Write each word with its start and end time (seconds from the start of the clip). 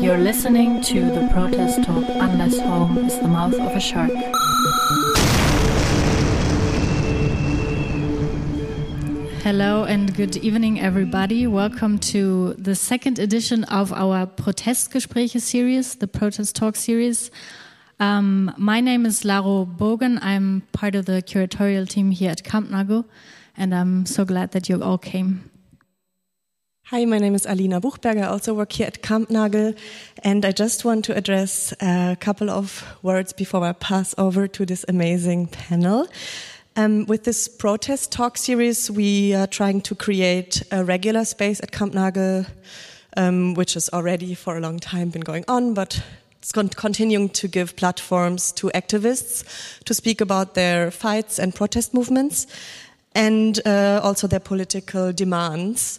You're 0.00 0.16
listening 0.16 0.80
to 0.82 1.10
the 1.10 1.28
protest 1.30 1.84
talk 1.84 2.04
Unless 2.08 2.58
Home 2.60 2.96
is 2.96 3.18
the 3.18 3.28
Mouth 3.28 3.52
of 3.52 3.76
a 3.76 3.80
Shark. 3.80 4.12
Hello 9.42 9.84
and 9.84 10.14
good 10.14 10.36
evening, 10.38 10.80
everybody. 10.80 11.46
Welcome 11.46 11.98
to 11.98 12.54
the 12.54 12.74
second 12.74 13.18
edition 13.18 13.64
of 13.64 13.92
our 13.92 14.26
Protestgespräche 14.26 15.38
series, 15.38 15.96
the 15.96 16.08
Protest 16.08 16.56
Talk 16.56 16.76
series. 16.76 17.30
Um, 18.00 18.54
my 18.56 18.80
name 18.80 19.04
is 19.04 19.26
Laro 19.26 19.66
Bogen. 19.66 20.18
I'm 20.22 20.62
part 20.72 20.94
of 20.94 21.04
the 21.04 21.20
curatorial 21.20 21.86
team 21.86 22.10
here 22.10 22.30
at 22.30 22.42
Kampnagel, 22.42 23.04
and 23.54 23.74
I'm 23.74 24.06
so 24.06 24.24
glad 24.24 24.52
that 24.52 24.70
you 24.70 24.82
all 24.82 24.96
came. 24.96 25.50
Hi, 26.88 27.06
my 27.06 27.16
name 27.16 27.34
is 27.34 27.46
Alina 27.46 27.80
Buchberger. 27.80 28.24
I 28.24 28.26
also 28.26 28.52
work 28.52 28.72
here 28.72 28.86
at 28.86 29.00
Kampnagel, 29.00 29.74
and 30.22 30.44
I 30.44 30.52
just 30.52 30.84
want 30.84 31.06
to 31.06 31.16
address 31.16 31.72
a 31.80 32.14
couple 32.20 32.50
of 32.50 32.84
words 33.02 33.32
before 33.32 33.64
I 33.64 33.72
pass 33.72 34.14
over 34.18 34.46
to 34.48 34.66
this 34.66 34.84
amazing 34.86 35.46
panel. 35.46 36.06
Um, 36.76 37.06
with 37.06 37.24
this 37.24 37.48
protest 37.48 38.12
talk 38.12 38.36
series, 38.36 38.90
we 38.90 39.32
are 39.32 39.46
trying 39.46 39.80
to 39.80 39.94
create 39.94 40.62
a 40.70 40.84
regular 40.84 41.24
space 41.24 41.58
at 41.62 41.72
Kampnagel, 41.72 42.46
um, 43.16 43.54
which 43.54 43.72
has 43.74 43.88
already 43.94 44.34
for 44.34 44.58
a 44.58 44.60
long 44.60 44.78
time 44.78 45.08
been 45.08 45.22
going 45.22 45.46
on, 45.48 45.72
but 45.72 46.02
it's 46.42 46.52
con 46.52 46.68
continuing 46.68 47.30
to 47.30 47.48
give 47.48 47.76
platforms 47.76 48.52
to 48.52 48.70
activists 48.74 49.42
to 49.84 49.94
speak 49.94 50.20
about 50.20 50.52
their 50.52 50.90
fights 50.90 51.38
and 51.38 51.54
protest 51.54 51.94
movements, 51.94 52.46
and 53.14 53.66
uh, 53.66 54.00
also 54.02 54.26
their 54.26 54.38
political 54.38 55.14
demands. 55.14 55.98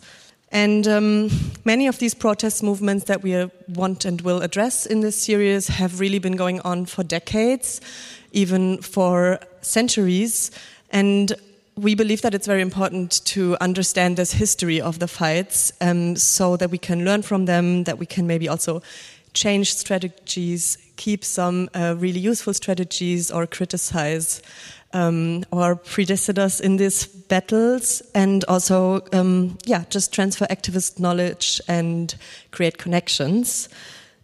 And 0.55 0.87
um, 0.87 1.29
many 1.65 1.85
of 1.87 1.99
these 1.99 2.13
protest 2.13 2.63
movements 2.63 3.03
that 3.05 3.21
we 3.21 3.45
want 3.67 4.05
and 4.05 4.21
will 4.21 4.41
address 4.41 4.85
in 4.85 5.01
this 5.01 5.21
series 5.21 5.67
have 5.67 5.99
really 5.99 6.17
been 6.17 6.37
going 6.37 6.61
on 6.61 6.85
for 6.85 7.03
decades, 7.03 7.81
even 8.31 8.81
for 8.81 9.41
centuries. 9.59 10.51
And 10.91 11.33
we 11.75 11.93
believe 11.93 12.21
that 12.21 12.33
it's 12.33 12.47
very 12.47 12.61
important 12.61 13.25
to 13.25 13.57
understand 13.59 14.15
this 14.15 14.31
history 14.31 14.79
of 14.79 14.99
the 14.99 15.09
fights 15.09 15.73
um, 15.81 16.15
so 16.15 16.55
that 16.55 16.71
we 16.71 16.77
can 16.77 17.03
learn 17.03 17.21
from 17.21 17.43
them, 17.43 17.83
that 17.83 17.99
we 17.99 18.05
can 18.05 18.25
maybe 18.25 18.47
also 18.47 18.81
change 19.33 19.73
strategies, 19.73 20.77
keep 20.95 21.25
some 21.25 21.69
uh, 21.73 21.95
really 21.97 22.21
useful 22.21 22.53
strategies, 22.53 23.29
or 23.29 23.45
criticize 23.45 24.41
um, 24.95 25.43
predecessors 25.83 26.61
in 26.61 26.77
these 26.77 27.05
battles, 27.05 28.01
and 28.15 28.45
also, 28.45 29.01
um, 29.11 29.57
yeah, 29.65 29.83
just 29.89 30.13
transfer 30.13 30.45
activist 30.45 30.99
knowledge 30.99 31.61
and 31.67 32.15
create 32.51 32.77
connections. 32.77 33.69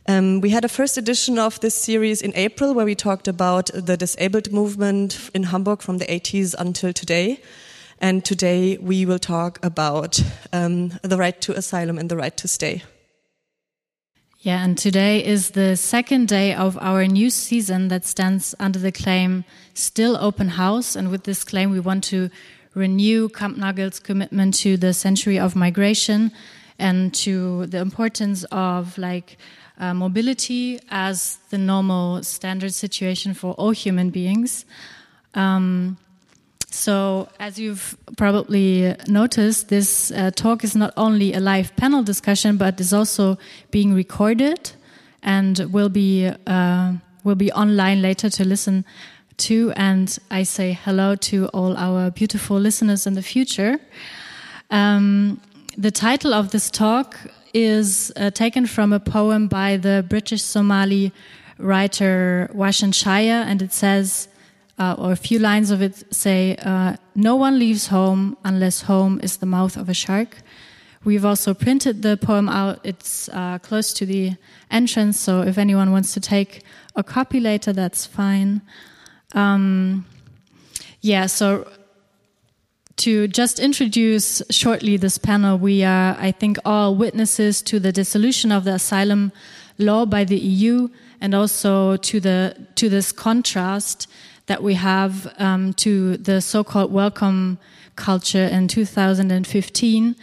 Um, 0.08 0.42
we 0.42 0.49
had 0.49 0.66
a 0.66 0.69
first 0.69 0.97
edition 0.97 1.38
of 1.38 1.59
this 1.59 1.75
series 1.75 2.22
in 2.22 2.33
April 2.36 2.73
where 2.73 2.86
we 2.86 2.95
talked 2.95 3.27
about 3.27 3.69
the 3.73 3.97
disabled 3.97 4.52
movement 4.52 5.30
in 5.33 5.44
Hamburg 5.44 5.81
from 5.81 5.99
the 5.99 6.05
80s 6.05 6.55
until 6.58 6.94
today. 6.94 7.42
And 7.99 8.25
today 8.25 8.77
we 8.77 9.05
will 9.05 9.19
talk 9.19 9.64
about 9.64 10.23
um, 10.53 10.94
the 11.03 11.17
right 11.17 11.39
to 11.42 11.55
asylum 11.55 11.99
and 11.99 12.09
the 12.09 12.17
right 12.17 12.36
to 12.38 12.47
stay. 12.47 12.81
Yeah, 14.44 14.64
and 14.64 14.75
today 14.75 15.23
is 15.23 15.52
the 15.52 15.75
second 15.75 16.28
day 16.28 16.56
of 16.56 16.75
our 16.81 17.06
new 17.06 17.30
season 17.30 17.89
that 17.89 18.06
stands 18.06 18.56
under 18.59 18.80
the 18.80 18.92
claim 18.92 19.45
Still 19.75 20.17
Open 20.20 20.48
House. 20.48 20.95
And 20.95 21.11
with 21.11 21.25
this 21.25 21.44
claim, 21.44 21.70
we 21.70 21.80
want 21.80 22.03
to 22.06 22.31
renew 22.73 23.30
Kampnagel's 23.30 24.00
commitment 24.00 24.56
to 24.56 24.78
the 24.78 24.95
century 24.95 25.38
of 25.38 25.56
migration 25.56 26.31
and 26.80 27.14
to 27.14 27.67
the 27.67 27.78
importance 27.78 28.44
of 28.45 28.98
like 28.98 29.38
uh, 29.78 29.94
mobility 29.94 30.80
as 30.89 31.38
the 31.52 31.59
normal 31.59 32.23
standard 32.23 32.73
situation 32.73 33.36
for 33.36 33.53
all 33.59 33.70
human 33.70 34.09
beings. 34.09 34.66
Um, 35.36 35.99
so, 36.73 37.27
as 37.37 37.59
you've 37.59 37.98
probably 38.15 38.95
noticed, 39.08 39.67
this 39.67 40.09
uh, 40.11 40.32
talk 40.32 40.64
is 40.64 40.73
not 40.73 40.93
only 40.95 41.33
a 41.33 41.39
live 41.42 41.76
panel 41.76 42.02
discussion, 42.02 42.55
but 42.55 42.80
is 42.80 42.93
also 42.93 43.37
being 43.71 43.93
recorded 43.93 44.71
and 45.21 45.60
will 45.71 45.89
be 45.89 46.31
uh, 46.48 46.93
will 47.26 47.36
be 47.36 47.52
online 47.52 48.02
later 48.02 48.30
to 48.30 48.45
listen 48.45 48.86
to. 49.37 49.73
And 49.76 50.17
I 50.31 50.43
say 50.43 50.71
hello 50.71 51.15
to 51.15 51.48
all 51.48 51.76
our 51.76 52.10
beautiful 52.10 52.58
listeners 52.58 53.05
in 53.05 53.15
the 53.15 53.21
future. 53.21 53.77
Um, 54.70 55.42
the 55.77 55.92
title 55.92 56.33
of 56.33 56.52
this 56.52 56.70
talk 56.70 57.20
is 57.54 58.14
uh, 58.15 58.31
taken 58.31 58.65
from 58.65 58.93
a 58.93 58.99
poem 58.99 59.48
by 59.48 59.76
the 59.76 60.05
British 60.08 60.42
Somali 60.42 61.11
writer 61.58 62.49
Warsan 62.55 62.93
Shire, 62.93 63.43
and 63.45 63.61
it 63.61 63.73
says, 63.73 64.30
uh, 64.81 64.95
or 64.97 65.11
a 65.11 65.15
few 65.15 65.37
lines 65.37 65.69
of 65.69 65.81
it 65.81 66.03
say, 66.14 66.55
uh, 66.65 66.95
No 67.14 67.36
one 67.36 67.59
leaves 67.59 67.87
home 67.87 68.36
unless 68.43 68.81
home 68.81 69.19
is 69.21 69.37
the 69.37 69.45
mouth 69.45 69.77
of 69.77 69.87
a 69.89 69.93
shark. 69.93 70.37
We've 71.03 71.25
also 71.25 71.53
printed 71.53 72.02
the 72.02 72.17
poem 72.17 72.49
out. 72.49 72.80
It's 72.83 73.30
uh, 73.30 73.59
close 73.59 73.93
to 73.93 74.05
the 74.08 74.31
entrance, 74.71 75.19
so 75.19 75.42
if 75.42 75.58
anyone 75.59 75.92
wants 75.92 76.14
to 76.15 76.19
take 76.19 76.64
a 76.95 77.03
copy 77.03 77.39
later, 77.39 77.71
that's 77.73 78.08
fine. 78.08 78.61
Um, 79.33 80.05
yeah, 81.02 81.27
so 81.27 81.69
to 82.98 83.27
just 83.27 83.59
introduce 83.59 84.42
shortly 84.49 84.98
this 84.98 85.17
panel, 85.19 85.58
we 85.59 85.83
are, 85.83 86.15
I 86.19 86.31
think, 86.31 86.58
all 86.65 86.95
witnesses 86.95 87.61
to 87.63 87.80
the 87.80 87.92
dissolution 87.92 88.52
of 88.52 88.63
the 88.63 88.73
asylum 88.73 89.31
law 89.77 90.05
by 90.05 90.23
the 90.23 90.37
EU 90.37 90.89
and 91.19 91.36
also 91.36 91.98
to 91.98 92.19
the 92.19 92.55
to 92.75 92.89
this 92.89 93.11
contrast 93.11 94.08
that 94.52 94.62
we 94.62 94.73
have 94.73 95.34
um, 95.39 95.72
to 95.72 96.17
the 96.17 96.42
so-called 96.42 96.92
welcome 96.92 97.58
culture 97.95 98.48
in 98.52 98.67
2015 98.67 100.14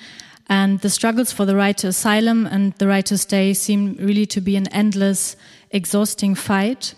and 0.50 0.81
the 0.81 0.91
struggles 0.91 1.33
for 1.33 1.47
the 1.47 1.56
right 1.56 1.78
to 1.78 1.87
asylum 1.87 2.44
and 2.44 2.75
the 2.75 2.87
right 2.87 3.06
to 3.06 3.17
stay 3.17 3.55
seem 3.55 3.94
really 3.94 4.27
to 4.27 4.43
be 4.43 4.55
an 4.55 4.69
endless 4.69 5.34
exhausting 5.71 6.34
fight 6.34 6.93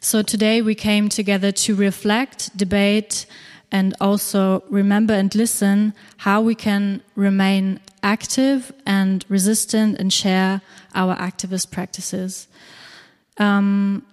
so 0.00 0.20
today 0.20 0.60
we 0.60 0.74
came 0.74 1.08
together 1.08 1.52
to 1.52 1.76
reflect 1.76 2.56
debate 2.56 3.24
and 3.70 3.94
also 4.00 4.64
remember 4.68 5.14
and 5.14 5.32
listen 5.36 5.94
how 6.16 6.40
we 6.40 6.56
can 6.56 7.02
remain 7.14 7.78
active 8.02 8.72
and 8.84 9.24
resistant 9.28 9.96
and 10.00 10.12
share 10.12 10.60
our 10.92 11.14
activist 11.14 11.70
practices. 11.70 12.48
Um, 13.38 14.04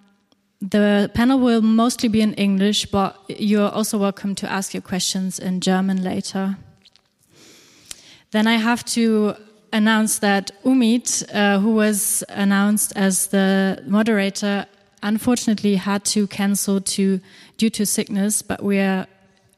the 0.62 1.12
panel 1.13 1.40
will 1.40 1.62
mostly 1.62 2.09
be 2.09 2.22
in 2.22 2.34
English, 2.34 2.88
but 2.88 3.16
you're 3.28 3.69
also 3.69 3.97
welcome 3.97 4.35
to 4.35 4.51
ask 4.51 4.73
your 4.73 4.81
questions 4.81 5.40
in 5.40 5.62
German 5.62 6.03
later. 6.03 6.57
Then 8.31 8.47
I 8.47 8.56
have 8.56 8.84
to 8.85 9.35
announce 9.72 10.19
that 10.19 10.51
Umit, 10.63 11.23
uh, 11.34 11.59
who 11.59 11.72
was 11.72 12.23
announced 12.29 12.94
as 12.95 13.28
the 13.28 13.84
moderator, 13.85 14.66
unfortunately 15.03 15.75
had 15.75 16.03
to 16.06 16.28
cancel 16.28 16.81
to 16.81 17.19
due 17.57 17.69
to 17.69 17.85
sickness, 17.85 18.41
but 18.41 18.63
we 18.63 18.79
are 18.79 19.06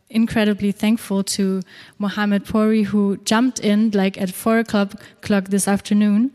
incredibly 0.09 0.71
thankful 0.71 1.23
to 1.23 1.61
Mohammad 1.97 2.45
Poori, 2.45 2.83
who 2.83 3.17
jumped 3.23 3.59
in 3.59 3.91
like 3.91 4.19
at 4.19 4.31
four 4.31 4.59
o'clock 4.59 5.49
this 5.49 5.67
afternoon. 5.67 6.31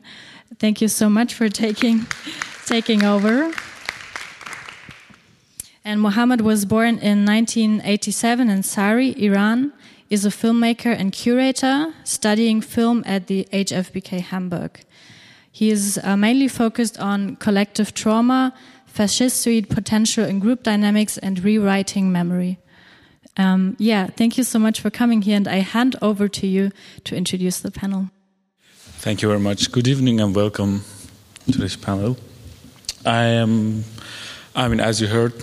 Thank 0.59 0.81
you 0.81 0.89
so 0.89 1.11
much 1.11 1.35
for 1.35 1.49
taking 1.49 2.07
taking 2.67 3.05
over. 3.05 3.53
And 5.87 6.01
Mohammad 6.01 6.41
was 6.41 6.65
born 6.65 6.99
in 6.99 7.27
1987 7.27 8.49
in 8.49 8.63
Sari, 8.63 9.15
Iran. 9.23 9.73
Is 10.11 10.25
a 10.25 10.31
filmmaker 10.31 10.95
and 10.97 11.13
curator 11.13 11.93
studying 12.05 12.61
film 12.61 13.03
at 13.07 13.27
the 13.27 13.49
HFBK 13.53 14.21
Hamburg. 14.21 14.81
He 15.51 15.71
is 15.71 15.99
uh, 16.05 16.17
mainly 16.17 16.47
focused 16.47 17.01
on 17.01 17.37
collective 17.37 17.95
trauma, 17.95 18.55
fascistoid 18.87 19.71
potential 19.71 20.25
in 20.25 20.41
group 20.41 20.63
dynamics, 20.63 21.19
and 21.19 21.43
rewriting 21.43 22.13
memory. 22.13 22.59
Um, 23.37 23.77
yeah, 23.79 24.07
thank 24.07 24.39
you 24.39 24.45
so 24.45 24.59
much 24.59 24.81
for 24.81 24.91
coming 24.91 25.23
here, 25.23 25.37
and 25.37 25.49
I 25.49 25.57
hand 25.57 25.97
over 26.01 26.29
to 26.29 26.47
you 26.47 26.71
to 27.05 27.17
introduce 27.17 27.59
the 27.59 27.71
panel. 27.71 28.11
Thank 29.01 29.23
you 29.23 29.29
very 29.29 29.41
much. 29.41 29.73
Good 29.73 29.89
evening 29.89 30.21
and 30.21 30.35
welcome 30.35 30.85
to 31.51 31.59
this 31.59 31.77
panel. 31.77 32.19
I 33.05 33.25
am, 33.25 33.85
I 34.55 34.69
mean, 34.69 34.81
as 34.81 35.01
you 35.01 35.09
heard, 35.09 35.43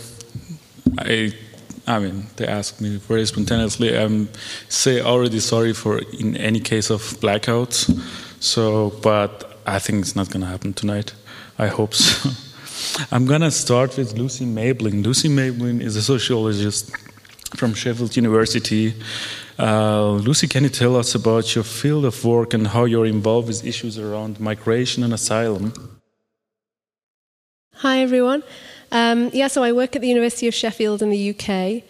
I, 0.98 1.34
I 1.88 2.00
mean, 2.00 2.28
they 2.36 2.48
asked 2.48 2.82
me 2.82 2.98
very 2.98 3.26
spontaneously. 3.26 3.98
I'm 3.98 4.30
say 4.70 5.02
already 5.02 5.40
sorry 5.40 5.74
for 5.74 6.00
in 6.20 6.38
any 6.38 6.60
case 6.60 6.90
of 6.90 7.02
blackouts. 7.20 7.90
So, 8.40 8.92
but 9.02 9.60
I 9.66 9.80
think 9.80 10.02
it's 10.02 10.16
not 10.16 10.30
going 10.30 10.42
to 10.42 10.48
happen 10.48 10.74
tonight. 10.74 11.14
I 11.58 11.68
hope 11.68 11.94
so. 11.94 12.30
I'm 13.12 13.26
going 13.26 13.42
to 13.42 13.52
start 13.52 13.98
with 13.98 14.18
Lucy 14.18 14.46
Mayblin. 14.46 15.04
Lucy 15.04 15.30
Mayblin 15.30 15.82
is 15.82 15.96
a 15.96 16.02
sociologist 16.02 16.96
from 17.56 17.74
Sheffield 17.74 18.16
University. 18.16 18.94
Uh, 19.60 20.14
Lucy, 20.14 20.48
can 20.48 20.64
you 20.64 20.70
tell 20.70 20.96
us 20.96 21.14
about 21.14 21.54
your 21.54 21.64
field 21.64 22.06
of 22.06 22.26
work 22.26 22.54
and 22.54 22.68
how 22.68 22.86
you're 22.86 23.06
involved 23.06 23.48
with 23.48 23.66
issues 23.66 24.00
around 24.00 24.40
migration 24.40 25.04
and 25.04 25.14
asylum? 25.14 25.74
Hi, 27.76 28.00
everyone. 28.00 28.44
Um, 28.92 29.30
yeah, 29.34 29.48
so 29.48 29.64
I 29.64 29.72
work 29.72 29.96
at 29.96 30.02
the 30.02 30.10
University 30.10 30.48
of 30.48 30.54
Sheffield 30.54 31.02
in 31.02 31.10
the 31.10 31.30
UK. 31.30 31.84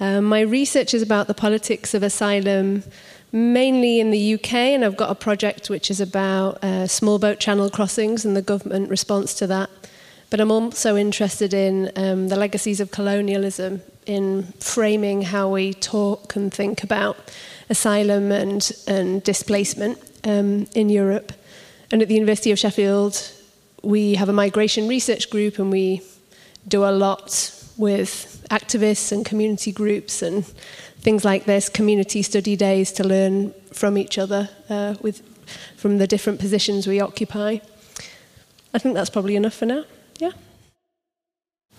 Um, 0.00 0.24
my 0.24 0.40
research 0.40 0.92
is 0.92 1.00
about 1.00 1.26
the 1.26 1.34
politics 1.34 1.94
of 1.94 2.02
asylum, 2.02 2.82
mainly 3.30 4.00
in 4.00 4.10
the 4.10 4.34
UK, 4.34 4.54
and 4.54 4.84
I've 4.84 4.96
got 4.96 5.10
a 5.10 5.14
project 5.14 5.70
which 5.70 5.90
is 5.90 6.00
about 6.00 6.62
uh, 6.62 6.86
small 6.86 7.18
boat 7.18 7.40
channel 7.40 7.70
crossings 7.70 8.24
and 8.24 8.36
the 8.36 8.42
government 8.42 8.90
response 8.90 9.32
to 9.34 9.46
that. 9.46 9.70
But 10.28 10.40
I'm 10.40 10.50
also 10.50 10.96
interested 10.96 11.54
in 11.54 11.90
um, 11.96 12.28
the 12.28 12.36
legacies 12.36 12.80
of 12.80 12.90
colonialism 12.90 13.82
in 14.06 14.44
framing 14.60 15.22
how 15.22 15.50
we 15.50 15.72
talk 15.72 16.36
and 16.36 16.52
think 16.52 16.82
about 16.82 17.16
asylum 17.70 18.32
and, 18.32 18.70
and 18.86 19.22
displacement 19.22 19.98
um, 20.24 20.66
in 20.74 20.90
Europe. 20.90 21.32
And 21.90 22.02
at 22.02 22.08
the 22.08 22.14
University 22.14 22.50
of 22.50 22.58
Sheffield, 22.58 23.30
we 23.82 24.14
have 24.14 24.28
a 24.28 24.32
migration 24.32 24.88
research 24.88 25.30
group 25.30 25.58
and 25.58 25.70
we 25.70 26.02
do 26.66 26.84
a 26.84 26.92
lot 26.92 27.52
with 27.76 28.44
activists 28.50 29.12
and 29.12 29.24
community 29.24 29.72
groups 29.72 30.22
and 30.22 30.44
things 31.00 31.24
like 31.24 31.44
this, 31.44 31.68
community 31.68 32.22
study 32.22 32.56
days 32.56 32.92
to 32.92 33.04
learn 33.04 33.52
from 33.72 33.98
each 33.98 34.18
other 34.18 34.48
uh, 34.68 34.94
with, 35.00 35.22
from 35.76 35.98
the 35.98 36.06
different 36.06 36.38
positions 36.38 36.86
we 36.86 37.00
occupy. 37.00 37.58
I 38.74 38.78
think 38.78 38.94
that's 38.94 39.10
probably 39.10 39.36
enough 39.36 39.54
for 39.54 39.66
now. 39.66 39.84
Yeah. 40.18 40.32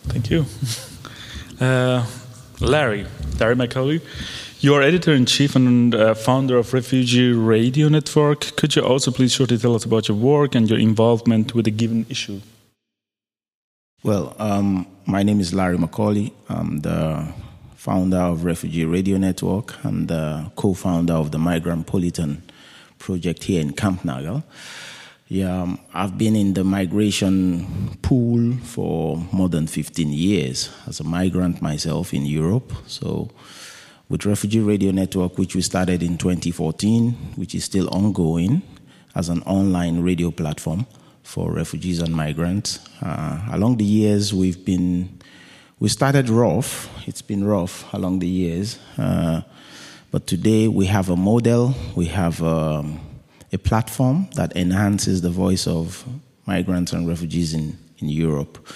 Thank 0.03 0.29
you. 0.29 0.45
Uh, 1.61 2.05
Larry, 2.59 3.05
Larry 3.39 3.55
Macaulay, 3.55 4.01
you 4.59 4.73
are 4.73 4.81
editor 4.81 5.13
in 5.13 5.25
chief 5.25 5.55
and 5.55 5.93
uh, 5.93 6.13
founder 6.13 6.57
of 6.57 6.73
Refugee 6.73 7.31
Radio 7.31 7.87
Network. 7.87 8.55
Could 8.57 8.75
you 8.75 8.81
also 8.81 9.11
please 9.11 9.31
shortly 9.31 9.57
tell 9.57 9.75
us 9.75 9.85
about 9.85 10.09
your 10.09 10.17
work 10.17 10.55
and 10.55 10.69
your 10.69 10.79
involvement 10.79 11.53
with 11.53 11.67
a 11.67 11.71
given 11.71 12.05
issue? 12.09 12.41
Well, 14.03 14.35
um, 14.37 14.85
my 15.05 15.23
name 15.23 15.39
is 15.39 15.53
Larry 15.53 15.77
Macaulay. 15.77 16.33
I'm 16.49 16.81
the 16.81 17.25
founder 17.77 18.17
of 18.17 18.43
Refugee 18.43 18.83
Radio 18.83 19.15
Network. 19.15 19.73
I'm 19.85 20.07
the 20.07 20.51
co 20.57 20.73
founder 20.73 21.13
of 21.13 21.31
the 21.31 21.37
Migrantpolitan 21.37 22.41
project 22.99 23.45
here 23.45 23.61
in 23.61 23.71
Camp 23.71 24.01
Kampnagel. 24.01 24.43
Yeah, 25.29 25.61
um, 25.61 25.79
I've 25.93 26.17
been 26.17 26.35
in 26.35 26.53
the 26.53 26.65
migration 26.65 27.97
pool 28.01 28.57
for 28.63 29.25
more 29.31 29.47
than 29.47 29.67
15 29.67 30.09
years 30.09 30.69
as 30.85 30.99
a 30.99 31.05
migrant 31.05 31.61
myself 31.61 32.13
in 32.13 32.25
Europe. 32.25 32.73
So, 32.87 33.29
with 34.09 34.25
Refugee 34.25 34.59
Radio 34.59 34.91
Network, 34.91 35.37
which 35.37 35.55
we 35.55 35.61
started 35.61 36.03
in 36.03 36.17
2014, 36.17 37.11
which 37.37 37.55
is 37.55 37.63
still 37.63 37.87
ongoing 37.87 38.63
as 39.15 39.29
an 39.29 39.43
online 39.43 40.01
radio 40.01 40.29
platform 40.29 40.87
for 41.23 41.51
refugees 41.51 41.99
and 41.99 42.15
migrants. 42.15 42.79
Uh, 43.01 43.39
along 43.51 43.77
the 43.77 43.85
years, 43.85 44.33
we've 44.33 44.63
been 44.63 45.19
we 45.79 45.89
started 45.89 46.29
rough. 46.29 46.89
It's 47.07 47.21
been 47.21 47.43
rough 47.43 47.91
along 47.93 48.19
the 48.19 48.27
years, 48.27 48.79
uh, 48.97 49.41
but 50.11 50.27
today 50.27 50.67
we 50.67 50.85
have 50.85 51.09
a 51.09 51.15
model. 51.15 51.73
We 51.95 52.05
have. 52.05 52.41
Um, 52.43 52.99
a 53.53 53.57
platform 53.57 54.27
that 54.35 54.55
enhances 54.57 55.21
the 55.21 55.29
voice 55.29 55.67
of 55.67 56.03
migrants 56.47 56.91
and 56.91 57.07
refugees 57.07 57.53
in, 57.53 57.77
in 57.99 58.09
Europe. 58.09 58.67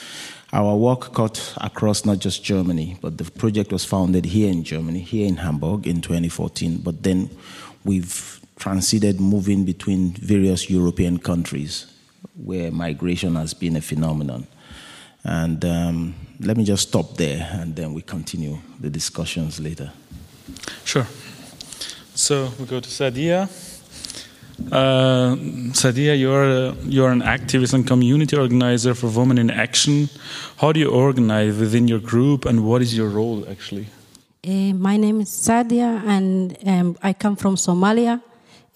Our 0.53 0.77
work 0.77 1.13
cut 1.13 1.55
across 1.59 2.05
not 2.05 2.19
just 2.19 2.43
Germany, 2.43 2.97
but 3.01 3.17
the 3.17 3.29
project 3.29 3.71
was 3.71 3.83
founded 3.83 4.25
here 4.25 4.49
in 4.49 4.63
Germany, 4.63 4.99
here 4.99 5.27
in 5.27 5.37
Hamburg 5.37 5.87
in 5.87 6.01
2014. 6.01 6.77
But 6.77 7.03
then 7.03 7.29
we've 7.83 8.39
transited 8.57 9.19
moving 9.19 9.65
between 9.65 10.11
various 10.11 10.69
European 10.69 11.17
countries 11.17 11.91
where 12.35 12.71
migration 12.71 13.35
has 13.35 13.53
been 13.53 13.75
a 13.75 13.81
phenomenon. 13.81 14.47
And 15.23 15.63
um, 15.65 16.15
let 16.39 16.55
me 16.57 16.63
just 16.63 16.87
stop 16.89 17.17
there 17.17 17.49
and 17.51 17.75
then 17.75 17.93
we 17.93 18.01
continue 18.01 18.59
the 18.79 18.89
discussions 18.89 19.59
later. 19.59 19.91
Sure. 20.85 21.07
So 22.15 22.49
we 22.59 22.65
go 22.65 22.79
to 22.79 22.89
Sadia. 22.89 23.49
Uh, 24.71 25.35
Sadia, 25.73 26.17
you're, 26.17 26.73
you're 26.83 27.11
an 27.11 27.21
activist 27.21 27.73
and 27.73 27.85
community 27.85 28.35
organizer 28.35 28.93
for 28.93 29.07
Women 29.07 29.37
in 29.37 29.49
Action. 29.51 30.09
How 30.57 30.71
do 30.71 30.79
you 30.79 30.89
organize 30.89 31.57
within 31.57 31.87
your 31.87 31.99
group 31.99 32.45
and 32.45 32.65
what 32.65 32.81
is 32.81 32.95
your 32.95 33.09
role 33.09 33.45
actually? 33.49 33.87
Uh, 34.47 34.73
my 34.73 34.97
name 34.97 35.21
is 35.21 35.29
Sadia 35.29 36.01
and 36.05 36.57
um, 36.65 36.97
I 37.03 37.13
come 37.13 37.35
from 37.35 37.55
Somalia. 37.55 38.21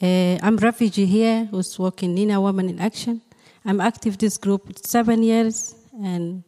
Uh, 0.02 0.38
I'm 0.42 0.58
a 0.58 0.62
refugee 0.62 1.06
here 1.06 1.46
who's 1.46 1.80
working 1.80 2.18
in 2.18 2.32
a 2.32 2.42
Women 2.42 2.70
in 2.70 2.80
Action. 2.80 3.22
I'm 3.66 3.80
active 3.80 4.18
this 4.18 4.38
group 4.38 4.78
seven 4.80 5.24
years 5.24 5.76
and 6.04 6.44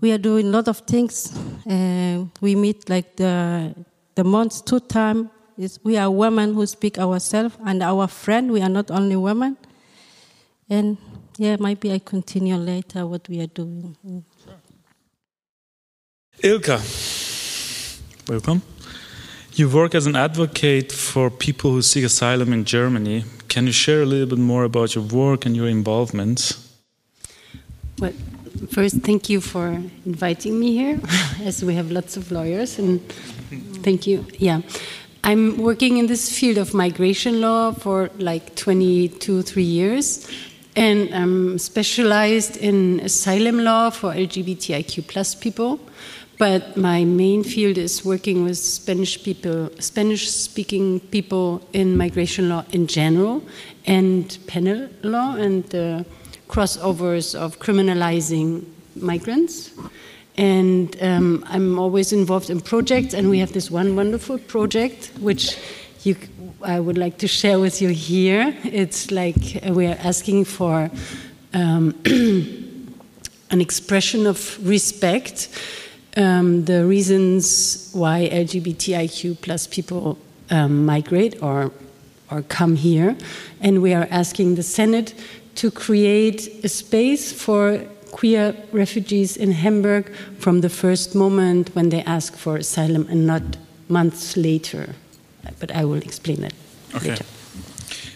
we 0.00 0.12
are 0.12 0.18
doing 0.18 0.46
a 0.46 0.50
lot 0.50 0.68
of 0.68 0.78
things. 0.78 1.36
Uh, 1.66 2.24
we 2.40 2.54
meet 2.54 2.88
like 2.88 3.16
the, 3.16 3.74
the 4.14 4.24
months 4.24 4.60
two 4.60 4.80
time. 4.80 5.30
is 5.58 5.80
we 5.82 5.96
are 5.96 6.10
women 6.10 6.54
who 6.54 6.66
speak 6.66 6.98
ourselves 6.98 7.56
and 7.66 7.82
our 7.82 8.06
friend. 8.06 8.52
We 8.52 8.62
are 8.62 8.68
not 8.68 8.90
only 8.90 9.16
women. 9.16 9.56
And 10.70 10.98
yeah, 11.36 11.56
maybe 11.58 11.92
I 11.92 11.98
continue 11.98 12.56
later 12.56 13.06
what 13.06 13.28
we 13.28 13.40
are 13.40 13.46
doing. 13.46 13.96
Ilka, 16.42 16.80
welcome. 18.28 18.62
You 19.54 19.68
work 19.68 19.94
as 19.94 20.06
an 20.06 20.14
advocate 20.14 20.92
for 20.92 21.30
people 21.30 21.72
who 21.72 21.82
seek 21.82 22.04
asylum 22.04 22.52
in 22.52 22.64
Germany. 22.64 23.24
Can 23.48 23.66
you 23.66 23.72
share 23.72 24.02
a 24.02 24.06
little 24.06 24.26
bit 24.26 24.38
more 24.38 24.64
about 24.64 24.94
your 24.94 25.04
work 25.04 25.46
and 25.46 25.56
your 25.56 25.68
involvement? 25.68 26.58
Well, 27.98 28.12
first, 28.70 28.96
thank 29.00 29.30
you 29.30 29.40
for 29.40 29.68
inviting 30.04 30.60
me 30.60 30.72
here, 30.72 31.00
as 31.42 31.64
we 31.64 31.74
have 31.74 31.90
lots 31.90 32.16
of 32.16 32.30
lawyers, 32.30 32.78
and 32.78 33.00
thank 33.82 34.06
you. 34.06 34.26
Yeah, 34.38 34.60
I'm 35.24 35.56
working 35.58 35.96
in 35.96 36.06
this 36.06 36.30
field 36.38 36.58
of 36.58 36.74
migration 36.74 37.40
law 37.40 37.72
for 37.72 38.10
like 38.18 38.54
22, 38.54 39.42
three 39.42 39.62
years, 39.62 40.28
and 40.76 41.12
I'm 41.14 41.58
specialized 41.58 42.56
in 42.58 43.00
asylum 43.00 43.64
law 43.64 43.90
for 43.90 44.12
LGBTIQ 44.12 45.06
plus 45.08 45.34
people. 45.34 45.80
But 46.38 46.76
my 46.76 47.04
main 47.04 47.42
field 47.42 47.78
is 47.78 48.04
working 48.04 48.44
with 48.44 48.56
Spanish 48.56 49.22
people, 49.22 49.70
Spanish-speaking 49.80 51.00
people 51.10 51.68
in 51.72 51.96
migration 51.96 52.48
law 52.48 52.64
in 52.70 52.86
general, 52.86 53.42
and 53.86 54.38
penal 54.46 54.88
law 55.02 55.34
and 55.34 55.64
the 55.70 56.06
crossovers 56.48 57.34
of 57.34 57.58
criminalizing 57.58 58.64
migrants. 58.94 59.72
And 60.36 60.96
um, 61.02 61.44
I'm 61.48 61.76
always 61.76 62.12
involved 62.12 62.50
in 62.50 62.60
projects, 62.60 63.14
and 63.14 63.28
we 63.28 63.40
have 63.40 63.52
this 63.52 63.68
one 63.68 63.96
wonderful 63.96 64.38
project 64.38 65.10
which 65.18 65.56
you, 66.04 66.16
I 66.62 66.78
would 66.78 66.96
like 66.96 67.18
to 67.18 67.26
share 67.26 67.58
with 67.58 67.82
you 67.82 67.88
here. 67.88 68.56
It's 68.62 69.10
like 69.10 69.66
uh, 69.66 69.72
we 69.72 69.86
are 69.86 69.98
asking 70.04 70.44
for 70.44 70.88
um, 71.52 72.00
an 73.50 73.60
expression 73.60 74.26
of 74.26 74.58
respect. 74.64 75.48
Um, 76.18 76.64
the 76.64 76.84
reasons 76.84 77.90
why 77.92 78.28
LGBTIQ 78.32 79.40
plus 79.40 79.68
people 79.68 80.18
um, 80.50 80.84
migrate 80.84 81.40
or 81.40 81.70
or 82.30 82.42
come 82.42 82.76
here, 82.76 83.16
and 83.60 83.80
we 83.80 83.94
are 83.94 84.06
asking 84.10 84.56
the 84.56 84.62
Senate 84.62 85.14
to 85.54 85.70
create 85.70 86.64
a 86.64 86.68
space 86.68 87.32
for 87.32 87.80
queer 88.10 88.54
refugees 88.72 89.36
in 89.36 89.52
Hamburg 89.52 90.12
from 90.38 90.60
the 90.60 90.68
first 90.68 91.14
moment 91.14 91.70
when 91.74 91.88
they 91.88 92.02
ask 92.02 92.36
for 92.36 92.56
asylum 92.56 93.06
and 93.08 93.26
not 93.26 93.42
months 93.88 94.36
later. 94.36 94.94
But 95.60 95.70
I 95.70 95.84
will 95.84 96.02
explain 96.02 96.40
that 96.40 96.54
okay. 96.94 97.10
later. 97.10 97.24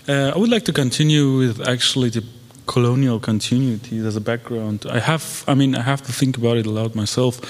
Uh, 0.09 0.33
I 0.35 0.39
would 0.39 0.51
like 0.51 0.65
to 0.65 0.73
continue 0.73 1.39
with 1.39 1.67
actually 1.67 2.11
the 2.11 2.25
colonial 2.67 3.21
continuity 3.21 3.99
as 4.07 4.17
a 4.17 4.21
background. 4.21 4.87
I 4.89 4.99
have, 4.99 5.45
I 5.47 5.55
mean, 5.55 5.75
I 5.75 5.83
have 5.83 6.03
to 6.03 6.13
think 6.13 6.37
about 6.37 6.57
it 6.57 6.67
a 6.67 6.71
lot 6.71 6.95
myself. 6.95 7.41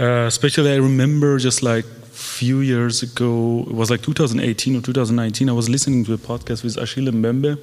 Uh, 0.00 0.26
especially, 0.26 0.72
I 0.72 0.76
remember 0.76 1.38
just 1.38 1.62
like 1.62 1.84
few 1.84 2.60
years 2.60 3.02
ago, 3.02 3.64
it 3.68 3.74
was 3.74 3.90
like 3.90 4.02
2018 4.02 4.76
or 4.76 4.80
2019. 4.80 5.48
I 5.48 5.52
was 5.52 5.68
listening 5.68 6.04
to 6.04 6.14
a 6.14 6.18
podcast 6.18 6.62
with 6.62 6.76
Achille 6.76 7.12
Mbembe, 7.12 7.58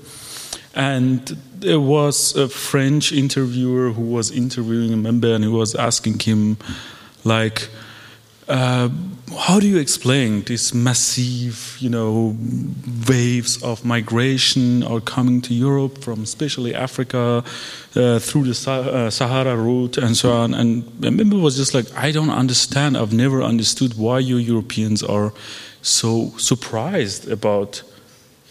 and 0.75 1.19
there 1.59 1.79
was 1.79 2.35
a 2.35 2.49
French 2.49 3.11
interviewer 3.13 3.91
who 3.91 4.01
was 4.01 4.31
interviewing 4.31 4.93
a 4.93 4.97
Mbembe 4.97 5.33
and 5.33 5.43
he 5.43 5.49
was 5.49 5.75
asking 5.75 6.19
him, 6.19 6.57
like, 7.23 7.69
uh, 8.47 8.89
how 9.39 9.59
do 9.59 9.67
you 9.67 9.77
explain 9.77 10.43
these 10.43 10.73
massive, 10.73 11.77
you 11.79 11.89
know, 11.89 12.37
waves 13.07 13.61
of 13.63 13.83
migration 13.83 14.83
or 14.83 15.01
coming 15.01 15.41
to 15.41 15.53
Europe 15.53 16.03
from 16.03 16.21
especially 16.23 16.75
Africa 16.75 17.43
uh, 17.95 18.19
through 18.19 18.43
the 18.43 18.71
uh, 18.71 19.09
Sahara 19.09 19.55
route 19.55 19.97
and 19.97 20.15
so 20.15 20.31
on? 20.31 20.53
And 20.53 20.83
it 21.03 21.33
was 21.33 21.57
just 21.57 21.73
like, 21.73 21.87
I 21.95 22.11
don't 22.11 22.29
understand. 22.29 22.97
I've 22.97 23.13
never 23.13 23.41
understood 23.41 23.97
why 23.97 24.19
you 24.19 24.37
Europeans 24.37 25.01
are 25.01 25.33
so 25.81 26.31
surprised 26.37 27.29
about 27.29 27.81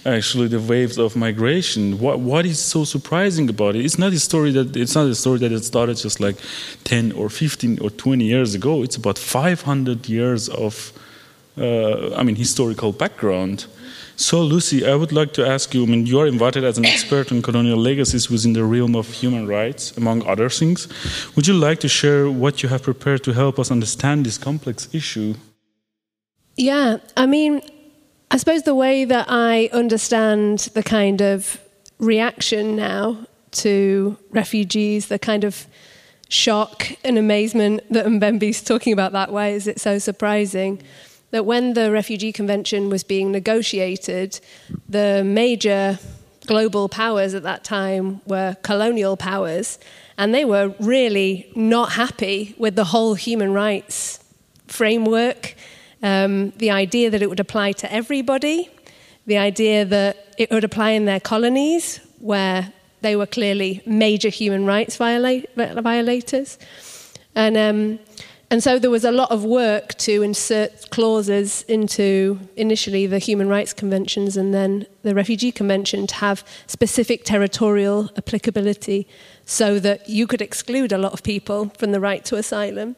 actually 0.07 0.49
the 0.49 0.61
waves 0.61 0.99
of 0.99 1.17
migration. 1.17 1.99
What 1.99 2.21
what 2.21 2.45
is 2.47 2.59
so 2.59 2.85
surprising 2.85 3.49
about 3.49 3.77
it? 3.77 3.85
It's 3.85 3.99
not 3.99 4.13
a 4.13 4.19
story 4.19 4.53
that 4.53 4.77
it's 4.77 4.95
not 4.95 5.07
a 5.07 5.15
story 5.15 5.39
that 5.39 5.53
it 5.53 5.65
started 5.65 5.97
just 5.97 6.21
like 6.21 6.37
ten 6.85 7.13
or 7.13 7.29
fifteen 7.29 7.79
or 7.81 7.91
twenty 7.91 8.25
years 8.25 8.55
ago. 8.55 8.83
It's 8.83 8.97
about 8.97 9.19
five 9.19 9.63
hundred 9.63 10.09
years 10.09 10.49
of, 10.49 10.93
uh, 11.59 12.15
I 12.15 12.23
mean, 12.23 12.37
historical 12.37 12.93
background. 12.93 13.67
So, 14.17 14.43
Lucy, 14.43 14.87
I 14.87 14.95
would 14.95 15.11
like 15.11 15.33
to 15.33 15.45
ask 15.45 15.75
you. 15.75 15.83
I 15.83 15.87
mean, 15.87 16.07
you 16.07 16.21
are 16.21 16.29
invited 16.29 16.63
as 16.63 16.79
an 16.79 16.85
expert 16.85 17.33
on 17.33 17.43
colonial 17.43 17.79
legacies 17.79 18.31
within 18.31 18.53
the 18.53 18.63
realm 18.63 18.95
of 18.95 19.09
human 19.09 19.49
rights, 19.49 19.97
among 19.97 20.25
other 20.25 20.49
things. 20.49 20.87
Would 21.35 21.49
you 21.49 21.55
like 21.55 21.81
to 21.81 21.89
share 21.89 22.31
what 22.31 22.63
you 22.63 22.69
have 22.69 22.85
prepared 22.85 23.25
to 23.25 23.33
help 23.33 23.59
us 23.59 23.73
understand 23.73 24.25
this 24.25 24.39
complex 24.39 24.89
issue? 24.95 25.35
Yeah, 26.57 26.99
I 27.17 27.27
mean, 27.27 27.61
I 28.35 28.37
suppose 28.37 28.65
the 28.65 28.75
way 28.75 29.05
that 29.05 29.27
I 29.29 29.71
understand 29.73 30.59
the 30.75 30.83
kind 30.83 31.21
of 31.21 31.61
reaction 32.01 32.75
now 32.75 33.29
to 33.53 34.19
refugees, 34.33 35.07
the 35.07 35.21
kind 35.21 35.45
of 35.45 35.69
shock 36.29 36.85
and 37.05 37.17
amazement 37.17 37.85
that 37.93 38.07
Mbembe's 38.07 38.61
talking 38.61 38.93
about 38.93 39.13
that 39.13 39.33
way, 39.33 39.55
is 39.55 39.69
it 39.69 39.79
so 39.79 40.01
surprising 40.01 40.83
that 41.31 41.47
when 41.47 41.75
the 41.75 41.93
Refugee 41.93 42.33
Convention 42.33 42.91
was 42.91 43.05
being 43.05 43.31
negotiated, 43.31 44.41
the 44.89 45.23
major 45.25 46.01
global 46.45 46.89
powers 46.89 47.35
at 47.35 47.45
that 47.45 47.63
time 47.63 48.21
were 48.27 48.57
colonial 48.63 49.17
powers, 49.17 49.79
and 50.19 50.35
they 50.35 50.45
were 50.45 50.75
really 50.81 51.53
not 51.55 51.93
happy 51.93 52.57
with 52.59 52.75
the 52.75 52.87
whole 52.87 53.15
human 53.15 53.53
rights 53.53 54.19
framework 54.67 55.55
um, 56.05 56.51
the 56.59 56.71
idea 56.71 57.11
that 57.11 57.23
it 57.23 57.31
would 57.31 57.41
apply 57.41 57.73
to 57.73 57.91
everybody, 57.91 58.69
the 59.27 59.39
idea 59.39 59.87
that 59.87 60.35
it 60.37 60.51
would 60.51 60.63
apply 60.63 60.91
in 60.91 61.07
their 61.07 61.19
colonies 61.19 61.99
where 62.21 62.73
they 63.01 63.17
were 63.17 63.27
clearly 63.27 63.81
major 63.87 64.29
human 64.29 64.67
rights 64.67 64.97
viola- 64.97 65.43
violators. 65.57 66.59
And, 67.35 67.57
um, 67.57 67.99
and 68.51 68.63
so 68.63 68.79
there 68.79 68.91
was 68.91 69.05
a 69.05 69.11
lot 69.11 69.31
of 69.31 69.45
work 69.45 69.95
to 69.95 70.23
insert 70.23 70.91
clauses 70.91 71.63
into 71.69 72.39
initially 72.57 73.07
the 73.07 73.19
human 73.19 73.49
rights 73.49 73.73
conventions 73.73 74.37
and 74.37 74.53
then 74.53 74.87
the 75.05 75.15
refugee 75.15 75.53
convention 75.53 76.07
to 76.07 76.15
have 76.17 76.45
specific 76.67 77.25
territorial 77.25 78.11
applicability 78.19 79.09
so 79.47 79.79
that 79.79 80.07
you 80.07 80.27
could 80.27 80.43
exclude 80.43 80.93
a 80.93 80.99
lot 80.99 81.15
of 81.15 81.23
people 81.23 81.71
from 81.79 81.93
the 81.93 82.01
right 82.01 82.27
to 82.27 82.37
asylum. 82.37 82.95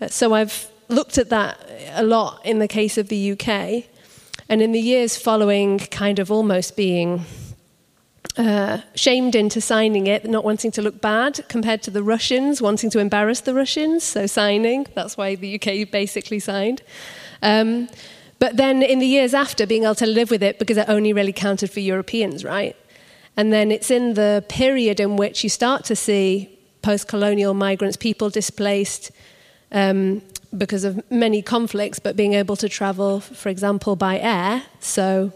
Uh, 0.00 0.08
so 0.08 0.34
I've 0.34 0.68
looked 0.92 1.18
at 1.18 1.30
that 1.30 1.58
a 1.92 2.02
lot 2.02 2.44
in 2.44 2.58
the 2.58 2.68
case 2.68 2.98
of 2.98 3.08
the 3.08 3.32
UK. 3.32 3.84
And 4.48 4.60
in 4.60 4.72
the 4.72 4.80
years 4.80 5.16
following, 5.16 5.78
kind 5.78 6.18
of 6.18 6.30
almost 6.30 6.76
being 6.76 7.24
uh, 8.36 8.78
shamed 8.94 9.34
into 9.34 9.60
signing 9.60 10.06
it, 10.06 10.24
not 10.24 10.44
wanting 10.44 10.70
to 10.72 10.82
look 10.82 11.00
bad 11.00 11.44
compared 11.48 11.82
to 11.82 11.90
the 11.90 12.02
Russians, 12.02 12.60
wanting 12.60 12.90
to 12.90 12.98
embarrass 12.98 13.40
the 13.40 13.54
Russians, 13.54 14.04
so 14.04 14.26
signing. 14.26 14.86
That's 14.94 15.16
why 15.16 15.34
the 15.34 15.54
UK 15.54 15.90
basically 15.90 16.40
signed. 16.40 16.82
Um, 17.42 17.88
but 18.38 18.56
then 18.56 18.82
in 18.82 18.98
the 18.98 19.06
years 19.06 19.34
after, 19.34 19.66
being 19.66 19.84
able 19.84 19.94
to 19.96 20.06
live 20.06 20.30
with 20.30 20.42
it 20.42 20.58
because 20.58 20.76
it 20.76 20.88
only 20.88 21.12
really 21.12 21.32
counted 21.32 21.70
for 21.70 21.80
Europeans, 21.80 22.44
right? 22.44 22.74
And 23.36 23.52
then 23.52 23.70
it's 23.70 23.90
in 23.90 24.14
the 24.14 24.44
period 24.48 25.00
in 25.00 25.16
which 25.16 25.44
you 25.44 25.50
start 25.50 25.84
to 25.86 25.96
see 25.96 26.58
post 26.82 27.08
colonial 27.08 27.54
migrants, 27.54 27.96
people 27.96 28.30
displaced, 28.30 29.10
um, 29.72 30.22
because 30.56 30.84
of 30.84 31.10
many 31.10 31.42
conflicts, 31.42 31.98
but 31.98 32.16
being 32.16 32.34
able 32.34 32.56
to 32.56 32.68
travel, 32.68 33.20
for 33.20 33.48
example, 33.48 33.96
by 33.96 34.18
air, 34.18 34.64
so 34.80 35.32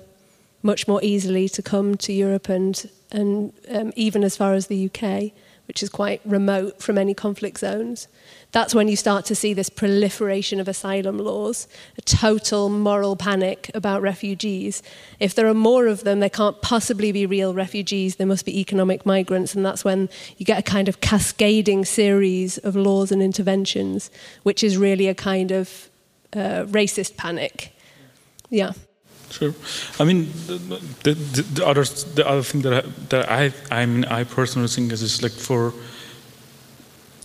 much 0.63 0.89
more 0.89 1.01
easily 1.03 1.49
to 1.51 1.63
come 1.63 1.97
to 1.97 2.13
Europe 2.13 2.49
and, 2.49 2.91
and 3.13 3.53
um, 3.71 3.93
even 3.97 4.25
as 4.25 4.37
far 4.37 4.55
as 4.55 4.67
the 4.67 4.87
UK, 4.87 5.33
which 5.67 5.83
is 5.83 5.89
quite 5.89 6.21
remote 6.25 6.83
from 6.83 6.99
any 6.99 7.15
conflict 7.15 7.59
zones 7.59 8.09
that's 8.55 8.73
when 8.73 8.87
you 8.87 8.95
start 8.95 9.25
to 9.25 9.35
see 9.35 9.53
this 9.53 9.69
proliferation 9.69 10.61
of 10.61 10.69
asylum 10.69 11.19
laws, 11.19 11.67
a 11.99 12.03
total 12.03 12.69
moral 12.69 13.17
panic 13.17 13.69
about 13.75 14.01
refugees. 14.01 14.81
If 15.19 15.35
there 15.35 15.49
are 15.49 15.55
more 15.55 15.89
of 15.89 16.05
them, 16.05 16.21
they 16.21 16.29
can't 16.29 16.63
possibly 16.63 17.11
be 17.11 17.27
real 17.27 17.53
refugees, 17.53 18.15
they 18.15 18.25
must 18.25 18.47
be 18.47 18.61
economic 18.61 19.05
migrants, 19.05 19.57
and 19.57 19.67
that's 19.67 19.85
when 19.85 20.09
you 20.37 20.47
get 20.47 20.61
a 20.61 20.63
kind 20.63 20.89
of 20.89 21.01
cascading 21.01 21.85
series 21.85 22.59
of 22.59 22.77
laws 22.77 23.11
and 23.11 23.21
interventions, 23.21 24.09
which 24.45 24.63
is 24.63 24.77
really 24.77 25.09
a 25.09 25.17
kind 25.17 25.51
of 25.51 25.91
uh, 26.33 26.63
racist 26.67 27.17
panic. 27.17 27.73
Yeah. 28.51 28.75
Sure. 29.35 29.53
I 29.99 30.05
mean, 30.05 30.31
the, 30.47 30.59
the, 31.03 31.43
the, 31.43 31.67
other 31.67 31.83
the 31.83 32.25
other 32.25 32.43
thing 32.43 32.63
that 32.63 32.73
I, 32.73 32.81
that 33.09 33.29
I 33.29 33.53
I 33.69 33.85
mean 33.85 34.05
I 34.05 34.23
personally 34.23 34.69
think 34.69 34.93
is 34.93 35.01
just 35.01 35.23
like 35.25 35.33
for 35.33 35.75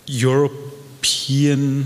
European 0.06 1.84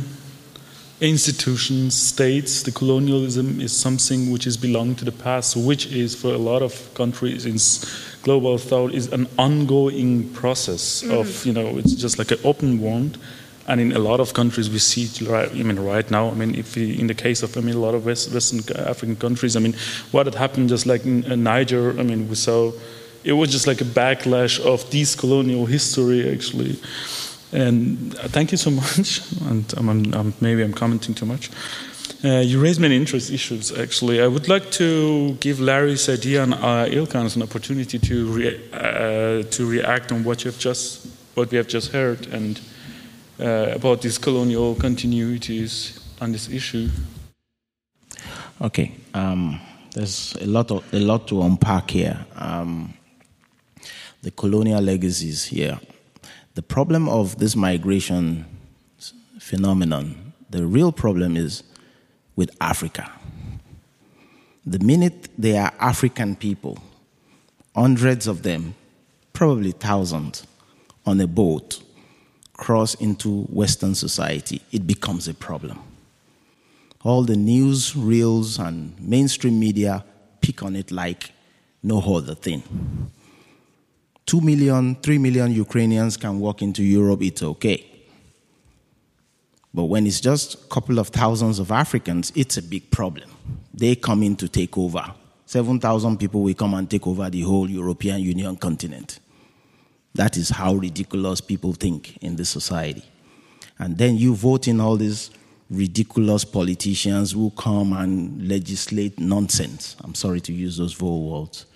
institutions, 1.01 1.95
states, 1.95 2.63
the 2.63 2.73
colonialism 2.73 3.61
is 3.61 3.77
something 3.77 4.31
which 4.31 4.47
is 4.47 4.57
belonging 4.57 4.97
to 4.97 5.05
the 5.05 5.13
past, 5.13 5.57
which 5.57 5.87
is 5.93 6.15
for 6.15 6.33
a 6.33 6.39
lot 6.39 6.63
of 6.63 6.73
countries 6.95 7.45
in 7.45 7.59
global 8.23 8.57
thought 8.57 8.95
is 8.95 9.13
an 9.13 9.29
ongoing 9.39 10.31
process 10.31 11.03
mm. 11.03 11.13
of, 11.13 11.45
you 11.45 11.53
know, 11.53 11.77
it's 11.77 11.93
just 11.95 12.19
like 12.19 12.31
an 12.31 12.39
open 12.45 12.81
wound. 12.81 13.19
And 13.67 13.81
in 13.81 13.93
a 13.93 13.99
lot 13.99 14.21
of 14.21 14.35
countries, 14.35 14.69
we 14.69 14.79
see 14.79 15.09
I 15.27 15.49
mean, 15.53 15.79
right 15.81 16.11
now, 16.11 16.31
I 16.31 16.35
mean, 16.35 16.55
if 16.55 16.77
we, 16.77 16.99
in 16.99 17.07
the 17.07 17.15
case 17.15 17.43
of, 17.43 17.57
I 17.57 17.61
mean, 17.61 17.75
a 17.75 17.79
lot 17.79 17.95
of 17.95 18.05
West, 18.05 18.33
Western 18.33 18.61
African 18.77 19.17
countries, 19.17 19.57
I 19.57 19.61
mean, 19.61 19.75
what 20.11 20.27
had 20.27 20.35
happened 20.35 20.69
just 20.69 20.85
like 20.87 21.07
in, 21.07 21.25
in 21.25 21.43
Niger, 21.43 21.99
I 21.99 22.03
mean, 22.03 22.29
we 22.29 22.35
saw, 22.35 22.73
it 23.23 23.33
was 23.33 23.51
just 23.51 23.67
like 23.67 23.81
a 23.81 23.85
backlash 23.85 24.61
of 24.61 24.89
this 24.91 25.15
colonial 25.15 25.65
history, 25.65 26.31
actually. 26.31 26.79
And 27.53 28.15
uh, 28.17 28.29
thank 28.29 28.53
you 28.53 28.59
so 28.59 28.71
much. 28.83 29.23
And 29.49 29.73
I'm, 29.79 30.13
I'm, 30.13 30.35
maybe 30.43 30.63
I'm 30.63 30.75
commenting 30.75 31.15
too 31.15 31.27
much. 31.27 31.51
Uh, 32.23 32.41
you 32.41 32.61
raised 32.61 32.81
many 32.81 32.97
interest 32.97 33.31
issues, 33.31 33.73
actually. 33.79 34.21
I 34.21 34.27
would 34.27 34.49
like 34.49 34.71
to 34.73 35.35
give 35.41 35.59
Larry, 35.59 35.95
Sadia, 35.95 36.43
and 36.43 36.55
uh, 36.55 36.87
Ilkans 36.87 37.37
an 37.37 37.43
opportunity 37.43 37.99
to, 37.99 38.61
uh, 38.73 39.43
to 39.43 39.67
react 39.67 40.13
on 40.13 40.23
what, 40.23 40.45
you 40.45 40.51
have 40.51 40.61
just, 40.61 41.07
what 41.35 41.51
we 41.51 41.57
have 41.57 41.67
just 41.67 41.93
heard 41.93 42.27
and 42.27 42.61
uh, 43.41 43.73
about 43.75 44.03
these 44.03 44.19
colonial 44.19 44.75
continuities 44.75 46.01
on 46.21 46.33
this 46.33 46.49
issue. 46.49 46.89
Okay. 48.61 48.93
Um, 49.13 49.61
there's 49.95 50.35
a 50.41 50.47
lot, 50.47 50.71
of, 50.73 50.85
a 50.93 50.99
lot 50.99 51.29
to 51.29 51.43
unpack 51.43 51.91
here. 51.91 52.27
Um, 52.35 52.95
the 54.23 54.31
colonial 54.33 54.81
legacies 54.81 55.45
here. 55.45 55.79
The 56.55 56.63
problem 56.63 57.09
of 57.09 57.39
this 57.39 57.55
migration 57.55 58.47
phenomenon, 59.39 60.33
the 60.51 60.67
real 60.67 60.91
problem 60.91 61.37
is 61.37 61.63
with 62.35 62.51
Africa. 62.61 63.11
The 64.67 64.79
minute 64.79 65.29
they 65.37 65.59
are 65.59 65.73
African 65.79 66.37
people, 66.37 66.79
hundreds 67.77 68.27
of 68.27 68.43
them, 68.43 68.75
probably 69.33 69.73
thousands, 69.73 70.47
on 71.07 71.21
a 71.21 71.27
boat, 71.27 71.84
cross 72.57 72.95
into 72.95 73.43
Western 73.45 73.95
society, 73.95 74.63
it 74.73 74.87
becomes 74.87 75.29
a 75.29 75.35
problem. 75.35 75.79
All 77.03 77.23
the 77.23 77.37
news 77.37 77.95
reels 77.95 78.59
and 78.59 78.99
mainstream 78.99 79.61
media 79.61 80.05
pick 80.41 80.63
on 80.63 80.75
it 80.75 80.91
like 80.91 81.31
no 81.83 82.01
other 82.01 82.35
thing. 82.35 82.63
2 84.27 84.41
million, 84.41 84.95
3 84.97 85.19
million 85.19 85.53
Ukrainians 85.53 86.17
can 86.17 86.41
walk 86.41 86.63
into 86.63 86.83
Europe, 86.83 87.23
it's 87.23 87.43
okay. 87.43 87.85
But 89.75 89.85
when 89.85 90.07
it's 90.07 90.21
just 90.21 90.55
a 90.55 90.69
couple 90.69 90.99
of 90.99 91.09
thousands 91.09 91.59
of 91.59 91.73
Africans, 91.73 92.33
it's 92.35 92.57
a 92.57 92.63
big 92.63 92.91
problem. 92.91 93.29
They 93.75 93.97
come 93.97 94.23
in 94.23 94.37
to 94.37 94.49
take 94.49 94.79
over. 94.79 95.05
7,000 95.47 96.17
people 96.19 96.43
will 96.43 96.55
come 96.55 96.75
and 96.75 96.89
take 96.89 97.07
over 97.07 97.29
the 97.29 97.43
whole 97.43 97.69
European 97.69 98.21
Union 98.21 98.57
continent. 98.57 99.19
That 100.15 100.37
is 100.37 100.49
how 100.49 100.75
ridiculous 100.75 101.41
people 101.41 101.73
think 101.73 102.17
in 102.19 102.37
this 102.37 102.49
society. 102.49 103.05
And 103.79 103.99
then 103.99 104.17
you 104.17 104.35
vote 104.35 104.69
in 104.69 104.81
all 104.81 104.97
these 104.97 105.31
ridiculous 105.71 106.45
politicians 106.45 107.33
who 107.33 107.51
come 107.57 107.93
and 107.93 108.49
legislate 108.49 109.19
nonsense. 109.19 109.97
I'm 110.05 110.15
sorry 110.15 110.41
to 110.43 110.53
use 110.53 110.77
those 110.77 110.93
four 110.93 111.41
words. 111.41 111.67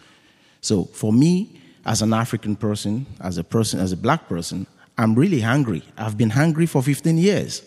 So 0.60 0.84
for 0.84 1.12
me, 1.12 1.60
as 1.84 2.02
an 2.02 2.12
African 2.12 2.54
person, 2.54 3.06
as 3.20 3.38
a 3.38 3.44
person, 3.44 3.80
as 3.80 3.92
a 3.92 3.96
black 3.96 4.28
person, 4.28 4.66
I'm 4.96 5.14
really 5.14 5.40
hungry. 5.40 5.82
I've 5.96 6.16
been 6.16 6.30
hungry 6.30 6.66
for 6.66 6.82
15 6.82 7.18
years. 7.18 7.62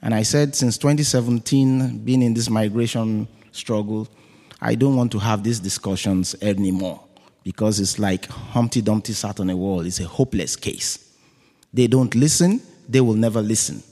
And 0.00 0.14
I 0.14 0.22
said, 0.22 0.54
since 0.54 0.78
2017, 0.78 2.04
being 2.04 2.22
in 2.22 2.32
this 2.34 2.48
migration 2.48 3.26
struggle, 3.52 4.08
I 4.60 4.74
don't 4.74 4.96
want 4.96 5.12
to 5.12 5.18
have 5.18 5.42
these 5.42 5.60
discussions 5.60 6.34
anymore 6.40 7.03
because 7.44 7.78
it's 7.78 7.98
like 7.98 8.26
Humpty 8.26 8.80
Dumpty 8.80 9.12
sat 9.12 9.38
on 9.38 9.50
a 9.50 9.56
wall. 9.56 9.80
It's 9.86 10.00
a 10.00 10.06
hopeless 10.06 10.56
case. 10.56 11.12
They 11.72 11.86
don't 11.86 12.14
listen, 12.14 12.60
they 12.88 13.02
will 13.02 13.14
never 13.14 13.42
listen. 13.42 13.82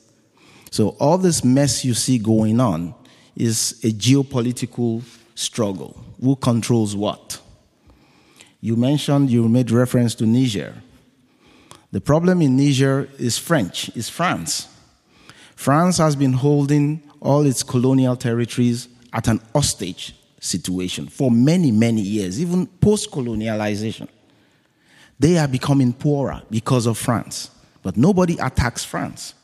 So, 0.70 0.90
all 0.98 1.18
this 1.18 1.44
mess 1.44 1.84
you 1.84 1.92
see 1.92 2.18
going 2.18 2.58
on 2.58 2.94
is 3.36 3.78
a 3.84 3.92
geopolitical 3.92 5.02
struggle. 5.34 6.02
Who 6.20 6.34
controls 6.36 6.96
what? 6.96 7.40
You 8.60 8.76
mentioned, 8.76 9.28
you 9.30 9.46
made 9.48 9.70
reference 9.70 10.14
to 10.16 10.26
Niger. 10.26 10.74
The 11.90 12.00
problem 12.00 12.40
in 12.40 12.56
Niger 12.56 13.08
is 13.18 13.36
French, 13.36 13.94
is 13.94 14.08
France. 14.08 14.68
France 15.56 15.98
has 15.98 16.16
been 16.16 16.32
holding 16.32 17.02
all 17.20 17.44
its 17.44 17.62
colonial 17.62 18.16
territories 18.16 18.88
at 19.12 19.28
an 19.28 19.40
hostage 19.54 20.14
situation 20.42 21.06
for 21.06 21.30
many, 21.30 21.70
many 21.70 22.00
years, 22.00 22.40
even 22.40 22.66
post 22.66 23.10
colonialization. 23.10 24.08
They 25.18 25.38
are 25.38 25.46
becoming 25.46 25.92
poorer 25.92 26.42
because 26.50 26.86
of 26.86 26.98
France, 26.98 27.50
but 27.82 27.96
nobody 27.96 28.36
attacks 28.38 28.84
France. 28.84 29.34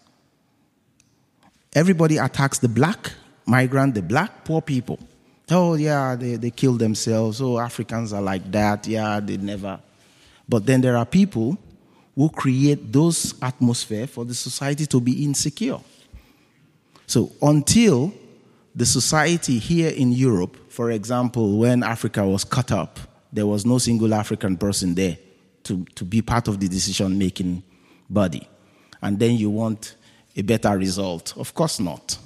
Everybody 1.73 2.19
attacks 2.19 2.59
the 2.59 2.69
black 2.69 3.13
migrant, 3.47 3.95
the 3.95 4.03
black 4.03 4.45
poor 4.45 4.61
people. 4.61 4.99
Oh, 5.51 5.75
yeah, 5.75 6.17
they, 6.17 6.35
they 6.35 6.51
kill 6.51 6.75
themselves. 6.75 7.41
Oh, 7.41 7.59
Africans 7.59 8.13
are 8.13 8.21
like 8.21 8.51
that. 8.51 8.87
Yeah, 8.87 9.21
they 9.21 9.37
never. 9.37 9.81
But 10.49 10.67
then 10.67 10.81
there 10.81 10.97
are 10.97 11.07
people 11.07 11.57
who 12.17 12.29
create 12.29 12.93
those 12.93 13.35
atmosphere 13.41 14.09
for 14.09 14.25
the 14.25 14.35
society 14.35 14.87
to 14.87 15.01
be 15.01 15.25
insecure. 15.25 15.79
So 17.07 17.31
until 17.41 18.13
the 18.79 18.87
society 18.87 19.59
here 19.59 19.91
in 19.91 20.13
Europe, 20.13 20.57
for 20.71 20.93
example, 20.93 21.59
when 21.59 21.83
Africa 21.83 22.25
was 22.25 22.45
cut 22.45 22.71
up, 22.71 23.01
there 23.33 23.45
was 23.45 23.67
no 23.67 23.79
single 23.79 24.15
African 24.15 24.57
person 24.57 24.95
there 24.95 25.19
to, 25.65 25.85
to 25.97 26.05
be 26.05 26.23
part 26.23 26.47
of 26.47 26.61
the 26.61 26.69
decision 26.69 27.19
making 27.19 27.65
body. 28.09 28.49
And 29.03 29.19
then 29.19 29.35
you 29.35 29.51
want 29.51 29.97
a 30.37 30.43
better 30.43 30.79
result. 30.79 31.37
Of 31.37 31.55
course 31.55 31.81
not. 31.81 32.19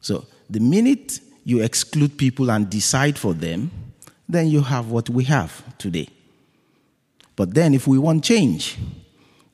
So 0.00 0.26
the 0.48 0.60
minute 0.60 1.18
you 1.42 1.60
exclude 1.60 2.16
people 2.16 2.52
and 2.52 2.70
decide 2.70 3.18
for 3.18 3.34
them, 3.34 3.72
then 4.28 4.46
you 4.46 4.60
have 4.60 4.92
what 4.92 5.10
we 5.10 5.24
have 5.24 5.76
today. 5.76 6.08
But 7.34 7.54
then, 7.54 7.74
if 7.74 7.88
we 7.88 7.98
want 7.98 8.22
change, 8.22 8.78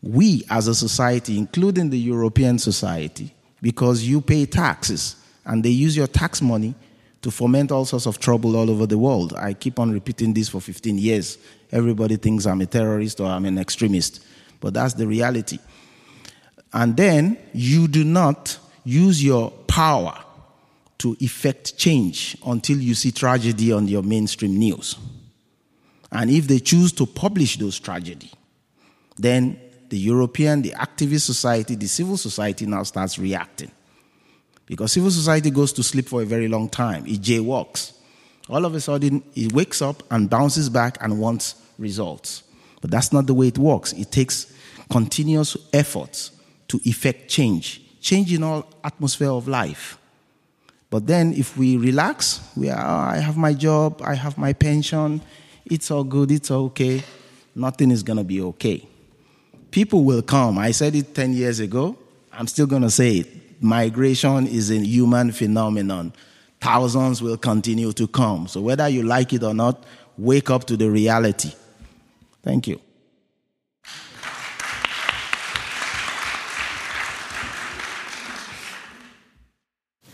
we 0.02 0.42
as 0.50 0.68
a 0.68 0.74
society, 0.74 1.38
including 1.38 1.88
the 1.88 1.98
European 1.98 2.58
society, 2.58 3.34
because 3.62 4.02
you 4.04 4.20
pay 4.20 4.44
taxes 4.44 5.16
and 5.46 5.64
they 5.64 5.70
use 5.70 5.96
your 5.96 6.06
tax 6.06 6.40
money 6.40 6.74
to 7.22 7.30
foment 7.30 7.72
all 7.72 7.84
sorts 7.84 8.06
of 8.06 8.18
trouble 8.18 8.56
all 8.56 8.70
over 8.70 8.86
the 8.86 8.98
world. 8.98 9.32
I 9.34 9.54
keep 9.54 9.78
on 9.78 9.90
repeating 9.90 10.34
this 10.34 10.48
for 10.48 10.60
15 10.60 10.98
years. 10.98 11.38
Everybody 11.72 12.16
thinks 12.16 12.46
I'm 12.46 12.60
a 12.60 12.66
terrorist 12.66 13.20
or 13.20 13.26
I'm 13.26 13.46
an 13.46 13.58
extremist, 13.58 14.24
but 14.60 14.74
that's 14.74 14.94
the 14.94 15.06
reality. 15.06 15.58
And 16.72 16.96
then 16.96 17.38
you 17.52 17.88
do 17.88 18.04
not 18.04 18.58
use 18.84 19.24
your 19.24 19.50
power 19.68 20.18
to 20.98 21.16
effect 21.20 21.76
change 21.78 22.36
until 22.46 22.78
you 22.78 22.94
see 22.94 23.10
tragedy 23.10 23.72
on 23.72 23.88
your 23.88 24.02
mainstream 24.02 24.56
news. 24.58 24.96
And 26.12 26.30
if 26.30 26.46
they 26.46 26.60
choose 26.60 26.92
to 26.92 27.06
publish 27.06 27.56
those 27.56 27.78
tragedy, 27.80 28.30
then 29.16 29.58
the 29.88 29.98
European, 29.98 30.62
the 30.62 30.70
activist 30.70 31.22
society, 31.22 31.74
the 31.74 31.86
civil 31.86 32.16
society 32.16 32.66
now 32.66 32.82
starts 32.82 33.18
reacting. 33.18 33.70
Because 34.66 34.92
civil 34.92 35.10
society 35.10 35.50
goes 35.50 35.72
to 35.74 35.82
sleep 35.82 36.08
for 36.08 36.22
a 36.22 36.26
very 36.26 36.48
long 36.48 36.68
time. 36.68 37.06
It 37.06 37.20
jaywalks. 37.20 37.92
All 38.48 38.64
of 38.64 38.74
a 38.74 38.80
sudden, 38.80 39.22
it 39.34 39.52
wakes 39.52 39.82
up 39.82 40.02
and 40.10 40.28
bounces 40.28 40.68
back 40.68 40.98
and 41.00 41.18
wants 41.18 41.54
results. 41.78 42.42
But 42.80 42.90
that's 42.90 43.12
not 43.12 43.26
the 43.26 43.34
way 43.34 43.48
it 43.48 43.58
works. 43.58 43.92
It 43.92 44.10
takes 44.10 44.52
continuous 44.90 45.56
efforts 45.72 46.30
to 46.68 46.80
effect 46.84 47.28
change, 47.28 47.82
change 48.00 48.32
in 48.32 48.42
all 48.42 48.66
atmosphere 48.82 49.30
of 49.30 49.48
life. 49.48 49.98
But 50.90 51.06
then 51.06 51.32
if 51.34 51.56
we 51.56 51.76
relax, 51.76 52.40
we 52.56 52.70
are, 52.70 52.78
oh, 52.78 53.10
I 53.10 53.16
have 53.16 53.36
my 53.36 53.52
job, 53.52 54.00
I 54.04 54.14
have 54.14 54.38
my 54.38 54.52
pension, 54.52 55.20
it's 55.64 55.90
all 55.90 56.04
good, 56.04 56.30
it's 56.30 56.50
okay, 56.50 57.02
nothing 57.54 57.90
is 57.90 58.02
going 58.02 58.18
to 58.18 58.24
be 58.24 58.40
okay. 58.42 58.86
People 59.70 60.04
will 60.04 60.22
come. 60.22 60.58
I 60.58 60.70
said 60.70 60.94
it 60.94 61.14
10 61.14 61.32
years 61.32 61.58
ago. 61.58 61.96
I'm 62.32 62.46
still 62.46 62.66
going 62.66 62.82
to 62.82 62.90
say 62.90 63.16
it. 63.16 63.43
Migration 63.64 64.46
is 64.46 64.70
a 64.70 64.76
human 64.76 65.32
phenomenon. 65.32 66.12
Thousands 66.60 67.22
will 67.22 67.38
continue 67.38 67.92
to 67.94 68.06
come. 68.06 68.46
So 68.46 68.60
whether 68.60 68.86
you 68.90 69.02
like 69.02 69.32
it 69.32 69.42
or 69.42 69.54
not, 69.54 69.82
wake 70.18 70.50
up 70.50 70.64
to 70.66 70.76
the 70.76 70.90
reality. 70.90 71.52
Thank 72.42 72.68
you. 72.68 72.78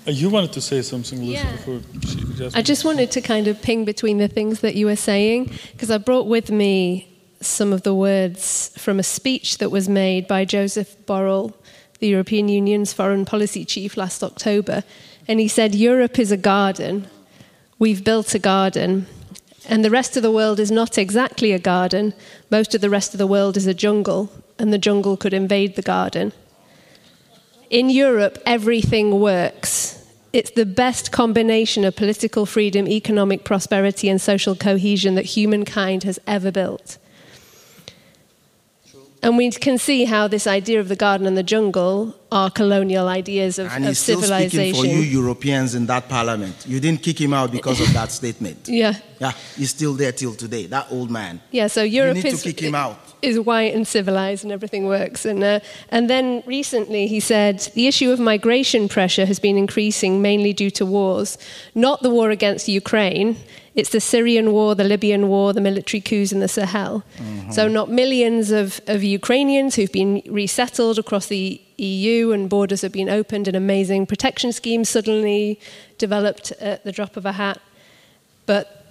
Uh, 0.06 0.12
you 0.12 0.30
wanted 0.30 0.52
to 0.52 0.60
say 0.60 0.80
something, 0.82 1.18
Lucy, 1.20 1.32
Yeah. 1.32 1.52
before 1.52 1.80
she 2.06 2.16
just 2.36 2.56
I 2.56 2.62
just 2.62 2.84
wanted 2.84 3.10
to 3.10 3.20
kind 3.20 3.48
of 3.48 3.60
ping 3.60 3.84
between 3.84 4.18
the 4.18 4.28
things 4.28 4.60
that 4.60 4.74
you 4.74 4.86
were 4.86 4.96
saying 4.96 5.50
because 5.72 5.90
I 5.90 5.98
brought 5.98 6.26
with 6.26 6.50
me 6.50 7.06
some 7.42 7.72
of 7.72 7.82
the 7.82 7.94
words 7.94 8.70
from 8.78 8.98
a 8.98 9.02
speech 9.02 9.58
that 9.58 9.70
was 9.70 9.88
made 9.88 10.26
by 10.26 10.44
Joseph 10.44 10.96
Borrell, 11.06 11.52
the 12.00 12.08
European 12.08 12.48
Union's 12.48 12.92
foreign 12.92 13.24
policy 13.24 13.64
chief, 13.64 13.96
last 13.96 14.24
October. 14.24 14.82
And 15.28 15.38
he 15.38 15.48
said, 15.48 15.74
Europe 15.74 16.18
is 16.18 16.32
a 16.32 16.36
garden. 16.36 17.06
We've 17.78 18.02
built 18.02 18.34
a 18.34 18.38
garden. 18.38 19.06
And 19.68 19.84
the 19.84 19.90
rest 19.90 20.16
of 20.16 20.22
the 20.22 20.32
world 20.32 20.58
is 20.58 20.70
not 20.70 20.98
exactly 20.98 21.52
a 21.52 21.58
garden. 21.58 22.14
Most 22.50 22.74
of 22.74 22.80
the 22.80 22.90
rest 22.90 23.14
of 23.14 23.18
the 23.18 23.26
world 23.26 23.56
is 23.56 23.66
a 23.66 23.74
jungle, 23.74 24.32
and 24.58 24.72
the 24.72 24.78
jungle 24.78 25.16
could 25.16 25.34
invade 25.34 25.76
the 25.76 25.82
garden. 25.82 26.32
In 27.68 27.88
Europe, 27.88 28.38
everything 28.44 29.20
works. 29.20 30.04
It's 30.32 30.50
the 30.52 30.66
best 30.66 31.12
combination 31.12 31.84
of 31.84 31.96
political 31.96 32.46
freedom, 32.46 32.88
economic 32.88 33.44
prosperity, 33.44 34.08
and 34.08 34.20
social 34.20 34.56
cohesion 34.56 35.14
that 35.16 35.26
humankind 35.26 36.04
has 36.04 36.18
ever 36.26 36.50
built. 36.50 36.98
And 39.22 39.36
we 39.36 39.50
can 39.50 39.76
see 39.76 40.04
how 40.04 40.28
this 40.28 40.46
idea 40.46 40.80
of 40.80 40.88
the 40.88 40.96
garden 40.96 41.26
and 41.26 41.36
the 41.36 41.42
jungle 41.42 42.14
are 42.32 42.50
colonial 42.50 43.06
ideas 43.08 43.58
of, 43.58 43.70
And 43.70 43.84
of 43.84 43.88
he's 43.88 43.98
still 43.98 44.22
speaking 44.22 44.74
for 44.74 44.86
you 44.86 45.00
Europeans 45.00 45.74
in 45.74 45.86
that 45.86 46.08
parliament. 46.08 46.64
You 46.66 46.80
didn't 46.80 47.02
kick 47.02 47.20
him 47.20 47.34
out 47.34 47.52
because 47.52 47.80
of 47.80 47.92
that 47.92 48.10
statement. 48.10 48.68
Yeah. 48.80 48.94
Yeah, 49.18 49.32
he's 49.56 49.70
still 49.70 49.92
there 49.92 50.12
till 50.12 50.34
today, 50.34 50.64
that 50.66 50.86
old 50.90 51.10
man. 51.10 51.42
Yeah, 51.50 51.66
so 51.66 51.82
Europe 51.82 52.16
you 52.16 52.22
need 52.22 52.32
is, 52.32 52.42
to 52.42 52.52
kick 52.52 52.60
him 52.62 52.74
out. 52.74 52.98
is 53.20 53.38
white 53.38 53.74
and 53.74 53.86
civilized 53.86 54.44
and 54.44 54.52
everything 54.52 54.86
works. 54.86 55.26
And, 55.26 55.44
uh, 55.44 55.60
and 55.90 56.08
then 56.08 56.42
recently 56.46 57.06
he 57.06 57.20
said 57.20 57.58
the 57.74 57.86
issue 57.86 58.10
of 58.12 58.18
migration 58.18 58.88
pressure 58.88 59.26
has 59.26 59.38
been 59.38 59.58
increasing 59.58 60.22
mainly 60.22 60.54
due 60.54 60.70
to 60.70 60.86
wars, 60.86 61.36
not 61.74 62.00
the 62.02 62.08
war 62.08 62.30
against 62.30 62.68
Ukraine. 62.68 63.36
It's 63.80 63.90
the 63.90 64.00
Syrian 64.00 64.52
war, 64.52 64.74
the 64.74 64.84
Libyan 64.84 65.28
war, 65.28 65.52
the 65.52 65.60
military 65.60 66.00
coups 66.00 66.32
in 66.32 66.40
the 66.40 66.48
Sahel. 66.48 67.02
Mm-hmm. 67.16 67.50
So, 67.50 67.66
not 67.66 67.90
millions 67.90 68.50
of, 68.50 68.80
of 68.86 69.02
Ukrainians 69.02 69.74
who've 69.74 69.90
been 69.90 70.22
resettled 70.28 70.98
across 70.98 71.26
the 71.26 71.60
EU 71.78 72.32
and 72.32 72.50
borders 72.50 72.82
have 72.82 72.92
been 72.92 73.08
opened 73.08 73.48
and 73.48 73.56
amazing 73.56 74.06
protection 74.06 74.52
schemes 74.52 74.90
suddenly 74.90 75.58
developed 75.96 76.52
at 76.60 76.84
the 76.84 76.92
drop 76.92 77.16
of 77.16 77.24
a 77.24 77.32
hat, 77.32 77.58
but 78.44 78.84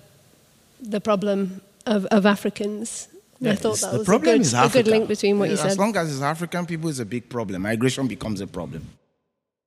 the 0.81 0.99
problem 0.99 1.61
of, 1.85 2.05
of 2.07 2.25
Africans. 2.25 3.07
I 3.45 3.55
thought 3.55 3.79
that 3.79 3.91
the 3.91 3.99
was 3.99 4.09
a 4.09 4.19
good, 4.19 4.41
is 4.41 4.53
a 4.53 4.69
good 4.69 4.87
link 4.87 5.07
between 5.07 5.39
what 5.39 5.49
you 5.49 5.55
said. 5.55 5.67
As 5.67 5.79
long 5.79 5.95
as 5.95 6.11
it's 6.11 6.21
African 6.21 6.65
people, 6.65 6.89
it's 6.89 6.99
a 6.99 7.05
big 7.05 7.29
problem. 7.29 7.61
Migration 7.61 8.07
becomes 8.07 8.41
a 8.41 8.47
problem. 8.47 8.85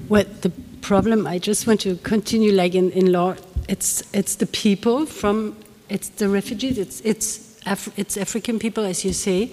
Well, 0.09 0.25
the 0.41 0.51
problem, 0.81 1.27
I 1.27 1.39
just 1.39 1.67
want 1.67 1.81
to 1.83 1.97
continue 1.99 2.53
like 2.53 2.75
in, 2.75 2.91
in 2.91 3.13
law, 3.13 3.35
it's, 3.69 4.03
it's 4.13 4.37
the 4.37 4.47
people 4.47 5.07
from, 5.07 5.57
it's 5.89 6.09
the 6.09 6.29
refugees, 6.29 6.79
it's, 6.79 7.01
it's, 7.03 7.53
Af- 7.65 7.97
it's 7.97 8.17
African 8.17 8.59
people, 8.59 8.85
as 8.85 9.05
you 9.05 9.13
say. 9.13 9.51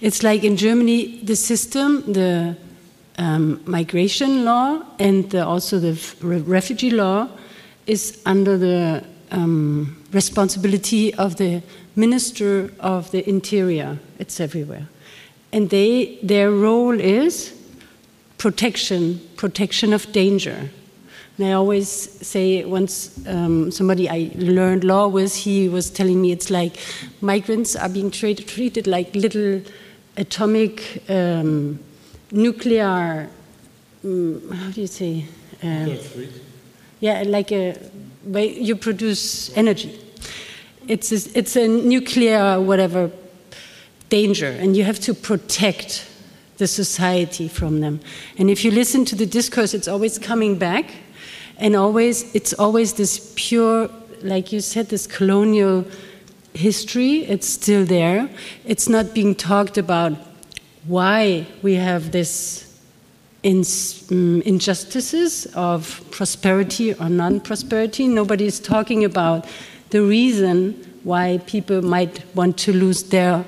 It's 0.00 0.22
like 0.22 0.44
in 0.44 0.56
Germany, 0.56 1.20
the 1.22 1.36
system, 1.36 2.10
the 2.10 2.56
um, 3.18 3.60
migration 3.66 4.44
law 4.44 4.82
and 4.98 5.30
the, 5.30 5.44
also 5.44 5.78
the 5.78 6.00
re- 6.22 6.38
refugee 6.38 6.90
law 6.90 7.28
is 7.86 8.20
under 8.24 8.56
the 8.56 9.04
um, 9.30 10.02
responsibility 10.12 11.12
of 11.14 11.36
the 11.36 11.62
Minister 11.96 12.72
of 12.80 13.10
the 13.10 13.28
Interior. 13.28 13.98
It's 14.18 14.40
everywhere. 14.40 14.88
And 15.52 15.68
they, 15.68 16.18
their 16.22 16.50
role 16.50 16.98
is 16.98 17.54
protection, 18.38 19.20
protection 19.36 19.92
of 19.92 20.10
danger. 20.12 20.70
And 21.40 21.48
I 21.48 21.52
always 21.52 21.88
say, 21.88 22.64
once 22.66 23.26
um, 23.26 23.70
somebody 23.70 24.10
I 24.10 24.30
learned 24.34 24.84
law 24.84 25.08
with, 25.08 25.34
he 25.34 25.70
was 25.70 25.88
telling 25.88 26.20
me 26.20 26.32
it's 26.32 26.50
like 26.50 26.76
migrants 27.22 27.76
are 27.76 27.88
being 27.88 28.10
tra- 28.10 28.34
treated 28.34 28.86
like 28.86 29.14
little 29.14 29.62
atomic 30.18 31.02
um, 31.08 31.78
nuclear 32.30 33.30
um, 34.04 34.50
how 34.50 34.70
do 34.70 34.80
you 34.80 34.86
say? 34.86 35.24
Uh, 35.62 35.96
yeah, 37.00 37.22
like 37.26 37.52
a 37.52 37.76
way 38.24 38.58
you 38.58 38.76
produce 38.76 39.54
energy. 39.56 39.98
It's 40.88 41.10
a, 41.12 41.38
it's 41.38 41.56
a 41.56 41.68
nuclear 41.68 42.60
whatever 42.60 43.10
danger, 44.08 44.48
and 44.48 44.76
you 44.76 44.84
have 44.84 45.00
to 45.00 45.14
protect 45.14 46.06
the 46.58 46.66
society 46.66 47.48
from 47.48 47.80
them. 47.80 48.00
And 48.38 48.50
if 48.50 48.64
you 48.64 48.70
listen 48.70 49.04
to 49.06 49.16
the 49.16 49.26
discourse, 49.26 49.72
it's 49.72 49.88
always 49.88 50.18
coming 50.18 50.58
back, 50.58 50.90
and 51.60 51.76
always 51.76 52.34
it's 52.34 52.52
always 52.54 52.94
this 52.94 53.32
pure, 53.36 53.88
like 54.22 54.50
you 54.52 54.60
said, 54.60 54.88
this 54.88 55.06
colonial 55.06 55.84
history. 56.54 57.24
It's 57.24 57.48
still 57.48 57.84
there. 57.84 58.28
It's 58.64 58.88
not 58.88 59.14
being 59.14 59.34
talked 59.34 59.78
about 59.78 60.12
why 60.86 61.46
we 61.62 61.74
have 61.74 62.10
this 62.10 62.66
in, 63.42 63.62
um, 64.10 64.42
injustices 64.42 65.46
of 65.54 66.02
prosperity 66.10 66.94
or 66.94 67.08
non-prosperity. 67.08 68.08
Nobody 68.08 68.46
is 68.46 68.58
talking 68.58 69.04
about 69.04 69.46
the 69.90 70.02
reason 70.02 70.74
why 71.04 71.40
people 71.46 71.82
might 71.82 72.24
want 72.34 72.56
to 72.58 72.72
lose 72.72 73.02
their 73.04 73.44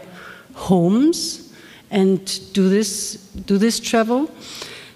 homes 0.55 1.53
and 1.90 2.40
do 2.53 2.68
this 2.68 3.16
do 3.46 3.59
this 3.59 3.81
travel. 3.81 4.31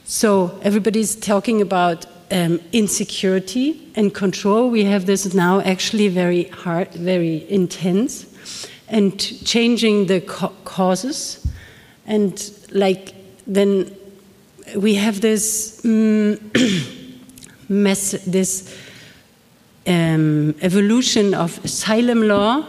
So 0.05 0.59
everybody's 0.63 1.17
talking 1.17 1.61
about 1.61 2.07
um, 2.31 2.61
insecurity 2.73 3.91
and 3.95 4.13
control. 4.13 4.71
We 4.71 4.85
have 4.85 5.07
this 5.07 5.35
now 5.35 5.61
actually 5.61 6.09
very 6.09 6.45
hard, 6.45 6.93
very 6.93 7.49
intense, 7.51 8.27
and 8.89 9.19
changing 9.45 10.07
the 10.07 10.21
ca 10.21 10.51
causes, 10.65 11.47
and 12.07 12.51
like 12.71 13.15
then 13.47 13.95
we 14.77 14.95
have 14.95 15.21
this 15.21 15.81
um, 15.85 16.39
mess, 17.69 18.13
this 18.27 18.77
um, 19.87 20.55
evolution 20.61 21.35
of 21.35 21.65
asylum 21.65 22.23
law, 22.23 22.67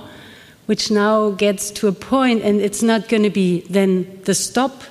which 0.68 0.92
now 0.92 1.32
gets 1.32 1.72
to 1.72 1.88
a 1.88 1.92
point, 1.92 2.44
and 2.44 2.62
it's 2.62 2.84
not 2.84 3.10
going 3.10 3.24
to 3.24 3.30
be 3.30 3.62
then 3.70 4.22
the 4.26 4.36
stop 4.36 4.84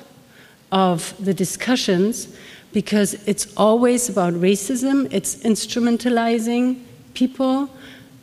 of 0.73 1.15
the 1.25 1.35
discussions 1.35 2.36
because 2.77 3.15
it's 3.27 3.47
always 3.57 4.11
about 4.11 4.35
racism, 4.35 5.11
it's 5.11 5.37
instrumentalizing 5.37 6.79
people, 7.15 7.71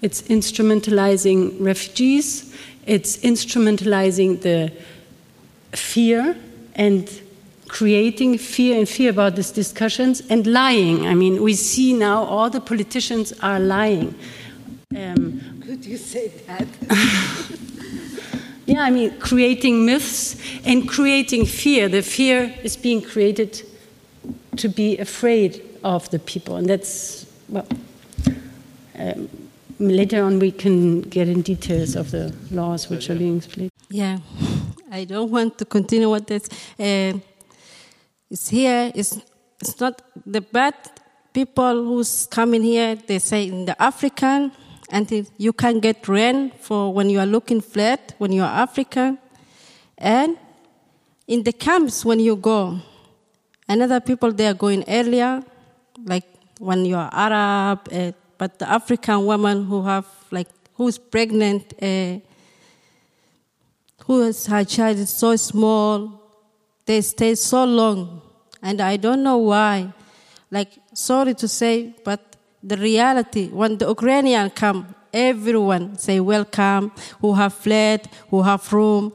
it's 0.04 0.22
instrumentalizing 0.30 1.56
refugees, 1.60 2.56
it's 2.86 3.18
instrumentalizing 3.18 4.40
the 4.44 4.72
fear 5.72 6.38
and 6.76 7.20
creating 7.68 8.38
fear 8.38 8.78
and 8.78 8.88
fear 8.88 9.10
about 9.10 9.36
these 9.36 9.50
discussions 9.50 10.22
and 10.30 10.46
lying. 10.46 11.08
I 11.08 11.16
mean, 11.16 11.42
we 11.42 11.56
see 11.56 11.92
now 11.92 12.24
all 12.24 12.52
the 12.52 12.62
politicians 12.62 13.34
are 13.42 13.60
lying. 13.60 14.14
Um, 14.96 15.64
Could 15.66 15.84
you 15.84 15.98
say 15.98 16.28
that? 16.46 16.68
yeah, 18.68 18.84
I 18.84 18.92
mean, 18.92 19.18
creating 19.18 19.84
myths 19.84 20.36
and 20.64 20.88
creating 20.88 21.48
fear. 21.48 21.90
The 21.90 22.04
fear 22.04 22.54
is 22.62 22.78
being 22.78 23.02
created 23.02 23.64
to 24.58 24.70
be 24.70 24.98
afraid 24.98 25.62
of 25.84 26.10
the 26.10 26.20
people, 26.20 26.56
and 26.56 26.68
that's 26.68 27.26
well. 27.50 27.68
Um, 28.98 29.28
later 29.80 30.24
on, 30.24 30.40
we 30.40 30.52
can 30.52 31.02
get 31.02 31.28
in 31.28 31.42
details 31.42 31.96
of 31.96 32.12
the 32.12 32.34
laws 32.52 32.90
which 32.90 33.10
are 33.10 33.16
being 33.16 33.42
split. 33.42 33.72
Yeah, 33.90 34.20
I 34.92 35.06
don't 35.06 35.32
want 35.32 35.58
to 35.58 35.66
continue 35.66 36.10
with 36.10 36.28
this. 36.28 36.48
Uh, 36.80 37.20
it's 38.30 38.50
here. 38.50 38.92
It's 38.96 39.20
it's 39.60 39.80
not 39.80 40.02
the 40.26 40.42
bad 40.42 40.76
people 41.34 41.86
who's 41.86 42.28
coming 42.28 42.64
here. 42.64 42.96
They 42.96 43.20
say 43.20 43.48
in 43.48 43.66
the 43.66 43.82
African, 43.82 44.52
and 44.90 45.28
you 45.38 45.54
can 45.54 45.80
get 45.80 46.08
rent 46.08 46.60
for 46.60 46.94
when 46.94 47.10
you 47.10 47.20
are 47.20 47.26
looking 47.26 47.62
flat 47.62 48.14
when 48.18 48.32
you 48.32 48.44
are 48.44 48.62
African, 48.62 49.18
and 49.98 50.38
in 51.28 51.44
the 51.44 51.54
camps 51.54 52.06
when 52.06 52.20
you 52.20 52.36
go, 52.36 52.80
another 53.68 54.00
people 54.00 54.32
they 54.32 54.48
are 54.48 54.54
going 54.54 54.84
earlier, 54.88 55.42
like 56.06 56.26
when 56.60 56.86
you 56.86 56.96
are 56.96 57.10
Arab. 57.12 57.88
Uh, 57.92 58.12
but 58.38 58.60
the 58.60 58.70
African 58.70 59.26
woman 59.26 59.66
who 59.66 59.84
have 59.84 60.06
like 60.32 60.50
who's 60.74 60.98
pregnant, 60.98 61.74
uh, 61.82 62.20
who 64.06 64.22
has 64.22 64.46
her 64.48 64.64
child 64.64 64.98
is 64.98 65.10
so 65.10 65.36
small, 65.36 66.22
they 66.86 67.02
stay 67.02 67.36
so 67.36 67.64
long 67.64 68.22
and 68.64 68.82
I 68.82 68.98
don't 68.98 69.22
know 69.22 69.38
why. 69.38 69.94
Like, 70.50 70.72
sorry 70.94 71.34
to 71.36 71.48
say, 71.48 71.94
but 72.06 72.38
the 72.64 72.78
reality, 72.78 73.50
when 73.50 73.78
the 73.78 73.88
Ukrainian 73.88 74.50
come, 74.50 74.96
everyone 75.14 75.98
say 75.98 76.20
welcome, 76.22 76.92
who 77.20 77.34
have 77.34 77.54
fled, 77.54 78.08
who 78.30 78.42
have 78.42 78.72
room, 78.72 79.14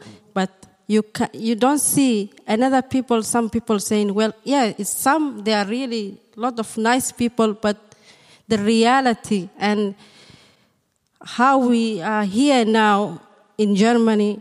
you 0.88 1.02
ca- 1.02 1.30
you 1.34 1.54
don't 1.54 1.78
see 1.78 2.32
another 2.46 2.82
people. 2.82 3.22
Some 3.22 3.50
people 3.50 3.78
saying, 3.78 4.12
well, 4.12 4.32
yeah, 4.42 4.72
some 4.82 5.44
they 5.44 5.52
are 5.52 5.66
really 5.66 6.18
a 6.36 6.40
lot 6.40 6.58
of 6.58 6.76
nice 6.78 7.12
people, 7.12 7.52
but 7.52 7.76
the 8.48 8.58
reality 8.58 9.50
and 9.58 9.94
how 11.22 11.58
we 11.58 12.00
are 12.00 12.24
here 12.24 12.64
now 12.64 13.20
in 13.58 13.76
Germany, 13.76 14.40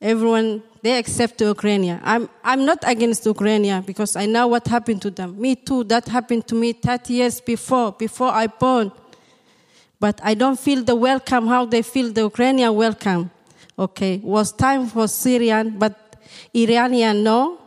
everyone 0.00 0.62
they 0.82 0.98
accept 0.98 1.40
Ukraine. 1.40 1.98
I'm, 2.04 2.28
I'm 2.44 2.64
not 2.64 2.78
against 2.86 3.26
Ukraine 3.26 3.82
because 3.82 4.14
I 4.14 4.26
know 4.26 4.46
what 4.46 4.68
happened 4.68 5.02
to 5.02 5.10
them. 5.10 5.40
Me 5.40 5.56
too, 5.56 5.82
that 5.84 6.06
happened 6.06 6.46
to 6.46 6.54
me 6.54 6.74
30 6.74 7.12
years 7.12 7.40
before, 7.40 7.90
before 7.90 8.28
I 8.28 8.46
born. 8.46 8.92
But 9.98 10.20
I 10.22 10.34
don't 10.34 10.60
feel 10.60 10.84
the 10.84 10.94
welcome, 10.94 11.48
how 11.48 11.64
they 11.64 11.82
feel 11.82 12.12
the 12.12 12.20
Ukrainian 12.20 12.72
welcome. 12.72 13.32
Okay, 13.78 14.20
was 14.22 14.52
time 14.52 14.86
for 14.86 15.06
Syrian, 15.06 15.78
but 15.78 16.16
Iranian, 16.54 17.22
no. 17.22 17.58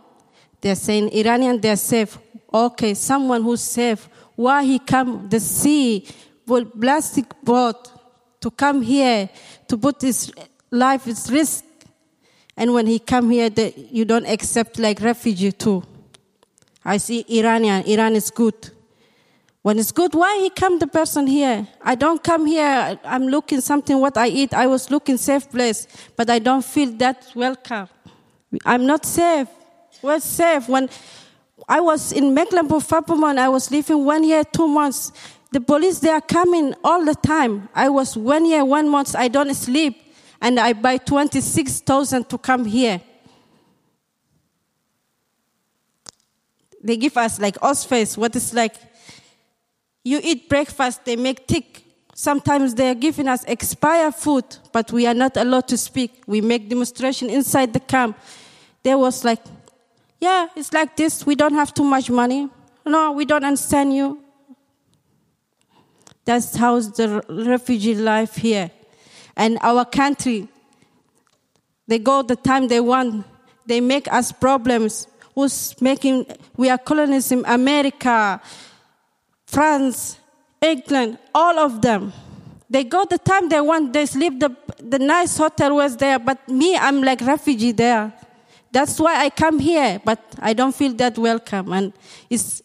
They're 0.62 0.76
saying 0.76 1.10
Iranian, 1.14 1.60
they're 1.60 1.76
safe. 1.76 2.18
Okay, 2.54 2.94
someone 2.94 3.44
who's 3.44 3.62
safe. 3.62 4.10
Why 4.36 4.64
he 4.64 4.80
come 4.80 5.30
the 5.30 5.40
sea 5.40 6.08
with 6.48 6.80
plastic 6.80 7.26
boat 7.44 7.92
to 8.42 8.50
come 8.50 8.82
here 8.82 9.30
to 9.68 9.78
put 9.78 10.02
his 10.02 10.32
life 10.72 11.08
at 11.08 11.30
risk 11.32 11.66
and 12.60 12.74
when 12.74 12.88
he 12.88 13.00
come 13.00 13.30
here, 13.30 13.50
the, 13.50 13.74
you 13.90 14.04
don't 14.04 14.26
accept 14.26 14.80
like 14.80 15.00
refugee 15.00 15.54
too. 15.54 15.82
I 16.84 16.98
see 16.98 17.24
Iranian. 17.30 17.84
Iran 17.84 18.18
is 18.18 18.30
good. 18.30 18.72
When 19.62 19.78
it's 19.78 19.92
good, 19.92 20.14
why 20.14 20.38
he 20.38 20.50
come 20.50 20.80
the 20.80 20.88
person 20.88 21.28
here? 21.28 21.68
I 21.82 21.96
don't 21.96 22.24
come 22.24 22.46
here. 22.46 22.98
I'm 23.04 23.28
looking 23.28 23.60
something 23.60 24.00
what 24.00 24.18
I 24.18 24.28
eat. 24.28 24.54
I 24.54 24.68
was 24.68 24.90
looking 24.90 25.18
safe 25.18 25.50
place, 25.50 25.86
but 26.16 26.30
I 26.30 26.40
don't 26.40 26.64
feel 26.64 26.92
that 26.94 27.28
welcome. 27.36 27.90
I'm 28.66 28.86
not 28.86 29.06
safe. 29.06 29.50
Where's 30.02 30.24
safe? 30.24 30.70
When 30.70 30.90
I 31.68 31.82
was 31.82 32.14
in 32.14 32.34
Mecklenburg-Vorpommern, 32.34 33.38
I 33.38 33.50
was 33.50 33.70
living 33.70 34.06
one 34.06 34.24
year, 34.24 34.44
two 34.46 34.68
months. 34.68 35.12
The 35.52 35.60
police 35.60 36.00
they 36.00 36.10
are 36.10 36.22
coming 36.22 36.74
all 36.84 37.04
the 37.04 37.16
time. 37.16 37.68
I 37.76 37.90
was 37.90 38.16
one 38.16 38.46
year, 38.46 38.64
one 38.64 38.88
month. 38.88 39.16
I 39.16 39.28
don't 39.28 39.54
sleep 39.54 40.14
and 40.42 40.60
I 40.60 40.74
buy 40.74 40.98
26,000 40.98 42.30
to 42.30 42.38
come 42.38 42.66
here. 42.66 43.02
They 46.82 46.96
give 46.96 47.18
us 47.18 47.42
like 47.42 47.56
Ostface, 47.56 48.18
what 48.18 48.36
is 48.38 48.54
like, 48.54 48.76
you 50.10 50.20
eat 50.24 50.50
breakfast, 50.50 51.06
they 51.06 51.16
make 51.16 51.48
thick. 51.48 51.84
Sometimes 52.16 52.74
they 52.74 52.90
are 52.90 52.96
giving 52.96 53.28
us 53.28 53.44
expired 53.46 54.16
food, 54.16 54.44
but 54.74 54.92
we 54.92 55.06
are 55.06 55.14
not 55.14 55.38
allowed 55.38 55.68
to 55.68 55.78
speak. 55.78 56.24
We 56.26 56.42
make 56.42 56.68
demonstration 56.68 57.30
inside 57.30 57.74
the 57.74 57.80
camp. 57.80 58.18
There 58.84 58.98
was 58.98 59.24
like, 59.24 59.40
yeah, 60.20 60.48
it's 60.56 60.74
like 60.74 60.98
this. 60.98 61.26
We 61.26 61.36
don't 61.36 61.54
have 61.54 61.74
too 61.74 61.84
much 61.84 62.10
money. 62.10 62.50
No, 62.86 63.12
we 63.12 63.24
don't 63.24 63.44
understand 63.44 63.94
you. 63.94 64.20
That's 66.26 66.56
how 66.56 66.80
the 66.80 67.24
refugee 67.30 67.96
life 67.96 68.36
here 68.36 68.72
and 69.38 69.58
our 69.62 69.86
country. 69.86 70.48
They 71.88 72.00
go 72.00 72.24
the 72.24 72.36
time 72.36 72.68
they 72.68 72.80
want. 72.80 73.26
They 73.66 73.80
make 73.80 74.12
us 74.12 74.32
problems. 74.32 75.08
Who's 75.36 75.80
making, 75.82 76.26
we 76.58 76.70
are 76.70 76.78
colonizing 76.78 77.44
America, 77.46 78.42
France, 79.50 80.20
England, 80.62 81.18
all 81.34 81.58
of 81.58 81.82
them. 81.82 82.14
They 82.70 82.84
go 82.84 83.04
the 83.06 83.18
time 83.18 83.50
they 83.50 83.60
want. 83.60 83.92
They 83.92 84.06
sleep 84.06 84.40
the, 84.40 84.56
the 84.78 85.00
nice 85.00 85.38
hotel 85.38 85.76
was 85.76 85.98
there. 85.98 86.20
But 86.20 86.48
me, 86.48 86.78
I'm 86.78 87.02
like 87.02 87.22
refugee 87.22 87.72
there. 87.72 88.14
That's 88.72 89.00
why 89.00 89.26
I 89.26 89.32
come 89.32 89.58
here, 89.58 90.00
but 90.06 90.20
I 90.38 90.54
don't 90.54 90.76
feel 90.76 90.94
that 90.94 91.18
welcome. 91.18 91.74
And 91.74 91.94
it's, 92.30 92.62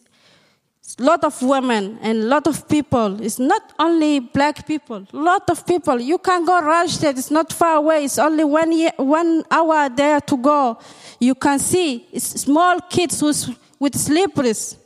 a 0.97 1.03
lot 1.03 1.25
of 1.25 1.41
women 1.41 1.97
and 2.01 2.19
a 2.19 2.25
lot 2.25 2.47
of 2.47 2.69
people. 2.69 3.19
It's 3.19 3.39
not 3.39 3.73
only 3.79 4.19
black 4.19 4.65
people. 4.65 5.05
A 5.11 5.17
lot 5.17 5.49
of 5.49 5.65
people. 5.65 5.99
You 5.99 6.19
can 6.19 6.45
go 6.45 6.61
Randstad. 6.61 7.17
It's 7.17 7.31
not 7.31 7.51
far 7.51 7.77
away. 7.77 8.05
It's 8.05 8.19
only 8.19 8.45
one 8.45 8.71
year, 8.71 8.91
one 8.95 9.43
hour 9.51 9.89
there 9.89 10.21
to 10.21 10.37
go. 10.37 10.79
You 11.19 11.35
can 11.35 11.59
see 11.59 12.07
it's 12.13 12.41
small 12.41 12.79
kids 12.79 13.19
who's 13.19 13.49
with 13.77 13.97
slippers. 13.97 14.77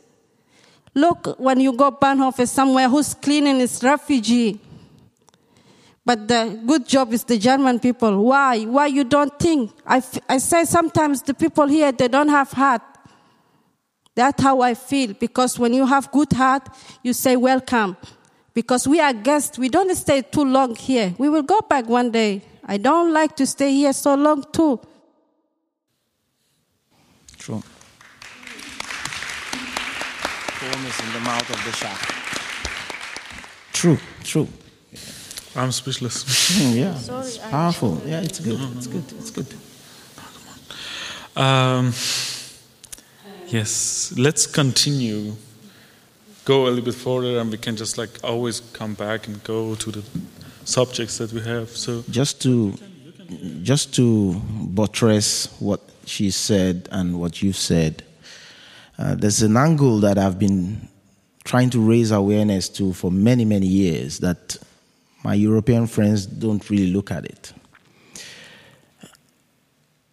Look, 0.99 1.39
when 1.39 1.62
you 1.62 1.71
go 1.73 1.91
Bahnhof 1.91 2.45
somewhere, 2.47 2.89
who's 2.89 3.13
cleaning 3.13 3.62
is 3.62 3.81
refugee. 3.81 4.59
But 6.05 6.27
the 6.27 6.59
good 6.65 6.88
job 6.88 7.13
is 7.13 7.23
the 7.23 7.38
German 7.38 7.79
people. 7.79 8.23
Why? 8.25 8.63
Why 8.63 8.88
you 8.88 9.03
don't 9.03 9.38
think? 9.39 9.71
I, 9.85 10.01
I 10.27 10.39
say 10.39 10.65
sometimes 10.65 11.21
the 11.21 11.33
people 11.33 11.67
here, 11.67 11.91
they 11.91 12.07
don't 12.07 12.29
have 12.29 12.51
heart. 12.51 12.81
That's 14.13 14.41
how 14.43 14.59
I 14.62 14.73
feel. 14.73 15.13
Because 15.13 15.57
when 15.57 15.73
you 15.73 15.85
have 15.85 16.12
good 16.12 16.33
heart, 16.33 16.67
you 17.03 17.13
say 17.13 17.38
welcome. 17.38 17.95
Because 18.53 18.85
we 18.85 18.99
are 18.99 19.13
guests, 19.13 19.57
we 19.57 19.69
don't 19.69 19.95
stay 19.95 20.21
too 20.21 20.43
long 20.43 20.75
here. 20.75 21.15
We 21.17 21.29
will 21.29 21.43
go 21.43 21.62
back 21.62 21.88
one 21.88 22.12
day. 22.12 22.41
I 22.65 22.77
don't 22.77 23.13
like 23.13 23.38
to 23.38 23.45
stay 23.45 23.71
here 23.71 23.93
so 23.93 24.15
long 24.15 24.43
too. 24.51 24.81
True. 27.38 27.63
Home 30.80 30.88
is 30.88 31.00
in 31.02 31.13
the 31.13 31.20
mouth 31.20 31.50
of 31.50 31.63
the 31.65 31.72
shark. 31.74 32.00
True, 33.74 33.98
true. 34.24 34.48
I'm 35.56 35.72
speechless. 35.72 36.24
Mm, 36.60 36.76
yeah, 36.76 37.20
it's 37.22 37.38
powerful. 37.38 38.02
Yeah, 38.06 38.22
it's 38.22 38.39
good. 38.39 38.60
It's 38.78 38.88
good. 38.88 39.04
It's 39.20 39.32
good. 39.32 39.48
Um, 41.36 41.94
yes, 43.48 44.13
let's 44.18 44.48
continue. 44.48 45.36
Go 46.46 46.68
a 46.68 46.70
little 46.70 46.86
bit 46.86 46.96
further, 46.96 47.39
and 47.39 47.52
we 47.52 47.58
can 47.58 47.76
just 47.76 47.98
like 47.98 48.12
always 48.24 48.62
come 48.74 48.94
back 48.94 49.28
and 49.28 49.44
go 49.44 49.76
to 49.76 49.92
the 49.92 50.04
subjects 50.63 51.18
that 51.18 51.34
we 51.34 51.42
have. 51.42 51.70
So 51.70 52.04
Just 52.10 52.42
to 52.44 52.74
just 53.63 53.94
to 53.96 54.36
buttress 54.80 55.48
what 55.60 55.82
she 56.06 56.32
said 56.32 56.88
and 56.92 57.20
what 57.20 57.42
you 57.42 57.54
said, 57.54 58.04
uh, 58.99 59.15
there's 59.15 59.41
an 59.41 59.55
angle 59.55 59.99
that 60.01 60.17
I've 60.17 60.38
been 60.38 60.88
trying 61.45 61.69
to 61.69 61.79
raise 61.79 62.12
awareness 62.12 62.67
to 62.69 62.91
for 62.93 63.09
many 63.09 63.45
many 63.45 63.65
years 63.65 64.19
that 64.19 64.57
my 65.23 65.33
European 65.33 65.88
friends 65.88 66.25
don't 66.25 66.69
really 66.69 66.91
look 66.91 67.09
at 67.09 67.25
it. 67.25 67.53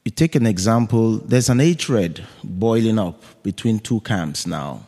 You 0.05 0.13
take 0.13 0.37
an 0.37 0.47
example, 0.47 1.19
there's 1.19 1.49
an 1.49 1.59
hatred 1.59 2.25
boiling 2.45 2.99
up 2.99 3.23
between 3.43 3.81
two 3.81 4.01
camps 4.01 4.47
now 4.47 4.87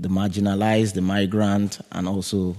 the 0.00 0.08
marginalized, 0.08 0.94
the 0.94 1.00
migrant, 1.00 1.80
and 1.90 2.06
also 2.06 2.54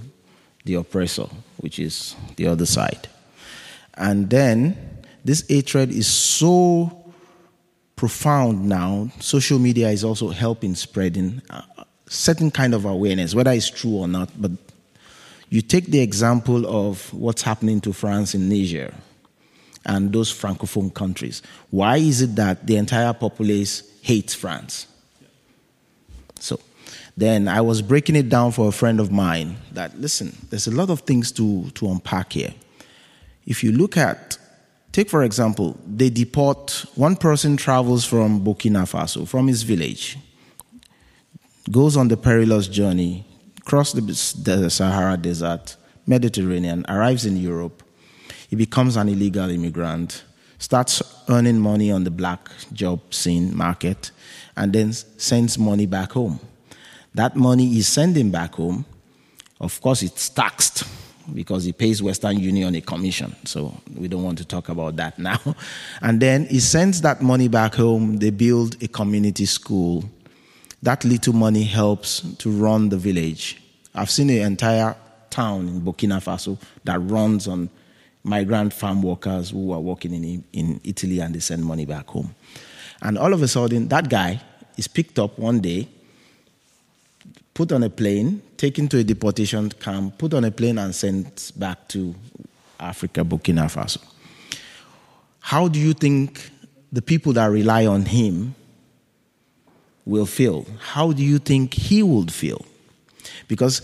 the 0.64 0.74
oppressor, 0.74 1.26
which 1.58 1.78
is 1.78 2.14
the 2.36 2.46
other 2.46 2.66
side. 2.66 3.08
And 3.94 4.28
then 4.28 4.76
this 5.24 5.46
hatred 5.48 5.90
is 5.90 6.06
so 6.06 6.99
profound 8.00 8.66
now, 8.66 9.10
social 9.18 9.58
media 9.58 9.90
is 9.90 10.04
also 10.04 10.30
helping 10.30 10.74
spreading 10.74 11.42
a 11.50 11.84
certain 12.08 12.50
kind 12.50 12.72
of 12.72 12.86
awareness, 12.86 13.34
whether 13.34 13.50
it's 13.50 13.68
true 13.68 13.94
or 13.94 14.08
not. 14.08 14.30
But 14.40 14.52
you 15.50 15.60
take 15.60 15.84
the 15.84 16.00
example 16.00 16.64
of 16.66 17.12
what's 17.12 17.42
happening 17.42 17.78
to 17.82 17.92
France 17.92 18.34
in 18.34 18.48
Niger 18.48 18.94
and 19.84 20.10
those 20.14 20.32
francophone 20.32 20.94
countries. 20.94 21.42
Why 21.68 21.98
is 21.98 22.22
it 22.22 22.36
that 22.36 22.66
the 22.66 22.78
entire 22.78 23.12
populace 23.12 23.82
hates 24.00 24.34
France? 24.34 24.86
So 26.36 26.58
then 27.18 27.48
I 27.48 27.60
was 27.60 27.82
breaking 27.82 28.16
it 28.16 28.30
down 28.30 28.52
for 28.52 28.66
a 28.66 28.72
friend 28.72 28.98
of 28.98 29.12
mine 29.12 29.56
that, 29.72 30.00
listen, 30.00 30.34
there's 30.48 30.66
a 30.66 30.74
lot 30.74 30.88
of 30.88 31.00
things 31.00 31.30
to, 31.32 31.68
to 31.72 31.90
unpack 31.90 32.32
here. 32.32 32.54
If 33.44 33.62
you 33.62 33.72
look 33.72 33.98
at, 33.98 34.38
take 34.92 35.08
for 35.08 35.22
example, 35.22 35.78
they 35.86 36.10
deport, 36.10 36.84
one 36.94 37.16
person 37.16 37.56
travels 37.56 38.04
from 38.04 38.44
Burkina 38.44 38.84
Faso, 38.84 39.26
from 39.26 39.46
his 39.46 39.62
village, 39.62 40.18
goes 41.70 41.96
on 41.96 42.08
the 42.08 42.16
perilous 42.16 42.68
journey, 42.68 43.24
cross 43.64 43.92
the, 43.92 44.00
the 44.00 44.70
Sahara 44.70 45.16
Desert, 45.16 45.76
Mediterranean, 46.06 46.84
arrives 46.88 47.24
in 47.24 47.36
Europe, 47.36 47.82
he 48.48 48.56
becomes 48.56 48.96
an 48.96 49.08
illegal 49.08 49.48
immigrant, 49.48 50.24
starts 50.58 51.02
earning 51.28 51.60
money 51.60 51.92
on 51.92 52.04
the 52.04 52.10
black 52.10 52.50
job 52.72 53.00
scene 53.14 53.56
market, 53.56 54.10
and 54.56 54.72
then 54.72 54.92
sends 54.92 55.56
money 55.56 55.86
back 55.86 56.12
home. 56.12 56.40
That 57.14 57.36
money 57.36 57.66
he's 57.66 57.88
sending 57.88 58.30
back 58.30 58.54
home, 58.54 58.84
of 59.60 59.80
course, 59.80 60.02
it's 60.02 60.28
taxed 60.28 60.84
because 61.34 61.64
he 61.64 61.72
pays 61.72 62.02
Western 62.02 62.38
Union 62.38 62.74
a 62.74 62.80
commission. 62.80 63.34
So 63.44 63.74
we 63.96 64.08
don't 64.08 64.22
want 64.22 64.38
to 64.38 64.44
talk 64.44 64.68
about 64.68 64.96
that 64.96 65.18
now. 65.30 65.40
And 66.02 66.20
then 66.20 66.46
he 66.46 66.60
sends 66.60 67.00
that 67.02 67.22
money 67.22 67.48
back 67.48 67.74
home. 67.74 68.18
They 68.18 68.30
build 68.30 68.82
a 68.82 68.88
community 68.88 69.46
school. 69.46 70.04
That 70.82 71.04
little 71.04 71.34
money 71.34 71.64
helps 71.64 72.20
to 72.38 72.50
run 72.50 72.88
the 72.88 72.96
village. 72.96 73.60
I've 73.94 74.10
seen 74.10 74.30
an 74.30 74.38
entire 74.38 74.96
town 75.30 75.68
in 75.68 75.80
Burkina 75.80 76.20
Faso 76.22 76.58
that 76.84 76.98
runs 77.00 77.46
on 77.46 77.70
migrant 78.24 78.72
farm 78.72 79.02
workers 79.02 79.50
who 79.50 79.72
are 79.72 79.80
working 79.80 80.12
in, 80.12 80.44
in 80.52 80.80
Italy 80.84 81.20
and 81.20 81.34
they 81.34 81.40
send 81.40 81.64
money 81.64 81.86
back 81.86 82.08
home. 82.08 82.34
And 83.02 83.16
all 83.16 83.32
of 83.32 83.42
a 83.42 83.48
sudden, 83.48 83.88
that 83.88 84.08
guy 84.08 84.40
is 84.76 84.88
picked 84.88 85.18
up 85.18 85.38
one 85.38 85.60
day, 85.60 85.88
put 87.54 87.72
on 87.72 87.82
a 87.82 87.90
plane, 87.90 88.42
taken 88.56 88.88
to 88.88 88.98
a 88.98 89.04
deportation 89.04 89.68
camp, 89.70 90.18
put 90.18 90.34
on 90.34 90.44
a 90.44 90.50
plane, 90.50 90.78
and 90.78 90.94
sent 90.94 91.52
back 91.56 91.88
to 91.88 92.14
Africa, 92.78 93.24
Burkina 93.24 93.66
Faso. 93.66 94.02
How 95.40 95.68
do 95.68 95.78
you 95.78 95.92
think 95.92 96.50
the 96.92 97.02
people 97.02 97.32
that 97.34 97.46
rely 97.46 97.86
on 97.86 98.04
him 98.04 98.54
will 100.04 100.26
feel? 100.26 100.66
How 100.80 101.12
do 101.12 101.22
you 101.22 101.38
think 101.38 101.74
he 101.74 102.02
would 102.02 102.32
feel? 102.32 102.64
Because 103.48 103.82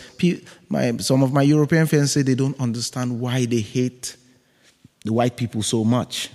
my, 0.68 0.96
some 0.98 1.22
of 1.22 1.32
my 1.32 1.42
European 1.42 1.86
friends 1.86 2.12
say 2.12 2.22
they 2.22 2.34
don't 2.34 2.58
understand 2.60 3.20
why 3.20 3.46
they 3.46 3.60
hate 3.60 4.16
the 5.04 5.12
white 5.12 5.36
people 5.36 5.62
so 5.62 5.84
much. 5.84 6.30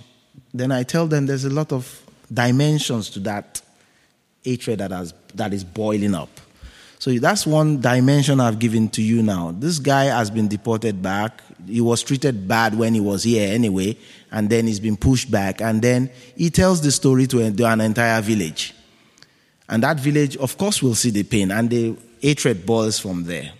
Then 0.54 0.70
I 0.70 0.82
tell 0.82 1.06
them 1.06 1.26
there's 1.26 1.44
a 1.44 1.50
lot 1.50 1.72
of 1.72 2.02
dimensions 2.32 3.10
to 3.10 3.20
that 3.20 3.60
hatred 4.44 4.80
that, 4.80 4.90
has, 4.90 5.14
that 5.34 5.52
is 5.52 5.64
boiling 5.64 6.14
up. 6.14 6.28
So 7.02 7.10
that's 7.18 7.44
one 7.48 7.80
dimension 7.80 8.38
I've 8.38 8.60
given 8.60 8.88
to 8.90 9.02
you 9.02 9.24
now. 9.24 9.50
This 9.58 9.80
guy 9.80 10.04
has 10.04 10.30
been 10.30 10.46
deported 10.46 11.02
back. 11.02 11.42
He 11.66 11.80
was 11.80 12.00
treated 12.00 12.46
bad 12.46 12.78
when 12.78 12.94
he 12.94 13.00
was 13.00 13.24
here 13.24 13.52
anyway, 13.52 13.96
and 14.30 14.48
then 14.48 14.68
he's 14.68 14.78
been 14.78 14.96
pushed 14.96 15.28
back. 15.28 15.60
And 15.60 15.82
then 15.82 16.10
he 16.36 16.48
tells 16.48 16.80
the 16.80 16.92
story 16.92 17.26
to 17.26 17.40
an 17.40 17.80
entire 17.80 18.22
village. 18.22 18.72
And 19.68 19.82
that 19.82 19.98
village, 19.98 20.36
of 20.36 20.56
course, 20.56 20.80
will 20.80 20.94
see 20.94 21.10
the 21.10 21.24
pain, 21.24 21.50
and 21.50 21.68
the 21.70 21.96
hatred 22.20 22.64
boils 22.64 23.00
from 23.00 23.24
there. 23.24 23.50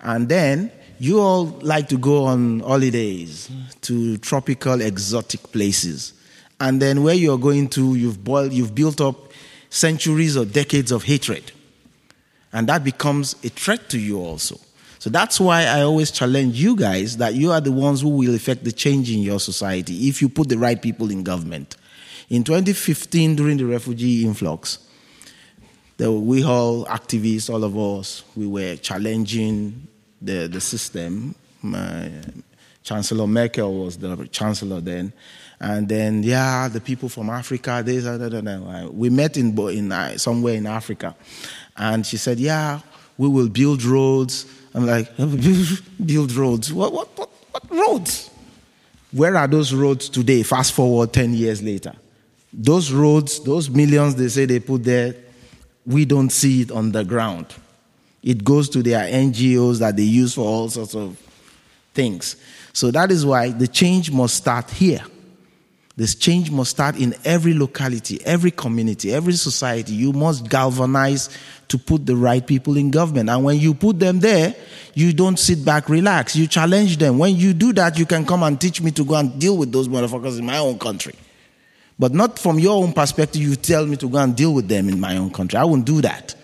And 0.00 0.28
then 0.28 0.70
you 1.00 1.18
all 1.18 1.46
like 1.46 1.88
to 1.88 1.98
go 1.98 2.26
on 2.26 2.60
holidays 2.60 3.50
to 3.80 4.16
tropical, 4.18 4.80
exotic 4.80 5.50
places. 5.50 6.12
And 6.60 6.80
then 6.80 7.02
where 7.02 7.16
you're 7.16 7.36
going 7.36 7.66
to, 7.70 7.96
you've, 7.96 8.22
boiled, 8.22 8.52
you've 8.52 8.76
built 8.76 9.00
up 9.00 9.16
centuries 9.70 10.36
or 10.36 10.44
decades 10.44 10.92
of 10.92 11.02
hatred. 11.02 11.50
And 12.52 12.68
that 12.68 12.84
becomes 12.84 13.34
a 13.44 13.48
threat 13.48 13.88
to 13.90 13.98
you 13.98 14.18
also. 14.18 14.58
So 14.98 15.08
that's 15.08 15.40
why 15.40 15.64
I 15.64 15.82
always 15.82 16.10
challenge 16.10 16.60
you 16.60 16.76
guys 16.76 17.16
that 17.16 17.34
you 17.34 17.52
are 17.52 17.60
the 17.60 17.72
ones 17.72 18.02
who 18.02 18.10
will 18.10 18.34
effect 18.34 18.64
the 18.64 18.72
change 18.72 19.10
in 19.10 19.20
your 19.20 19.40
society 19.40 20.08
if 20.08 20.20
you 20.20 20.28
put 20.28 20.48
the 20.48 20.58
right 20.58 20.80
people 20.80 21.10
in 21.10 21.22
government. 21.22 21.76
In 22.28 22.44
2015, 22.44 23.34
during 23.36 23.56
the 23.56 23.64
refugee 23.64 24.26
influx, 24.26 24.78
we 25.98 26.44
all 26.44 26.84
activists, 26.86 27.52
all 27.52 27.64
of 27.64 27.76
us, 27.76 28.24
we 28.36 28.46
were 28.46 28.76
challenging 28.76 29.86
the, 30.20 30.48
the 30.48 30.60
system. 30.60 31.34
My, 31.62 32.10
Chancellor 32.82 33.26
Merkel 33.26 33.84
was 33.84 33.98
the 33.98 34.26
chancellor 34.32 34.80
then. 34.80 35.12
And 35.60 35.88
then, 35.88 36.22
yeah, 36.22 36.68
the 36.68 36.80
people 36.80 37.10
from 37.10 37.28
Africa, 37.28 37.82
this, 37.84 38.04
we 38.92 39.10
met 39.10 39.36
in, 39.36 39.58
in 39.68 39.92
uh, 39.92 40.16
somewhere 40.16 40.54
in 40.54 40.66
Africa. 40.66 41.14
And 41.76 42.06
she 42.06 42.16
said, 42.16 42.38
yeah, 42.38 42.80
we 43.16 43.28
will 43.28 43.48
build 43.48 43.82
roads. 43.82 44.46
I'm 44.74 44.86
like, 44.86 45.08
build 46.04 46.32
roads? 46.32 46.72
What, 46.72 46.92
what, 46.92 47.08
what, 47.16 47.30
what 47.50 47.70
roads? 47.70 48.30
Where 49.12 49.36
are 49.36 49.48
those 49.48 49.74
roads 49.74 50.08
today? 50.08 50.42
Fast 50.42 50.72
forward 50.72 51.12
10 51.12 51.34
years 51.34 51.62
later. 51.62 51.94
Those 52.52 52.92
roads, 52.92 53.42
those 53.42 53.70
millions 53.70 54.14
they 54.14 54.28
say 54.28 54.44
they 54.44 54.60
put 54.60 54.84
there, 54.84 55.14
we 55.86 56.04
don't 56.04 56.30
see 56.30 56.62
it 56.62 56.70
on 56.70 56.92
the 56.92 57.04
ground. 57.04 57.46
It 58.22 58.44
goes 58.44 58.68
to 58.70 58.82
their 58.82 59.10
NGOs 59.10 59.78
that 59.78 59.96
they 59.96 60.02
use 60.02 60.34
for 60.34 60.42
all 60.42 60.68
sorts 60.68 60.94
of 60.94 61.18
things. 61.94 62.36
So 62.72 62.90
that 62.90 63.10
is 63.10 63.24
why 63.24 63.50
the 63.50 63.66
change 63.66 64.10
must 64.10 64.36
start 64.36 64.70
here. 64.70 65.02
This 66.00 66.14
change 66.14 66.50
must 66.50 66.70
start 66.70 66.96
in 66.96 67.14
every 67.24 67.52
locality, 67.52 68.20
every 68.24 68.50
community, 68.50 69.12
every 69.12 69.34
society. 69.34 69.92
You 69.92 70.12
must 70.12 70.48
galvanize 70.48 71.28
to 71.68 71.76
put 71.76 72.06
the 72.06 72.16
right 72.16 72.46
people 72.46 72.78
in 72.78 72.90
government. 72.90 73.28
And 73.28 73.44
when 73.44 73.58
you 73.58 73.74
put 73.74 73.98
them 73.98 74.20
there, 74.20 74.54
you 74.94 75.12
don't 75.12 75.38
sit 75.38 75.64
back, 75.64 75.88
relax. 75.90 76.34
You 76.34 76.46
challenge 76.46 76.96
them. 76.96 77.18
When 77.18 77.36
you 77.36 77.52
do 77.52 77.74
that, 77.74 77.98
you 77.98 78.06
can 78.06 78.24
come 78.24 78.42
and 78.42 78.58
teach 78.58 78.80
me 78.80 78.90
to 78.92 79.04
go 79.04 79.16
and 79.16 79.38
deal 79.38 79.56
with 79.56 79.72
those 79.72 79.88
motherfuckers 79.88 80.38
in 80.38 80.46
my 80.46 80.58
own 80.58 80.78
country. 80.78 81.14
But 81.98 82.14
not 82.14 82.38
from 82.38 82.58
your 82.58 82.82
own 82.82 82.94
perspective, 82.94 83.42
you 83.42 83.56
tell 83.56 83.84
me 83.84 83.96
to 83.98 84.08
go 84.08 84.18
and 84.18 84.34
deal 84.34 84.54
with 84.54 84.68
them 84.68 84.88
in 84.88 84.98
my 84.98 85.18
own 85.18 85.30
country. 85.30 85.58
I 85.58 85.64
won't 85.64 85.84
do 85.84 86.00
that. 86.00 86.34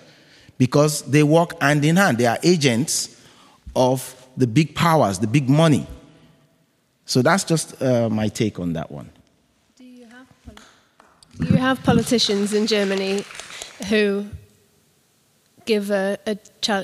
because 0.59 1.03
they 1.03 1.23
work 1.23 1.61
hand 1.61 1.85
in 1.85 1.97
hand. 1.97 2.19
They 2.19 2.27
are 2.27 2.39
agents 2.43 3.21
of 3.75 4.15
the 4.37 4.47
big 4.47 4.75
powers, 4.75 5.19
the 5.19 5.27
big 5.27 5.49
money. 5.49 5.87
So 7.05 7.23
that's 7.23 7.45
just 7.45 7.81
uh, 7.83 8.09
my 8.09 8.29
take 8.29 8.59
on 8.59 8.73
that 8.73 8.91
one. 8.91 9.11
Do 9.77 9.85
you 9.85 10.07
have, 10.07 10.27
do 10.45 10.53
you 11.41 11.57
have 11.57 11.83
politicians 11.83 12.53
in 12.53 12.67
Germany 12.67 13.25
who 13.89 14.27
give 15.65 15.91
a, 15.91 16.19
a 16.27 16.37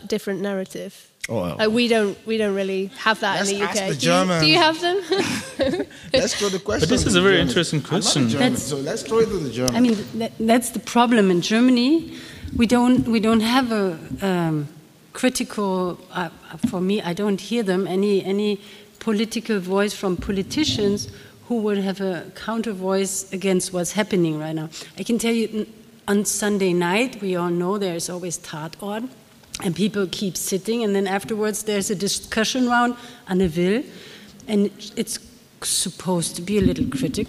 different 0.06 0.40
narrative? 0.40 1.12
Oh, 1.28 1.40
well. 1.40 1.62
uh, 1.62 1.68
we 1.68 1.86
don't 1.86 2.18
we 2.26 2.36
don't 2.36 2.54
really 2.54 2.86
have 2.98 3.20
that 3.20 3.36
Let's 3.36 3.50
in 3.50 3.58
the 3.58 3.64
UK. 3.64 3.76
ask 3.76 3.78
the 3.78 3.94
do, 3.94 4.12
you, 4.12 4.40
do 4.40 4.46
you 4.46 4.58
have 4.58 4.80
them? 4.80 4.96
let's 6.12 6.34
throw 6.34 6.48
the 6.48 6.58
question. 6.58 6.80
But 6.80 6.88
this 6.88 7.06
is 7.06 7.14
a 7.14 7.22
very 7.22 7.36
Germans. 7.36 7.50
interesting 7.50 7.80
question. 7.80 8.28
German, 8.28 8.52
That's- 8.54 8.62
so 8.64 8.76
let's 8.78 9.02
throw 9.02 9.18
it 9.18 9.26
to 9.26 9.38
the 9.38 9.50
Germans. 9.50 9.76
I 9.76 9.80
mean, 9.80 9.96
that, 10.18 10.32
that's 10.40 10.70
the 10.70 10.80
problem 10.80 11.30
in 11.30 11.40
Germany. 11.40 12.18
We 12.56 12.66
don't 12.66 13.06
we 13.06 13.20
don't 13.20 13.40
have 13.40 13.70
a 13.70 13.98
um, 14.20 14.66
critical. 15.12 15.98
Uh, 16.10 16.30
for 16.68 16.80
me, 16.80 17.00
I 17.00 17.12
don't 17.12 17.40
hear 17.40 17.62
them 17.62 17.86
any 17.86 18.24
any 18.24 18.60
political 18.98 19.60
voice 19.60 19.94
from 19.94 20.16
politicians 20.16 21.08
who 21.52 21.58
would 21.58 21.76
have 21.76 22.00
a 22.00 22.24
counter 22.34 22.72
voice 22.72 23.30
against 23.30 23.74
what's 23.74 23.92
happening 23.92 24.38
right 24.38 24.54
now. 24.54 24.70
I 24.98 25.02
can 25.02 25.18
tell 25.18 25.34
you, 25.34 25.66
on 26.08 26.24
Sunday 26.24 26.72
night, 26.72 27.20
we 27.20 27.36
all 27.36 27.50
know 27.50 27.76
there's 27.76 28.08
always 28.08 28.38
Tatort, 28.38 29.06
and 29.62 29.76
people 29.76 30.06
keep 30.10 30.34
sitting, 30.38 30.82
and 30.82 30.96
then 30.96 31.06
afterwards 31.06 31.64
there's 31.64 31.90
a 31.90 31.94
discussion 31.94 32.70
round 32.70 32.96
on 33.28 33.42
Anne 33.42 33.52
Will, 33.54 33.84
and 34.48 34.70
it's 34.96 35.18
supposed 35.62 36.36
to 36.36 36.42
be 36.42 36.56
a 36.56 36.62
little 36.62 36.86
critic, 36.86 37.28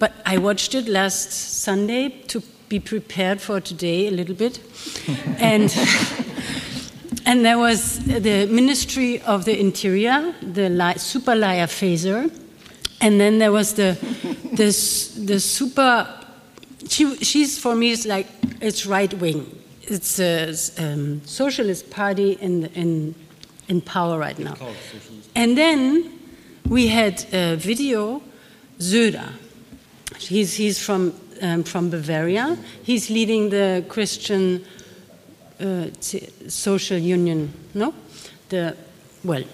but 0.00 0.12
I 0.26 0.38
watched 0.38 0.74
it 0.74 0.88
last 0.88 1.30
Sunday 1.30 2.08
to 2.26 2.42
be 2.68 2.80
prepared 2.80 3.40
for 3.40 3.60
today 3.60 4.08
a 4.08 4.10
little 4.10 4.34
bit, 4.34 4.58
and 5.38 5.72
and 7.24 7.44
there 7.44 7.58
was 7.58 8.00
the 8.04 8.46
Ministry 8.46 9.22
of 9.22 9.44
the 9.44 9.56
Interior, 9.56 10.34
the 10.42 10.68
li- 10.68 10.98
super 10.98 11.36
liar 11.36 11.68
Faeser, 11.68 12.32
and 13.00 13.20
then 13.20 13.38
there 13.38 13.52
was 13.52 13.74
the 13.74 13.96
the 14.52 14.66
the 15.26 15.40
super. 15.40 16.06
She, 16.88 17.16
she's 17.16 17.58
for 17.58 17.76
me 17.76 17.92
it's 17.92 18.06
like 18.06 18.26
it's 18.60 18.86
right 18.86 19.12
wing. 19.14 19.46
It's 19.82 20.18
a 20.18 20.54
um, 20.78 21.20
socialist 21.24 21.90
party 21.90 22.32
in 22.40 22.66
in 22.74 23.14
in 23.68 23.80
power 23.80 24.18
right 24.18 24.38
now. 24.38 24.56
And 25.34 25.56
then 25.56 26.20
we 26.68 26.88
had 26.88 27.24
a 27.32 27.56
video, 27.56 28.20
Söder. 28.78 29.28
He's, 30.18 30.54
he's 30.54 30.78
from, 30.82 31.14
um, 31.40 31.64
from 31.64 31.90
Bavaria. 31.90 32.58
He's 32.82 33.10
leading 33.10 33.50
the 33.50 33.84
Christian 33.88 34.64
uh, 35.60 35.86
social 36.48 36.98
union, 36.98 37.52
no? 37.74 37.94
The, 38.48 38.76
well. 39.24 39.44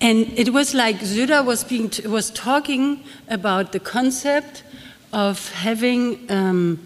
And 0.00 0.32
it 0.38 0.52
was 0.52 0.74
like 0.74 0.96
Söder 1.00 1.44
was, 1.44 1.62
being 1.62 1.90
was 2.06 2.30
talking 2.30 3.04
about 3.28 3.72
the 3.72 3.80
concept 3.80 4.62
of 5.12 5.52
having 5.52 6.30
um, 6.30 6.80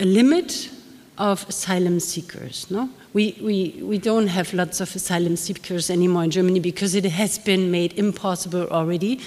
a 0.00 0.04
limit 0.04 0.70
of 1.16 1.48
asylum 1.48 2.00
seekers. 2.00 2.68
No, 2.70 2.90
we, 3.12 3.38
we, 3.40 3.80
we 3.82 3.98
don't 3.98 4.26
have 4.26 4.52
lots 4.52 4.80
of 4.80 4.94
asylum 4.96 5.36
seekers 5.36 5.90
anymore 5.90 6.24
in 6.24 6.30
Germany 6.32 6.58
because 6.58 6.96
it 6.96 7.04
has 7.04 7.38
been 7.38 7.70
made 7.70 7.96
impossible 7.96 8.66
already 8.68 9.20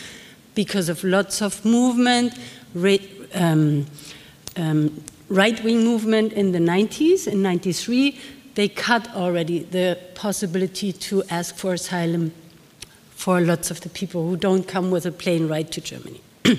because 0.53 0.89
of 0.89 1.01
lots 1.03 1.41
of 1.41 1.63
movement, 1.63 2.33
um, 3.35 3.85
um, 4.57 5.03
right-wing 5.29 5.83
movement 5.85 6.33
in 6.33 6.51
the 6.51 6.59
90s. 6.59 7.27
In 7.27 7.41
93, 7.41 8.19
they 8.55 8.67
cut 8.67 9.07
already 9.15 9.59
the 9.59 9.97
possibility 10.15 10.91
to 10.91 11.23
ask 11.29 11.55
for 11.55 11.73
asylum 11.73 12.33
for 13.17 13.41
lots 13.41 13.71
of 13.71 13.81
the 13.81 13.89
people 13.89 14.29
who 14.29 14.37
don't 14.37 14.67
come 14.67 14.91
with 14.91 15.03
a 15.03 15.11
plane 15.11 15.47
ride 15.47 15.71
to 15.71 15.81
Germany. 15.81 16.21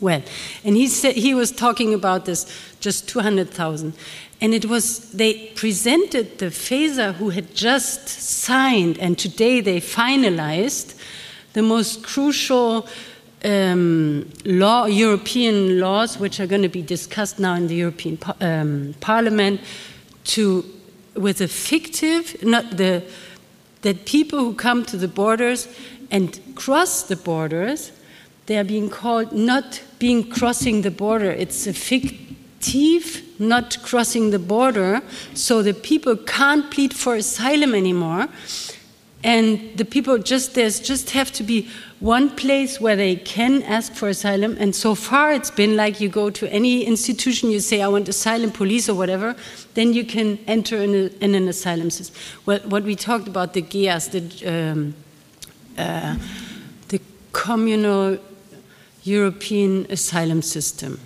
well, 0.00 0.20
and 0.64 0.76
he 0.76 0.88
said 0.88 1.14
he 1.14 1.34
was 1.34 1.52
talking 1.52 1.94
about 1.94 2.24
this 2.24 2.50
just 2.80 3.08
200,000. 3.08 3.94
And 4.40 4.52
it 4.52 4.64
was, 4.64 5.12
they 5.12 5.46
presented 5.54 6.38
the 6.38 6.46
Faeser 6.46 7.14
who 7.14 7.30
had 7.30 7.54
just 7.54 8.08
signed, 8.08 8.98
and 8.98 9.16
today 9.16 9.60
they 9.60 9.80
finalized 9.80 10.98
the 11.52 11.62
most 11.62 12.02
crucial 12.02 12.88
um, 13.44 14.28
law, 14.44 14.86
European 14.86 15.78
laws, 15.78 16.18
which 16.18 16.40
are 16.40 16.46
going 16.48 16.62
to 16.62 16.68
be 16.68 16.82
discussed 16.82 17.38
now 17.38 17.54
in 17.54 17.68
the 17.68 17.76
European 17.76 18.18
um, 18.40 18.96
Parliament, 19.00 19.60
to 20.24 20.64
with 21.14 21.40
a 21.40 21.46
fictive, 21.46 22.42
not 22.42 22.76
the 22.76 23.04
that 23.84 24.06
people 24.06 24.40
who 24.40 24.54
come 24.54 24.84
to 24.86 24.96
the 24.96 25.08
borders 25.08 25.68
and 26.10 26.40
cross 26.54 27.02
the 27.02 27.16
borders, 27.16 27.92
they 28.46 28.58
are 28.58 28.64
being 28.64 28.90
called 28.90 29.32
not 29.32 29.82
being 29.98 30.28
crossing 30.28 30.82
the 30.82 30.90
border. 30.90 31.30
It's 31.30 31.66
a 31.66 31.72
fictive 31.72 33.22
not 33.38 33.82
crossing 33.82 34.30
the 34.30 34.38
border, 34.38 35.02
so 35.34 35.62
the 35.62 35.74
people 35.74 36.16
can't 36.16 36.70
plead 36.70 36.94
for 36.94 37.14
asylum 37.16 37.74
anymore. 37.74 38.28
And 39.22 39.76
the 39.76 39.84
people 39.84 40.18
just 40.18 40.54
there's 40.54 40.80
just 40.80 41.10
have 41.10 41.30
to 41.32 41.42
be 41.42 41.68
one 42.04 42.28
place 42.28 42.78
where 42.82 42.96
they 42.96 43.16
can 43.16 43.62
ask 43.62 43.94
for 43.94 44.08
asylum. 44.10 44.58
And 44.60 44.76
so 44.76 44.94
far, 44.94 45.32
it's 45.32 45.50
been 45.50 45.74
like 45.74 46.02
you 46.02 46.10
go 46.10 46.28
to 46.28 46.46
any 46.52 46.84
institution, 46.84 47.50
you 47.50 47.60
say, 47.60 47.80
"I 47.80 47.88
want 47.88 48.08
asylum, 48.08 48.50
police, 48.52 48.90
or 48.90 48.94
whatever," 48.94 49.34
then 49.72 49.94
you 49.94 50.04
can 50.04 50.38
enter 50.46 50.76
in, 50.82 50.94
a, 50.94 51.24
in 51.24 51.34
an 51.34 51.48
asylum 51.48 51.90
system. 51.90 52.14
Well, 52.44 52.60
what 52.68 52.82
we 52.82 52.94
talked 52.94 53.26
about 53.26 53.54
the 53.54 53.62
GEAS, 53.62 54.08
the 54.08 54.22
um, 54.44 54.94
uh, 55.78 56.16
the 56.88 57.00
communal 57.32 58.18
European 59.04 59.86
asylum 59.88 60.42
system. 60.42 61.00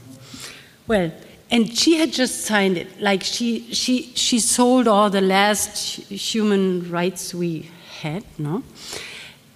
Well, 0.88 1.12
and 1.48 1.78
she 1.78 1.98
had 1.98 2.12
just 2.12 2.44
signed 2.44 2.76
it. 2.76 3.00
Like 3.00 3.22
she 3.22 3.72
she 3.72 4.10
she 4.16 4.40
sold 4.40 4.88
all 4.88 5.10
the 5.10 5.20
last 5.20 5.78
human 6.10 6.90
rights 6.90 7.32
we 7.32 7.70
had, 8.02 8.24
no? 8.36 8.64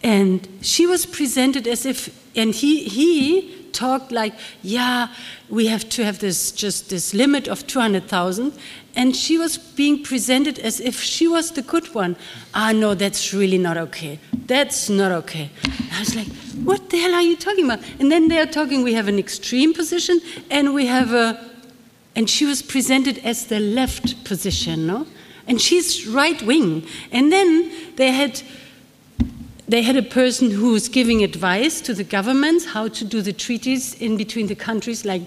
And 0.03 0.49
she 0.61 0.87
was 0.87 1.07
presented 1.07 1.67
as 1.67 1.87
if, 1.87 2.11
and 2.37 2.55
he 2.55 2.85
he 2.85 3.69
talked 3.73 4.13
like, 4.13 4.35
yeah, 4.63 5.09
we 5.49 5.67
have 5.67 5.89
to 5.91 6.05
have 6.05 6.19
this 6.19 6.53
just 6.53 6.91
this 6.91 7.15
limit 7.15 7.49
of 7.49 7.67
two 7.67 7.81
hundred 7.81 8.09
thousand, 8.09 8.53
and 8.97 9.17
she 9.17 9.39
was 9.39 9.57
being 9.57 10.03
presented 10.03 10.59
as 10.59 10.81
if 10.81 11.01
she 11.01 11.29
was 11.29 11.53
the 11.53 11.63
good 11.63 11.95
one. 11.95 12.17
Ah, 12.55 12.73
no, 12.73 12.95
that's 12.95 13.33
really 13.33 13.59
not 13.59 13.77
okay. 13.77 14.19
That's 14.47 14.89
not 14.89 15.13
okay. 15.13 15.51
I 15.93 16.01
was 16.01 16.15
like, 16.15 16.29
what 16.65 16.91
the 16.91 16.99
hell 16.99 17.15
are 17.15 17.23
you 17.23 17.37
talking 17.37 17.65
about? 17.65 17.81
And 18.01 18.11
then 18.11 18.29
they 18.29 18.39
are 18.39 18.47
talking. 18.47 18.83
We 18.83 18.95
have 18.95 19.09
an 19.09 19.19
extreme 19.19 19.73
position, 19.73 20.21
and 20.51 20.75
we 20.75 20.87
have 20.87 21.13
a 21.13 21.53
and 22.15 22.29
she 22.29 22.45
was 22.45 22.63
presented 22.63 23.19
as 23.19 23.47
the 23.47 23.59
left 23.59 24.25
position, 24.25 24.87
no? 24.87 25.07
And 25.49 25.61
she's 25.61 26.07
right 26.07 26.41
wing. 26.43 26.87
And 27.11 27.33
then 27.33 27.73
they 27.97 28.11
had 28.11 28.43
they 29.69 29.83
had 29.83 29.97
a 29.97 30.03
person 30.03 30.51
who 30.51 30.73
was 30.73 30.89
giving 30.89 31.23
advice 31.23 31.81
to 31.83 31.95
the 31.95 32.05
governments 32.05 32.67
how 32.67 32.89
to 32.89 33.05
do 33.05 33.23
the 33.23 33.33
treaties 33.33 33.95
in 33.95 34.17
between 34.17 34.47
the 34.47 34.55
countries 34.55 35.05
like 35.05 35.23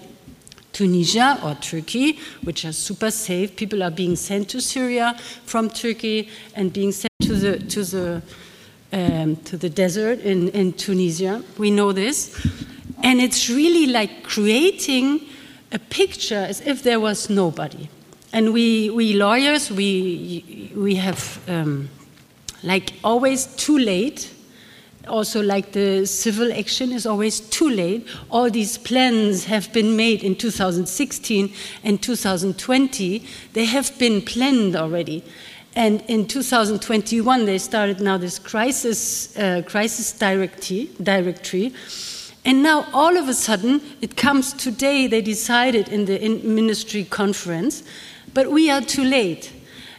Tunisia 0.72 1.38
or 1.42 1.54
Turkey, 1.54 2.18
which 2.44 2.64
are 2.64 2.72
super 2.72 3.10
safe. 3.10 3.56
People 3.56 3.82
are 3.82 3.90
being 3.90 4.14
sent 4.14 4.50
to 4.50 4.60
Syria 4.60 5.18
from 5.46 5.70
Turkey 5.70 6.28
and 6.54 6.70
being 6.70 6.92
sent 6.92 7.12
to 7.22 7.34
the 7.34 7.58
to 7.58 7.82
the 7.82 8.22
um, 8.92 9.36
to 9.36 9.56
the 9.56 9.70
desert 9.70 10.20
in, 10.20 10.48
in 10.50 10.74
Tunisia. 10.74 11.42
We 11.56 11.70
know 11.70 11.92
this, 11.92 12.46
and 13.02 13.20
it's 13.20 13.48
really 13.48 13.86
like 13.86 14.22
creating 14.22 15.20
a 15.72 15.78
picture 15.78 16.44
as 16.48 16.60
if 16.60 16.82
there 16.82 17.00
was 17.00 17.30
nobody. 17.30 17.88
And 18.32 18.52
we, 18.52 18.90
we 18.90 19.14
lawyers, 19.14 19.70
we, 19.70 20.72
we 20.76 20.96
have 20.96 21.40
um, 21.48 21.88
like 22.66 22.92
always 23.02 23.46
too 23.56 23.78
late. 23.78 24.32
Also, 25.08 25.40
like 25.40 25.72
the 25.72 26.04
civil 26.04 26.52
action 26.52 26.90
is 26.92 27.06
always 27.06 27.40
too 27.40 27.70
late. 27.70 28.06
All 28.28 28.50
these 28.50 28.76
plans 28.76 29.44
have 29.44 29.72
been 29.72 29.96
made 29.96 30.22
in 30.22 30.34
2016 30.34 31.52
and 31.84 32.02
2020. 32.02 33.24
They 33.52 33.64
have 33.64 33.96
been 33.98 34.20
planned 34.20 34.76
already. 34.76 35.22
And 35.74 36.02
in 36.08 36.26
2021, 36.26 37.44
they 37.44 37.58
started 37.58 38.00
now 38.00 38.18
this 38.18 38.38
crisis, 38.38 39.36
uh, 39.38 39.62
crisis 39.64 40.12
directory, 40.12 40.90
directory 41.00 41.72
and 42.46 42.62
now, 42.62 42.86
all 42.92 43.16
of 43.16 43.28
a 43.28 43.34
sudden, 43.34 43.80
it 44.00 44.16
comes 44.16 44.52
today, 44.52 45.08
they 45.08 45.20
decided 45.20 45.88
in 45.88 46.04
the 46.04 46.24
in 46.24 46.54
ministry 46.54 47.02
conference, 47.02 47.82
but 48.34 48.52
we 48.52 48.70
are 48.70 48.80
too 48.80 49.02
late. 49.02 49.52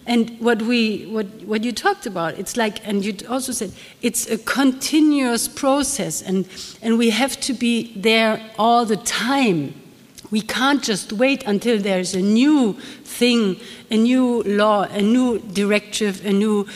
And 0.08 0.40
what, 0.40 0.62
we, 0.62 1.06
what, 1.08 1.26
what 1.44 1.66
you 1.66 1.74
talked 1.74 2.06
about, 2.06 2.40
it's 2.40 2.56
like, 2.56 2.80
and 2.88 3.04
you 3.04 3.14
also 3.28 3.52
said, 3.52 3.74
it's 4.02 4.26
a 4.30 4.38
continuous 4.38 5.50
process, 5.50 6.22
and, 6.22 6.48
and 6.82 6.98
we 6.98 7.10
have 7.10 7.38
to 7.42 7.54
be 7.54 7.94
there 7.94 8.42
all 8.58 8.86
the 8.86 8.96
time. 8.96 9.74
We 10.32 10.42
can't 10.42 10.82
just 10.82 11.12
wait 11.12 11.44
until 11.46 11.78
there's 11.78 12.16
a 12.16 12.22
new 12.22 12.74
thing, 13.04 13.60
a 13.92 13.98
new 13.98 14.44
law, 14.44 14.84
a 14.84 15.02
new 15.02 15.40
directive, 15.40 16.26
a 16.26 16.32
new 16.32 16.68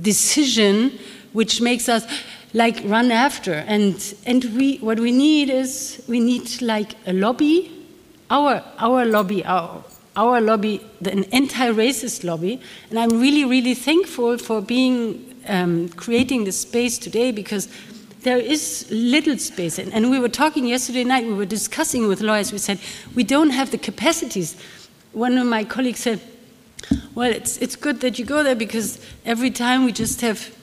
decision 0.00 0.98
which 1.32 1.60
makes 1.60 1.88
us 1.88 2.04
like 2.52 2.80
run 2.84 3.12
after. 3.12 3.52
And, 3.52 4.14
and 4.26 4.44
we, 4.56 4.78
what 4.78 4.98
we 4.98 5.12
need 5.12 5.50
is 5.50 6.02
we 6.08 6.18
need 6.18 6.62
like 6.62 6.94
a 7.06 7.12
lobby, 7.12 7.86
our, 8.28 8.62
our 8.78 9.04
lobby, 9.04 9.44
our, 9.44 9.84
our 10.16 10.40
lobby, 10.40 10.80
the, 11.00 11.12
an 11.12 11.24
anti-racist 11.24 12.24
lobby. 12.24 12.60
And 12.90 12.98
I'm 12.98 13.20
really, 13.20 13.44
really 13.44 13.74
thankful 13.74 14.38
for 14.38 14.60
being 14.60 15.34
um, 15.48 15.88
creating 15.90 16.44
this 16.44 16.60
space 16.60 16.98
today 16.98 17.32
because 17.32 17.68
there 18.22 18.38
is 18.38 18.86
little 18.90 19.38
space. 19.38 19.78
And, 19.78 19.92
and 19.92 20.10
we 20.10 20.18
were 20.18 20.28
talking 20.28 20.66
yesterday 20.66 21.04
night, 21.04 21.26
we 21.26 21.34
were 21.34 21.44
discussing 21.44 22.08
with 22.08 22.20
lawyers, 22.20 22.52
we 22.52 22.58
said, 22.58 22.78
we 23.14 23.24
don't 23.24 23.50
have 23.50 23.70
the 23.70 23.78
capacities. 23.78 24.56
One 25.12 25.36
of 25.36 25.46
my 25.46 25.64
colleagues 25.64 26.00
said, 26.00 26.20
well, 27.14 27.30
it's, 27.30 27.58
it's 27.58 27.76
good 27.76 28.00
that 28.00 28.18
you 28.18 28.24
go 28.24 28.42
there 28.42 28.54
because 28.54 28.98
every 29.24 29.50
time 29.50 29.84
we 29.84 29.92
just 29.92 30.20
have 30.20 30.54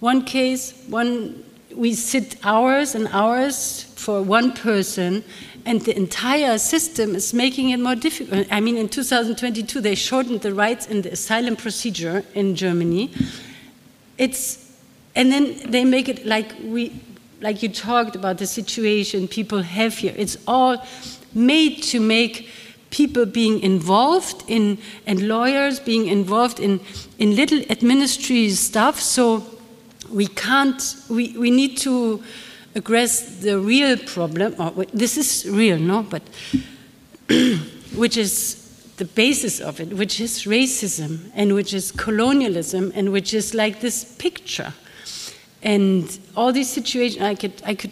one 0.00 0.22
case, 0.22 0.72
one, 0.88 1.42
we 1.74 1.94
sit 1.94 2.36
hours 2.44 2.94
and 2.94 3.08
hours 3.08 3.84
for 3.96 4.22
one 4.22 4.52
person, 4.52 5.24
and 5.66 5.82
the 5.82 5.96
entire 5.96 6.56
system 6.58 7.16
is 7.16 7.34
making 7.34 7.70
it 7.70 7.80
more 7.80 7.96
difficult. 7.96 8.46
I 8.50 8.60
mean, 8.60 8.76
in 8.76 8.88
2022, 8.88 9.80
they 9.80 9.96
shortened 9.96 10.40
the 10.40 10.54
rights 10.54 10.86
in 10.86 11.02
the 11.02 11.12
asylum 11.12 11.56
procedure 11.56 12.24
in 12.34 12.54
Germany. 12.54 13.10
It's 14.16 14.64
and 15.16 15.32
then 15.32 15.58
they 15.70 15.84
make 15.84 16.08
it 16.08 16.24
like 16.24 16.54
we 16.62 16.92
like 17.40 17.62
you 17.62 17.68
talked 17.68 18.14
about 18.14 18.38
the 18.38 18.46
situation 18.46 19.26
people 19.26 19.62
have 19.62 19.96
here 19.98 20.14
it's 20.16 20.36
all 20.46 20.76
made 21.34 21.82
to 21.82 22.00
make 22.00 22.48
people 22.90 23.26
being 23.26 23.60
involved 23.60 24.44
in 24.46 24.78
and 25.06 25.26
lawyers 25.28 25.80
being 25.80 26.06
involved 26.06 26.60
in 26.60 26.80
in 27.18 27.34
little 27.34 27.60
administrative 27.70 28.56
stuff 28.56 29.00
so 29.00 29.44
we 30.10 30.26
can't 30.26 30.96
we, 31.08 31.36
we 31.36 31.50
need 31.50 31.76
to 31.76 32.22
address 32.76 33.40
the 33.40 33.58
real 33.58 33.96
problem 33.96 34.54
or 34.60 34.84
this 34.92 35.16
is 35.16 35.50
real 35.50 35.78
no 35.78 36.02
but 36.02 36.22
which 37.96 38.16
is 38.16 38.62
the 38.98 39.04
basis 39.04 39.60
of 39.60 39.80
it 39.80 39.92
which 39.94 40.20
is 40.20 40.44
racism 40.44 41.30
and 41.34 41.54
which 41.54 41.72
is 41.72 41.90
colonialism 41.92 42.92
and 42.94 43.12
which 43.12 43.34
is 43.34 43.54
like 43.54 43.80
this 43.80 44.04
picture. 44.18 44.72
And 45.62 46.04
all 46.36 46.52
these 46.52 46.70
situations 46.70 47.22
i 47.22 47.34
could 47.34 47.54
i 47.64 47.74
could 47.74 47.90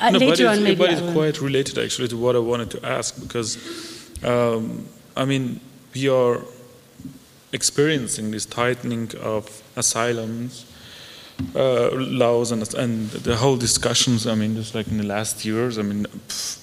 uh, 0.00 0.10
no, 0.10 0.18
later 0.18 0.48
on 0.48 0.62
maybe 0.64 0.78
but 0.78 0.90
it's 0.90 1.12
quite 1.12 1.40
related 1.40 1.78
actually 1.78 2.08
to 2.08 2.16
what 2.16 2.34
i 2.34 2.38
wanted 2.38 2.70
to 2.70 2.84
ask 2.84 3.20
because 3.20 3.56
um, 4.24 4.88
i 5.16 5.24
mean 5.24 5.60
we 5.94 6.08
are 6.08 6.40
experiencing 7.52 8.32
this 8.32 8.46
tightening 8.46 9.10
of 9.20 9.62
asylums 9.76 10.64
uh, 11.54 11.90
laws 11.92 12.52
and, 12.52 12.74
and 12.74 13.10
the 13.10 13.36
whole 13.36 13.56
discussions 13.56 14.26
i 14.26 14.34
mean 14.34 14.54
just 14.54 14.74
like 14.74 14.88
in 14.88 14.98
the 14.98 15.04
last 15.04 15.44
years 15.44 15.78
i 15.78 15.82
mean 15.82 16.04
pff, 16.28 16.58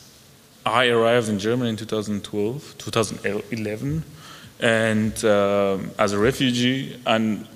i 0.65 0.87
arrived 0.87 1.29
in 1.29 1.39
germany 1.39 1.69
in 1.69 1.75
2012 1.75 2.75
2011 2.77 4.03
and 4.59 5.25
um, 5.25 5.91
as 5.97 6.13
a 6.13 6.19
refugee 6.19 6.99
and 7.05 7.47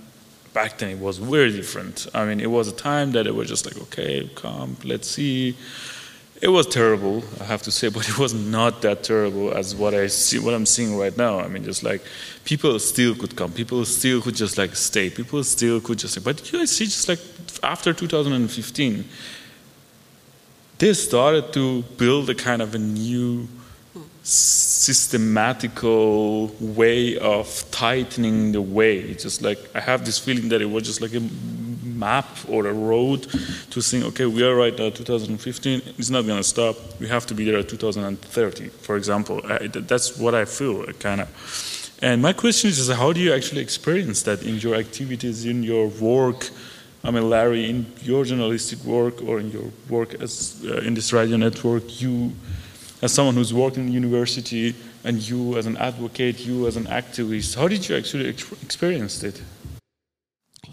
back 0.56 0.78
then 0.78 0.90
it 0.90 1.00
was 1.00 1.18
very 1.18 1.52
different. 1.52 2.08
I 2.16 2.26
mean, 2.26 2.40
it 2.40 2.50
was 2.50 2.68
a 2.70 2.72
time 2.72 3.12
that 3.12 3.28
it 3.28 3.36
was 3.36 3.48
just 3.50 3.66
like, 3.66 3.78
okay, 3.88 4.28
come, 4.36 4.78
let's 4.86 5.08
see. 5.08 5.56
It 6.46 6.50
was 6.50 6.68
terrible, 6.68 7.24
I 7.42 7.46
have 7.46 7.64
to 7.64 7.72
say, 7.72 7.88
but 7.98 8.08
it 8.08 8.20
was 8.20 8.36
not 8.36 8.84
that 8.84 9.04
terrible 9.04 9.52
as 9.52 9.74
what 9.74 9.96
I 9.96 10.06
see, 10.06 10.38
what 10.38 10.54
I'm 10.54 10.68
seeing 10.68 10.96
right 10.96 11.18
now. 11.18 11.40
I 11.40 11.48
mean, 11.48 11.64
just 11.64 11.82
like 11.82 12.04
people 12.44 12.78
still 12.78 13.16
could 13.16 13.36
come, 13.36 13.52
people 13.52 13.84
still 13.84 14.22
could 14.22 14.36
just 14.36 14.56
like 14.56 14.76
stay, 14.76 15.10
people 15.10 15.44
still 15.44 15.82
could 15.82 15.98
just. 15.98 16.24
But 16.24 16.54
you 16.54 16.68
see, 16.68 16.86
just 16.86 17.10
like 17.10 17.18
after 17.64 17.94
2015, 17.94 19.06
they 20.78 20.94
started 20.94 21.52
to 21.54 21.82
build 21.98 22.30
a 22.30 22.36
kind 22.36 22.62
of 22.62 22.76
a 22.76 22.80
new 22.80 23.48
systematical 24.22 26.50
way 26.60 27.18
of 27.18 27.66
tightening 27.72 28.52
the 28.52 28.62
way. 28.62 29.16
Just 29.16 29.42
like 29.42 29.58
I 29.74 29.80
have 29.80 30.06
this 30.06 30.20
feeling 30.20 30.50
that 30.50 30.62
it 30.62 30.70
was 30.70 30.84
just 30.84 31.02
like 31.02 31.16
a 31.16 31.22
map 31.96 32.26
or 32.48 32.68
a 32.68 32.74
road 32.74 33.24
to 33.72 33.82
think, 33.82 34.06
okay, 34.06 34.26
we 34.26 34.44
are 34.44 34.56
right 34.56 34.78
now 34.78 34.90
2015. 34.90 35.82
It's 35.98 36.10
not 36.10 36.26
going 36.26 36.38
to 36.38 36.44
stop. 36.44 36.76
We 37.00 37.08
have 37.08 37.26
to 37.28 37.34
be 37.34 37.46
there 37.46 37.60
at 37.60 37.70
2030, 37.70 38.70
for 38.70 38.98
example. 38.98 39.42
I, 39.46 39.68
that's 39.68 40.18
what 40.18 40.36
I 40.36 40.46
feel, 40.46 40.86
kind 40.94 41.22
of. 41.22 41.30
And 42.02 42.22
my 42.22 42.34
question 42.34 42.70
is, 42.70 42.90
how 42.90 43.14
do 43.14 43.22
you 43.22 43.34
actually 43.34 43.62
experience 43.62 44.24
that 44.24 44.44
in 44.44 44.58
your 44.58 44.76
activities, 44.76 45.46
in 45.46 45.64
your 45.64 45.88
work? 45.88 46.50
I 47.04 47.12
mean, 47.12 47.30
Larry, 47.30 47.70
in 47.70 47.86
your 48.02 48.26
journalistic 48.26 48.84
work 48.84 49.22
or 49.24 49.40
in 49.40 49.52
your 49.52 49.72
work 49.90 50.14
as 50.16 50.62
uh, 50.66 50.78
in 50.80 50.94
this 50.94 51.14
radio 51.14 51.38
network, 51.38 52.02
you 52.02 52.34
as 53.02 53.14
someone 53.14 53.36
who's 53.36 53.54
worked 53.54 53.78
in 53.78 53.92
university 53.92 54.74
and 55.04 55.22
you 55.22 55.58
as 55.58 55.68
an 55.68 55.78
advocate, 55.78 56.40
you 56.40 56.68
as 56.68 56.76
an 56.76 56.86
activist, 56.86 57.56
how 57.56 57.68
did 57.68 57.88
you 57.88 57.96
actually 57.96 58.30
ex- 58.30 58.52
experience 58.64 59.22
it? 59.24 59.42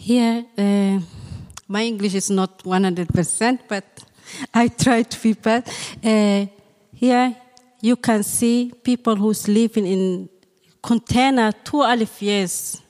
Here, 0.02 0.44
uh, 0.58 0.98
my 1.68 1.84
English 1.84 2.16
is 2.16 2.28
not 2.28 2.64
100%, 2.64 3.60
but 3.68 3.84
I 4.52 4.66
try 4.66 5.04
to 5.04 5.22
be 5.22 5.32
bad. 5.34 5.68
Uh, 6.02 6.46
here, 6.92 7.36
you 7.80 7.94
can 7.94 8.24
see 8.24 8.72
people 8.82 9.14
who's 9.14 9.46
living 9.46 9.86
in 9.86 10.28
container 10.82 11.52
12 11.52 12.20
years. 12.20 12.82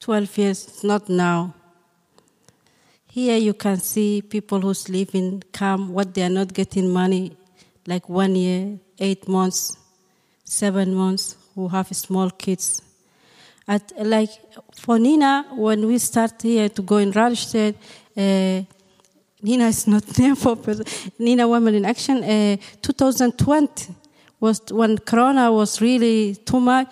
12 0.00 0.38
years, 0.38 0.82
not 0.82 1.08
now. 1.08 1.54
Here 3.06 3.36
you 3.36 3.54
can 3.54 3.76
see 3.76 4.20
people 4.20 4.60
who's 4.60 4.88
living 4.88 5.44
come, 5.52 5.92
what 5.92 6.12
they 6.12 6.24
are 6.24 6.28
not 6.28 6.52
getting 6.52 6.92
money 6.92 7.36
like 7.86 8.08
one 8.08 8.34
year, 8.34 8.80
eight 8.98 9.28
months, 9.28 9.76
seven 10.42 10.92
months, 10.92 11.36
who 11.54 11.68
have 11.68 11.86
small 11.94 12.30
kids. 12.30 12.82
At, 13.66 13.92
like 14.04 14.30
for 14.74 14.98
Nina, 14.98 15.46
when 15.52 15.86
we 15.86 15.98
start 15.98 16.42
here 16.42 16.68
to 16.68 16.82
go 16.82 16.96
in 16.96 17.12
Rahlstedt, 17.12 17.74
uh, 18.16 18.64
Nina 19.42 19.68
is 19.68 19.86
not 19.86 20.18
name 20.18 20.36
for. 20.36 20.56
Nina 21.18 21.46
Women 21.48 21.74
in 21.74 21.84
Action. 21.84 22.22
Uh, 22.22 22.56
2020 22.80 23.94
was 24.40 24.60
when 24.70 24.98
Corona 24.98 25.52
was 25.52 25.80
really 25.80 26.34
too 26.34 26.60
much. 26.60 26.88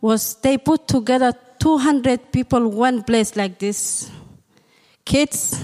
Was 0.00 0.34
they 0.36 0.58
put 0.58 0.86
together 0.86 1.32
200 1.58 2.32
people 2.32 2.68
one 2.68 3.02
place 3.02 3.36
like 3.36 3.58
this, 3.58 4.10
kids, 5.04 5.62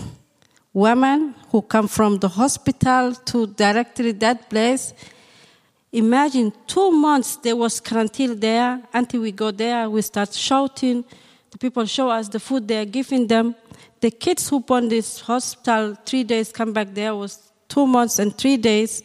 women 0.73 1.35
who 1.51 1.63
come 1.63 1.89
from 1.89 2.19
the 2.19 2.29
hospital 2.29 3.15
to 3.15 3.47
directly 3.47 4.13
that 4.13 4.51
place. 4.51 4.93
Imagine 5.97 6.53
two 6.67 6.91
months 6.91 7.37
there 7.37 7.57
was 7.57 7.81
quarantine 7.81 8.39
there. 8.39 8.83
Until 8.93 9.23
we 9.23 9.33
go 9.33 9.51
there, 9.51 9.89
we 9.89 10.03
start 10.03 10.35
shouting. 10.35 11.03
The 11.51 11.57
people 11.57 11.87
show 11.87 12.11
us 12.11 12.29
the 12.29 12.39
food 12.39 12.69
they 12.69 12.83
are 12.83 12.85
giving 12.85 13.27
them. 13.27 13.55
The 14.03 14.11
kids 14.11 14.47
who 14.47 14.61
born 14.61 14.89
this 14.89 15.21
hospital 15.21 15.97
three 16.05 16.23
days 16.23 16.53
come 16.53 16.75
back 16.75 16.89
there 16.93 17.15
was 17.15 17.51
two 17.67 17.87
months 17.87 18.19
and 18.19 18.37
three 18.37 18.59
days. 18.59 19.03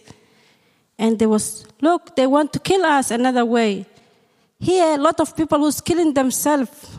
And 0.98 1.18
there 1.18 1.30
was, 1.30 1.66
look, 1.80 2.14
they 2.18 2.28
want 2.28 2.52
to 2.52 2.60
kill 2.60 2.84
us 2.84 3.10
another 3.10 3.46
way. 3.46 3.86
Here, 4.60 4.96
a 4.96 4.98
lot 4.98 5.22
of 5.22 5.34
people 5.34 5.60
who's 5.60 5.80
killing 5.80 6.14
themselves, 6.14 6.90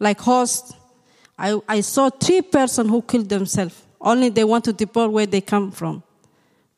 like 0.00 0.18
hosts. 0.18 0.74
I, 1.38 1.56
I 1.68 1.82
saw 1.82 2.10
three 2.10 2.42
person 2.42 2.88
who 2.88 3.00
killed 3.00 3.28
themselves. 3.28 3.80
Only 4.00 4.28
they 4.28 4.42
want 4.42 4.64
to 4.64 4.72
deport 4.72 5.12
where 5.12 5.26
they 5.26 5.40
come 5.40 5.70
from. 5.70 6.02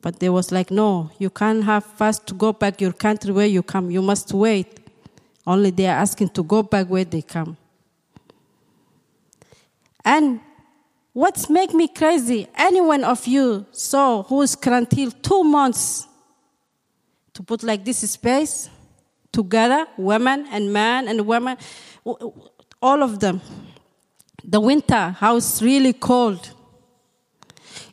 But 0.01 0.21
they 0.21 0.29
was 0.29 0.53
like, 0.53 0.71
no, 0.71 1.11
you 1.19 1.31
can't 1.31 1.65
have 1.65 1.85
first 1.85 2.27
to 2.29 2.35
go 2.35 2.53
back 2.53 2.81
your 2.81 2.93
country 2.93 3.33
where 3.33 3.47
you 3.47 3.63
come. 3.63 3.91
You 3.91 4.03
must 4.03 4.33
wait. 4.33 4.79
Only 5.47 5.71
they 5.71 5.87
are 5.87 5.99
asking 5.99 6.29
to 6.31 6.43
go 6.43 6.63
back 6.63 6.87
where 6.89 7.05
they 7.05 7.23
come. 7.23 7.57
And 10.05 10.41
what's 11.13 11.51
make 11.51 11.75
me 11.75 11.89
crazy? 11.89 12.49
Any 12.57 12.81
one 12.81 13.03
of 13.03 13.27
you 13.27 13.67
saw 13.73 14.23
who 14.23 14.43
is 14.43 14.55
quarantined 14.55 15.23
two 15.23 15.43
months 15.43 16.07
to 17.35 17.43
put 17.43 17.63
like 17.63 17.85
this 17.85 17.99
space 18.11 18.71
together, 19.33 19.87
women 19.97 20.47
and 20.51 20.73
men 20.73 21.09
and 21.09 21.27
women, 21.27 21.57
all 22.05 23.03
of 23.03 23.21
them. 23.21 23.41
The 24.45 24.61
winter, 24.61 25.11
how 25.19 25.37
it's 25.37 25.61
really 25.61 25.93
cold. 25.93 26.55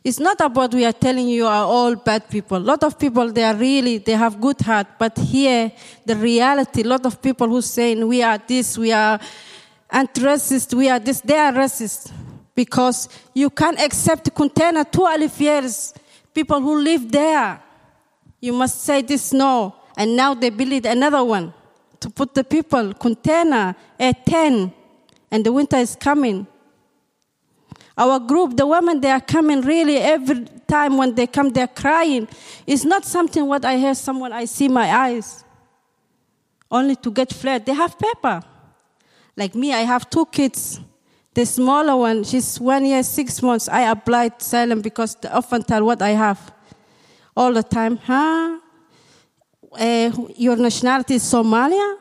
It's 0.06 0.20
not 0.20 0.40
about 0.40 0.72
we 0.72 0.84
are 0.84 0.92
telling 0.92 1.26
you 1.26 1.46
are 1.46 1.64
all 1.64 1.96
bad 1.96 2.30
people. 2.30 2.58
A 2.58 2.68
lot 2.72 2.84
of 2.84 2.96
people, 2.96 3.32
they 3.32 3.42
are 3.42 3.56
really, 3.56 3.98
they 3.98 4.12
have 4.12 4.40
good 4.40 4.60
heart. 4.60 4.86
But 5.00 5.18
here, 5.18 5.72
the 6.04 6.14
reality, 6.14 6.82
a 6.82 6.86
lot 6.86 7.04
of 7.06 7.20
people 7.20 7.48
who 7.48 7.60
saying 7.60 8.06
we 8.06 8.22
are 8.22 8.38
this, 8.38 8.78
we 8.78 8.92
are 8.92 9.18
anti-racist, 9.90 10.74
we 10.74 10.88
are 10.88 11.00
this, 11.00 11.22
they 11.22 11.36
are 11.36 11.50
racist. 11.50 12.12
Because 12.54 13.08
you 13.34 13.50
can't 13.50 13.80
accept 13.80 14.32
container 14.32 14.84
12 14.84 15.40
years, 15.40 15.92
people 16.32 16.60
who 16.60 16.80
live 16.80 17.10
there. 17.10 17.60
You 18.40 18.52
must 18.52 18.84
say 18.84 19.02
this 19.02 19.32
no. 19.32 19.74
And 19.96 20.14
now 20.14 20.34
they 20.34 20.50
build 20.50 20.86
another 20.86 21.24
one 21.24 21.52
to 21.98 22.10
put 22.10 22.32
the 22.32 22.44
people, 22.44 22.94
container, 22.94 23.74
a 23.98 24.12
tent, 24.12 24.72
and 25.32 25.44
the 25.44 25.50
winter 25.50 25.78
is 25.78 25.96
coming. 25.96 26.46
Our 27.96 28.20
group, 28.20 28.56
the 28.56 28.66
women, 28.66 29.00
they 29.00 29.10
are 29.10 29.20
coming 29.20 29.62
really 29.62 29.96
every 29.96 30.44
time 30.66 30.98
when 30.98 31.14
they 31.14 31.26
come, 31.26 31.50
they're 31.50 31.66
crying. 31.66 32.28
It's 32.66 32.84
not 32.84 33.04
something 33.04 33.46
what 33.46 33.64
I 33.64 33.78
hear 33.78 33.94
someone, 33.94 34.32
I 34.32 34.44
see 34.44 34.68
my 34.68 34.92
eyes. 34.94 35.44
Only 36.70 36.96
to 36.96 37.10
get 37.10 37.32
flat. 37.32 37.64
They 37.64 37.72
have 37.72 37.98
paper. 37.98 38.42
Like 39.36 39.54
me, 39.54 39.72
I 39.72 39.82
have 39.82 40.10
two 40.10 40.26
kids. 40.26 40.80
The 41.32 41.46
smaller 41.46 41.96
one, 41.96 42.24
she's 42.24 42.58
one 42.58 42.84
year, 42.84 43.02
six 43.02 43.42
months. 43.42 43.68
I 43.68 43.90
applied 43.90 44.32
asylum 44.40 44.80
because 44.80 45.14
they 45.16 45.28
often 45.28 45.62
tell 45.62 45.84
what 45.84 46.02
I 46.02 46.10
have 46.10 46.52
all 47.36 47.52
the 47.52 47.62
time. 47.62 47.98
Huh? 47.98 48.58
Uh, 49.78 50.10
your 50.36 50.56
nationality 50.56 51.16
is 51.16 51.22
Somalia? 51.22 51.96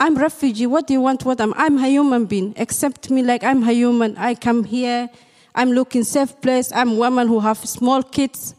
I'm 0.00 0.16
refugee. 0.16 0.66
What 0.66 0.86
do 0.86 0.94
you 0.94 1.00
want? 1.00 1.24
What 1.24 1.40
I'm? 1.40 1.52
I'm 1.54 1.76
a 1.76 1.88
human 1.88 2.24
being. 2.24 2.54
Accept 2.56 3.10
me 3.10 3.22
like 3.22 3.44
I'm 3.44 3.62
a 3.62 3.72
human. 3.72 4.16
I 4.16 4.34
come 4.34 4.64
here. 4.64 5.10
I'm 5.54 5.72
looking 5.72 6.04
safe 6.04 6.40
place. 6.40 6.72
I'm 6.72 6.96
woman 6.96 7.28
who 7.28 7.40
have 7.40 7.58
small 7.58 8.02
kids. 8.02 8.54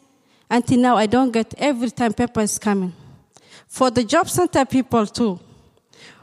Until 0.50 0.78
now, 0.78 0.96
I 0.96 1.06
don't 1.06 1.30
get 1.30 1.54
every 1.58 1.90
time 1.90 2.12
paper 2.12 2.40
is 2.40 2.58
coming. 2.58 2.92
For 3.68 3.90
the 3.90 4.04
job 4.04 4.28
center 4.28 4.64
people 4.64 5.06
too. 5.06 5.38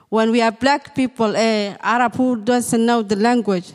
When 0.09 0.31
we 0.31 0.41
are 0.41 0.51
black 0.51 0.95
people, 0.95 1.35
uh, 1.35 1.75
Arab 1.81 2.15
who 2.15 2.37
doesn't 2.37 2.85
know 2.85 3.01
the 3.01 3.15
language, 3.17 3.73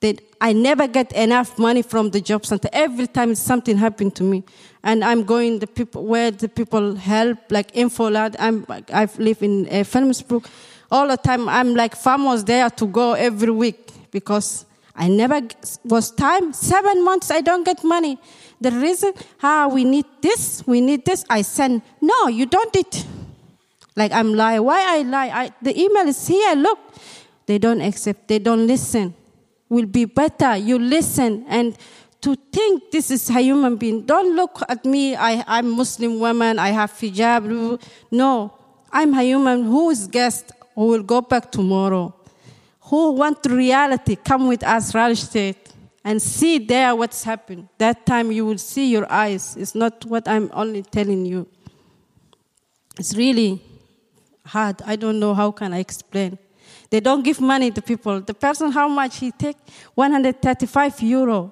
that 0.00 0.20
I 0.40 0.52
never 0.52 0.86
get 0.86 1.12
enough 1.12 1.58
money 1.58 1.82
from 1.82 2.10
the 2.10 2.20
job 2.20 2.44
center. 2.44 2.68
Every 2.72 3.06
time 3.06 3.34
something 3.34 3.76
happened 3.76 4.14
to 4.16 4.22
me, 4.22 4.44
and 4.82 5.02
I'm 5.02 5.24
going 5.24 5.58
the 5.58 5.66
people 5.66 6.04
where 6.04 6.30
the 6.30 6.48
people 6.48 6.94
help, 6.94 7.38
like 7.50 7.72
Infolad. 7.72 8.36
I'm 8.38 8.66
I 8.92 9.08
live 9.18 9.42
in 9.42 9.66
uh, 9.66 9.84
Felmsbrook. 9.84 10.46
All 10.90 11.08
the 11.08 11.16
time, 11.16 11.48
I'm 11.48 11.74
like 11.74 11.96
farmers 11.96 12.44
there 12.44 12.68
to 12.70 12.86
go 12.86 13.14
every 13.14 13.50
week 13.50 13.90
because 14.10 14.66
I 14.96 15.08
never 15.08 15.40
was 15.84 16.10
time. 16.12 16.52
Seven 16.52 17.04
months 17.04 17.30
I 17.30 17.40
don't 17.40 17.64
get 17.64 17.82
money. 17.82 18.18
The 18.60 18.70
reason, 18.70 19.12
ah, 19.42 19.68
we 19.70 19.84
need 19.84 20.06
this, 20.22 20.64
we 20.66 20.80
need 20.80 21.04
this. 21.04 21.24
I 21.28 21.42
send. 21.42 21.82
No, 22.00 22.28
you 22.28 22.46
don't 22.46 22.72
need. 22.74 23.04
Like 23.96 24.12
I'm 24.12 24.34
lie. 24.34 24.58
Why 24.60 24.98
I 24.98 25.02
lie? 25.02 25.30
I, 25.30 25.52
the 25.60 25.78
email 25.78 26.06
is 26.06 26.26
here. 26.26 26.54
Look, 26.54 26.78
they 27.46 27.58
don't 27.58 27.80
accept. 27.80 28.28
They 28.28 28.38
don't 28.38 28.66
listen. 28.66 29.14
Will 29.68 29.86
be 29.86 30.04
better. 30.04 30.56
You 30.56 30.78
listen 30.78 31.44
and 31.48 31.76
to 32.20 32.36
think 32.52 32.90
this 32.90 33.10
is 33.10 33.28
a 33.30 33.40
human 33.40 33.76
being. 33.76 34.02
Don't 34.02 34.36
look 34.36 34.62
at 34.68 34.84
me. 34.84 35.16
I, 35.16 35.44
I'm 35.46 35.70
Muslim 35.70 36.20
woman. 36.20 36.58
I 36.58 36.68
have 36.68 36.92
hijab. 36.92 37.80
No, 38.10 38.54
I'm 38.92 39.12
a 39.14 39.22
human 39.22 39.64
who 39.64 39.90
is 39.90 40.06
guest 40.06 40.52
who 40.74 40.86
will 40.86 41.02
go 41.02 41.20
back 41.20 41.50
tomorrow 41.50 42.14
who 42.94 43.10
want 43.10 43.44
reality 43.46 44.14
come 44.14 44.46
with 44.46 44.62
us, 44.62 44.94
Raleigh 44.94 45.56
and 46.04 46.22
see 46.22 46.58
there 46.58 46.94
what's 46.94 47.24
happened. 47.24 47.66
That 47.78 48.06
time 48.06 48.30
you 48.30 48.46
will 48.46 48.58
see 48.58 48.88
your 48.88 49.10
eyes. 49.10 49.56
It's 49.56 49.74
not 49.74 50.04
what 50.04 50.28
I'm 50.28 50.48
only 50.52 50.82
telling 50.82 51.26
you. 51.26 51.48
It's 52.96 53.16
really 53.16 53.60
hard. 54.46 54.80
I 54.86 54.94
don't 54.94 55.18
know 55.18 55.34
how 55.34 55.50
can 55.50 55.72
I 55.72 55.80
explain. 55.80 56.38
They 56.88 57.00
don't 57.00 57.24
give 57.24 57.40
money 57.40 57.72
to 57.72 57.82
people. 57.82 58.20
The 58.20 58.34
person, 58.34 58.70
how 58.70 58.86
much 58.86 59.18
he 59.18 59.32
take? 59.32 59.56
135 59.94 61.02
euro. 61.02 61.50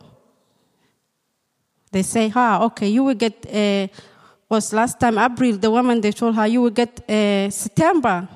They 1.90 2.04
say, 2.04 2.30
ah, 2.36 2.62
okay, 2.66 2.88
you 2.88 3.02
will 3.02 3.14
get, 3.14 3.44
uh, 3.52 3.88
was 4.48 4.72
last 4.72 5.00
time 5.00 5.18
April, 5.18 5.56
the 5.56 5.70
woman, 5.70 6.00
they 6.00 6.12
told 6.12 6.36
her, 6.36 6.46
you 6.46 6.62
will 6.62 6.70
get 6.70 7.00
uh, 7.10 7.50
September 7.50 8.28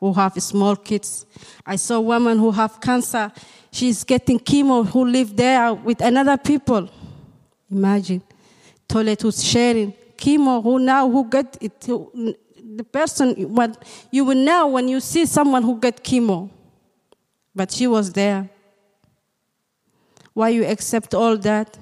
who 0.00 0.12
have 0.14 0.42
small 0.42 0.74
kids. 0.74 1.26
I 1.64 1.76
saw 1.76 1.96
a 1.96 2.00
woman 2.00 2.38
who 2.38 2.50
have 2.50 2.80
cancer. 2.80 3.30
She's 3.70 4.02
getting 4.02 4.40
chemo 4.40 4.86
who 4.86 5.04
live 5.04 5.36
there 5.36 5.74
with 5.74 6.00
another 6.00 6.38
people. 6.38 6.88
Imagine. 7.70 8.22
Toilet 8.88 9.20
who's 9.20 9.44
sharing. 9.44 9.92
Chemo 10.16 10.62
who 10.62 10.78
now 10.78 11.08
who 11.08 11.28
get 11.28 11.56
it. 11.60 11.80
The 11.80 12.84
person, 12.90 13.34
what 13.54 13.84
you 14.10 14.24
will 14.24 14.36
know 14.36 14.68
when 14.68 14.88
you 14.88 15.00
see 15.00 15.26
someone 15.26 15.62
who 15.62 15.78
get 15.78 16.02
chemo. 16.02 16.50
But 17.54 17.70
she 17.70 17.86
was 17.86 18.12
there. 18.12 18.48
Why 20.32 20.48
you 20.48 20.64
accept 20.64 21.14
all 21.14 21.36
that? 21.38 21.76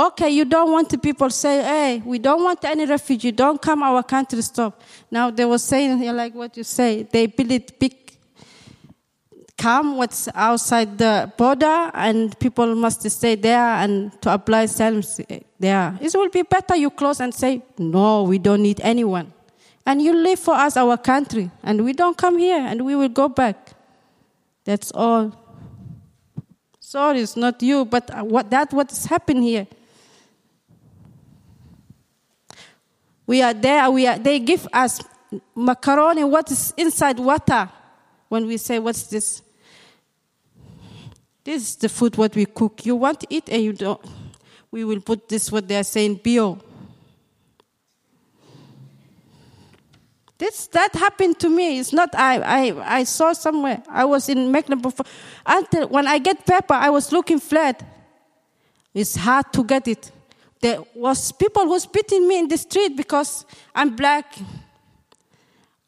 Okay, 0.00 0.30
you 0.30 0.46
don't 0.46 0.72
want 0.72 0.88
the 0.88 0.96
people 0.96 1.28
say, 1.28 1.62
hey, 1.62 2.02
we 2.02 2.18
don't 2.18 2.42
want 2.42 2.64
any 2.64 2.86
refugee, 2.86 3.32
don't 3.32 3.60
come 3.60 3.82
our 3.82 4.02
country, 4.02 4.40
stop. 4.40 4.80
Now 5.10 5.30
they 5.30 5.44
were 5.44 5.58
saying, 5.58 6.00
like 6.16 6.34
what 6.34 6.56
you 6.56 6.64
say, 6.64 7.02
they 7.02 7.26
build 7.26 7.78
big 7.78 7.94
come 9.58 9.98
what's 9.98 10.26
outside 10.34 10.96
the 10.96 11.30
border 11.36 11.90
and 11.92 12.38
people 12.38 12.74
must 12.74 13.08
stay 13.10 13.34
there 13.34 13.60
and 13.60 14.10
to 14.22 14.32
apply 14.32 14.62
asylum 14.62 15.02
there. 15.58 15.98
It 16.00 16.14
will 16.14 16.30
be 16.30 16.40
better 16.40 16.76
you 16.76 16.88
close 16.88 17.20
and 17.20 17.34
say, 17.34 17.62
no, 17.76 18.22
we 18.22 18.38
don't 18.38 18.62
need 18.62 18.80
anyone. 18.80 19.30
And 19.84 20.00
you 20.00 20.14
live 20.14 20.38
for 20.38 20.54
us, 20.54 20.78
our 20.78 20.96
country, 20.96 21.50
and 21.62 21.84
we 21.84 21.92
don't 21.92 22.16
come 22.16 22.38
here 22.38 22.58
and 22.58 22.86
we 22.86 22.96
will 22.96 23.10
go 23.10 23.28
back. 23.28 23.72
That's 24.64 24.92
all. 24.92 25.36
Sorry, 26.78 27.20
it's 27.20 27.36
not 27.36 27.62
you, 27.62 27.84
but 27.84 28.10
uh, 28.10 28.24
what, 28.24 28.48
that's 28.48 28.72
what's 28.72 29.04
happened 29.04 29.44
here. 29.44 29.66
We 33.30 33.42
are 33.42 33.54
there, 33.54 33.88
we 33.92 34.08
are, 34.08 34.18
they 34.18 34.40
give 34.40 34.66
us 34.72 35.00
macaroni, 35.54 36.24
what 36.24 36.50
is 36.50 36.74
inside 36.76 37.16
water. 37.20 37.70
When 38.28 38.44
we 38.44 38.56
say, 38.56 38.80
What's 38.80 39.04
this? 39.04 39.40
This 41.44 41.62
is 41.62 41.76
the 41.76 41.88
food 41.88 42.16
what 42.16 42.34
we 42.34 42.44
cook. 42.44 42.84
You 42.84 42.96
want 42.96 43.20
to 43.20 43.28
eat 43.30 43.48
and 43.48 43.62
you 43.62 43.72
don't. 43.72 44.04
We 44.72 44.82
will 44.82 45.00
put 45.00 45.28
this 45.28 45.52
what 45.52 45.68
they 45.68 45.76
are 45.76 45.84
saying 45.84 46.18
bio. 46.24 46.58
This 50.36 50.66
that 50.66 50.92
happened 50.96 51.38
to 51.38 51.48
me. 51.48 51.78
It's 51.78 51.92
not 51.92 52.12
I 52.16 52.40
I 52.40 52.98
I 52.98 53.04
saw 53.04 53.32
somewhere. 53.32 53.80
I 53.88 54.06
was 54.06 54.28
in 54.28 54.50
Mecklenburg 54.50 54.96
before. 54.96 55.06
until 55.46 55.86
when 55.86 56.08
I 56.08 56.18
get 56.18 56.44
pepper, 56.44 56.74
I 56.74 56.90
was 56.90 57.12
looking 57.12 57.38
flat. 57.38 57.80
It's 58.92 59.14
hard 59.14 59.52
to 59.52 59.62
get 59.62 59.86
it. 59.86 60.10
There 60.60 60.82
was 60.94 61.32
people 61.32 61.64
who 61.64 61.70
was 61.70 61.86
beating 61.86 62.28
me 62.28 62.38
in 62.38 62.48
the 62.48 62.58
street 62.58 62.96
because 62.96 63.46
I'm 63.74 63.96
black. 63.96 64.36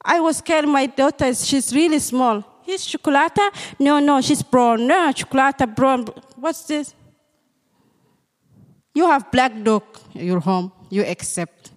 I 0.04 0.18
was 0.20 0.38
scared 0.38 0.66
my 0.66 0.86
daughter, 0.86 1.32
she's 1.34 1.74
really 1.74 1.98
small. 1.98 2.44
He's 2.62 2.86
chocolate? 2.86 3.38
No, 3.78 3.98
no, 3.98 4.20
she's 4.20 4.42
brown. 4.42 4.86
No, 4.86 5.12
chocolate 5.12 5.74
brown. 5.76 6.06
What's 6.36 6.64
this? 6.64 6.94
You 8.94 9.06
have 9.08 9.30
black 9.30 9.52
dog 9.62 9.82
in 10.14 10.26
your 10.26 10.40
home. 10.40 10.72
You 10.90 11.02
accept. 11.04 11.70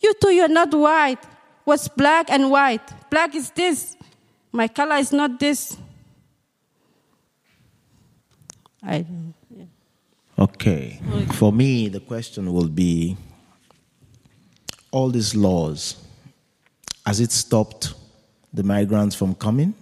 You 0.00 0.12
too, 0.20 0.30
you're 0.30 0.48
not 0.48 0.72
white. 0.72 1.18
What's 1.64 1.88
black 1.88 2.30
and 2.30 2.50
white? 2.50 3.10
Black 3.10 3.34
is 3.34 3.50
this. 3.50 3.96
My 4.52 4.68
color 4.68 4.96
is 4.96 5.12
not 5.12 5.40
this. 5.40 5.76
I 8.82 9.04
Okay. 10.38 11.00
For 11.34 11.52
me, 11.52 11.88
the 11.88 12.00
question 12.00 12.52
will 12.52 12.68
be 12.68 13.16
all 14.90 15.10
these 15.10 15.34
laws, 15.34 15.96
has 17.04 17.20
it 17.20 17.32
stopped 17.32 17.94
the 18.52 18.62
migrants 18.62 19.14
from 19.14 19.34
coming? 19.34 19.74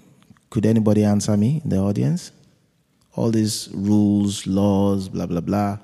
Could 0.51 0.67
anybody 0.67 1.05
answer 1.05 1.37
me 1.37 1.61
in 1.63 1.71
the 1.71 1.79
audience? 1.79 2.33
All 3.15 3.31
these 3.31 3.69
rules, 3.73 4.47
laws, 4.47 5.09
blah, 5.09 5.27
blah, 5.27 5.41
blah, 5.41 5.79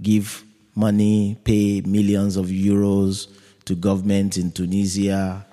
give 0.00 0.44
money, 0.74 1.38
pay 1.44 1.80
millions 1.80 2.36
of 2.36 2.46
euros 2.46 3.28
to 3.64 3.74
government 3.74 4.36
in 4.36 4.52
Tunisia, 4.52 5.46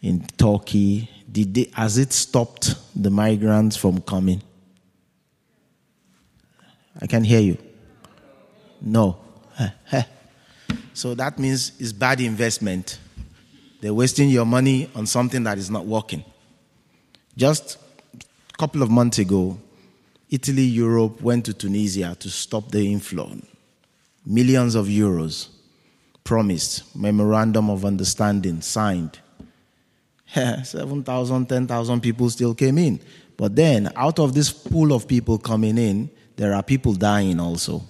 in 0.00 0.20
Turkey. 0.38 1.10
Did 1.30 1.54
they, 1.54 1.70
has 1.74 1.98
it 1.98 2.12
stopped 2.12 2.76
the 2.94 3.10
migrants 3.10 3.76
from 3.76 4.00
coming? 4.00 4.42
I 7.00 7.06
can 7.06 7.24
hear 7.24 7.40
you. 7.40 7.58
No. 8.86 9.18
so 10.94 11.14
that 11.16 11.40
means 11.40 11.72
it's 11.80 11.92
bad 11.92 12.20
investment. 12.20 12.98
They're 13.80 13.92
wasting 13.92 14.30
your 14.30 14.46
money 14.46 14.88
on 14.94 15.06
something 15.06 15.42
that 15.42 15.58
is 15.58 15.68
not 15.68 15.84
working. 15.84 16.24
Just 17.36 17.78
a 18.14 18.56
couple 18.56 18.82
of 18.82 18.90
months 18.90 19.18
ago, 19.18 19.58
Italy, 20.30 20.62
Europe 20.62 21.20
went 21.20 21.44
to 21.46 21.52
Tunisia 21.52 22.16
to 22.20 22.30
stop 22.30 22.70
the 22.70 22.90
inflow. 22.92 23.36
Millions 24.24 24.76
of 24.76 24.86
euros 24.86 25.48
promised, 26.22 26.96
memorandum 26.96 27.68
of 27.70 27.84
understanding 27.84 28.60
signed. 28.60 29.18
7,000, 30.32 31.46
10,000 31.48 32.00
people 32.00 32.30
still 32.30 32.54
came 32.54 32.78
in. 32.78 33.00
But 33.36 33.56
then, 33.56 33.92
out 33.96 34.20
of 34.20 34.32
this 34.32 34.52
pool 34.52 34.92
of 34.92 35.08
people 35.08 35.38
coming 35.38 35.76
in, 35.76 36.08
there 36.36 36.54
are 36.54 36.62
people 36.62 36.94
dying 36.94 37.40
also 37.40 37.82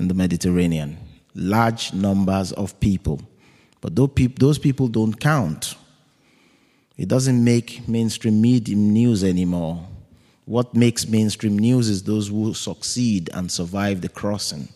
in 0.00 0.08
the 0.08 0.14
Mediterranean. 0.14 0.98
Large 1.34 1.92
numbers 1.92 2.50
of 2.52 2.78
people 2.80 3.20
But 3.80 3.96
those 3.96 4.58
people 4.58 4.88
don't 4.88 5.18
count. 5.18 5.74
It 6.96 7.08
doesn't 7.08 7.42
make 7.42 7.88
mainstream 7.88 8.40
media 8.40 8.76
news 8.76 9.24
anymore. 9.24 9.86
What 10.44 10.74
makes 10.74 11.08
mainstream 11.08 11.58
news 11.58 11.88
is 11.88 12.02
those 12.02 12.28
who 12.28 12.52
succeed 12.52 13.30
and 13.32 13.50
survive 13.50 14.00
the 14.00 14.08
crossing. 14.08 14.68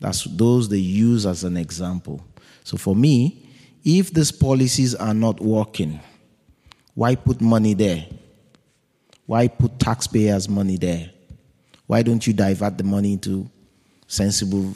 That's 0.00 0.24
those 0.24 0.68
they 0.68 0.76
use 0.76 1.24
as 1.24 1.44
an 1.44 1.56
example. 1.56 2.22
So 2.64 2.76
for 2.76 2.94
me, 2.94 3.46
if 3.84 4.12
these 4.12 4.30
policies 4.30 4.94
are 4.94 5.14
not 5.14 5.40
working, 5.40 6.00
why 6.94 7.14
put 7.14 7.40
money 7.40 7.74
there? 7.74 8.06
Why 9.24 9.48
put 9.48 9.78
taxpayers' 9.78 10.48
money 10.48 10.76
there? 10.76 11.10
Why 11.86 12.02
don't 12.02 12.26
you 12.26 12.32
divert 12.32 12.76
the 12.76 12.84
money 12.84 13.14
into 13.14 13.48
sensible 14.08 14.74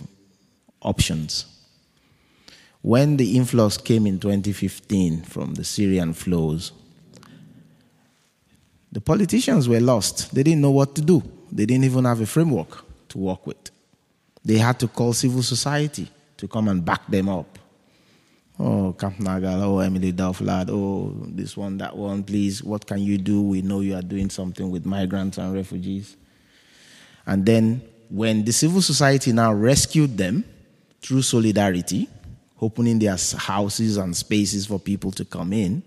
options? 0.81 1.47
When 2.83 3.17
the 3.17 3.37
influx 3.37 3.77
came 3.77 4.07
in 4.07 4.21
2015 4.21 5.23
from 5.23 5.55
the 5.55 5.65
Syrian 5.65 6.13
flows, 6.15 6.73
the 8.93 9.01
politicians 9.01 9.69
were 9.69 9.81
lost. 9.81 10.35
They 10.35 10.43
didn't 10.43 10.61
know 10.61 10.71
what 10.71 10.95
to 10.97 11.03
do. 11.03 11.23
They 11.51 11.65
didn't 11.67 11.85
even 11.85 12.05
have 12.05 12.21
a 12.21 12.27
framework 12.27 12.85
to 13.09 13.19
work 13.19 13.47
with. 13.47 13.71
They 14.45 14.59
had 14.59 14.79
to 14.81 14.89
call 14.89 15.13
civil 15.13 15.43
society 15.43 16.11
to 16.37 16.49
come 16.49 16.69
and 16.69 16.85
back 16.85 17.07
them 17.07 17.29
up. 17.29 17.59
Oh, 18.59 18.95
Kampnagel, 18.99 19.63
oh, 19.63 19.79
Emily 19.79 20.13
Dauflad, 20.13 20.69
oh, 20.71 21.15
this 21.29 21.57
one, 21.57 21.79
that 21.79 21.97
one, 21.97 22.23
please, 22.23 22.63
what 22.63 22.87
can 22.87 22.99
you 22.99 23.17
do? 23.17 23.41
We 23.41 23.63
know 23.63 23.81
you 23.81 23.95
are 23.95 24.03
doing 24.03 24.29
something 24.29 24.71
with 24.71 24.85
migrants 24.85 25.39
and 25.39 25.55
refugees. 25.55 26.17
And 27.25 27.47
then 27.47 27.83
when 28.13 28.45
the 28.45 28.53
civil 28.53 28.83
society 28.83 29.33
now 29.33 29.51
rescued 29.51 30.19
them 30.19 30.45
through 31.01 31.23
solidarity, 31.23 32.07
opening 32.61 32.99
their 32.99 33.17
houses 33.39 33.97
and 33.97 34.15
spaces 34.15 34.67
for 34.67 34.79
people 34.79 35.11
to 35.11 35.25
come 35.25 35.51
in, 35.55 35.83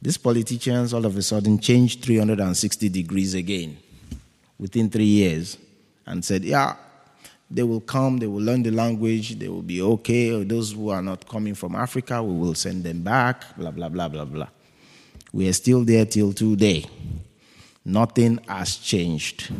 these 0.00 0.16
politicians 0.16 0.94
all 0.94 1.04
of 1.04 1.16
a 1.16 1.22
sudden 1.22 1.58
changed 1.58 2.04
360 2.04 2.88
degrees 2.90 3.34
again 3.34 3.76
within 4.56 4.88
three 4.88 5.02
years 5.02 5.58
and 6.06 6.24
said, 6.24 6.44
Yeah, 6.44 6.76
they 7.50 7.64
will 7.64 7.80
come, 7.80 8.18
they 8.18 8.28
will 8.28 8.42
learn 8.42 8.62
the 8.62 8.70
language, 8.70 9.36
they 9.36 9.48
will 9.48 9.62
be 9.62 9.82
okay. 9.82 10.44
Those 10.44 10.72
who 10.72 10.90
are 10.90 11.02
not 11.02 11.28
coming 11.28 11.56
from 11.56 11.74
Africa, 11.74 12.22
we 12.22 12.38
will 12.38 12.54
send 12.54 12.84
them 12.84 13.02
back, 13.02 13.56
blah, 13.56 13.72
blah, 13.72 13.88
blah, 13.88 14.06
blah, 14.06 14.24
blah. 14.24 14.48
We 15.32 15.48
are 15.48 15.52
still 15.54 15.82
there 15.82 16.04
till 16.06 16.32
today. 16.32 16.86
Nothing 17.84 18.38
has 18.46 18.76
changed. 18.76 19.50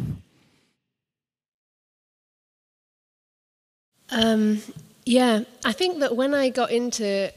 Um, 4.10 4.62
yeah, 5.04 5.40
I 5.64 5.72
think 5.72 6.00
that 6.00 6.16
when 6.16 6.34
I 6.34 6.48
got 6.50 6.70
into 6.70 7.32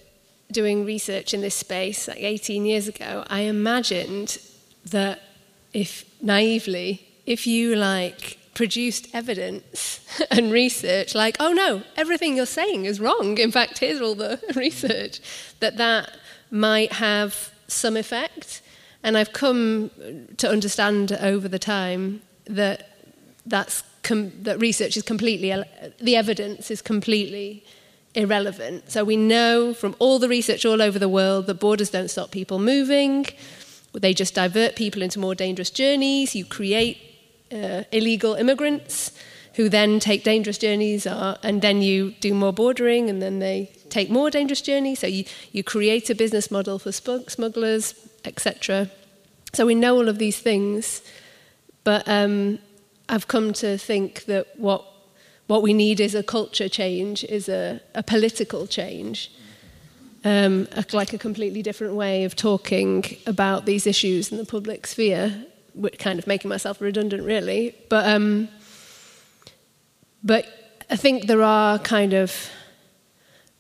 doing 0.51 0.85
research 0.85 1.33
in 1.33 1.41
this 1.41 1.55
space 1.55 2.07
like 2.07 2.19
18 2.19 2.65
years 2.65 2.87
ago, 2.87 3.23
I 3.27 3.41
imagined 3.41 4.37
that 4.85 5.21
if 5.73 6.05
naively, 6.21 7.07
if 7.25 7.47
you 7.47 7.75
like 7.75 8.37
produced 8.53 9.07
evidence 9.13 9.99
and 10.31 10.51
research 10.51 11.15
like, 11.15 11.37
oh 11.39 11.53
no, 11.53 11.83
everything 11.95 12.35
you're 12.35 12.45
saying 12.45 12.85
is 12.85 12.99
wrong. 12.99 13.37
In 13.37 13.51
fact, 13.51 13.79
here's 13.79 14.01
all 14.01 14.15
the 14.15 14.39
research, 14.55 15.19
that 15.59 15.77
that 15.77 16.11
might 16.51 16.93
have 16.93 17.51
some 17.67 17.97
effect. 17.97 18.61
And 19.01 19.17
I've 19.17 19.33
come 19.33 19.91
to 20.37 20.49
understand 20.49 21.11
over 21.11 21.47
the 21.47 21.59
time 21.59 22.21
that 22.45 22.89
that's 23.45 23.83
com- 24.03 24.31
that 24.43 24.59
research 24.59 24.97
is 24.97 25.03
completely, 25.03 25.53
the 25.99 26.15
evidence 26.15 26.69
is 26.69 26.81
completely 26.81 27.63
irrelevant. 28.15 28.91
So 28.91 29.03
we 29.03 29.17
know 29.17 29.73
from 29.73 29.95
all 29.99 30.19
the 30.19 30.29
research 30.29 30.65
all 30.65 30.81
over 30.81 30.99
the 30.99 31.09
world 31.09 31.47
that 31.47 31.55
borders 31.55 31.89
don't 31.89 32.09
stop 32.09 32.31
people 32.31 32.59
moving. 32.59 33.25
They 33.93 34.13
just 34.13 34.35
divert 34.35 34.75
people 34.75 35.01
into 35.01 35.19
more 35.19 35.35
dangerous 35.35 35.69
journeys. 35.69 36.35
You 36.35 36.45
create 36.45 36.97
uh, 37.51 37.83
illegal 37.91 38.35
immigrants 38.35 39.11
who 39.55 39.69
then 39.69 39.99
take 39.99 40.23
dangerous 40.23 40.57
journeys, 40.57 41.05
uh, 41.05 41.37
and 41.43 41.61
then 41.61 41.81
you 41.81 42.11
do 42.19 42.33
more 42.33 42.51
bordering, 42.51 43.07
and 43.07 43.21
then 43.21 43.37
they 43.37 43.71
take 43.89 44.09
more 44.09 44.31
dangerous 44.31 44.61
journeys. 44.61 44.99
So 44.99 45.07
you, 45.07 45.25
you 45.51 45.63
create 45.63 46.09
a 46.09 46.15
business 46.15 46.49
model 46.49 46.79
for 46.79 46.91
smugglers, 46.91 47.93
etc. 48.25 48.89
So 49.53 49.67
we 49.67 49.75
know 49.75 49.95
all 49.95 50.09
of 50.09 50.17
these 50.17 50.39
things, 50.39 51.03
but 51.83 52.07
um, 52.07 52.57
I've 53.13 53.27
come 53.27 53.53
to 53.53 53.77
think 53.77 54.25
that 54.25 54.47
what 54.57 54.83
what 55.45 55.61
we 55.61 55.71
need 55.71 55.99
is 55.99 56.15
a 56.15 56.23
culture 56.23 56.67
change, 56.67 57.23
is 57.25 57.47
a, 57.47 57.79
a 57.93 58.01
political 58.01 58.65
change, 58.65 59.31
um, 60.23 60.67
a, 60.71 60.83
like 60.93 61.13
a 61.13 61.19
completely 61.19 61.61
different 61.61 61.93
way 61.93 62.23
of 62.23 62.35
talking 62.35 63.03
about 63.27 63.65
these 63.65 63.85
issues 63.85 64.31
in 64.31 64.37
the 64.39 64.45
public 64.45 64.87
sphere 64.87 65.45
which 65.75 65.99
kind 65.99 66.17
of 66.17 66.25
making 66.25 66.49
myself 66.49 66.81
redundant, 66.81 67.23
really. 67.23 67.75
But 67.87 68.07
um, 68.07 68.47
but 70.23 70.47
I 70.89 70.95
think 70.95 71.27
there 71.27 71.43
are 71.43 71.77
kind 71.77 72.13
of 72.13 72.49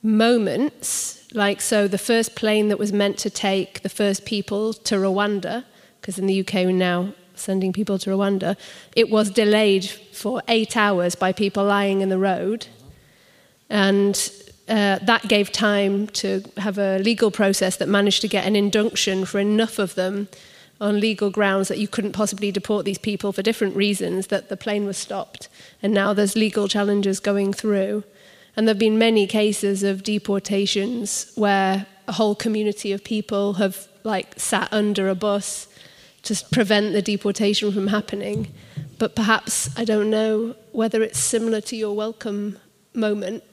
moments, 0.01 1.31
like 1.33 1.61
so, 1.61 1.87
the 1.87 1.99
first 1.99 2.35
plane 2.35 2.69
that 2.69 2.79
was 2.79 2.91
meant 2.91 3.19
to 3.19 3.29
take 3.29 3.83
the 3.83 3.89
first 3.89 4.25
people 4.25 4.73
to 4.73 4.95
Rwanda, 4.95 5.63
because 6.01 6.17
in 6.17 6.25
the 6.25 6.39
UK 6.39 6.53
we're 6.65 6.71
now 6.71 7.13
sending 7.35 7.73
people 7.73 7.97
to 7.99 8.09
Rwanda, 8.09 8.55
it 8.95 9.09
was 9.09 9.29
delayed 9.29 9.85
for 9.85 10.41
eight 10.47 10.77
hours 10.77 11.15
by 11.15 11.31
people 11.31 11.63
lying 11.63 12.01
in 12.01 12.09
the 12.09 12.19
road, 12.19 12.67
and. 13.69 14.31
Uh, 14.69 14.97
that 14.99 15.27
gave 15.27 15.51
time 15.51 16.07
to 16.07 16.41
have 16.55 16.77
a 16.77 16.97
legal 16.99 17.29
process 17.29 17.75
that 17.75 17.89
managed 17.89 18.21
to 18.21 18.29
get 18.29 18.45
an 18.45 18.55
injunction 18.55 19.25
for 19.25 19.37
enough 19.37 19.77
of 19.77 19.93
them 19.95 20.29
on 20.83 20.99
legal 20.99 21.29
grounds 21.29 21.69
that 21.69 21.79
you 21.79 21.87
couldn't 21.87 22.11
possibly 22.11 22.51
deport 22.51 22.85
these 22.85 22.97
people 22.97 23.31
for 23.31 23.41
different 23.41 23.75
reasons, 23.75 24.27
that 24.27 24.49
the 24.49 24.57
plane 24.57 24.85
was 24.85 24.97
stopped. 24.97 25.47
And 25.81 25.93
now 25.93 26.13
there's 26.13 26.35
legal 26.35 26.67
challenges 26.67 27.19
going 27.21 27.53
through. 27.53 28.03
And 28.55 28.67
there 28.67 28.73
have 28.73 28.79
been 28.79 28.97
many 28.97 29.25
cases 29.25 29.81
of 29.83 30.03
deportations 30.03 31.31
where 31.35 31.87
a 32.07 32.11
whole 32.11 32.35
community 32.35 32.91
of 32.91 33.03
people 33.03 33.53
have 33.53 33.87
like 34.03 34.37
sat 34.37 34.71
under 34.73 35.07
a 35.07 35.15
bus 35.15 35.67
to 36.23 36.45
prevent 36.51 36.93
the 36.93 37.01
deportation 37.01 37.71
from 37.71 37.87
happening. 37.87 38.53
But 38.97 39.15
perhaps 39.15 39.69
I 39.77 39.85
don't 39.85 40.09
know 40.09 40.55
whether 40.71 41.01
it's 41.01 41.19
similar 41.19 41.61
to 41.61 41.75
your 41.75 41.93
welcome 41.93 42.57
moment. 42.93 43.43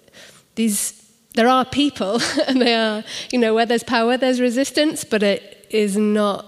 These 0.54 0.96
there 1.34 1.48
are 1.48 1.64
people, 1.64 2.20
and 2.48 2.60
they 2.60 2.74
are, 2.74 3.04
you 3.30 3.38
know, 3.38 3.54
where 3.54 3.66
there's 3.66 3.84
power, 3.84 4.16
there's 4.16 4.40
resistance, 4.40 5.04
but 5.04 5.22
it 5.22 5.66
is 5.70 5.96
not 5.96 6.44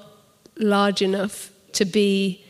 large 0.59 1.03
enough 1.03 1.51
to 1.73 1.85
be 1.85 2.45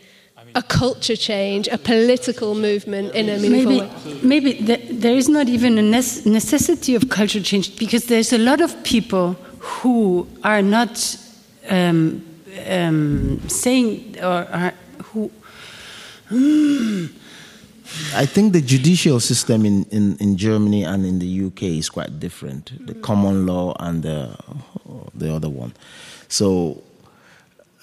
a 0.54 0.62
culture 0.62 1.16
change, 1.16 1.68
a 1.68 1.78
political 1.78 2.54
movement 2.54 3.14
in 3.14 3.28
a 3.28 3.38
meaningful 3.38 3.72
maybe, 3.72 4.50
way. 4.50 4.52
Maybe 4.52 4.52
there 4.92 5.16
is 5.16 5.28
not 5.28 5.48
even 5.48 5.78
a 5.78 5.82
necessity 5.82 6.94
of 6.94 7.08
culture 7.08 7.40
change 7.40 7.76
because 7.78 8.06
there's 8.06 8.32
a 8.32 8.38
lot 8.38 8.60
of 8.60 8.82
people 8.82 9.34
who 9.58 10.26
are 10.44 10.60
not 10.60 11.16
um, 11.70 12.24
um, 12.66 13.40
saying 13.48 14.16
or 14.18 14.46
are, 14.50 14.74
who. 15.04 15.30
Mm. 16.30 17.10
I 18.14 18.24
think 18.24 18.54
the 18.54 18.62
judicial 18.62 19.20
system 19.20 19.66
in, 19.66 19.84
in, 19.90 20.16
in, 20.16 20.36
Germany 20.38 20.84
and 20.84 21.04
in 21.04 21.18
the 21.18 21.46
UK 21.46 21.64
is 21.64 21.90
quite 21.90 22.18
different. 22.18 22.86
The 22.86 22.94
common 22.94 23.44
law 23.44 23.76
and 23.78 24.02
the, 24.02 24.34
the 25.14 25.34
other 25.34 25.50
one. 25.50 25.74
So 26.28 26.82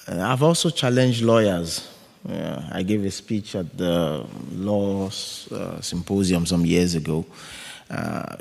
uh, 0.08 0.20
I've 0.20 0.42
also 0.42 0.72
challenged 0.72 1.22
lawyers. 1.22 1.88
Uh, 2.28 2.62
I 2.72 2.82
gave 2.82 3.06
a 3.06 3.12
speech 3.12 3.56
at 3.56 3.78
the 3.78 4.26
law 4.52 5.08
uh, 5.08 5.82
symposium 5.82 6.48
some 6.48 6.66
years 6.66 6.96
ago. 6.96 7.26
Uh, 7.90 8.36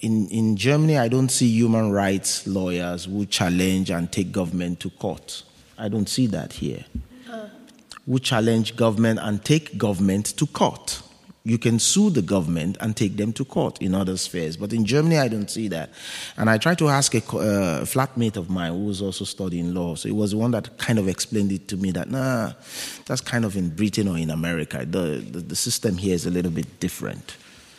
in, 0.00 0.28
in 0.28 0.56
Germany, 0.56 0.98
I 0.98 1.08
don't 1.08 1.28
see 1.28 1.48
human 1.48 1.92
rights 1.92 2.46
lawyers 2.46 3.04
who 3.04 3.26
challenge 3.26 3.90
and 3.90 4.10
take 4.10 4.32
government 4.32 4.80
to 4.80 4.90
court. 4.90 5.44
I 5.78 5.88
don't 5.88 6.08
see 6.08 6.26
that 6.28 6.54
here. 6.54 6.84
Uh. 7.30 7.48
Who 8.06 8.18
challenge 8.18 8.76
government 8.76 9.20
and 9.22 9.44
take 9.44 9.78
government 9.78 10.26
to 10.38 10.46
court 10.46 11.02
you 11.44 11.58
can 11.58 11.78
sue 11.78 12.10
the 12.10 12.22
government 12.22 12.76
and 12.80 12.96
take 12.96 13.16
them 13.16 13.32
to 13.32 13.44
court 13.44 13.80
in 13.82 13.94
other 13.94 14.16
spheres. 14.16 14.56
But 14.56 14.72
in 14.72 14.84
Germany, 14.84 15.18
I 15.18 15.28
don't 15.28 15.50
see 15.50 15.68
that. 15.68 15.90
And 16.36 16.48
I 16.48 16.58
tried 16.58 16.78
to 16.78 16.88
ask 16.88 17.14
a 17.14 17.18
uh, 17.18 17.84
flatmate 17.84 18.36
of 18.36 18.48
mine 18.48 18.72
who 18.72 18.84
was 18.84 19.02
also 19.02 19.24
studying 19.24 19.74
law. 19.74 19.96
So 19.96 20.08
it 20.08 20.14
was 20.14 20.30
the 20.30 20.36
one 20.36 20.52
that 20.52 20.78
kind 20.78 20.98
of 20.98 21.08
explained 21.08 21.50
it 21.50 21.66
to 21.68 21.76
me 21.76 21.90
that, 21.92 22.10
nah, 22.10 22.52
that's 23.06 23.20
kind 23.20 23.44
of 23.44 23.56
in 23.56 23.70
Britain 23.70 24.06
or 24.06 24.18
in 24.18 24.30
America. 24.30 24.86
The, 24.86 25.24
the, 25.30 25.40
the 25.40 25.56
system 25.56 25.96
here 25.96 26.14
is 26.14 26.26
a 26.26 26.30
little 26.30 26.52
bit 26.52 26.78
different. 26.78 27.36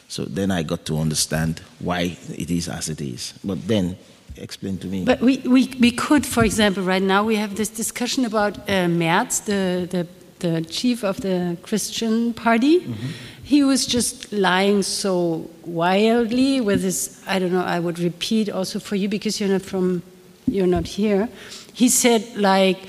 So 0.09 0.25
then 0.25 0.51
I 0.51 0.63
got 0.63 0.85
to 0.87 0.97
understand 0.97 1.61
why 1.79 2.17
it 2.29 2.51
is 2.51 2.67
as 2.67 2.89
it 2.89 2.99
is. 2.99 3.33
But 3.43 3.65
then 3.67 3.97
explain 4.37 4.77
to 4.79 4.87
me. 4.87 5.03
But 5.05 5.19
we, 5.21 5.37
we, 5.39 5.73
we 5.79 5.91
could, 5.91 6.25
for 6.25 6.43
example, 6.43 6.83
right 6.83 7.03
now 7.03 7.23
we 7.23 7.35
have 7.35 7.55
this 7.55 7.69
discussion 7.69 8.25
about 8.25 8.57
uh, 8.69 8.87
Merz, 8.87 9.41
the, 9.41 9.87
the, 9.89 10.07
the 10.39 10.61
chief 10.65 11.03
of 11.03 11.21
the 11.21 11.57
Christian 11.63 12.33
party. 12.33 12.79
Mm 12.79 12.93
-hmm 12.93 13.33
he 13.43 13.61
was 13.63 13.85
just 13.85 14.31
lying 14.31 14.81
so 14.81 15.49
wildly 15.65 16.61
with 16.61 16.81
his 16.81 17.21
i 17.27 17.37
don't 17.37 17.51
know 17.51 17.63
i 17.63 17.79
would 17.79 17.99
repeat 17.99 18.49
also 18.49 18.79
for 18.79 18.95
you 18.95 19.09
because 19.09 19.39
you're 19.39 19.49
not 19.49 19.61
from 19.61 20.01
you're 20.47 20.67
not 20.67 20.87
here 20.87 21.27
he 21.73 21.89
said 21.89 22.25
like 22.37 22.79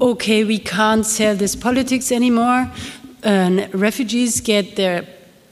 okay 0.00 0.44
we 0.44 0.58
can't 0.58 1.06
sell 1.06 1.36
this 1.36 1.54
politics 1.54 2.10
anymore 2.10 2.70
and 3.22 3.72
refugees 3.72 4.40
get 4.40 4.74
their 4.74 5.06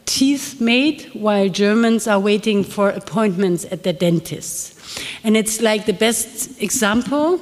teeth 0.07 0.61
made 0.61 1.03
while 1.13 1.49
germans 1.49 2.09
are 2.09 2.19
waiting 2.19 2.65
for 2.65 2.91
appointments 2.91 3.65
at 3.71 3.85
the 3.85 3.93
dentists 3.93 4.75
and 5.25 5.37
it's 5.37 5.61
like 5.61 5.87
the 5.87 5.93
best 5.93 6.61
example 6.63 7.41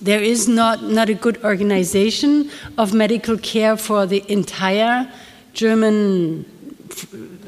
there 0.00 0.22
is 0.22 0.48
not, 0.48 0.82
not 0.82 1.10
a 1.10 1.14
good 1.14 1.42
organization 1.44 2.50
of 2.78 2.94
medical 2.94 3.36
care 3.36 3.76
for 3.76 4.06
the 4.06 4.24
entire 4.32 5.10
German 5.52 6.46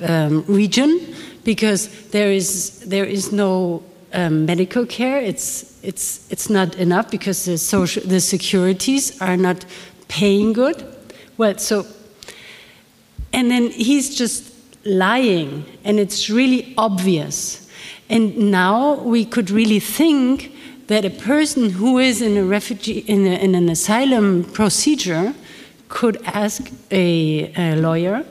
um, 0.03 0.45
region 0.47 1.15
because 1.45 2.11
there 2.11 2.31
is, 2.31 2.81
there 2.81 3.07
is 3.07 3.33
no 3.33 3.83
um, 4.13 4.45
medical 4.45 4.85
care. 4.85 5.19
It's, 5.19 5.83
it's, 5.83 6.31
it's 6.31 6.51
not 6.51 6.77
enough 6.77 7.11
because 7.11 7.47
the, 7.47 7.57
social, 7.57 8.03
the 8.03 8.21
securities 8.21 9.21
are 9.23 9.37
not 9.37 9.65
paying 10.09 10.53
good. 10.53 10.85
Well, 11.39 11.57
so, 11.57 11.87
and 13.33 13.51
then 13.51 13.71
he's 13.71 14.15
just 14.15 14.53
lying, 14.85 15.65
and 15.85 15.99
it's 15.99 16.29
really 16.29 16.75
obvious. 16.77 17.62
And 18.13 18.51
now 18.51 18.97
we 18.97 19.25
could 19.25 19.51
really 19.51 19.81
think 19.81 20.55
that 20.89 21.03
a 21.07 21.11
person 21.11 21.71
who 21.71 21.99
is 21.99 22.21
in 22.21 22.37
a 22.37 22.45
refugee 22.45 22.99
in, 22.99 23.27
a, 23.27 23.37
in 23.43 23.55
an 23.55 23.71
asylum 23.71 24.45
procedure 24.45 25.33
could 25.89 26.23
ask 26.27 26.71
a, 26.91 27.51
a, 27.57 27.77
lawyer 27.77 28.27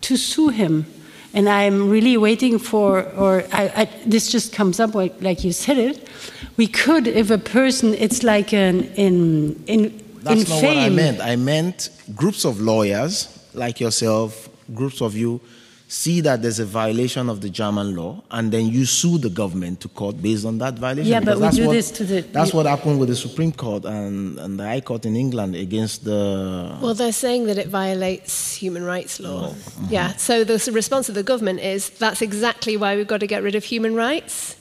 to 0.00 0.16
sue 0.16 0.48
him. 0.48 0.86
And 1.34 1.50
I'm 1.50 1.90
really 1.90 2.16
waiting 2.16 2.58
for, 2.58 3.02
or 3.12 3.44
I, 3.52 3.62
I, 3.82 3.84
this 4.06 4.32
just 4.32 4.54
comes 4.54 4.80
up 4.80 4.94
like, 4.94 5.20
like, 5.20 5.44
you 5.44 5.52
said 5.52 5.76
it. 5.76 6.08
We 6.56 6.66
could, 6.66 7.06
if 7.06 7.30
a 7.30 7.36
person, 7.36 7.92
it's 7.92 8.22
like 8.22 8.54
an 8.54 8.84
in 8.94 9.62
in. 9.66 10.02
That's 10.22 10.44
in 10.44 10.48
not 10.48 10.60
fame. 10.62 10.76
what 10.76 10.78
I 10.78 10.88
meant. 10.88 11.20
I 11.20 11.36
meant 11.36 11.90
groups 12.14 12.46
of 12.46 12.58
lawyers 12.62 13.28
like 13.52 13.80
yourself, 13.80 14.48
groups 14.74 15.02
of 15.02 15.14
you 15.14 15.42
see 15.88 16.20
that 16.20 16.42
there's 16.42 16.58
a 16.58 16.64
violation 16.64 17.28
of 17.28 17.40
the 17.40 17.48
German 17.48 17.94
law, 17.94 18.22
and 18.30 18.50
then 18.50 18.66
you 18.66 18.84
sue 18.84 19.18
the 19.18 19.28
government 19.30 19.80
to 19.80 19.88
court 19.88 20.20
based 20.20 20.44
on 20.44 20.58
that 20.58 20.74
violation. 20.74 21.10
Yeah, 21.10 21.20
but 21.20 21.36
Because 21.36 21.38
we 21.38 21.44
that's 21.44 21.56
do 21.56 21.66
what, 21.66 21.72
this 21.72 21.90
to 21.92 22.04
the. 22.04 22.20
That's 22.22 22.52
what 22.52 22.66
happened 22.66 22.98
with 22.98 23.08
the 23.08 23.16
Supreme 23.16 23.52
Court 23.52 23.84
and, 23.84 24.38
and 24.38 24.58
the 24.58 24.64
High 24.64 24.80
Court 24.80 25.06
in 25.06 25.16
England 25.16 25.54
against 25.54 26.04
the. 26.04 26.76
Well, 26.80 26.94
they're 26.94 27.12
saying 27.12 27.46
that 27.46 27.58
it 27.58 27.68
violates 27.68 28.54
human 28.54 28.84
rights 28.84 29.20
law. 29.20 29.50
Mm-hmm. 29.50 29.86
Yeah, 29.90 30.16
so 30.16 30.44
the 30.44 30.58
response 30.72 31.08
of 31.08 31.14
the 31.14 31.22
government 31.22 31.60
is 31.60 31.90
that's 31.90 32.22
exactly 32.22 32.76
why 32.76 32.96
we've 32.96 33.06
got 33.06 33.20
to 33.20 33.26
get 33.26 33.42
rid 33.42 33.54
of 33.54 33.64
human 33.64 33.94
rights. 33.94 34.56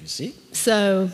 You 0.00 0.08
see? 0.08 0.34
So, 0.52 1.10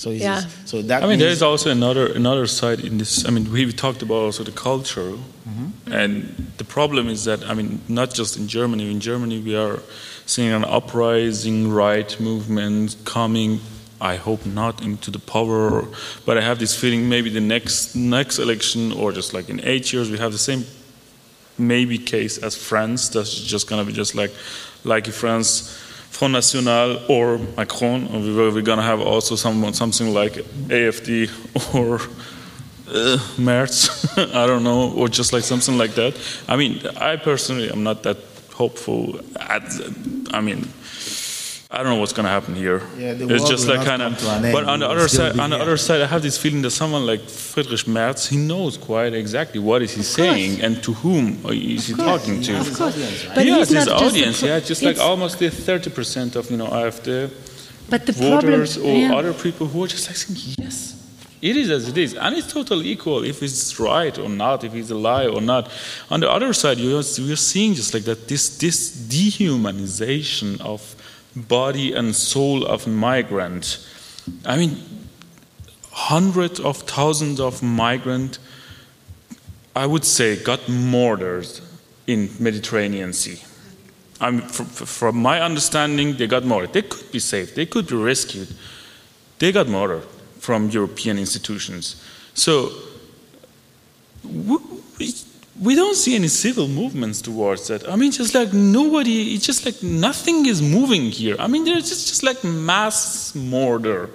So, 0.00 0.10
it's 0.10 0.22
Yeah. 0.22 0.44
so 0.64 0.80
that 0.82 1.02
I 1.02 1.06
mean, 1.06 1.18
there 1.18 1.32
is 1.32 1.42
also 1.42 1.70
another 1.70 2.06
another 2.16 2.46
side 2.46 2.80
in 2.80 2.96
this. 2.96 3.26
I 3.26 3.30
mean, 3.30 3.52
we 3.52 3.70
talked 3.72 4.02
about 4.02 4.22
also 4.26 4.44
the 4.44 4.52
culture, 4.52 5.12
Mm-hmm. 5.48 5.92
and 5.92 6.12
the 6.56 6.64
problem 6.64 7.08
is 7.08 7.24
that 7.24 7.40
I 7.50 7.52
mean, 7.54 7.80
not 7.86 8.14
just 8.18 8.36
in 8.36 8.48
Germany. 8.48 8.90
In 8.90 9.00
Germany, 9.00 9.42
we 9.42 9.54
are 9.56 9.78
seeing 10.26 10.54
an 10.54 10.64
uprising 10.64 11.70
right 11.74 12.18
movement 12.20 12.96
coming. 13.04 13.60
I 14.00 14.16
hope 14.16 14.46
not 14.46 14.80
into 14.82 15.10
the 15.10 15.18
power, 15.18 15.84
but 16.24 16.38
I 16.38 16.40
have 16.40 16.58
this 16.58 16.74
feeling 16.74 17.08
maybe 17.08 17.28
the 17.30 17.46
next 17.54 17.94
next 17.94 18.38
election 18.38 18.92
or 18.92 19.12
just 19.12 19.34
like 19.34 19.52
in 19.52 19.60
eight 19.64 19.92
years 19.92 20.08
we 20.10 20.16
have 20.18 20.32
the 20.32 20.38
same 20.50 20.64
maybe 21.58 21.98
case 21.98 22.38
as 22.46 22.56
France. 22.56 23.10
That's 23.10 23.34
just 23.52 23.68
gonna 23.68 23.84
be 23.84 23.92
just 23.92 24.14
like 24.14 24.32
like 24.84 25.06
in 25.08 25.12
France. 25.12 25.76
Front 26.20 26.34
National 26.34 27.00
or 27.08 27.38
Macron, 27.56 28.06
we're 28.12 28.60
to 28.76 28.84
have 28.84 29.00
also 29.00 29.36
someone, 29.36 29.72
something 29.72 30.12
like 30.12 30.34
AFD 30.68 31.30
or 31.74 31.98
uh, 32.94 33.18
Merz, 33.38 33.88
I 34.18 34.46
don't 34.46 34.62
know, 34.62 34.92
or 34.92 35.08
just 35.08 35.32
like 35.32 35.44
something 35.44 35.78
like 35.78 35.94
that. 35.94 36.14
I 36.46 36.56
mean, 36.56 36.86
I 36.98 37.16
personally 37.16 37.70
am 37.70 37.82
not 37.84 38.02
that 38.02 38.18
hopeful. 38.52 39.18
I 39.40 40.42
mean, 40.42 40.68
I 41.72 41.84
don't 41.84 41.92
know 41.92 42.00
what's 42.00 42.12
going 42.12 42.24
to 42.24 42.30
happen 42.30 42.56
here. 42.56 42.82
Yeah, 42.98 43.14
the 43.14 43.32
it's 43.32 43.48
just 43.48 43.68
like 43.68 43.84
kind 43.86 44.02
of. 44.02 44.18
to 44.18 44.30
an 44.30 44.44
end. 44.44 44.52
But 44.52 44.64
on 44.64 44.80
the 44.80 44.88
other 44.88 45.06
side, 45.06 45.34
be 45.34 45.40
on 45.40 45.50
the 45.50 45.56
here. 45.56 45.62
other 45.62 45.76
side, 45.76 46.00
I 46.02 46.06
have 46.06 46.20
this 46.20 46.36
feeling 46.36 46.62
that 46.62 46.72
someone 46.72 47.06
like 47.06 47.20
Friedrich 47.20 47.86
Merz, 47.86 48.26
he 48.28 48.36
knows 48.36 48.76
quite 48.76 49.14
exactly 49.14 49.60
what 49.60 49.80
is 49.80 49.94
he 49.94 50.02
saying 50.02 50.60
and 50.62 50.82
to 50.82 50.94
whom 50.94 51.38
is 51.46 51.86
he 51.86 51.94
talking 51.94 52.42
to. 52.42 52.58
Of 52.58 52.74
course. 52.74 53.24
But 53.26 53.34
But 53.36 53.44
he 53.44 53.50
he's 53.50 53.58
has 53.58 53.68
his 53.68 53.86
not 53.86 54.00
just 54.00 54.16
a 54.16 54.18
audience, 54.18 54.42
yeah, 54.42 54.58
just 54.58 54.82
like 54.82 54.98
almost 54.98 55.38
the 55.38 55.46
30% 55.46 56.34
of, 56.34 56.50
you 56.50 56.56
know, 56.56 56.66
AfD 56.66 57.30
But 57.88 58.04
the 58.04 58.14
problem, 58.14 58.40
voters 58.40 58.76
or 58.76 58.92
yeah. 58.92 59.14
other 59.14 59.32
people 59.32 59.68
who 59.68 59.84
are 59.84 59.86
just 59.86 60.08
like 60.08 60.16
saying, 60.16 60.56
yes, 60.58 60.96
it 61.40 61.56
is 61.56 61.70
as 61.70 61.86
it 61.88 61.96
is. 61.96 62.14
And 62.14 62.36
it's 62.36 62.52
totally 62.52 62.90
equal 62.90 63.22
if 63.22 63.44
it's 63.44 63.78
right 63.78 64.18
or 64.18 64.28
not, 64.28 64.64
if 64.64 64.74
it's 64.74 64.90
a 64.90 64.96
lie 64.96 65.28
or 65.28 65.40
not. 65.40 65.70
On 66.10 66.18
the 66.18 66.28
other 66.28 66.52
side, 66.52 66.78
you 66.78 66.96
are, 66.98 67.04
we're 67.18 67.36
seeing 67.36 67.74
just 67.74 67.94
like 67.94 68.02
that 68.04 68.26
this, 68.26 68.58
this 68.58 68.90
dehumanization 68.90 70.60
of 70.60 70.96
body 71.36 71.92
and 71.92 72.14
soul 72.14 72.64
of 72.66 72.86
migrant. 72.86 73.86
I 74.44 74.56
mean, 74.56 74.76
hundreds 75.92 76.60
of 76.60 76.78
thousands 76.78 77.40
of 77.40 77.62
migrant, 77.62 78.38
I 79.74 79.86
would 79.86 80.04
say, 80.04 80.42
got 80.42 80.68
murdered 80.68 81.48
in 82.06 82.30
Mediterranean 82.38 83.12
Sea. 83.12 83.42
I'm, 84.20 84.40
from, 84.42 84.66
from 84.66 85.16
my 85.16 85.40
understanding, 85.40 86.16
they 86.16 86.26
got 86.26 86.44
murdered. 86.44 86.72
They 86.72 86.82
could 86.82 87.10
be 87.10 87.18
saved. 87.18 87.56
They 87.56 87.66
could 87.66 87.86
be 87.86 87.96
rescued. 87.96 88.48
They 89.38 89.52
got 89.52 89.68
murdered 89.68 90.04
from 90.38 90.68
European 90.68 91.18
institutions. 91.18 92.02
So 92.34 92.70
we, 95.60 95.74
don't 95.74 95.94
see 95.96 96.14
any 96.14 96.28
civil 96.28 96.68
movements 96.68 97.20
towards 97.22 97.68
that. 97.68 97.88
I 97.88 97.96
mean, 97.96 98.12
just 98.12 98.34
like 98.34 98.52
nobody, 98.52 99.34
it's 99.34 99.44
just 99.46 99.64
like 99.66 99.82
nothing 99.82 100.46
is 100.46 100.60
moving 100.62 101.10
here. 101.10 101.36
I 101.38 101.46
mean, 101.46 101.64
there's 101.64 101.88
just, 101.88 102.08
just 102.08 102.22
like 102.22 102.42
mass 102.44 103.34
murder. 103.34 104.08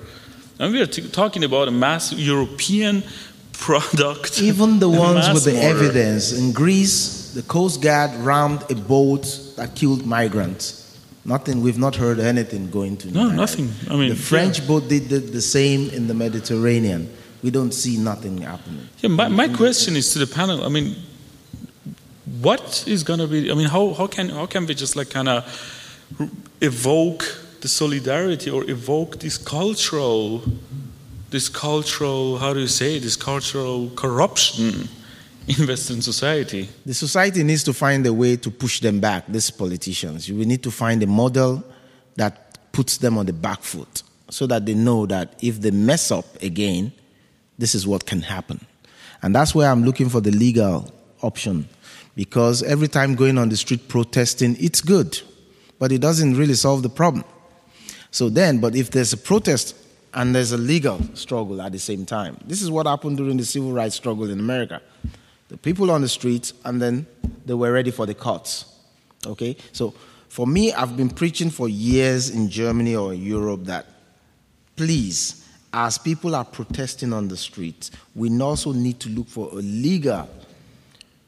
And 0.60 0.74
we 0.74 0.82
are 0.82 0.88
t- 0.88 1.08
talking 1.10 1.43
about 1.43 1.68
a 1.68 1.72
mass 1.72 2.14
European 2.14 3.04
product. 3.54 4.41
Even 4.41 4.80
the 4.80 4.89
ones 5.08 5.30
with 5.34 5.46
the 5.46 5.54
murder. 5.54 5.68
evidence. 5.86 6.32
In 6.38 6.52
Greece, 6.52 7.34
the 7.34 7.41
Coast 7.43 7.82
Guard 7.82 8.12
rammed 8.16 8.64
a 8.72 8.76
boat 8.76 9.24
that 9.58 9.76
killed 9.76 10.06
migrants. 10.06 10.82
Nothing, 11.28 11.62
we've 11.62 11.80
not 11.80 11.96
heard 11.96 12.20
anything 12.20 12.70
going 12.70 12.98
to 12.98 13.12
No, 13.12 13.30
that. 13.30 13.36
nothing. 13.36 13.72
I 13.89 13.96
mean, 13.96 14.10
the 14.10 14.16
French 14.16 14.66
boat 14.68 14.88
did 14.88 15.10
the, 15.10 15.18
the 15.20 15.41
same 15.41 15.89
in 15.89 16.08
the 16.08 16.14
Mediterranean. 16.14 17.10
We 17.41 17.50
don't 17.52 17.74
see 17.74 17.98
nothing 17.98 18.39
happening. 18.39 18.88
Yeah, 19.00 19.10
my, 19.10 19.28
my 19.28 19.48
question 19.48 19.96
is 19.96 20.14
to 20.14 20.20
the 20.20 20.28
panel. 20.28 20.64
I 20.64 20.70
mean, 20.70 20.96
what 22.42 22.84
is 22.88 23.04
going 23.04 23.20
to 23.20 23.28
be? 23.28 23.52
I 23.52 23.54
mean, 23.54 23.68
how, 23.68 23.94
how 23.94 24.08
can 24.08 24.30
how 24.30 24.46
can 24.46 24.66
we 24.66 24.74
just 24.74 24.96
like 24.96 25.10
kind 25.10 25.30
of 25.30 25.46
evoke 26.62 27.24
the 27.62 27.68
solidarity 27.68 28.50
or 28.50 28.70
evoke 28.70 29.20
this 29.20 29.38
cultural, 29.38 30.44
this 31.30 31.50
cultural 31.50 32.38
how 32.38 32.54
do 32.54 32.60
you 32.60 32.68
say 32.68 33.00
this 33.00 33.16
cultural 33.16 33.92
corruption 33.96 34.90
in 35.48 35.68
Western 35.68 36.02
society? 36.02 36.68
The 36.86 36.94
society 36.94 37.44
needs 37.44 37.64
to 37.66 37.74
find 37.74 38.06
a 38.08 38.14
way 38.14 38.38
to 38.38 38.50
push 38.50 38.80
them 38.80 39.00
back, 39.00 39.28
these 39.28 39.52
politicians. 39.52 40.30
We 40.32 40.46
need 40.46 40.64
to 40.64 40.72
find 40.72 41.04
a 41.04 41.08
model 41.08 41.64
that 42.16 42.58
puts 42.72 42.98
them 42.98 43.18
on 43.18 43.28
the 43.28 43.34
back 43.34 43.62
foot 43.62 44.02
so 44.30 44.48
that 44.48 44.66
they 44.66 44.74
know 44.74 45.06
that 45.06 45.36
if 45.42 45.62
they 45.62 45.72
mess 45.72 46.12
up 46.12 46.26
again, 46.42 46.92
this 47.60 47.76
is 47.76 47.86
what 47.86 48.06
can 48.06 48.22
happen. 48.22 48.66
And 49.22 49.34
that's 49.34 49.54
where 49.54 49.70
I'm 49.70 49.84
looking 49.84 50.10
for 50.10 50.22
the 50.22 50.32
legal 50.32 50.92
option 51.22 51.70
because 52.16 52.63
every 52.63 52.88
time 52.88 53.16
going 53.16 53.38
on 53.38 53.49
the 53.49 53.57
street 53.57 53.88
protesting, 53.88 54.55
it's 54.59 54.82
good, 54.82 55.22
but 55.80 55.91
it 55.91 55.99
doesn't 55.99 56.36
really 56.36 56.53
solve 56.53 56.82
the 56.82 56.89
problem. 56.89 57.26
So 58.11 58.30
then, 58.30 58.59
but 58.59 58.76
if 58.76 58.91
there's 58.91 59.11
a 59.11 59.18
protest 59.18 59.76
and 60.13 60.34
there's 60.34 60.53
a 60.53 60.57
legal 60.57 61.01
struggle 61.16 61.61
at 61.61 61.74
the 61.74 61.80
same 61.80 62.05
time, 62.05 62.38
this 62.45 62.61
is 62.61 62.72
what 62.72 62.88
happened 62.88 63.18
during 63.18 63.38
the 63.38 63.45
civil 63.45 63.74
rights 63.74 63.95
struggle 63.95 64.30
in 64.30 64.39
America. 64.39 64.82
The 65.49 65.57
people 65.57 65.91
on 65.91 66.01
the 66.01 66.07
streets, 66.07 66.53
and 66.63 66.82
then 66.82 67.05
they 67.45 67.53
were 67.53 67.72
ready 67.72 67.91
for 67.91 68.05
the 68.05 68.16
courts. 68.16 68.66
Okay? 69.26 69.57
So 69.74 69.93
for 70.30 70.47
me, 70.47 70.74
I've 70.74 70.95
been 70.95 71.09
preaching 71.09 71.49
for 71.49 71.68
years 71.68 72.30
in 72.30 72.49
Germany 72.49 72.95
or 72.95 73.13
Europe 73.13 73.66
that 73.66 73.86
please, 74.76 75.47
as 75.74 75.97
people 75.97 76.36
are 76.36 76.45
protesting 76.45 77.11
on 77.11 77.28
the 77.28 77.38
streets, 77.38 77.91
we 78.16 78.39
also 78.39 78.72
need 78.72 78.99
to 79.01 79.09
look 79.09 79.28
for 79.28 79.49
a 79.49 79.55
legal 79.55 80.30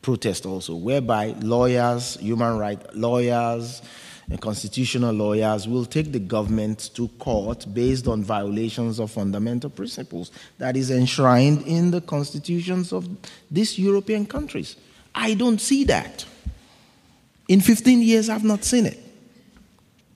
protest 0.07 0.45
also, 0.45 0.73
whereby 0.73 1.35
lawyers, 1.41 2.15
human 2.21 2.57
rights 2.57 2.85
lawyers, 2.93 3.81
and 4.29 4.39
constitutional 4.39 5.13
lawyers 5.13 5.67
will 5.67 5.83
take 5.83 6.13
the 6.13 6.19
government 6.19 6.91
to 6.93 7.09
court 7.19 7.65
based 7.73 8.07
on 8.07 8.23
violations 8.23 8.99
of 8.99 9.11
fundamental 9.11 9.69
principles 9.69 10.31
that 10.59 10.77
is 10.77 10.91
enshrined 10.91 11.61
in 11.67 11.91
the 11.91 11.99
constitutions 11.99 12.93
of 12.93 13.05
these 13.51 13.77
European 13.77 14.25
countries. 14.25 14.77
I 15.13 15.33
don't 15.33 15.59
see 15.59 15.83
that. 15.83 16.23
In 17.49 17.59
15 17.59 18.01
years, 18.01 18.29
I've 18.29 18.45
not 18.45 18.63
seen 18.63 18.85
it. 18.85 18.99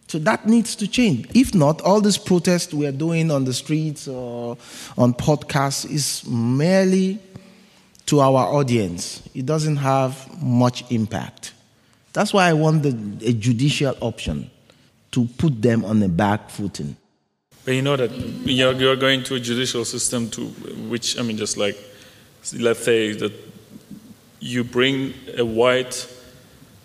So 0.08 0.20
that 0.20 0.48
needs 0.48 0.74
to 0.78 0.88
change. 0.88 1.28
If 1.36 1.54
not, 1.54 1.82
all 1.82 2.00
this 2.00 2.18
protest 2.18 2.74
we 2.74 2.86
are 2.86 2.94
doing 2.94 3.30
on 3.30 3.44
the 3.44 3.54
streets 3.54 4.08
or 4.08 4.58
on 4.98 5.14
podcasts 5.14 5.84
is 5.92 6.26
merely 6.26 7.20
to 8.08 8.20
our 8.20 8.46
audience. 8.48 9.22
It 9.34 9.46
doesn't 9.46 9.78
have 9.78 10.42
much 10.42 10.90
impact. 10.92 11.54
That's 12.14 12.34
why 12.34 12.50
I 12.50 12.54
want 12.54 12.84
the, 12.84 12.90
a 13.28 13.34
judicial 13.34 13.96
option 14.02 14.50
to 15.12 15.26
put 15.38 15.62
them 15.62 15.86
on 15.86 16.00
the 16.00 16.10
back 16.10 16.50
footing. 16.50 16.98
But 17.64 17.76
you 17.76 17.82
know 17.82 17.96
that 17.96 18.12
you're, 18.12 18.74
you're 18.74 18.96
going 18.96 19.24
to 19.24 19.36
a 19.36 19.40
judicial 19.40 19.86
system 19.86 20.30
to 20.32 20.46
which, 20.90 21.18
I 21.20 21.22
mean, 21.22 21.38
just 21.38 21.58
like, 21.58 21.78
let's 22.58 22.84
say 22.84 23.14
that 23.14 23.32
you 24.40 24.64
bring 24.64 25.14
a 25.38 25.46
white 25.46 26.08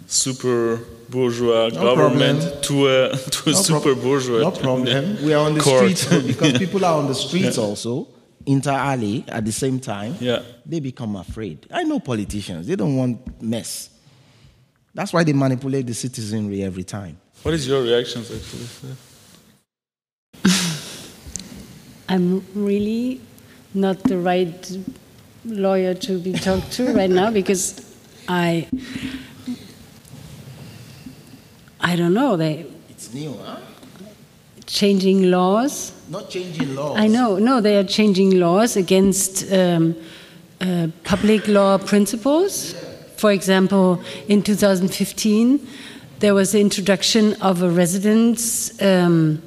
super 0.06 0.80
bourgeois 1.08 1.68
no 1.68 1.80
government 1.82 2.40
problem. 2.40 2.62
to 2.62 2.88
a, 2.88 3.16
to 3.16 3.50
a 3.50 3.52
no 3.52 3.58
super 3.58 3.80
pro- 3.80 4.02
bourgeois. 4.02 4.40
No 4.40 4.50
problem. 4.50 5.16
We 5.24 5.32
are 5.32 5.46
on 5.46 5.54
the 5.54 5.60
court. 5.60 5.96
streets 5.96 6.26
because 6.26 6.58
people 6.58 6.84
are 6.84 6.98
on 6.98 7.06
the 7.06 7.14
streets 7.14 7.56
yeah. 7.58 7.64
also, 7.64 8.06
inter 8.46 8.72
alia 8.72 9.24
at 9.28 9.44
the 9.44 9.52
same 9.52 9.78
time. 9.80 10.16
Yeah. 10.20 10.42
They 10.64 10.80
become 10.80 11.16
afraid. 11.16 11.66
I 11.70 11.82
know 11.82 12.00
politicians, 12.00 12.66
they 12.66 12.76
don't 12.76 12.96
want 12.96 13.42
mess. 13.42 13.90
That's 14.94 15.12
why 15.12 15.24
they 15.24 15.32
manipulate 15.34 15.86
the 15.86 15.94
citizenry 15.94 16.62
every 16.62 16.84
time. 16.84 17.18
What 17.42 17.52
is 17.54 17.68
your 17.68 17.82
reactions 17.82 18.30
actually? 18.32 18.96
I'm 22.08 22.44
really 22.54 23.20
not 23.74 24.02
the 24.04 24.16
right 24.18 24.78
lawyer 25.44 25.94
to 25.94 26.18
be 26.18 26.32
talked 26.32 26.72
to 26.72 26.92
right 26.94 27.10
now 27.10 27.30
because 27.30 27.94
I 28.28 28.66
I 31.80 31.94
don't 31.94 32.14
know 32.14 32.36
they 32.36 32.66
it's 32.88 33.12
new 33.12 33.32
huh 33.34 33.58
changing 34.66 35.30
laws 35.30 35.92
not 36.08 36.30
changing 36.30 36.74
laws. 36.74 36.98
I 36.98 37.06
know. 37.08 37.38
No 37.38 37.60
they 37.60 37.76
are 37.76 37.84
changing 37.84 38.38
laws 38.38 38.76
against 38.76 39.50
um, 39.52 39.96
uh, 40.60 40.88
public 41.04 41.48
law 41.48 41.78
principles. 41.78 42.74
For 43.16 43.32
example 43.32 44.00
in 44.28 44.42
2015 44.42 45.66
there 46.18 46.34
was 46.34 46.52
the 46.52 46.60
introduction 46.60 47.34
of 47.42 47.62
a 47.62 47.68
residence 47.68 48.80
um, 48.82 49.42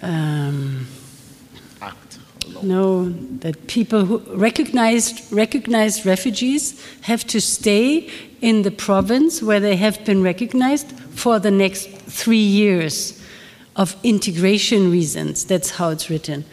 um, 0.00 0.86
act. 1.80 2.18
No, 2.62 3.08
that 3.40 3.66
people 3.68 4.04
who 4.04 4.18
recognized 4.34 5.32
recognized 5.32 6.06
refugees 6.06 6.84
have 7.02 7.26
to 7.28 7.40
stay 7.40 8.10
in 8.40 8.62
the 8.62 8.70
province 8.70 9.42
where 9.42 9.60
they 9.60 9.76
have 9.76 10.04
been 10.04 10.22
recognized 10.22 10.92
for 11.14 11.38
the 11.38 11.50
next 11.50 11.88
three 12.08 12.36
years 12.38 13.21
of 13.76 13.96
integration 14.02 14.90
reasons. 14.90 15.44
That's 15.44 15.70
how 15.70 15.90
it's 15.90 16.10
written. 16.10 16.44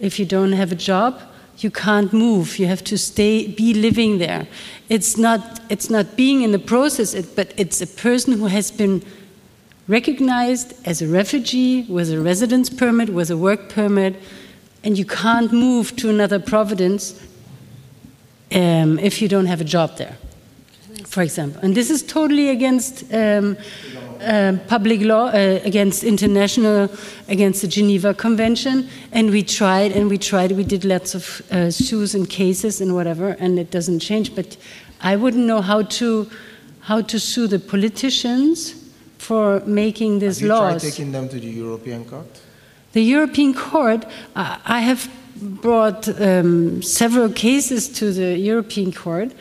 If 0.00 0.18
you 0.18 0.26
don't 0.26 0.52
have 0.52 0.72
a 0.72 0.76
job, 0.76 1.20
you 1.58 1.70
can't 1.70 2.12
move. 2.12 2.58
You 2.58 2.66
have 2.66 2.84
to 2.84 2.96
stay, 2.96 3.48
be 3.48 3.74
living 3.74 4.18
there. 4.18 4.46
It's 4.88 5.16
not, 5.16 5.60
it's 5.68 5.90
not 5.90 6.16
being 6.16 6.42
in 6.42 6.52
the 6.52 6.58
process, 6.58 7.20
but 7.26 7.52
it's 7.56 7.80
a 7.80 7.86
person 7.86 8.34
who 8.34 8.46
has 8.46 8.70
been 8.70 9.02
recognized 9.88 10.74
as 10.86 11.02
a 11.02 11.08
refugee 11.08 11.82
with 11.88 12.12
a 12.12 12.20
residence 12.20 12.70
permit, 12.70 13.08
with 13.08 13.30
a 13.30 13.36
work 13.36 13.68
permit, 13.68 14.16
and 14.84 14.96
you 14.96 15.04
can't 15.04 15.52
move 15.52 15.96
to 15.96 16.10
another 16.10 16.38
province 16.38 17.20
um, 18.52 18.98
if 18.98 19.20
you 19.20 19.28
don't 19.28 19.46
have 19.46 19.60
a 19.60 19.64
job 19.64 19.96
there, 19.96 20.16
for 21.06 21.22
example. 21.22 21.60
And 21.62 21.74
this 21.74 21.90
is 21.90 22.02
totally 22.02 22.50
against 22.50 23.02
um, 23.12 23.56
um, 24.20 24.60
public 24.66 25.00
law 25.00 25.26
uh, 25.26 25.60
against 25.64 26.04
international, 26.04 26.88
against 27.28 27.62
the 27.62 27.68
Geneva 27.68 28.14
Convention, 28.14 28.88
and 29.12 29.30
we 29.30 29.42
tried 29.42 29.92
and 29.92 30.08
we 30.10 30.18
tried. 30.18 30.52
We 30.52 30.64
did 30.64 30.84
lots 30.84 31.14
of 31.14 31.42
uh, 31.50 31.70
sues 31.70 32.14
and 32.14 32.28
cases 32.28 32.80
and 32.80 32.94
whatever, 32.94 33.36
and 33.38 33.58
it 33.58 33.70
doesn't 33.70 34.00
change. 34.00 34.34
But 34.34 34.56
I 35.00 35.16
wouldn't 35.16 35.46
know 35.46 35.60
how 35.60 35.82
to 35.82 36.28
how 36.80 37.02
to 37.02 37.18
sue 37.20 37.46
the 37.46 37.58
politicians 37.58 38.74
for 39.18 39.60
making 39.66 40.20
these 40.20 40.38
have 40.38 40.42
you 40.42 40.48
laws. 40.48 40.82
Tried 40.82 40.90
taking 40.90 41.12
them 41.12 41.28
to 41.28 41.38
the 41.38 41.46
European 41.46 42.04
Court. 42.04 42.40
The 42.92 43.02
European 43.02 43.54
Court. 43.54 44.04
Uh, 44.34 44.58
I 44.64 44.80
have 44.80 45.08
brought 45.40 46.08
um, 46.20 46.82
several 46.82 47.30
cases 47.30 47.88
to 47.88 48.12
the 48.12 48.36
European 48.38 48.92
Court, 48.92 49.32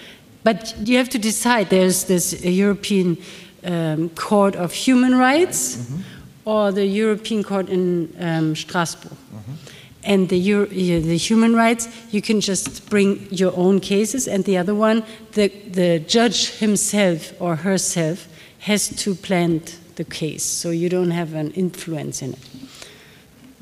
but 0.43 0.75
you 0.85 0.97
have 0.97 1.09
to 1.09 1.19
decide. 1.19 1.69
There's 1.69 2.03
this 2.03 2.43
European 2.43 3.17
um, 3.63 4.09
Court 4.09 4.55
of 4.55 4.73
Human 4.73 5.17
Rights 5.17 5.77
mm-hmm. 5.77 6.01
or 6.45 6.71
the 6.71 6.85
European 6.85 7.43
Court 7.43 7.69
in 7.69 8.13
um, 8.19 8.55
Strasbourg. 8.55 9.11
Mm-hmm. 9.11 9.53
And 10.03 10.29
the, 10.29 10.37
Euro- 10.37 10.67
the 10.67 11.17
human 11.17 11.53
rights, 11.53 11.89
you 12.11 12.21
can 12.21 12.39
just 12.39 12.89
bring 12.89 13.27
your 13.29 13.51
own 13.57 13.81
cases, 13.81 14.27
and 14.27 14.45
the 14.45 14.57
other 14.57 14.73
one, 14.73 15.03
the, 15.33 15.49
the 15.69 15.99
judge 15.99 16.51
himself 16.59 17.33
or 17.41 17.57
herself 17.57 18.27
has 18.59 18.87
to 19.03 19.15
plant 19.15 19.77
the 19.95 20.05
case, 20.05 20.43
so 20.43 20.69
you 20.69 20.87
don't 20.87 21.11
have 21.11 21.33
an 21.33 21.51
influence 21.51 22.21
in 22.21 22.33
it. 22.33 22.39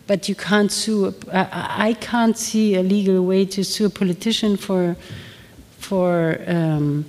But 0.06 0.30
you 0.30 0.36
can't 0.36 0.72
sue. 0.72 1.16
I, 1.34 1.90
I 1.90 1.94
can't 1.94 2.38
see 2.38 2.76
a 2.76 2.84
legal 2.84 3.26
way 3.26 3.46
to 3.46 3.64
sue 3.64 3.88
a 3.88 3.90
politician 3.90 4.56
for 4.56 4.96
for 5.80 6.40
um, 6.48 7.06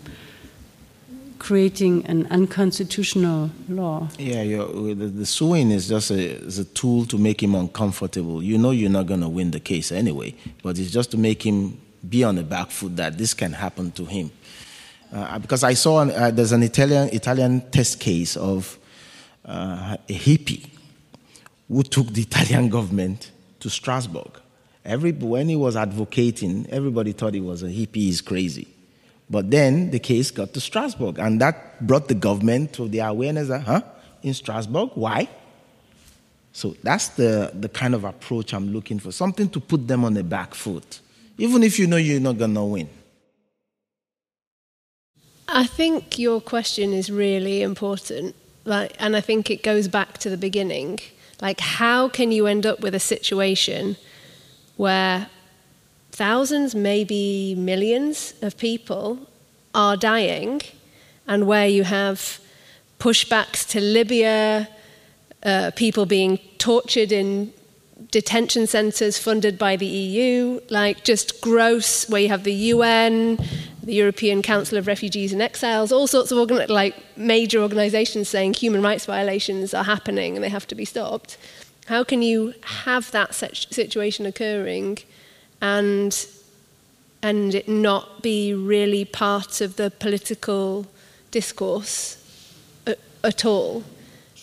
creating 1.47 2.05
an 2.07 2.26
unconstitutional 2.26 3.49
law. 3.68 4.09
Yeah, 4.18 4.42
the, 4.42 5.12
the, 5.14 5.24
suing 5.24 5.70
is 5.70 5.88
just 5.88 6.11
a, 6.11 6.18
is 6.18 6.59
a 6.59 6.64
tool 6.64 7.07
to 7.07 7.16
make 7.16 7.40
him 7.40 7.55
uncomfortable. 7.55 8.42
You 8.42 8.59
know 8.59 8.72
you're 8.72 8.90
not 8.90 9.07
going 9.07 9.20
to 9.20 9.28
win 9.28 9.53
the 9.53 9.61
case 9.61 9.92
anyway, 9.92 10.34
but 10.64 10.76
it's 10.76 10.90
just 10.90 11.12
to 11.12 11.16
make 11.16 11.47
him 11.47 11.80
be 12.09 12.24
on 12.24 12.34
the 12.34 12.42
back 12.42 12.70
foot 12.70 12.97
that 12.97 13.16
this 13.16 13.32
can 13.32 13.53
happen 13.53 13.92
to 13.92 14.05
him. 14.05 14.32
Uh, 15.12 15.38
because 15.38 15.62
I 15.62 15.74
saw 15.74 16.01
an, 16.01 16.11
uh, 16.11 16.32
there's 16.32 16.51
an 16.51 16.64
Italian 16.64 17.11
Italian 17.12 17.70
test 17.70 18.01
case 18.01 18.36
of 18.36 18.76
uh, 19.44 19.97
a 20.09 20.12
hippie 20.18 20.68
who 21.68 21.84
took 21.84 22.09
the 22.09 22.22
Italian 22.30 22.68
government 22.70 23.30
to 23.61 23.70
Strasbourg. 23.70 24.40
Every, 24.84 25.12
when 25.12 25.49
he 25.49 25.55
was 25.55 25.76
advocating, 25.76 26.66
everybody 26.70 27.12
thought 27.12 27.34
he 27.34 27.40
was 27.40 27.62
a 27.62 27.66
hippie, 27.68 28.07
he's 28.11 28.20
crazy. 28.20 28.66
But 29.28 29.50
then 29.50 29.90
the 29.90 29.98
case 29.98 30.30
got 30.30 30.54
to 30.54 30.60
Strasbourg, 30.60 31.18
and 31.18 31.40
that 31.40 31.84
brought 31.84 32.08
the 32.08 32.14
government 32.14 32.72
to 32.74 32.88
the 32.88 33.00
awareness 33.00 33.48
that, 33.48 33.62
huh, 33.62 33.82
in 34.22 34.34
Strasbourg, 34.34 34.90
why? 34.94 35.28
So 36.52 36.76
that's 36.82 37.08
the, 37.08 37.50
the 37.52 37.68
kind 37.68 37.94
of 37.94 38.04
approach 38.04 38.54
I'm 38.54 38.72
looking 38.72 38.98
for 38.98 39.12
something 39.12 39.48
to 39.50 39.60
put 39.60 39.86
them 39.88 40.04
on 40.04 40.14
the 40.14 40.24
back 40.24 40.54
foot, 40.54 41.00
even 41.38 41.62
if 41.62 41.78
you 41.78 41.86
know 41.86 41.96
you're 41.96 42.20
not 42.20 42.38
going 42.38 42.54
to 42.54 42.62
win. 42.62 42.88
I 45.48 45.66
think 45.66 46.18
your 46.18 46.40
question 46.40 46.92
is 46.92 47.10
really 47.10 47.62
important, 47.62 48.34
like, 48.64 48.94
and 48.98 49.16
I 49.16 49.20
think 49.20 49.50
it 49.50 49.62
goes 49.62 49.86
back 49.86 50.18
to 50.18 50.30
the 50.30 50.36
beginning. 50.36 50.98
Like, 51.40 51.60
how 51.60 52.08
can 52.08 52.32
you 52.32 52.46
end 52.46 52.64
up 52.64 52.80
with 52.80 52.94
a 52.94 53.00
situation 53.00 53.96
where 54.76 55.28
thousands, 56.16 56.74
maybe 56.74 57.54
millions 57.54 58.32
of 58.40 58.56
people 58.56 59.18
are 59.74 59.96
dying, 59.98 60.62
and 61.26 61.46
where 61.46 61.68
you 61.68 61.84
have 61.84 62.40
pushbacks 62.98 63.68
to 63.68 63.80
Libya, 63.80 64.66
uh, 65.42 65.70
people 65.76 66.06
being 66.06 66.38
tortured 66.56 67.12
in 67.12 67.52
detention 68.10 68.66
centres 68.66 69.18
funded 69.18 69.58
by 69.58 69.76
the 69.76 69.86
EU, 69.86 70.58
like 70.70 71.04
just 71.04 71.40
gross, 71.42 72.08
where 72.08 72.22
you 72.22 72.28
have 72.28 72.44
the 72.44 72.58
UN, 72.74 73.36
the 73.82 73.94
European 73.94 74.40
Council 74.40 74.78
of 74.78 74.86
Refugees 74.86 75.34
and 75.34 75.42
Exiles, 75.42 75.92
all 75.92 76.06
sorts 76.06 76.32
of 76.32 76.38
organ- 76.38 76.66
like 76.68 76.94
major 77.16 77.60
organisations 77.60 78.28
saying 78.28 78.54
human 78.54 78.80
rights 78.80 79.04
violations 79.04 79.74
are 79.74 79.84
happening 79.84 80.34
and 80.34 80.42
they 80.42 80.48
have 80.48 80.66
to 80.68 80.74
be 80.74 80.86
stopped. 80.86 81.36
How 81.86 82.02
can 82.04 82.22
you 82.22 82.54
have 82.62 83.10
that 83.10 83.34
such 83.34 83.70
situation 83.70 84.24
occurring 84.24 84.98
and 85.61 86.26
and 87.22 87.54
it 87.54 87.68
not 87.68 88.22
be 88.22 88.54
really 88.54 89.04
part 89.04 89.61
of 89.61 89.76
the 89.76 89.90
political 89.90 90.86
discourse 91.30 92.22
at, 92.86 92.98
at 93.24 93.44
all. 93.44 93.82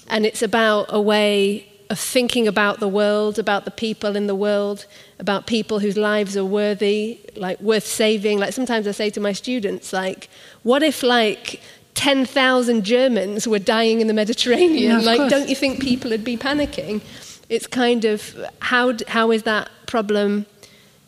And 0.08 0.26
it's 0.26 0.42
about 0.42 0.88
a 0.90 1.00
way 1.00 1.72
of 1.90 2.00
thinking 2.00 2.48
about 2.48 2.80
the 2.80 2.88
world, 2.88 3.40
about 3.40 3.66
the 3.66 3.72
people 3.72 4.16
in 4.16 4.28
the 4.28 4.36
world, 4.36 4.86
about 5.20 5.48
people 5.48 5.80
whose 5.80 5.96
lives 5.96 6.36
are 6.36 6.46
worthy, 6.46 7.20
like 7.36 7.60
worth 7.62 7.86
saving. 7.86 8.40
Like 8.40 8.54
sometimes 8.54 8.88
I 8.88 8.92
say 8.92 9.10
to 9.12 9.22
my 9.22 9.32
students, 9.32 9.94
like, 9.94 10.30
what 10.64 10.84
if 10.84 11.04
like 11.04 11.62
10,000 11.94 12.84
Germans 12.84 13.48
were 13.48 13.60
dying 13.60 14.02
in 14.02 14.08
the 14.08 14.14
Mediterranean? 14.14 15.00
Yeah, 15.00 15.06
like, 15.06 15.20
course. 15.20 15.32
don't 15.32 15.50
you 15.50 15.56
think 15.56 15.82
people 15.82 16.12
would 16.12 16.24
be 16.24 16.36
panicking? 16.36 17.02
It's 17.50 17.68
kind 17.68 18.04
of 18.04 18.36
how, 18.60 18.94
how 19.08 19.32
is 19.32 19.44
that 19.44 19.70
problem 19.86 20.48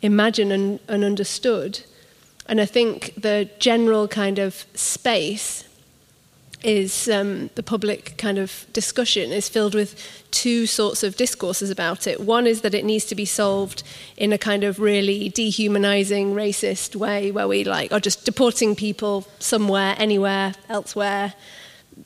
imagined 0.02 0.52
and, 0.52 0.80
and 0.88 1.04
understood. 1.04 1.80
And 2.46 2.60
I 2.60 2.66
think 2.66 3.14
the 3.16 3.50
general 3.58 4.06
kind 4.08 4.38
of 4.38 4.66
space 4.74 5.64
is 6.62 7.08
um, 7.08 7.50
the 7.54 7.62
public 7.62 8.16
kind 8.16 8.38
of 8.38 8.66
discussion 8.72 9.30
is 9.30 9.48
filled 9.48 9.74
with 9.74 9.94
two 10.30 10.66
sorts 10.66 11.02
of 11.02 11.16
discourses 11.16 11.70
about 11.70 12.06
it. 12.06 12.20
One 12.20 12.46
is 12.46 12.62
that 12.62 12.74
it 12.74 12.84
needs 12.84 13.04
to 13.06 13.14
be 13.14 13.24
solved 13.24 13.82
in 14.16 14.32
a 14.32 14.38
kind 14.38 14.64
of 14.64 14.80
really 14.80 15.28
dehumanizing, 15.28 16.34
racist 16.34 16.96
way 16.96 17.30
where 17.30 17.46
we 17.46 17.62
like 17.64 17.92
are 17.92 18.00
just 18.00 18.24
deporting 18.24 18.74
people 18.74 19.26
somewhere, 19.38 19.94
anywhere, 19.98 20.54
elsewhere. 20.68 21.34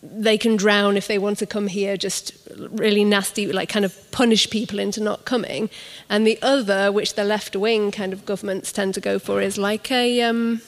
They 0.03 0.39
can 0.39 0.57
drown 0.57 0.97
if 0.97 1.09
they 1.09 1.19
want 1.19 1.39
to 1.39 1.47
come 1.47 1.67
here, 1.67 1.97
just 1.97 2.33
really 2.57 3.05
nasty, 3.05 3.53
like 3.53 3.69
kind 3.69 3.85
of 3.85 4.11
punish 4.13 4.49
people 4.49 4.79
into 4.79 5.01
not 5.03 5.25
coming. 5.25 5.69
And 6.09 6.27
the 6.27 6.39
other, 6.43 6.93
which 6.93 7.15
the 7.15 7.25
left 7.25 7.57
wing 7.57 7.91
kind 7.91 8.13
of 8.13 8.25
governments 8.25 8.73
tend 8.73 8.95
to 8.95 9.01
go 9.01 9.19
for, 9.19 9.41
is 9.41 9.59
like 9.59 9.91
a 9.91 10.23
um, 10.23 10.63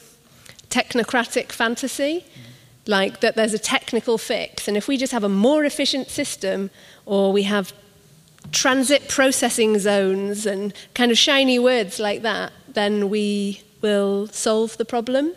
technocratic 0.71 1.53
fantasy 1.53 2.25
like 2.87 3.21
that 3.21 3.37
there's 3.37 3.55
a 3.55 3.59
technical 3.59 4.19
fix. 4.19 4.69
And 4.69 4.77
if 4.77 4.89
we 4.89 4.97
just 4.97 5.13
have 5.13 5.25
a 5.25 5.29
more 5.29 5.65
efficient 5.65 6.09
system, 6.09 6.71
or 7.07 7.33
we 7.33 7.45
have 7.45 7.73
transit 8.51 9.09
processing 9.09 9.79
zones 9.79 10.47
and 10.47 10.75
kind 10.95 11.11
of 11.13 11.19
shiny 11.19 11.59
words 11.59 11.99
like 12.01 12.23
that, 12.23 12.53
then 12.69 13.09
we 13.09 13.63
will 13.81 14.27
solve 14.29 14.77
the 14.79 14.85
problem. 14.85 15.33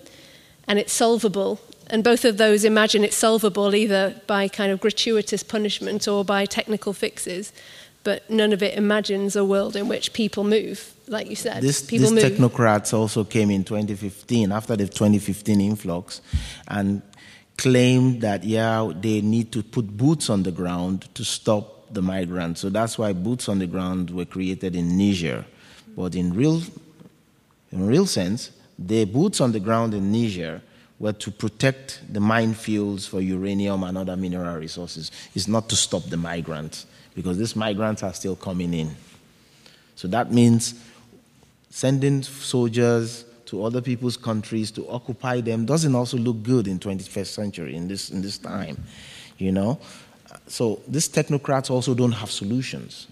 And 0.68 0.80
it's 0.80 0.94
solvable. 0.94 1.60
And 1.88 2.04
both 2.04 2.26
of 2.26 2.38
those 2.38 2.64
imagine 2.64 3.04
it's 3.04 3.16
solvable 3.16 3.76
either 3.76 4.16
by 4.28 4.48
kind 4.48 4.72
of 4.72 4.80
gratuitous 4.80 5.44
punishment 5.44 6.08
or 6.08 6.26
by 6.26 6.46
technical 6.46 6.94
fixes. 6.94 7.54
But 8.04 8.30
none 8.30 8.54
of 8.54 8.62
it 8.62 8.78
imagines 8.78 9.36
a 9.36 9.44
world 9.44 9.76
in 9.76 9.88
which 9.88 10.14
people 10.14 10.44
move, 10.44 10.94
like 11.08 11.28
you 11.28 11.36
said. 11.36 11.64
This, 11.64 11.82
people 11.82 12.12
these 12.12 12.24
move. 12.24 12.34
technocrats 12.34 12.94
also 12.94 13.24
came 13.24 13.50
in 13.50 13.64
2015, 13.64 14.52
after 14.52 14.76
the 14.76 14.86
2015 14.86 15.60
influx, 15.60 16.22
and 16.68 17.02
claimed 17.58 18.22
that, 18.22 18.44
yeah, 18.44 18.92
they 18.96 19.22
need 19.22 19.52
to 19.54 19.64
put 19.64 19.98
boots 19.98 20.30
on 20.30 20.44
the 20.44 20.52
ground 20.52 21.08
to 21.16 21.26
stop 21.26 21.92
the 21.94 22.02
migrants. 22.02 22.62
So 22.62 22.70
that's 22.70 22.98
why 22.98 23.14
boots 23.14 23.50
on 23.50 23.58
the 23.58 23.68
ground 23.68 24.12
were 24.12 24.26
created 24.26 24.76
in 24.76 24.98
Niger. 24.98 25.44
But 25.96 26.14
in 26.14 26.34
real, 26.34 26.62
in 27.72 27.88
real 27.88 28.06
sense, 28.06 28.52
the 28.78 29.06
boots 29.06 29.42
on 29.42 29.52
the 29.52 29.60
ground 29.60 29.94
in 29.94 30.12
Niger 30.12 30.62
were 31.00 31.14
to 31.14 31.32
protect 31.32 32.02
the 32.12 32.20
minefields 32.20 33.08
for 33.08 33.22
uranium 33.22 33.84
and 33.84 33.98
other 33.98 34.16
mineral 34.16 34.56
resources. 34.58 35.12
It's 35.34 35.48
not 35.48 35.70
to 35.70 35.76
stop 35.76 36.04
the 36.04 36.18
migrants, 36.18 36.86
because 37.16 37.38
these 37.38 37.56
migrants 37.56 38.04
are 38.04 38.14
still 38.14 38.36
coming 38.36 38.74
in. 38.74 38.96
So 39.96 40.08
that 40.10 40.32
means 40.32 40.76
sending 41.70 42.24
soldiers 42.24 43.26
to 43.48 43.64
other 43.64 43.82
people's 43.82 44.18
countries 44.18 44.72
to 44.72 44.88
occupy 44.90 45.42
them 45.42 45.66
doesn't 45.66 45.96
also 45.96 46.18
look 46.18 46.42
good 46.44 46.68
in 46.68 46.80
21st 46.80 47.28
century 47.28 47.76
in 47.76 47.88
this 47.88 48.10
in 48.10 48.22
this 48.22 48.38
time 48.38 48.82
you 49.38 49.52
know 49.52 49.78
so 50.48 50.82
these 50.88 51.08
technocrats 51.08 51.70
also 51.70 51.94
don't 51.94 52.14
have 52.14 52.32
solutions 52.32 53.08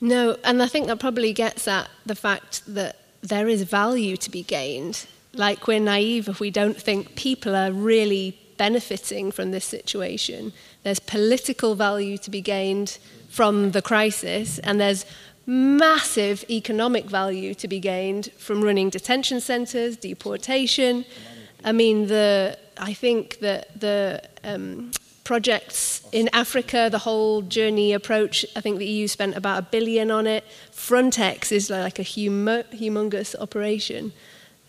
no 0.00 0.36
and 0.44 0.62
i 0.62 0.66
think 0.66 0.86
that 0.86 0.98
probably 0.98 1.32
gets 1.32 1.66
at 1.68 1.88
the 2.04 2.14
fact 2.14 2.62
that 2.66 2.96
there 3.22 3.48
is 3.48 3.62
value 3.62 4.16
to 4.16 4.30
be 4.30 4.42
gained 4.42 5.06
like 5.36 5.66
we're 5.66 5.80
naive 5.80 6.28
if 6.28 6.40
we 6.40 6.50
don't 6.50 6.80
think 6.80 7.14
people 7.16 7.54
are 7.54 7.72
really 7.72 8.38
benefiting 8.56 9.30
from 9.30 9.50
this 9.50 9.64
situation 9.64 10.52
there's 10.82 10.98
political 10.98 11.74
value 11.74 12.16
to 12.16 12.30
be 12.30 12.40
gained 12.40 12.98
from 13.28 13.72
the 13.72 13.82
crisis 13.82 14.58
and 14.60 14.80
there's 14.80 15.04
massive 15.46 16.44
economic 16.50 17.04
value 17.04 17.54
to 17.54 17.68
be 17.68 17.78
gained 17.78 18.30
from 18.36 18.62
running 18.62 18.90
detention 18.90 19.40
centres, 19.40 19.96
deportation. 19.96 21.04
I 21.64 21.72
mean, 21.72 22.08
the, 22.08 22.58
I 22.76 22.92
think 22.92 23.38
that 23.40 23.80
the 23.80 24.22
um, 24.42 24.90
projects 25.22 26.02
in 26.12 26.28
Africa, 26.32 26.88
the 26.90 26.98
whole 26.98 27.42
journey 27.42 27.92
approach, 27.92 28.44
I 28.56 28.60
think 28.60 28.78
the 28.78 28.86
EU 28.86 29.06
spent 29.06 29.36
about 29.36 29.58
a 29.58 29.62
billion 29.62 30.10
on 30.10 30.26
it. 30.26 30.44
Frontex 30.72 31.52
is 31.52 31.70
like 31.70 31.98
a 31.98 32.04
humo- 32.04 32.64
humongous 32.72 33.36
operation. 33.40 34.12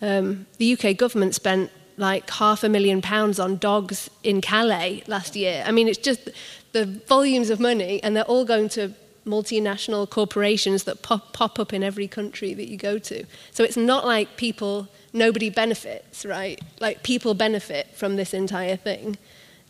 Um, 0.00 0.46
the 0.58 0.72
UK 0.72 0.96
government 0.96 1.34
spent 1.34 1.70
like 1.96 2.30
half 2.30 2.62
a 2.62 2.68
million 2.68 3.02
pounds 3.02 3.40
on 3.40 3.56
dogs 3.56 4.08
in 4.22 4.40
Calais 4.40 5.02
last 5.06 5.34
year. 5.34 5.64
I 5.66 5.72
mean, 5.72 5.88
it's 5.88 5.98
just 5.98 6.30
the 6.72 6.84
volumes 6.84 7.50
of 7.50 7.58
money, 7.60 8.02
and 8.02 8.16
they're 8.16 8.24
all 8.24 8.44
going 8.44 8.68
to 8.70 8.94
multinational 9.28 10.08
corporations 10.08 10.84
that 10.84 11.02
pop, 11.02 11.32
pop 11.32 11.58
up 11.58 11.72
in 11.72 11.82
every 11.82 12.08
country 12.08 12.54
that 12.54 12.68
you 12.68 12.76
go 12.76 12.98
to. 12.98 13.24
So 13.52 13.62
it's 13.62 13.76
not 13.76 14.06
like 14.06 14.36
people, 14.36 14.88
nobody 15.12 15.50
benefits, 15.50 16.24
right? 16.24 16.60
Like 16.80 17.02
people 17.02 17.34
benefit 17.34 17.88
from 17.94 18.16
this 18.16 18.32
entire 18.32 18.76
thing. 18.76 19.18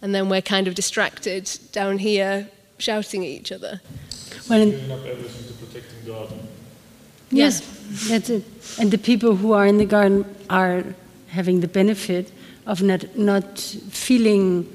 And 0.01 0.15
then 0.15 0.29
we're 0.29 0.43
kind 0.43 0.69
of 0.69 0.75
distracted 0.75 1.51
down 1.73 1.99
here 1.99 2.49
shouting 2.79 3.25
at 3.25 3.31
each 3.31 3.51
other. 3.51 3.81
Well, 4.49 4.65
giving 4.65 4.93
up 4.93 5.05
everything 5.05 5.49
to 5.49 5.67
protecting 5.67 6.05
the 6.05 6.11
garden. 6.11 6.48
Yes, 7.31 7.61
that's 8.09 8.31
it. 8.31 8.45
And 8.79 8.91
the 8.91 8.99
people 8.99 9.37
who 9.37 9.53
are 9.53 9.67
in 9.67 9.79
the 9.79 9.85
garden 9.85 10.25
are 10.49 10.85
having 11.29 11.61
the 11.61 11.69
benefit 11.69 12.33
of 12.67 12.83
not, 12.83 13.17
not 13.17 13.59
feeling 13.59 14.67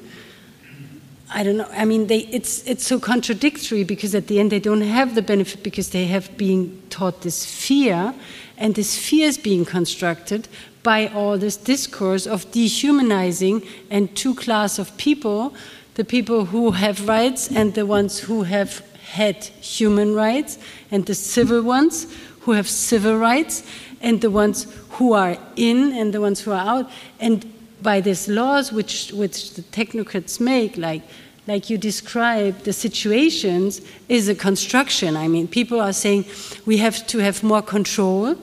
I 1.36 1.41
don't 1.41 1.58
know. 1.58 1.68
I 1.72 1.86
mean, 1.86 2.08
they, 2.08 2.20
it's 2.28 2.64
it's 2.68 2.86
so 2.86 2.99
contradictory 2.99 3.84
because 3.84 4.14
at 4.14 4.28
the 4.28 4.39
end 4.39 4.51
they 4.51 4.60
don't 4.60 4.82
have 4.82 5.16
the 5.16 5.22
benefit 5.24 5.64
because 5.64 5.89
they 5.89 6.06
have 6.06 6.38
been 6.38 6.80
taught 6.91 7.22
this 7.22 7.43
fear, 7.43 8.14
and 8.56 8.76
this 8.76 8.95
fear 8.97 9.28
is 9.28 9.39
being 9.39 9.66
constructed 9.66 10.47
by 10.84 11.08
all 11.08 11.39
this 11.39 11.58
discourse 11.58 12.28
of 12.28 12.51
dehumanizing 12.51 13.64
and 13.89 14.16
two 14.16 14.36
class 14.36 14.78
of 14.78 14.95
people: 14.97 15.56
the 15.95 16.04
people 16.04 16.45
who 16.45 16.72
have 16.72 17.08
rights 17.08 17.49
and 17.49 17.74
the 17.74 17.86
ones 17.86 18.20
who 18.20 18.43
have 18.43 18.84
had 19.14 19.43
human 19.60 20.14
rights, 20.14 20.60
and 20.91 21.08
the 21.08 21.16
civil 21.16 21.64
ones 21.64 22.06
who 22.44 22.52
have 22.52 22.68
civil 22.68 23.18
rights, 23.18 23.64
and 24.02 24.22
the 24.22 24.30
ones 24.30 24.68
who 24.91 25.14
are 25.14 25.38
in 25.56 25.94
and 25.94 26.14
the 26.14 26.22
ones 26.22 26.41
who 26.41 26.52
are 26.52 26.68
out, 26.68 26.91
and 27.20 27.46
by 27.82 28.02
these 28.02 28.28
laws 28.28 28.72
which, 28.72 29.12
which 29.12 29.54
the 29.54 29.62
technocrats 29.62 30.39
make, 30.39 30.78
like 30.78 31.02
like 31.48 31.70
you 31.70 31.78
describe 31.78 32.58
the 32.60 32.72
situations 32.72 33.82
is 34.08 34.30
a 34.30 34.36
construction. 34.36 35.18
I 35.18 35.28
mean, 35.28 35.48
people 35.48 35.82
are 35.82 35.91
saying 35.91 36.26
we 36.66 36.78
have 36.78 37.06
to 37.08 37.18
have 37.18 37.44
more 37.44 37.62
control, 37.62 38.38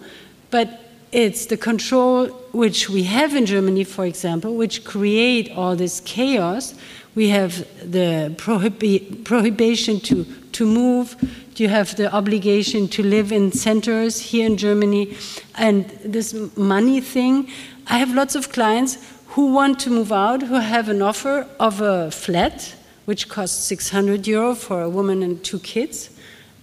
but 0.50 0.80
it's 1.12 1.46
the 1.46 1.56
control 1.56 2.26
which 2.52 2.90
we 2.90 3.04
have 3.04 3.34
in 3.34 3.46
Germany, 3.46 3.84
for 3.84 4.04
example, 4.04 4.54
which 4.54 4.84
create 4.84 5.50
all 5.52 5.76
this 5.76 6.00
chaos. 6.00 6.74
We 7.14 7.30
have 7.30 7.66
the 7.90 8.34
prohibi- 8.36 9.24
prohibition 9.24 10.00
to, 10.00 10.26
to 10.52 10.66
move. 10.66 11.16
You 11.56 11.68
have 11.68 11.96
the 11.96 12.10
obligation 12.14 12.88
to 12.88 13.02
live 13.02 13.32
in 13.32 13.52
centers 13.52 14.18
here 14.18 14.46
in 14.46 14.56
Germany. 14.56 15.16
And 15.56 15.90
this 16.04 16.34
money 16.56 17.00
thing, 17.02 17.50
I 17.86 17.98
have 17.98 18.14
lots 18.14 18.34
of 18.34 18.50
clients 18.50 18.96
who 19.28 19.52
want 19.52 19.78
to 19.80 19.90
move 19.90 20.10
out, 20.10 20.42
who 20.42 20.54
have 20.54 20.88
an 20.88 21.02
offer 21.02 21.46
of 21.58 21.80
a 21.80 22.10
flat, 22.10 22.74
which 23.04 23.28
costs 23.28 23.62
600 23.64 24.26
euro 24.26 24.54
for 24.54 24.82
a 24.82 24.88
woman 24.88 25.22
and 25.22 25.42
two 25.44 25.58
kids. 25.58 26.10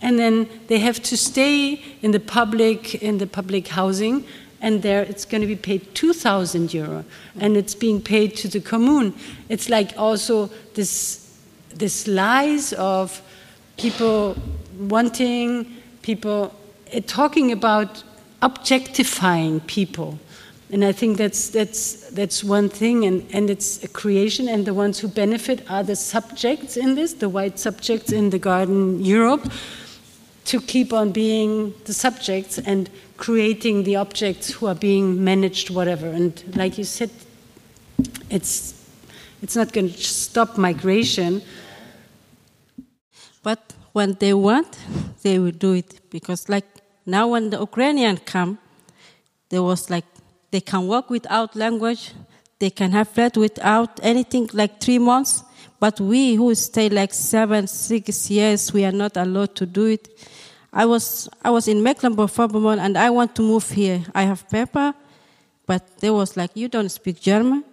And 0.01 0.17
then 0.17 0.49
they 0.67 0.79
have 0.79 1.01
to 1.03 1.17
stay 1.17 1.83
in 2.01 2.11
the 2.11 2.19
public, 2.19 2.95
in 2.95 3.19
the 3.19 3.27
public 3.27 3.67
housing, 3.67 4.25
and 4.61 4.81
there 4.81 5.03
it's 5.03 5.25
going 5.25 5.41
to 5.41 5.47
be 5.47 5.55
paid 5.55 5.93
2,000 5.93 6.73
euro, 6.73 7.05
and 7.39 7.55
it's 7.55 7.75
being 7.75 8.01
paid 8.01 8.35
to 8.37 8.47
the 8.47 8.59
commune. 8.59 9.13
It's 9.49 9.69
like 9.69 9.93
also 9.97 10.49
this, 10.73 11.37
this 11.75 12.07
lies 12.07 12.73
of 12.73 13.21
people 13.77 14.35
wanting, 14.79 15.65
people 16.01 16.53
uh, 16.93 16.99
talking 17.05 17.51
about 17.51 18.03
objectifying 18.41 19.59
people 19.61 20.19
and 20.69 20.83
I 20.83 20.91
think 20.91 21.17
that's, 21.17 21.49
that's, 21.49 22.09
that's 22.09 22.43
one 22.43 22.67
thing, 22.67 23.05
and, 23.05 23.25
and 23.31 23.49
it's 23.49 23.81
a 23.85 23.87
creation, 23.87 24.49
and 24.49 24.65
the 24.65 24.73
ones 24.73 24.99
who 24.99 25.07
benefit 25.07 25.69
are 25.71 25.81
the 25.81 25.95
subjects 25.95 26.75
in 26.75 26.95
this, 26.95 27.13
the 27.13 27.29
white 27.29 27.57
subjects 27.57 28.11
in 28.11 28.31
the 28.31 28.39
garden 28.39 29.03
Europe, 29.03 29.49
to 30.45 30.59
keep 30.59 30.91
on 30.91 31.11
being 31.11 31.73
the 31.85 31.93
subjects 31.93 32.57
and 32.57 32.89
creating 33.15 33.83
the 33.83 33.95
objects 33.95 34.51
who 34.51 34.65
are 34.65 34.75
being 34.75 35.23
managed, 35.23 35.69
whatever. 35.69 36.07
And 36.07 36.55
like 36.55 36.77
you 36.77 36.83
said, 36.83 37.11
it's, 38.29 38.73
it's 39.41 39.55
not 39.55 39.71
going 39.71 39.89
to 39.89 39.97
stop 39.97 40.57
migration. 40.57 41.41
But 43.47 43.63
when 43.93 44.11
they 44.19 44.33
want, 44.33 44.77
they 45.23 45.39
will 45.39 45.57
do 45.67 45.71
it. 45.71 46.01
Because, 46.09 46.49
like 46.49 46.67
now, 47.05 47.29
when 47.29 47.49
the 47.49 47.57
Ukrainians 47.59 48.19
come, 48.25 48.59
there 49.47 49.63
was 49.63 49.89
like 49.89 50.03
they 50.51 50.59
can 50.59 50.85
work 50.85 51.09
without 51.09 51.55
language. 51.55 52.11
They 52.59 52.69
can 52.69 52.91
have 52.91 53.07
flat 53.07 53.37
without 53.37 54.01
anything 54.03 54.49
like 54.51 54.81
three 54.81 54.99
months. 54.99 55.45
But 55.79 56.01
we 56.01 56.35
who 56.35 56.53
stay 56.55 56.89
like 56.89 57.13
seven, 57.13 57.67
six 57.67 58.29
years, 58.29 58.73
we 58.73 58.83
are 58.83 58.91
not 58.91 59.15
allowed 59.15 59.55
to 59.55 59.65
do 59.65 59.85
it. 59.85 60.09
I 60.73 60.85
was, 60.85 61.29
I 61.41 61.49
was 61.49 61.69
in 61.69 61.81
Mecklenburg-Vorpommern 61.81 62.79
and 62.79 62.97
I 62.97 63.09
want 63.11 63.33
to 63.35 63.41
move 63.41 63.71
here. 63.71 64.03
I 64.13 64.23
have 64.23 64.49
paper, 64.49 64.93
but 65.65 65.99
they 66.01 66.09
was 66.09 66.35
like, 66.35 66.51
you 66.53 66.67
don't 66.67 66.89
speak 66.89 67.21
German. 67.21 67.63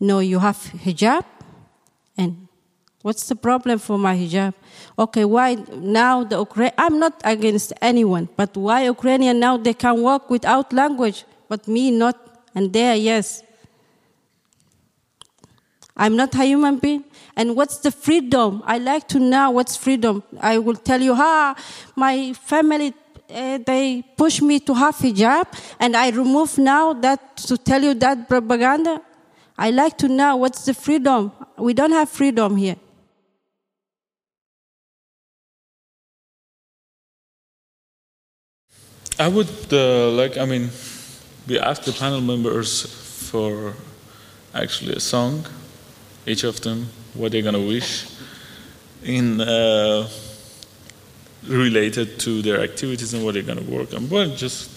No, 0.00 0.18
you 0.18 0.40
have 0.40 0.58
hijab. 0.84 1.24
And 2.16 2.43
what's 3.04 3.28
the 3.28 3.36
problem 3.36 3.78
for 3.78 3.98
my 3.98 4.16
hijab? 4.16 4.54
Okay, 4.98 5.26
why 5.26 5.56
now 5.76 6.24
the 6.24 6.38
Ukraine? 6.38 6.72
I'm 6.78 6.98
not 6.98 7.20
against 7.22 7.74
anyone, 7.82 8.30
but 8.34 8.56
why 8.56 8.86
Ukrainian 8.86 9.38
now 9.38 9.58
they 9.58 9.74
can 9.74 10.00
walk 10.00 10.30
without 10.30 10.72
language, 10.72 11.26
but 11.46 11.68
me 11.68 11.90
not, 11.90 12.16
and 12.54 12.72
there 12.72 12.96
yes. 12.96 13.42
I'm 15.94 16.16
not 16.16 16.34
a 16.34 16.44
human 16.44 16.78
being. 16.78 17.04
And 17.36 17.54
what's 17.54 17.76
the 17.76 17.90
freedom? 17.90 18.62
I 18.64 18.78
like 18.78 19.06
to 19.08 19.18
know 19.20 19.50
what's 19.50 19.76
freedom. 19.76 20.22
I 20.40 20.56
will 20.58 20.80
tell 20.88 21.00
you, 21.00 21.14
ha, 21.14 21.54
my 21.94 22.32
family, 22.32 22.94
uh, 23.28 23.58
they 23.58 24.02
push 24.16 24.40
me 24.40 24.60
to 24.60 24.72
have 24.72 24.96
hijab, 24.96 25.46
and 25.78 25.94
I 25.94 26.08
remove 26.08 26.56
now 26.56 26.94
that 26.94 27.36
to 27.48 27.58
tell 27.58 27.82
you 27.82 27.92
that 28.04 28.30
propaganda. 28.30 29.02
I 29.58 29.70
like 29.70 29.98
to 29.98 30.08
know 30.08 30.36
what's 30.36 30.64
the 30.64 30.72
freedom. 30.72 31.32
We 31.58 31.74
don't 31.74 31.92
have 31.92 32.08
freedom 32.08 32.56
here. 32.56 32.76
I 39.18 39.28
would 39.28 39.72
uh, 39.72 40.10
like, 40.10 40.36
I 40.38 40.44
mean, 40.44 40.70
we 41.46 41.58
asked 41.58 41.84
the 41.84 41.92
panel 41.92 42.20
members 42.20 42.82
for 43.30 43.74
actually 44.52 44.94
a 44.94 45.00
song, 45.00 45.46
each 46.26 46.42
of 46.42 46.60
them, 46.62 46.88
what 47.14 47.30
they're 47.30 47.42
gonna 47.42 47.60
wish 47.60 48.06
in 49.04 49.40
uh, 49.40 50.08
related 51.46 52.18
to 52.20 52.42
their 52.42 52.60
activities 52.60 53.14
and 53.14 53.24
what 53.24 53.34
they're 53.34 53.44
gonna 53.44 53.62
work 53.62 53.94
on. 53.94 54.08
Well, 54.08 54.34
just 54.34 54.70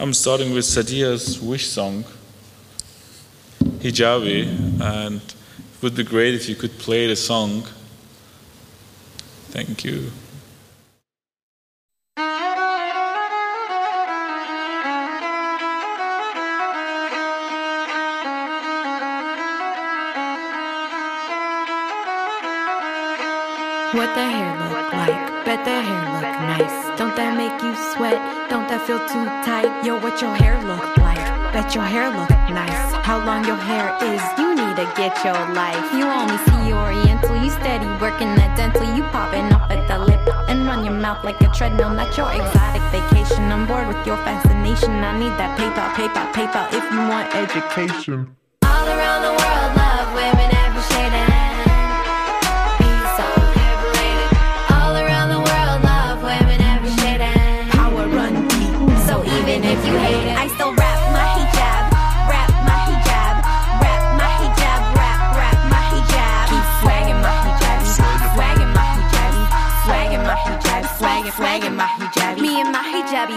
I'm 0.00 0.12
starting 0.12 0.52
with 0.52 0.64
Sadia's 0.64 1.40
wish 1.40 1.68
song, 1.68 2.04
Hijabi, 3.78 4.80
and 4.80 5.16
it 5.16 5.82
would 5.82 5.94
be 5.94 6.02
great 6.02 6.34
if 6.34 6.48
you 6.48 6.56
could 6.56 6.76
play 6.78 7.06
the 7.06 7.16
song. 7.16 7.62
Thank 9.50 9.84
you. 9.84 10.10
Get 34.96 35.24
your 35.24 35.34
life. 35.54 35.92
You 35.92 36.06
only 36.06 36.38
see 36.46 36.72
Oriental. 36.72 37.36
You 37.42 37.50
steady 37.50 37.86
working 38.00 38.34
that 38.36 38.56
dental. 38.56 38.84
You 38.94 39.02
popping 39.10 39.52
off 39.52 39.70
at 39.70 39.86
the 39.88 39.98
lip 39.98 40.20
and 40.48 40.66
run 40.66 40.84
your 40.84 40.94
mouth 40.94 41.24
like 41.24 41.40
a 41.40 41.48
treadmill. 41.48 41.90
Not 41.90 42.16
your 42.16 42.30
exotic 42.30 42.82
vacation. 42.94 43.50
I'm 43.50 43.66
bored 43.66 43.88
with 43.88 44.06
your 44.06 44.16
fascination. 44.18 44.90
I 44.90 45.18
need 45.18 45.34
that 45.40 45.58
paper, 45.58 45.86
paper, 45.98 46.24
paper. 46.32 46.64
If 46.70 46.84
you 46.92 47.00
want 47.10 47.34
education. 47.34 48.36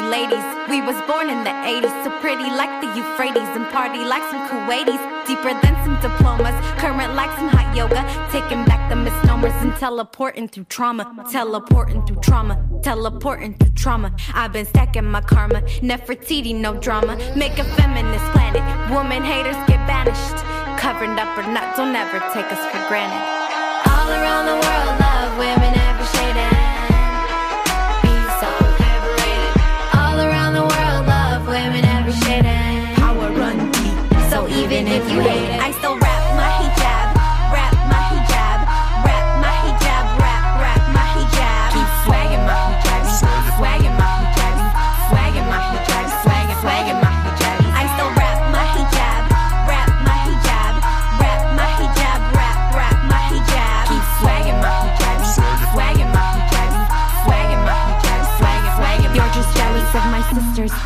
Ladies, 0.10 0.44
we 0.70 0.82
was 0.82 0.96
born 1.08 1.30
in 1.30 1.44
the 1.44 1.52
80s, 1.52 1.92
so 2.04 2.12
pretty 2.22 2.50
like 2.62 2.82
the 2.82 2.88
Euphrates 2.96 3.50
and 3.56 3.68
party 3.70 4.00
like 4.00 4.24
some 4.32 4.48
Kuwaitis, 4.48 5.02
deeper 5.28 5.54
than 5.62 5.76
some 5.84 6.00
diplomas, 6.02 6.56
current 6.80 7.14
like 7.16 7.32
some 7.38 7.50
hot 7.50 7.76
yoga, 7.76 8.02
taking 8.32 8.64
back 8.66 8.90
the 8.90 8.96
misnomers 8.96 9.54
and 9.62 9.76
teleporting 9.76 10.48
through 10.48 10.66
trauma, 10.66 11.04
teleporting 11.32 12.06
through 12.06 12.22
trauma, 12.22 12.56
teleporting 12.84 13.54
through 13.56 13.72
trauma. 13.72 14.16
I've 14.34 14.54
been 14.54 14.66
stacking 14.66 15.06
my 15.06 15.22
karma, 15.22 15.62
Nefertiti, 15.82 16.56
no 16.56 16.76
drama. 16.76 17.18
Make 17.36 17.58
a 17.58 17.66
feminist 17.76 18.26
planet, 18.32 18.64
woman 18.92 19.24
haters 19.24 19.58
get 19.68 19.86
banished. 19.88 20.38
Covered 20.80 21.18
up 21.20 21.38
or 21.38 21.44
not, 21.52 21.76
don't 21.76 21.96
ever 21.96 22.20
take 22.34 22.50
us 22.52 22.64
for 22.72 22.82
granted. 22.88 23.24
All 23.92 24.10
around 24.10 24.46
the 24.46 24.58
world, 24.64 25.00
love 25.00 25.38
women 25.38 25.67
even 34.72 34.88
if 34.88 35.10
you 35.10 35.22
hate 35.22 35.50
it, 35.50 35.62
I 35.62 35.72
still 35.72 36.07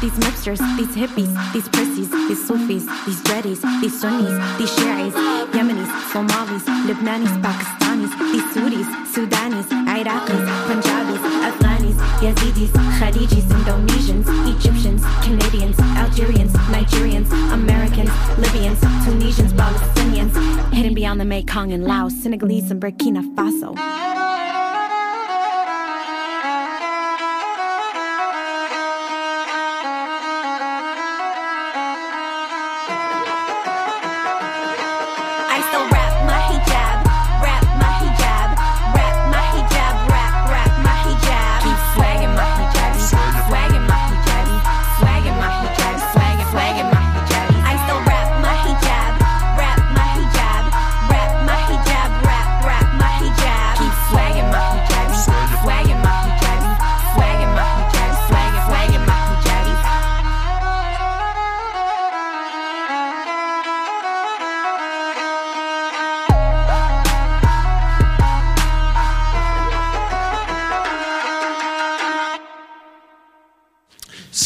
these 0.02 0.14
mipsters, 0.14 0.60
these 0.78 0.96
hippies, 0.96 1.32
these 1.54 1.68
prissies, 1.70 2.10
these 2.28 2.48
Sufis, 2.48 2.86
these 3.06 3.22
dreadies, 3.22 3.62
these 3.82 4.00
Sunnis, 4.02 4.34
these 4.58 4.74
Shiites, 4.74 5.16
Yemenis, 5.54 5.90
Somalis, 6.12 6.64
Lebanese, 6.88 7.38
Pakistanis, 7.42 8.12
these 8.32 8.48
Sudis, 8.52 8.88
Sudanis, 9.14 9.68
Iraqis, 9.86 10.42
Punjabis, 10.66 11.22
Afghanis, 11.48 11.98
Yazidis, 12.20 12.72
Khadijis, 12.98 13.46
Indonesians, 13.54 14.26
Egyptians, 14.56 15.04
Canadians, 15.24 15.80
Algerians, 15.80 16.54
Nigerians, 16.74 17.30
Americans, 17.54 18.10
Libyans, 18.40 18.80
Tunisians, 19.06 19.54
Palestinians, 19.54 20.74
hidden 20.74 20.96
beyond 20.96 21.20
the 21.20 21.26
Mekong 21.26 21.72
and 21.72 21.84
Laos, 21.84 22.16
Senegalese, 22.16 22.72
and 22.72 22.82
Burkina 22.82 23.22
Faso. 23.36 24.21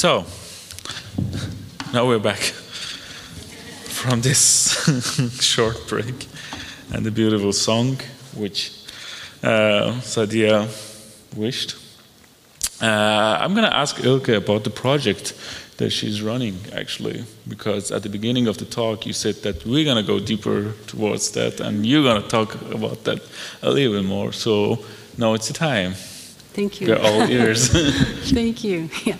So, 0.05 0.23
now 1.91 2.05
we're 2.05 2.19
back 2.19 2.37
from 2.37 4.21
this 4.21 5.41
short 5.41 5.87
break 5.87 6.27
and 6.93 7.03
the 7.03 7.09
beautiful 7.09 7.51
song 7.51 7.97
which 8.35 8.71
uh, 9.41 9.97
Sadia 10.01 10.69
wished. 11.35 11.75
Uh, 12.79 13.39
I'm 13.41 13.55
going 13.55 13.65
to 13.65 13.75
ask 13.75 14.05
Ilka 14.05 14.37
about 14.37 14.63
the 14.63 14.69
project 14.69 15.33
that 15.77 15.89
she's 15.89 16.21
running, 16.21 16.59
actually, 16.71 17.25
because 17.47 17.91
at 17.91 18.03
the 18.03 18.09
beginning 18.09 18.45
of 18.45 18.59
the 18.59 18.65
talk 18.65 19.07
you 19.07 19.13
said 19.13 19.37
that 19.41 19.65
we're 19.65 19.85
going 19.85 19.97
to 19.97 20.03
go 20.03 20.19
deeper 20.19 20.73
towards 20.85 21.31
that 21.31 21.59
and 21.59 21.83
you're 21.83 22.03
going 22.03 22.21
to 22.21 22.29
talk 22.29 22.53
about 22.71 23.05
that 23.05 23.23
a 23.63 23.71
little 23.71 23.93
bit 23.99 24.05
more. 24.05 24.31
So 24.33 24.85
now 25.17 25.33
it's 25.33 25.47
the 25.47 25.55
time. 25.55 25.93
Thank 26.53 26.79
you. 26.79 26.89
We're 26.89 27.01
all 27.01 27.27
ears. 27.27 27.69
Thank 28.31 28.63
you. 28.63 28.91
Yeah. 29.03 29.17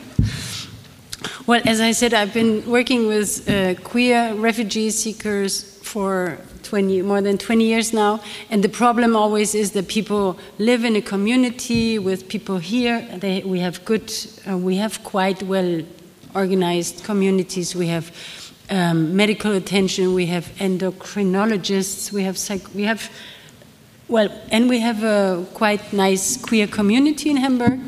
Well, 1.48 1.62
as 1.64 1.80
I 1.80 1.92
said, 1.92 2.16
I've 2.16 2.34
been 2.34 2.66
working 2.66 3.06
with 3.06 3.48
uh, 3.48 3.76
queer 3.76 4.34
refugee 4.34 4.90
seekers 4.90 5.78
for 5.84 6.40
20, 6.64 7.04
more 7.04 7.22
than 7.22 7.38
20 7.38 7.64
years 7.64 7.94
now. 7.94 8.20
And 8.50 8.64
the 8.64 8.70
problem 8.70 9.16
always 9.16 9.54
is 9.54 9.74
that 9.74 9.88
people 9.88 10.40
live 10.58 10.84
in 10.84 10.96
a 10.96 11.04
community 11.04 12.00
with 12.00 12.28
people 12.30 12.58
here. 12.58 13.08
They, 13.20 13.44
we 13.44 13.60
have 13.60 13.86
good, 13.86 14.12
uh, 14.50 14.58
we 14.58 14.78
have 14.78 15.04
quite 15.04 15.44
well 15.44 15.84
organized 16.34 17.04
communities. 17.04 17.76
We 17.76 17.90
have 17.90 18.12
um, 18.72 19.16
medical 19.16 19.52
attention. 19.52 20.16
We 20.16 20.26
have 20.26 20.48
endocrinologists. 20.58 22.12
We 22.12 22.24
have 22.24 22.40
psych, 22.40 22.74
we 22.74 22.86
have 22.86 23.12
well, 24.08 24.30
and 24.52 24.68
we 24.68 24.80
have 24.80 25.04
a 25.04 25.46
quite 25.54 25.94
nice 25.94 26.38
queer 26.38 26.66
community 26.66 27.30
in 27.30 27.38
Hamburg. 27.38 27.80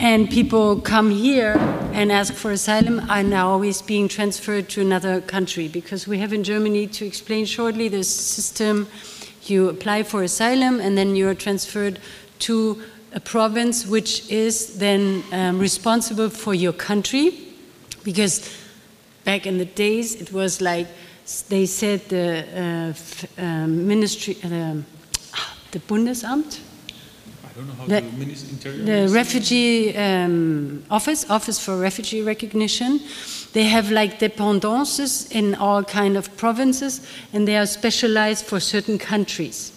And 0.00 0.30
people 0.30 0.80
come 0.80 1.10
here 1.10 1.56
and 1.92 2.10
ask 2.10 2.32
for 2.32 2.52
asylum 2.52 3.00
are 3.10 3.22
now 3.22 3.50
always 3.50 3.82
being 3.82 4.08
transferred 4.08 4.70
to 4.70 4.80
another 4.80 5.20
country 5.20 5.68
because 5.68 6.08
we 6.08 6.16
have 6.20 6.32
in 6.32 6.42
Germany, 6.42 6.86
to 6.86 7.04
explain 7.04 7.44
shortly, 7.44 7.88
the 7.88 8.02
system 8.02 8.88
you 9.42 9.68
apply 9.68 10.04
for 10.04 10.22
asylum 10.22 10.80
and 10.80 10.96
then 10.96 11.16
you're 11.16 11.34
transferred 11.34 11.98
to 12.38 12.82
a 13.12 13.20
province 13.20 13.86
which 13.86 14.26
is 14.30 14.78
then 14.78 15.22
um, 15.32 15.58
responsible 15.58 16.30
for 16.30 16.54
your 16.54 16.72
country 16.72 17.38
because 18.02 18.50
back 19.24 19.46
in 19.46 19.58
the 19.58 19.66
days 19.66 20.14
it 20.14 20.32
was 20.32 20.62
like 20.62 20.86
they 21.50 21.66
said 21.66 22.00
the 22.08 22.94
uh, 23.36 23.42
um, 23.42 23.86
ministry, 23.86 24.38
uh, 24.44 24.76
the 25.72 25.78
Bundesamt. 25.80 26.60
I 26.62 26.62
don't 26.62 27.42
know 27.42 27.42
how 27.42 27.48
The- 27.86 28.00
the, 28.00 28.24
Minis- 28.24 28.50
Interior 28.50 28.78
The 28.78 28.92
Ministry- 28.92 29.18
refugee 29.18 29.96
um, 29.96 30.82
office, 30.90 31.26
Office 31.30 31.58
for 31.58 31.76
Refugee 31.78 32.22
Recognition, 32.22 33.00
they 33.52 33.64
have 33.64 33.90
like 33.90 34.18
dependances 34.18 35.30
in 35.32 35.54
all 35.56 35.82
kind 35.84 36.16
of 36.16 36.34
provinces, 36.36 37.00
and 37.32 37.46
they 37.48 37.56
are 37.56 37.66
specialized 37.66 38.44
for 38.46 38.60
certain 38.60 38.98
countries. 38.98 39.72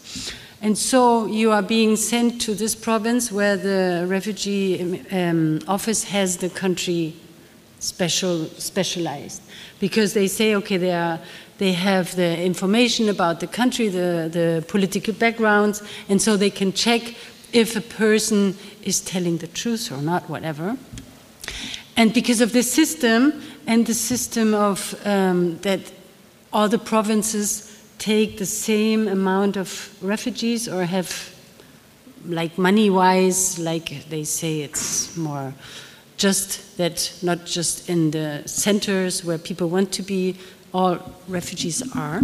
And 0.62 0.78
so 0.78 1.26
you 1.26 1.52
are 1.52 1.62
being 1.64 1.96
sent 1.98 2.40
to 2.44 2.54
this 2.56 2.76
province 2.76 3.32
where 3.32 3.58
the 3.58 4.06
refugee 4.08 5.02
um, 5.12 5.60
office 5.68 6.04
has 6.06 6.38
the 6.38 6.50
country 6.50 7.14
special 7.80 8.46
specialized 8.58 9.42
because 9.82 10.14
they 10.14 10.26
say 10.28 10.56
okay 10.56 10.78
they 10.78 10.94
are 10.94 11.20
they 11.58 11.74
have 11.74 12.16
the 12.16 12.42
information 12.42 13.10
about 13.10 13.42
the 13.42 13.48
country 13.48 13.90
the 13.90 14.30
the 14.32 14.64
political 14.70 15.14
backgrounds 15.14 15.84
and 16.08 16.22
so 16.22 16.38
they 16.38 16.50
can 16.50 16.72
check 16.72 17.14
if 17.54 17.76
a 17.76 17.82
person 17.82 18.58
is 18.82 19.00
telling 19.00 19.38
the 19.38 19.48
truth 19.48 19.92
or 19.92 20.02
not 20.02 20.30
whatever. 20.30 20.76
And 21.96 22.14
because 22.14 22.42
of 22.42 22.52
this 22.52 22.72
system 22.72 23.42
and 23.68 23.86
the 23.86 23.94
system 23.94 24.54
of 24.54 25.00
um, 25.06 25.60
that 25.60 25.92
all 26.52 26.68
the 26.68 26.80
provinces 26.80 27.70
take 28.00 28.38
the 28.38 28.46
same 28.46 29.08
amount 29.08 29.56
of 29.58 29.96
refugees 30.02 30.68
or 30.68 30.84
have 30.84 31.34
like 32.26 32.58
money 32.58 32.90
wise 32.90 33.60
like 33.60 34.06
they 34.10 34.24
say 34.24 34.62
it's 34.62 35.16
more 35.18 35.54
just 36.18 36.78
that 36.78 37.14
not 37.22 37.46
just 37.46 37.90
in 37.90 38.12
the 38.12 38.42
centers 38.46 39.26
where 39.26 39.38
people 39.38 39.70
want 39.70 39.92
to 39.92 40.02
be 40.02 40.36
all 40.74 40.98
refugees 41.28 41.84
are 41.96 42.22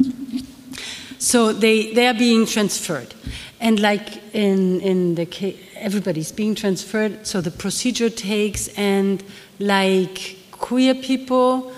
so 1.20 1.54
they 1.54 1.94
they 1.94 2.08
are 2.08 2.14
being 2.14 2.46
transferred 2.46 3.14
and 3.60 3.80
like 3.80 4.22
in 4.34 4.82
in 4.82 5.16
the 5.16 5.26
ca- 5.26 5.58
everybody's 5.76 6.32
being 6.32 6.56
transferred 6.56 7.28
so 7.28 7.41
the 7.41 7.52
procedure 7.52 8.10
takes 8.10 8.70
and 8.70 9.24
like 9.60 10.38
queer 10.52 10.96
people 10.96 11.72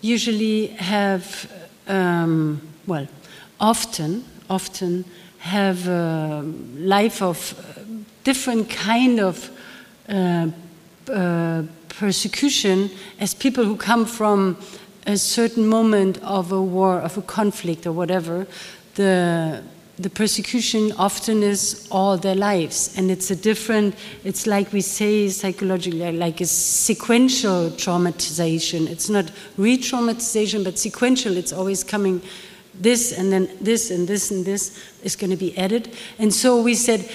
usually 0.00 0.68
have 0.68 1.50
um, 1.88 2.60
well 2.86 3.06
often 3.58 4.24
often 4.48 5.04
have 5.38 5.88
a 5.88 6.42
life 6.76 7.22
of 7.22 7.54
different 8.24 8.70
kind 8.70 9.20
of 9.20 9.50
uh, 10.08 10.48
uh, 11.12 11.62
persecution 11.88 12.90
as 13.20 13.34
people 13.34 13.64
who 13.64 13.76
come 13.76 14.04
from 14.04 14.56
a 15.06 15.16
certain 15.16 15.66
moment 15.66 16.18
of 16.22 16.50
a 16.50 16.60
war, 16.60 17.00
of 17.00 17.16
a 17.16 17.22
conflict, 17.22 17.86
or 17.86 17.92
whatever. 17.92 18.46
The 18.96 19.62
the 19.98 20.10
persecution 20.10 20.92
often 20.98 21.42
is 21.42 21.88
all 21.90 22.18
their 22.18 22.34
lives, 22.34 22.94
and 22.98 23.10
it's 23.10 23.30
a 23.30 23.36
different. 23.36 23.94
It's 24.24 24.46
like 24.46 24.72
we 24.72 24.82
say 24.82 25.30
psychologically, 25.30 26.12
like 26.12 26.42
a 26.42 26.46
sequential 26.46 27.70
traumatization. 27.70 28.90
It's 28.90 29.08
not 29.08 29.30
re-traumatization, 29.56 30.64
but 30.64 30.78
sequential. 30.78 31.36
It's 31.36 31.52
always 31.52 31.82
coming. 31.82 32.20
This 32.78 33.12
and 33.12 33.32
then 33.32 33.48
this 33.58 33.90
and 33.90 34.06
this 34.06 34.30
and 34.30 34.44
this 34.44 34.78
is 35.02 35.16
going 35.16 35.30
to 35.30 35.36
be 35.36 35.56
added, 35.56 35.94
and 36.18 36.32
so 36.32 36.60
we 36.60 36.74
said 36.74 37.08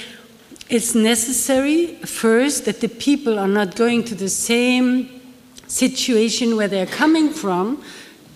it's 0.69 0.95
necessary 0.95 1.97
first 1.97 2.65
that 2.65 2.81
the 2.81 2.87
people 2.87 3.37
are 3.37 3.47
not 3.47 3.75
going 3.75 4.03
to 4.05 4.15
the 4.15 4.29
same 4.29 5.21
situation 5.67 6.55
where 6.55 6.67
they're 6.67 6.87
coming 6.87 7.29
from, 7.29 7.83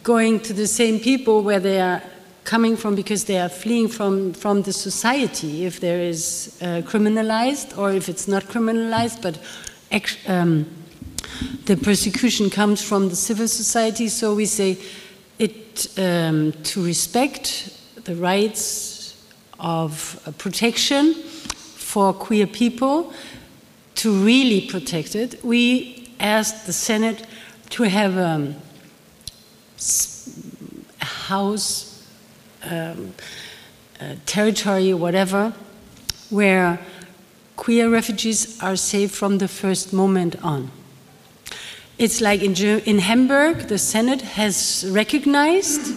going 0.03 0.39
to 0.41 0.53
the 0.53 0.67
same 0.67 0.99
people 0.99 1.41
where 1.41 1.59
they 1.59 1.81
are 1.81 2.03
coming 2.45 2.77
from 2.77 2.95
because 2.95 3.25
they 3.25 3.37
are 3.39 3.49
fleeing 3.49 3.89
from, 3.89 4.31
from 4.33 4.61
the 4.61 4.71
society, 4.71 5.65
if 5.65 5.79
there 5.79 5.99
is 5.99 6.57
uh, 6.61 6.81
criminalized 6.85 7.77
or 7.77 7.91
if 7.91 8.07
it's 8.07 8.27
not 8.27 8.43
criminalized, 8.43 9.21
but 9.21 9.37
um, 10.27 10.65
the 11.65 11.75
persecution 11.75 12.49
comes 12.49 12.81
from 12.81 13.09
the 13.09 13.15
civil 13.15 13.47
society. 13.47 14.07
So 14.07 14.35
we 14.35 14.45
say 14.45 14.77
it 15.39 15.87
um, 15.97 16.53
to 16.63 16.85
respect 16.85 17.71
the 18.05 18.15
rights 18.15 19.21
of 19.59 20.21
uh, 20.25 20.31
protection 20.37 21.13
for 21.15 22.13
queer 22.13 22.47
people 22.47 23.11
to 23.95 24.11
really 24.25 24.61
protect 24.67 25.15
it, 25.15 25.43
we 25.43 26.09
asked 26.19 26.65
the 26.65 26.73
Senate 26.73 27.25
to 27.69 27.83
have 27.83 28.17
a, 28.17 28.53
s- 29.77 30.29
a 31.01 31.05
house, 31.05 31.94
um, 32.69 33.13
a 33.99 34.15
territory, 34.25 34.93
whatever, 34.93 35.53
where 36.29 36.79
queer 37.55 37.89
refugees 37.89 38.61
are 38.61 38.75
safe 38.75 39.11
from 39.11 39.37
the 39.37 39.47
first 39.47 39.93
moment 39.93 40.35
on. 40.43 40.71
It's 41.97 42.19
like 42.19 42.41
in, 42.41 42.53
in 42.55 42.99
Hamburg, 42.99 43.67
the 43.67 43.77
Senate 43.77 44.21
has 44.21 44.85
recognized 44.89 45.95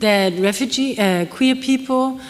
that 0.00 0.34
refugee, 0.34 0.98
uh, 0.98 1.24
queer 1.26 1.56
people 1.56 2.20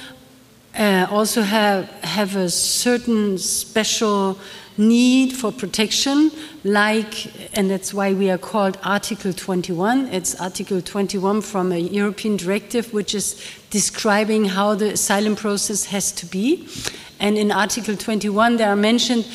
uh, 0.78 1.06
also 1.10 1.42
have, 1.42 1.88
have 2.02 2.36
a 2.36 2.50
certain 2.50 3.38
special 3.38 4.38
need 4.76 5.32
for 5.32 5.52
protection, 5.52 6.30
like, 6.64 7.56
and 7.56 7.70
that's 7.70 7.94
why 7.94 8.12
we 8.12 8.28
are 8.30 8.38
called 8.38 8.76
Article 8.82 9.32
21. 9.32 10.08
It's 10.08 10.40
Article 10.40 10.80
21 10.82 11.42
from 11.42 11.70
a 11.70 11.78
European 11.78 12.36
directive 12.36 12.92
which 12.92 13.14
is 13.14 13.40
describing 13.70 14.46
how 14.46 14.74
the 14.74 14.92
asylum 14.92 15.36
process 15.36 15.86
has 15.86 16.10
to 16.12 16.26
be. 16.26 16.68
And 17.20 17.38
in 17.38 17.52
Article 17.52 17.96
21, 17.96 18.56
there 18.56 18.70
are 18.70 18.76
mentioned 18.76 19.26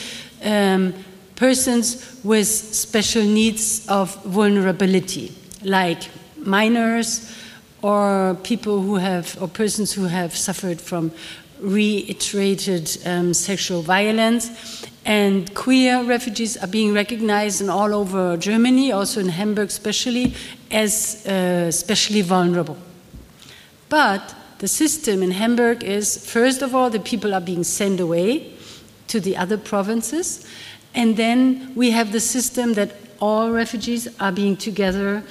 um, 0.44 0.94
persons 1.36 2.20
with 2.24 2.48
special 2.48 3.24
needs 3.24 3.88
of 3.88 4.14
vulnerability, 4.26 5.34
like 5.64 6.10
minors 6.38 7.34
or 7.82 8.38
people 8.44 8.82
who 8.82 8.96
have, 8.96 9.38
or 9.42 9.48
persons 9.48 9.94
who 9.94 10.06
have 10.06 10.36
suffered 10.36 10.82
from 10.82 11.12
reiterated 11.60 12.98
um, 13.06 13.34
sexual 13.34 13.82
violence. 13.82 14.86
And 15.06 15.54
queer 15.56 16.04
refugees 16.04 16.58
are 16.58 16.68
being 16.68 16.94
recognized 16.94 17.62
in 17.62 17.70
all 17.70 17.94
over 17.94 18.38
Germany, 18.38 18.92
also 18.92 19.20
in 19.20 19.30
Hamburg 19.30 19.70
especially, 19.70 20.34
as 20.72 21.26
uh, 21.28 21.66
especially 21.68 22.22
vulnerable. 22.22 22.78
But 23.88 24.36
the 24.60 24.68
system 24.68 25.24
in 25.24 25.32
Hamburg 25.32 25.84
is 25.84 26.30
first 26.30 26.62
of 26.62 26.76
all, 26.76 26.90
the 26.90 27.00
people 27.00 27.34
are 27.34 27.42
being 27.42 27.64
sent 27.64 28.00
away 28.00 28.54
to 29.08 29.20
the 29.20 29.36
other 29.38 29.58
provinces. 29.58 30.46
And 30.94 31.18
then 31.18 31.74
we 31.76 31.92
have 31.92 32.12
the 32.12 32.20
system 32.20 32.74
that 32.74 32.92
all 33.20 33.52
refugees 33.52 34.08
are 34.20 34.32
being 34.32 34.58
together 34.58 35.24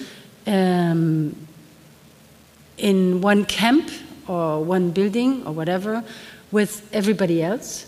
um, 0.47 1.48
in 2.79 3.21
one 3.21 3.45
camp 3.45 3.91
or 4.27 4.63
one 4.65 4.91
building 4.91 5.47
or 5.47 5.53
whatever 5.53 6.05
with 6.51 6.89
everybody 6.93 7.43
else. 7.43 7.85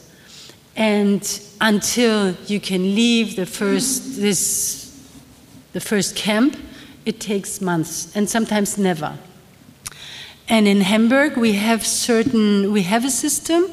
And 0.77 1.23
until 1.61 2.35
you 2.47 2.61
can 2.61 2.95
leave 2.95 3.37
the 3.37 3.47
first, 3.47 4.21
this, 4.21 5.11
the 5.73 5.81
first 5.81 6.17
camp, 6.17 6.57
it 7.05 7.21
takes 7.21 7.61
months 7.61 8.15
and 8.15 8.29
sometimes 8.29 8.79
never. 8.79 9.19
And 10.49 10.67
in 10.67 10.81
Hamburg, 10.81 11.37
we 11.37 11.53
have 11.53 11.87
certain, 11.87 12.73
we 12.73 12.83
have 12.83 13.05
a 13.05 13.11
system 13.11 13.67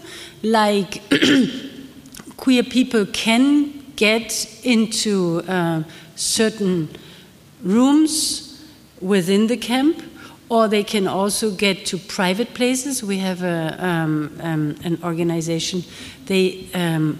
like 0.43 1.01
queer 2.37 2.63
people 2.63 3.05
can 3.07 3.73
get 3.95 4.59
into 4.63 5.41
uh, 5.47 5.83
certain 6.15 6.89
rooms 7.63 8.63
within 9.01 9.47
the 9.47 9.57
camp, 9.57 10.01
or 10.49 10.67
they 10.67 10.83
can 10.83 11.07
also 11.07 11.51
get 11.51 11.85
to 11.87 11.97
private 11.97 12.53
places. 12.53 13.03
We 13.03 13.17
have 13.17 13.43
a, 13.43 13.75
um, 13.79 14.37
um, 14.41 14.75
an 14.83 14.97
organization. 15.03 15.83
They 16.25 16.69
um, 16.73 17.19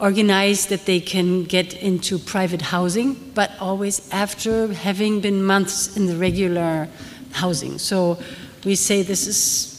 organize 0.00 0.66
that 0.66 0.86
they 0.86 1.00
can 1.00 1.44
get 1.44 1.74
into 1.74 2.18
private 2.18 2.62
housing, 2.62 3.14
but 3.34 3.50
always 3.60 4.08
after 4.12 4.72
having 4.72 5.20
been 5.20 5.42
months 5.44 5.96
in 5.96 6.06
the 6.06 6.16
regular 6.16 6.88
housing. 7.32 7.78
So 7.78 8.18
we 8.64 8.74
say 8.74 9.02
this 9.02 9.26
is 9.26 9.76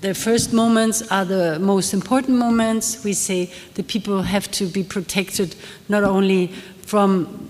the 0.00 0.14
first 0.14 0.52
moments 0.52 1.10
are 1.10 1.24
the 1.24 1.58
most 1.58 1.94
important 1.94 2.38
moments. 2.38 3.02
We 3.04 3.12
say 3.12 3.50
the 3.74 3.82
people 3.82 4.22
have 4.22 4.50
to 4.52 4.66
be 4.66 4.82
protected 4.82 5.56
not 5.88 6.04
only 6.04 6.48
from 6.82 7.48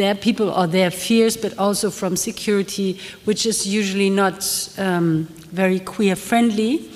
their 0.00 0.14
people 0.14 0.48
or 0.50 0.66
their 0.66 0.90
fears, 0.90 1.36
but 1.36 1.52
also 1.58 1.90
from 1.90 2.16
security, 2.16 2.98
which 3.26 3.44
is 3.44 3.66
usually 3.66 4.08
not 4.08 4.38
um, 4.78 5.28
very 5.52 5.78
queer 5.78 6.16
friendly. 6.16 6.90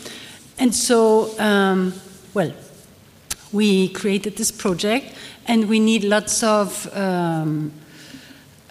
And 0.59 0.75
so, 0.75 1.39
um, 1.39 1.93
well, 2.33 2.53
we 3.53 3.89
created 3.91 4.37
this 4.37 4.51
project, 4.51 5.15
and 5.47 5.69
we 5.69 5.81
need 5.81 6.03
lots 6.05 6.43
of 6.43 6.89
um, 6.97 7.73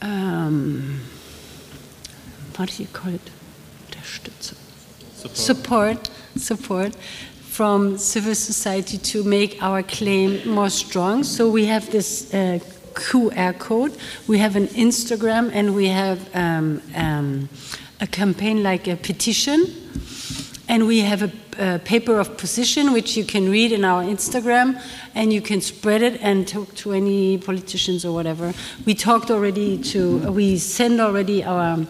um 0.01 0.99
how 2.57 2.65
do 2.65 2.83
you 2.83 2.89
call 2.93 3.13
it? 3.13 3.29
Support. 5.15 5.37
support, 5.37 6.09
support 6.35 6.95
from 7.53 7.97
civil 7.97 8.35
society 8.35 8.97
to 8.97 9.23
make 9.23 9.61
our 9.61 9.83
claim 9.83 10.47
more 10.47 10.69
strong. 10.69 11.23
So 11.23 11.49
we 11.49 11.65
have 11.65 11.89
this 11.91 12.33
uh, 12.33 12.59
QR 12.93 13.57
code, 13.57 13.97
we 14.27 14.37
have 14.39 14.55
an 14.55 14.67
Instagram, 14.67 15.49
and 15.53 15.75
we 15.75 15.87
have 15.87 16.33
um, 16.35 16.81
um, 16.95 17.49
a 17.99 18.07
campaign 18.07 18.63
like 18.63 18.87
a 18.87 18.95
petition, 18.95 19.65
and 20.67 20.87
we 20.87 20.99
have 20.99 21.23
a, 21.23 21.31
a, 21.57 21.79
paper 21.79 22.19
of 22.19 22.37
position 22.37 22.93
which 22.93 23.17
you 23.17 23.25
can 23.25 23.49
read 23.49 23.71
in 23.71 23.83
our 23.83 24.03
Instagram, 24.03 24.81
and 25.15 25.33
you 25.33 25.41
can 25.41 25.61
spread 25.61 26.01
it 26.01 26.19
and 26.21 26.47
talk 26.47 26.73
to 26.75 26.93
any 26.93 27.37
politicians 27.37 28.05
or 28.05 28.13
whatever. 28.13 28.53
We 28.85 28.95
talked 28.95 29.29
already 29.29 29.77
to, 29.91 30.31
we 30.31 30.57
send 30.57 30.99
already 30.99 31.43
our 31.43 31.85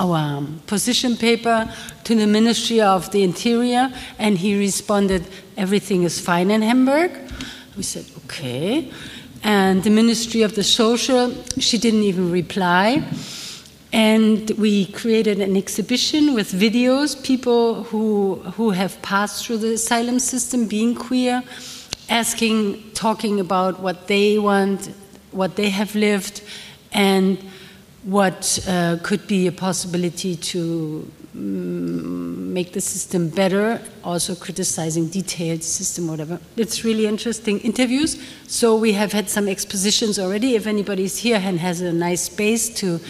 our 0.00 0.46
position 0.66 1.14
paper 1.16 1.72
to 2.04 2.14
the 2.14 2.26
Ministry 2.26 2.80
of 2.80 3.12
the 3.12 3.22
Interior, 3.22 3.92
and 4.18 4.38
he 4.38 4.58
responded, 4.58 5.26
Everything 5.56 6.04
is 6.04 6.18
fine 6.18 6.50
in 6.50 6.62
Hamburg. 6.62 7.12
We 7.76 7.82
said, 7.82 8.06
Okay. 8.24 8.90
And 9.42 9.82
the 9.82 9.90
Ministry 9.90 10.42
of 10.42 10.54
the 10.54 10.62
Social, 10.62 11.32
she 11.58 11.78
didn't 11.78 12.02
even 12.02 12.30
reply. 12.30 13.02
And 13.92 14.50
we 14.52 14.86
created 14.86 15.40
an 15.40 15.56
exhibition 15.56 16.34
with 16.34 16.52
videos, 16.52 17.20
people 17.24 17.84
who, 17.84 18.36
who 18.56 18.70
have 18.70 19.00
passed 19.02 19.44
through 19.44 19.58
the 19.58 19.74
asylum 19.74 20.18
system, 20.18 20.66
being 20.66 20.94
queer, 20.94 21.42
asking, 22.08 22.90
talking 22.92 23.40
about 23.40 23.80
what 23.80 24.06
they 24.06 24.38
want, 24.38 24.90
what 25.32 25.56
they 25.56 25.70
have 25.70 25.94
lived, 25.94 26.42
and 26.92 27.38
what 28.04 28.58
uh, 28.68 28.98
could 29.02 29.26
be 29.26 29.46
a 29.46 29.52
possibility 29.52 30.36
to 30.36 31.10
make 31.34 32.72
the 32.72 32.80
system 32.80 33.28
better, 33.28 33.80
also 34.02 34.34
criticizing 34.34 35.08
detailed 35.08 35.62
system, 35.62 36.08
whatever. 36.08 36.40
It's 36.56 36.84
really 36.84 37.06
interesting 37.06 37.60
interviews. 37.60 38.20
So 38.46 38.76
we 38.76 38.92
have 38.92 39.12
had 39.12 39.30
some 39.30 39.48
expositions 39.48 40.18
already. 40.18 40.56
If 40.56 40.66
anybody's 40.66 41.18
here 41.18 41.40
and 41.42 41.60
has 41.60 41.80
a 41.80 41.92
nice 41.92 42.22
space 42.22 42.68
to 42.80 43.00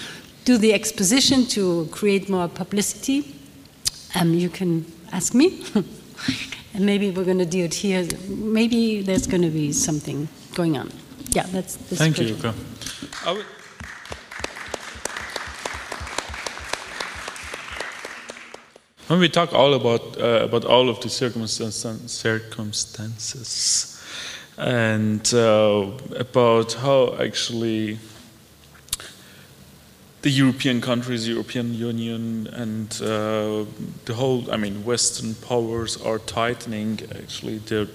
do 0.44 0.58
the 0.58 0.74
exposition 0.74 1.46
to 1.46 1.88
create 1.90 2.28
more 2.28 2.48
publicity, 2.48 3.34
um, 4.14 4.34
you 4.34 4.50
can 4.50 4.84
ask 5.12 5.34
me. 5.34 5.64
and 6.74 6.84
maybe 6.84 7.10
we're 7.10 7.24
going 7.24 7.38
to 7.38 7.46
do 7.46 7.64
it 7.64 7.74
here. 7.74 8.06
Maybe 8.28 9.02
there's 9.02 9.26
going 9.26 9.42
to 9.42 9.50
be 9.50 9.72
something 9.72 10.28
going 10.54 10.76
on. 10.76 10.90
Yeah, 11.30 11.46
that's. 11.46 11.76
that's 11.76 11.98
Thank 11.98 12.18
you, 12.18 12.34
Yuka. 12.34 13.59
When 19.10 19.18
we 19.18 19.28
talk 19.28 19.52
all 19.52 19.74
about 19.74 20.16
uh, 20.20 20.44
about 20.44 20.64
all 20.64 20.88
of 20.88 21.00
the 21.00 21.08
circumstances, 21.08 22.12
circumstances 22.12 24.00
and 24.56 25.34
uh, 25.34 25.90
about 26.14 26.74
how 26.74 27.16
actually 27.18 27.98
the 30.22 30.30
European 30.30 30.80
countries, 30.80 31.26
European 31.26 31.74
Union, 31.74 32.46
and 32.52 32.88
uh, 33.02 33.64
the 34.04 34.14
whole, 34.14 34.48
I 34.48 34.56
mean, 34.56 34.84
Western 34.84 35.34
powers 35.34 36.00
are 36.02 36.20
tightening 36.20 37.00
actually 37.10 37.58
their 37.58 37.88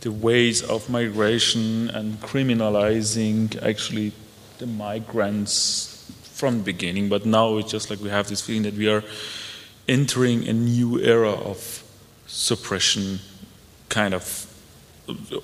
the 0.00 0.10
ways 0.10 0.62
of 0.62 0.90
migration 0.90 1.90
and 1.90 2.20
criminalizing 2.22 3.56
actually 3.62 4.14
the 4.58 4.66
migrants 4.66 6.10
from 6.24 6.58
the 6.58 6.64
beginning. 6.64 7.08
But 7.08 7.24
now 7.24 7.58
it's 7.58 7.70
just 7.70 7.88
like 7.88 8.00
we 8.00 8.08
have 8.08 8.26
this 8.26 8.40
feeling 8.40 8.64
that 8.64 8.74
we 8.74 8.88
are 8.88 9.04
entering 9.90 10.46
a 10.48 10.52
new 10.52 11.00
era 11.00 11.32
of 11.32 11.82
suppression, 12.28 13.18
kind 13.88 14.14
of, 14.14 14.46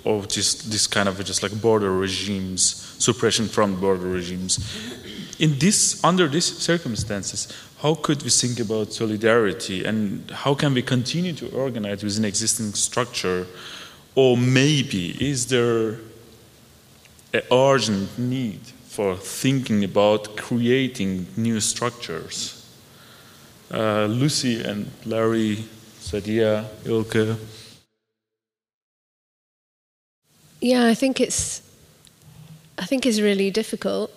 of 0.05 0.29
just 0.29 0.71
this 0.71 0.87
kind 0.87 1.09
of 1.09 1.23
just 1.25 1.43
like 1.43 1.61
border 1.61 1.91
regimes, 1.91 2.63
suppression 2.99 3.49
from 3.49 3.79
border 3.81 4.07
regimes. 4.07 4.61
In 5.41 5.59
this, 5.59 6.03
under 6.05 6.29
these 6.29 6.45
circumstances, 6.45 7.53
how 7.83 7.95
could 7.97 8.23
we 8.23 8.31
think 8.31 8.61
about 8.61 8.93
solidarity 8.93 9.85
and 9.85 10.31
how 10.31 10.55
can 10.55 10.73
we 10.73 10.83
continue 10.83 11.33
to 11.35 11.51
organize 11.51 12.05
within 12.05 12.25
existing 12.25 12.73
structure? 12.75 13.49
Or 14.15 14.37
maybe 14.37 15.17
is 15.21 15.49
there 15.49 15.99
an 17.35 17.43
urgent 17.51 18.17
need 18.17 18.61
for 18.87 19.17
thinking 19.17 19.83
about 19.83 20.37
creating 20.37 21.27
new 21.37 21.61
structures? 21.61 22.56
Uh, 23.73 24.07
Lucy 24.07 24.63
and 24.63 24.91
Larry, 25.05 25.65
Sadia, 26.01 26.67
Ilka. 26.85 27.37
Yeah, 30.61 30.87
I 30.87 30.95
think 30.95 31.21
it's 31.21 31.63
I 32.79 32.85
think 32.85 33.07
it's 33.07 33.21
really 33.21 33.51
difficult 33.51 34.13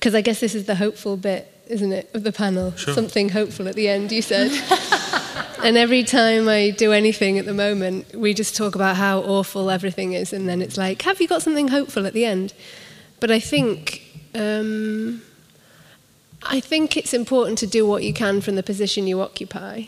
because 0.00 0.14
I 0.14 0.22
guess 0.22 0.40
this 0.40 0.54
is 0.54 0.64
the 0.64 0.76
hopeful 0.76 1.16
bit, 1.16 1.52
isn't 1.68 1.92
it, 1.92 2.10
of 2.14 2.22
the 2.22 2.32
panel? 2.32 2.72
Sure. 2.72 2.94
Something 2.94 3.28
hopeful 3.28 3.68
at 3.68 3.74
the 3.74 3.88
end, 3.88 4.10
you 4.10 4.22
said. 4.22 4.50
and 5.62 5.76
every 5.76 6.04
time 6.04 6.48
I 6.48 6.70
do 6.70 6.92
anything 6.92 7.38
at 7.38 7.44
the 7.44 7.52
moment, 7.52 8.14
we 8.14 8.32
just 8.32 8.56
talk 8.56 8.74
about 8.74 8.96
how 8.96 9.20
awful 9.20 9.70
everything 9.70 10.14
is, 10.14 10.32
and 10.32 10.48
then 10.48 10.62
it's 10.62 10.78
like, 10.78 11.02
have 11.02 11.20
you 11.20 11.28
got 11.28 11.42
something 11.42 11.68
hopeful 11.68 12.06
at 12.06 12.14
the 12.14 12.24
end? 12.24 12.54
But 13.20 13.30
I 13.30 13.40
think 13.40 14.02
um, 14.34 15.20
I 16.42 16.60
think 16.60 16.96
it's 16.96 17.12
important 17.12 17.58
to 17.58 17.66
do 17.66 17.86
what 17.86 18.02
you 18.02 18.12
can 18.12 18.40
from 18.40 18.56
the 18.56 18.62
position 18.62 19.06
you 19.06 19.20
occupy. 19.20 19.84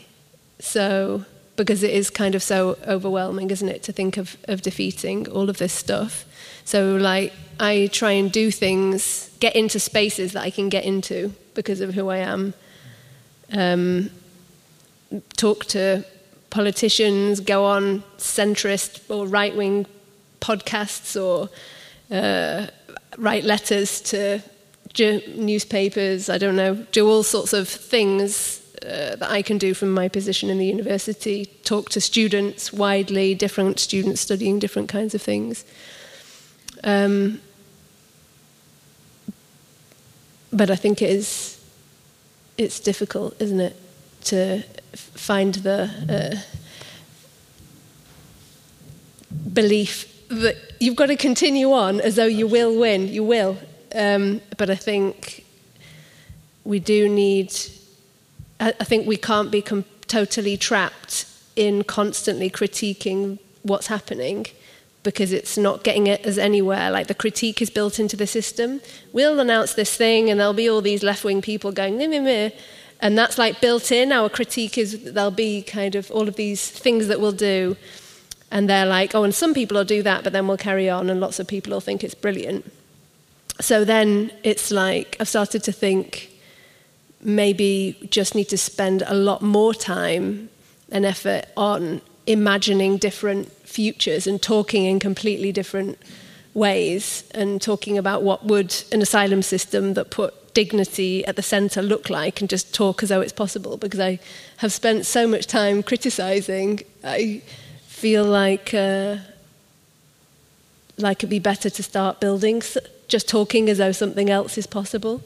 So, 0.59 1.25
because 1.55 1.83
it 1.83 1.91
is 1.91 2.09
kind 2.09 2.35
of 2.35 2.43
so 2.43 2.77
overwhelming, 2.87 3.49
isn't 3.51 3.67
it, 3.67 3.83
to 3.83 3.91
think 3.91 4.17
of, 4.17 4.37
of 4.47 4.61
defeating 4.61 5.27
all 5.29 5.49
of 5.49 5.57
this 5.57 5.73
stuff. 5.73 6.25
So, 6.65 6.95
like, 6.95 7.33
I 7.59 7.89
try 7.91 8.11
and 8.11 8.31
do 8.31 8.51
things, 8.51 9.29
get 9.39 9.55
into 9.55 9.79
spaces 9.79 10.33
that 10.33 10.43
I 10.43 10.49
can 10.49 10.69
get 10.69 10.85
into 10.85 11.33
because 11.53 11.81
of 11.81 11.93
who 11.93 12.09
I 12.09 12.17
am. 12.17 12.53
Um, 13.51 14.09
talk 15.35 15.65
to 15.65 16.05
politicians, 16.49 17.39
go 17.39 17.65
on 17.65 18.03
centrist 18.17 19.09
or 19.09 19.27
right 19.27 19.55
wing 19.55 19.85
podcasts, 20.39 21.21
or 21.21 21.49
uh, 22.15 22.67
write 23.17 23.43
letters 23.43 24.01
to 24.01 24.41
newspapers, 24.99 26.29
I 26.29 26.37
don't 26.37 26.55
know, 26.55 26.75
do 26.91 27.07
all 27.07 27.23
sorts 27.23 27.53
of 27.53 27.67
things 27.67 28.61
uh, 28.83 29.15
that 29.15 29.29
I 29.29 29.41
can 29.41 29.57
do 29.57 29.73
from 29.73 29.91
my 29.91 30.07
position 30.07 30.49
in 30.49 30.57
the 30.57 30.65
university, 30.65 31.45
talk 31.63 31.89
to 31.91 32.01
students 32.01 32.73
widely, 32.73 33.33
different 33.33 33.79
students 33.79 34.21
studying 34.21 34.59
different 34.59 34.89
kinds 34.89 35.15
of 35.15 35.21
things. 35.21 35.65
Um, 36.83 37.39
but 40.51 40.69
I 40.69 40.75
think 40.75 41.01
it 41.01 41.09
is, 41.09 41.59
it's 42.57 42.79
difficult, 42.79 43.41
isn't 43.41 43.59
it, 43.59 43.75
to 44.25 44.63
find 44.93 45.55
the 45.55 45.89
uh, 46.09 46.35
belief 49.53 50.09
that 50.29 50.55
you've 50.79 50.95
got 50.95 51.07
to 51.07 51.15
continue 51.15 51.71
on 51.71 51.99
as 52.01 52.15
though 52.15 52.25
you 52.25 52.47
will 52.47 52.77
win, 52.77 53.07
you 53.07 53.23
will. 53.23 53.57
Um, 53.93 54.41
but 54.57 54.69
I 54.69 54.75
think 54.75 55.45
we 56.63 56.79
do 56.79 57.07
need, 57.07 57.53
I, 58.59 58.73
I 58.79 58.83
think 58.83 59.07
we 59.07 59.17
can't 59.17 59.51
be 59.51 59.61
com- 59.61 59.85
totally 60.07 60.57
trapped 60.57 61.25
in 61.55 61.83
constantly 61.83 62.49
critiquing 62.49 63.39
what's 63.61 63.87
happening 63.87 64.47
because 65.03 65.33
it's 65.33 65.57
not 65.57 65.83
getting 65.83 66.09
us 66.09 66.37
anywhere. 66.37 66.89
Like 66.89 67.07
the 67.07 67.13
critique 67.13 67.61
is 67.61 67.69
built 67.69 67.99
into 67.99 68.15
the 68.15 68.25
system. 68.27 68.81
We'll 69.11 69.39
announce 69.39 69.73
this 69.73 69.95
thing, 69.95 70.29
and 70.29 70.39
there'll 70.39 70.53
be 70.53 70.69
all 70.69 70.81
these 70.81 71.03
left 71.03 71.23
wing 71.23 71.41
people 71.41 71.71
going, 71.71 71.97
meh, 71.97 72.07
meh, 72.07 72.19
meh. 72.19 72.49
and 73.01 73.17
that's 73.17 73.37
like 73.37 73.59
built 73.59 73.91
in. 73.91 74.11
Our 74.11 74.29
critique 74.29 74.77
is 74.77 75.13
there'll 75.13 75.31
be 75.31 75.61
kind 75.61 75.95
of 75.95 76.09
all 76.11 76.27
of 76.27 76.35
these 76.35 76.69
things 76.69 77.07
that 77.07 77.19
we'll 77.19 77.33
do, 77.33 77.75
and 78.49 78.69
they're 78.69 78.85
like, 78.85 79.13
oh, 79.13 79.23
and 79.23 79.35
some 79.35 79.53
people 79.53 79.75
will 79.77 79.85
do 79.85 80.01
that, 80.03 80.23
but 80.23 80.31
then 80.31 80.47
we'll 80.47 80.57
carry 80.57 80.89
on, 80.89 81.09
and 81.09 81.19
lots 81.19 81.39
of 81.39 81.47
people 81.47 81.73
will 81.73 81.81
think 81.81 82.03
it's 82.03 82.15
brilliant. 82.15 82.71
So 83.61 83.85
then 83.85 84.31
it's 84.43 84.71
like 84.71 85.17
I've 85.19 85.29
started 85.29 85.63
to 85.63 85.71
think 85.71 86.29
maybe 87.21 88.07
just 88.09 88.35
need 88.35 88.49
to 88.49 88.57
spend 88.57 89.03
a 89.05 89.13
lot 89.13 89.41
more 89.41 89.73
time 89.73 90.49
and 90.91 91.05
effort 91.05 91.45
on 91.55 92.01
imagining 92.27 92.97
different 92.97 93.51
futures 93.67 94.27
and 94.27 94.41
talking 94.41 94.85
in 94.85 94.99
completely 94.99 95.51
different 95.51 95.97
ways 96.53 97.23
and 97.31 97.61
talking 97.61 97.97
about 97.97 98.23
what 98.23 98.45
would 98.45 98.75
an 98.91 99.01
asylum 99.01 99.41
system 99.41 99.93
that 99.95 100.09
put 100.11 100.53
dignity 100.53 101.25
at 101.25 101.35
the 101.35 101.41
center 101.41 101.81
look 101.81 102.09
like 102.09 102.39
and 102.39 102.49
just 102.49 102.73
talk 102.73 103.01
as 103.01 103.09
though 103.09 103.21
it's 103.21 103.33
possible 103.33 103.77
because 103.77 103.99
I 103.99 104.19
have 104.57 104.71
spent 104.71 105.05
so 105.05 105.27
much 105.27 105.47
time 105.47 105.81
criticizing. 105.81 106.81
I 107.03 107.41
feel 107.87 108.23
like 108.23 108.73
uh, 108.73 109.17
like 110.97 111.19
it'd 111.19 111.29
be 111.29 111.39
better 111.39 111.69
to 111.69 111.83
start 111.83 112.19
building 112.19 112.61
just 113.07 113.27
talking 113.27 113.69
as 113.69 113.77
though 113.77 113.91
something 113.91 114.29
else 114.29 114.57
is 114.57 114.67
possible 114.67 115.21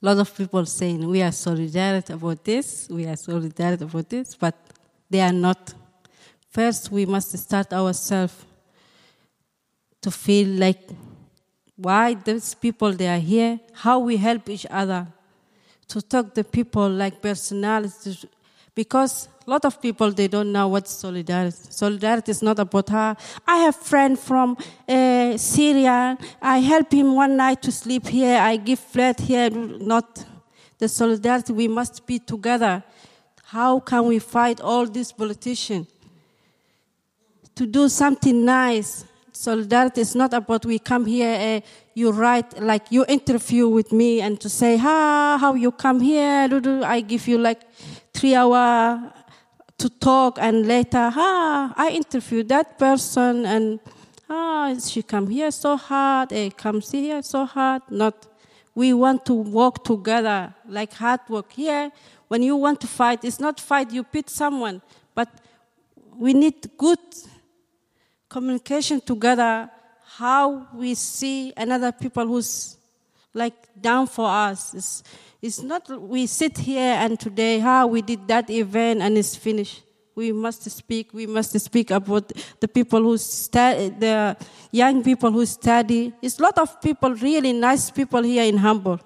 a 0.00 0.06
lot 0.06 0.18
of 0.18 0.36
people 0.36 0.64
saying 0.64 1.08
we 1.08 1.22
are 1.22 1.32
solidarity 1.32 2.12
about 2.12 2.44
this, 2.44 2.88
we 2.88 3.04
are 3.06 3.16
solidarity 3.16 3.84
about 3.84 4.08
this, 4.08 4.36
but 4.36 4.54
they 5.10 5.20
are 5.20 5.32
not. 5.32 5.74
First, 6.50 6.92
we 6.92 7.04
must 7.04 7.36
start 7.36 7.72
ourselves 7.72 8.34
to 10.00 10.10
feel 10.10 10.48
like 10.48 10.78
why 11.74 12.14
these 12.14 12.54
people 12.54 12.92
they 12.92 13.08
are 13.08 13.18
here, 13.18 13.58
how 13.72 13.98
we 13.98 14.16
help 14.16 14.48
each 14.48 14.66
other, 14.70 15.06
to 15.88 16.00
talk 16.00 16.32
to 16.34 16.44
people 16.44 16.88
like 16.88 17.20
personalities, 17.20 18.24
because 18.78 19.28
a 19.44 19.50
lot 19.50 19.64
of 19.64 19.82
people 19.82 20.12
they 20.12 20.28
don't 20.28 20.52
know 20.52 20.68
what 20.68 20.86
solidarity. 20.86 21.56
Solidarity 21.68 22.30
is 22.30 22.42
not 22.42 22.60
about 22.60 22.88
her. 22.90 23.16
I 23.44 23.56
have 23.64 23.74
friend 23.74 24.16
from 24.16 24.56
uh, 24.88 25.36
Syria. 25.36 26.16
I 26.40 26.58
help 26.58 26.92
him 26.92 27.16
one 27.16 27.36
night 27.36 27.60
to 27.62 27.72
sleep 27.72 28.06
here. 28.06 28.38
I 28.38 28.56
give 28.56 28.78
flat 28.78 29.18
here. 29.18 29.50
Not 29.50 30.24
the 30.78 30.88
solidarity. 30.88 31.52
We 31.52 31.66
must 31.66 32.06
be 32.06 32.20
together. 32.20 32.84
How 33.46 33.80
can 33.80 34.06
we 34.06 34.20
fight 34.20 34.60
all 34.60 34.86
these 34.86 35.10
politicians? 35.10 35.88
To 37.56 37.66
do 37.66 37.88
something 37.88 38.44
nice. 38.44 39.04
Solidarity 39.32 40.02
is 40.02 40.14
not 40.14 40.34
about 40.34 40.66
we 40.66 40.78
come 40.78 41.06
here, 41.06 41.34
uh, 41.34 41.60
you 41.94 42.10
write, 42.10 42.60
like 42.60 42.90
you 42.90 43.04
interview 43.08 43.68
with 43.68 43.92
me 43.92 44.20
and 44.20 44.40
to 44.40 44.48
say, 44.48 44.76
ah, 44.80 45.38
how 45.40 45.54
you 45.54 45.70
come 45.70 46.00
here, 46.00 46.48
I 46.84 47.00
give 47.00 47.28
you 47.28 47.38
like 47.38 47.60
three 48.18 48.34
hour 48.34 49.12
to 49.78 49.88
talk 49.88 50.38
and 50.40 50.66
later, 50.66 51.12
ah, 51.14 51.72
I 51.76 51.90
interviewed 51.90 52.48
that 52.48 52.76
person 52.76 53.46
and 53.46 53.78
ah, 54.28 54.74
she 54.74 55.02
come 55.02 55.28
here 55.28 55.52
so 55.52 55.76
hard, 55.76 56.32
eh, 56.32 56.50
comes 56.50 56.90
here 56.90 57.22
so 57.22 57.44
hard. 57.44 57.82
Not, 57.88 58.26
we 58.74 58.92
want 58.92 59.24
to 59.26 59.34
work 59.34 59.84
together 59.84 60.52
like 60.66 60.94
hard 60.94 61.20
work 61.28 61.52
here. 61.52 61.92
When 62.26 62.42
you 62.42 62.56
want 62.56 62.80
to 62.80 62.88
fight, 62.88 63.24
it's 63.24 63.38
not 63.38 63.60
fight 63.60 63.92
you 63.92 64.02
beat 64.02 64.28
someone, 64.28 64.82
but 65.14 65.28
we 66.16 66.34
need 66.34 66.76
good 66.76 66.98
communication 68.28 69.00
together. 69.00 69.70
How 70.04 70.66
we 70.74 70.96
see 70.96 71.52
another 71.56 71.92
people 71.92 72.26
who's 72.26 72.78
like 73.32 73.54
down 73.80 74.08
for 74.08 74.26
us. 74.26 74.74
It's, 74.74 75.04
it's 75.40 75.62
not 75.62 75.88
we 76.00 76.26
sit 76.26 76.58
here 76.58 76.94
and 76.94 77.18
today, 77.18 77.60
how 77.60 77.86
we 77.86 78.02
did 78.02 78.26
that 78.26 78.50
event 78.50 79.00
and 79.02 79.16
it's 79.16 79.36
finished. 79.36 79.82
We 80.14 80.32
must 80.32 80.68
speak. 80.68 81.14
We 81.14 81.26
must 81.28 81.58
speak 81.60 81.92
about 81.92 82.32
the 82.58 82.66
people 82.66 83.00
who 83.00 83.16
study, 83.18 83.90
the 83.90 84.36
young 84.72 85.04
people 85.04 85.30
who 85.30 85.46
study. 85.46 86.12
It's 86.20 86.40
a 86.40 86.42
lot 86.42 86.58
of 86.58 86.80
people, 86.80 87.14
really 87.14 87.52
nice 87.52 87.88
people 87.88 88.24
here 88.24 88.42
in 88.42 88.56
Hamburg. 88.56 88.98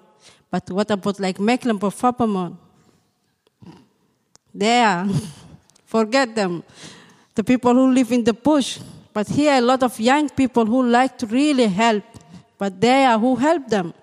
But 0.49 0.71
what 0.71 0.89
about 0.89 1.19
like 1.19 1.39
Mecklenburg-Vorpommern? 1.39 2.57
There, 4.51 5.07
forget 5.85 6.33
them. 6.33 6.63
The 7.35 7.43
people 7.43 7.75
who 7.75 7.91
live 7.91 8.11
in 8.11 8.23
the 8.23 8.33
bush. 8.33 8.79
But 9.13 9.27
here, 9.27 9.53
a 9.53 9.61
lot 9.61 9.83
of 9.83 9.99
young 9.99 10.29
people 10.29 10.65
who 10.65 10.81
like 10.81 11.15
to 11.19 11.27
really 11.27 11.67
help. 11.67 12.03
But 12.57 12.81
they 12.81 13.05
are 13.05 13.19
who 13.19 13.35
help 13.35 13.67
them. 13.67 13.93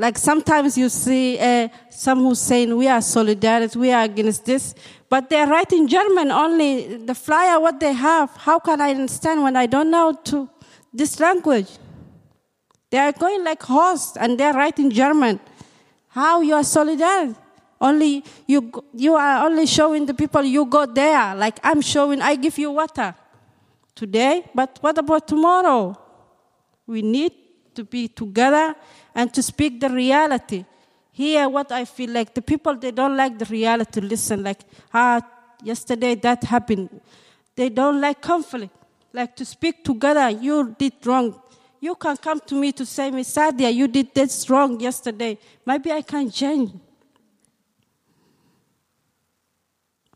Like 0.00 0.16
sometimes 0.16 0.78
you 0.78 0.88
see 0.88 1.38
uh, 1.38 1.68
some 1.90 2.20
who 2.20 2.34
saying 2.34 2.74
we 2.74 2.88
are 2.88 3.02
solidarity, 3.02 3.78
we 3.78 3.92
are 3.92 4.04
against 4.04 4.46
this, 4.46 4.74
but 5.10 5.28
they're 5.28 5.46
writing 5.46 5.86
German 5.86 6.30
only. 6.30 6.96
The 6.96 7.14
flyer, 7.14 7.60
what 7.60 7.78
they 7.78 7.92
have, 7.92 8.34
how 8.34 8.60
can 8.60 8.80
I 8.80 8.92
understand 8.92 9.42
when 9.42 9.56
I 9.56 9.66
don't 9.66 9.90
know 9.90 10.18
to 10.24 10.48
this 10.90 11.20
language? 11.20 11.68
They 12.88 12.96
are 12.96 13.12
going 13.12 13.44
like 13.44 13.62
hosts 13.62 14.16
and 14.16 14.40
they're 14.40 14.54
writing 14.54 14.90
German. 14.90 15.38
How 16.08 16.40
you 16.40 16.54
are 16.54 16.64
solidarity? 16.64 17.34
Only 17.78 18.24
you, 18.46 18.72
you 18.94 19.16
are 19.16 19.44
only 19.44 19.66
showing 19.66 20.06
the 20.06 20.14
people 20.14 20.42
you 20.42 20.64
go 20.64 20.86
there. 20.86 21.34
Like 21.34 21.60
I'm 21.62 21.82
showing, 21.82 22.22
I 22.22 22.36
give 22.36 22.56
you 22.56 22.70
water 22.70 23.14
today, 23.94 24.46
but 24.54 24.78
what 24.80 24.96
about 24.96 25.28
tomorrow? 25.28 25.94
We 26.86 27.02
need 27.02 27.32
to 27.74 27.84
be 27.84 28.08
together 28.08 28.74
and 29.14 29.32
to 29.34 29.42
speak 29.42 29.80
the 29.80 29.88
reality. 29.90 30.64
Here, 31.12 31.48
what 31.48 31.72
I 31.72 31.84
feel 31.84 32.10
like 32.10 32.34
the 32.34 32.42
people 32.42 32.76
they 32.76 32.90
don't 32.90 33.16
like 33.16 33.38
the 33.38 33.44
reality. 33.46 34.00
Listen, 34.00 34.42
like 34.42 34.60
ah, 34.94 35.20
yesterday 35.62 36.14
that 36.16 36.44
happened. 36.44 37.00
They 37.56 37.68
don't 37.68 38.00
like 38.00 38.20
conflict. 38.20 38.74
Like 39.12 39.34
to 39.36 39.44
speak 39.44 39.84
together. 39.84 40.30
You 40.30 40.74
did 40.78 40.94
wrong. 41.04 41.40
You 41.80 41.94
can 41.94 42.16
come 42.18 42.40
to 42.46 42.54
me 42.54 42.72
to 42.72 42.84
say, 42.86 43.10
Miss 43.10 43.34
Sadia, 43.34 43.72
you 43.72 43.88
did 43.88 44.14
this 44.14 44.48
wrong 44.50 44.78
yesterday. 44.78 45.38
Maybe 45.64 45.90
I 45.90 46.02
can 46.02 46.30
change. 46.30 46.72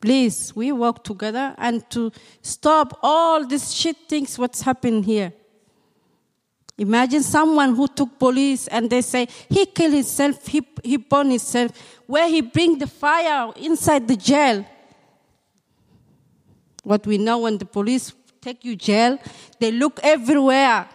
Please, 0.01 0.55
we 0.55 0.71
work 0.71 1.03
together 1.03 1.55
and 1.57 1.89
to 1.89 2.13
stop 2.43 2.99
all 3.03 3.47
these 3.47 3.75
shit 3.75 3.97
things 4.07 4.39
what's 4.39 4.61
happening 4.61 5.03
here. 5.03 5.33
Imagine 6.77 7.23
someone 7.23 7.75
who 7.75 7.87
took 7.87 8.19
police 8.19 8.67
and 8.67 8.91
they 8.91 9.01
say 9.01 9.29
he 9.49 9.65
killed 9.67 9.95
himself, 9.95 10.47
he, 10.47 10.67
he 10.83 10.97
burned 10.97 11.31
himself, 11.31 11.71
where 12.07 12.29
he 12.29 12.41
bring 12.41 12.79
the 12.79 12.87
fire 12.87 13.53
inside 13.57 14.09
the 14.09 14.17
jail. 14.17 14.67
What 16.83 17.07
we 17.07 17.17
know 17.17 17.39
when 17.39 17.59
the 17.59 17.65
police 17.65 18.13
take 18.41 18.65
you 18.65 18.75
jail, 18.77 19.19
they 19.61 19.71
look 19.71 20.01
everywhere, 20.03 20.89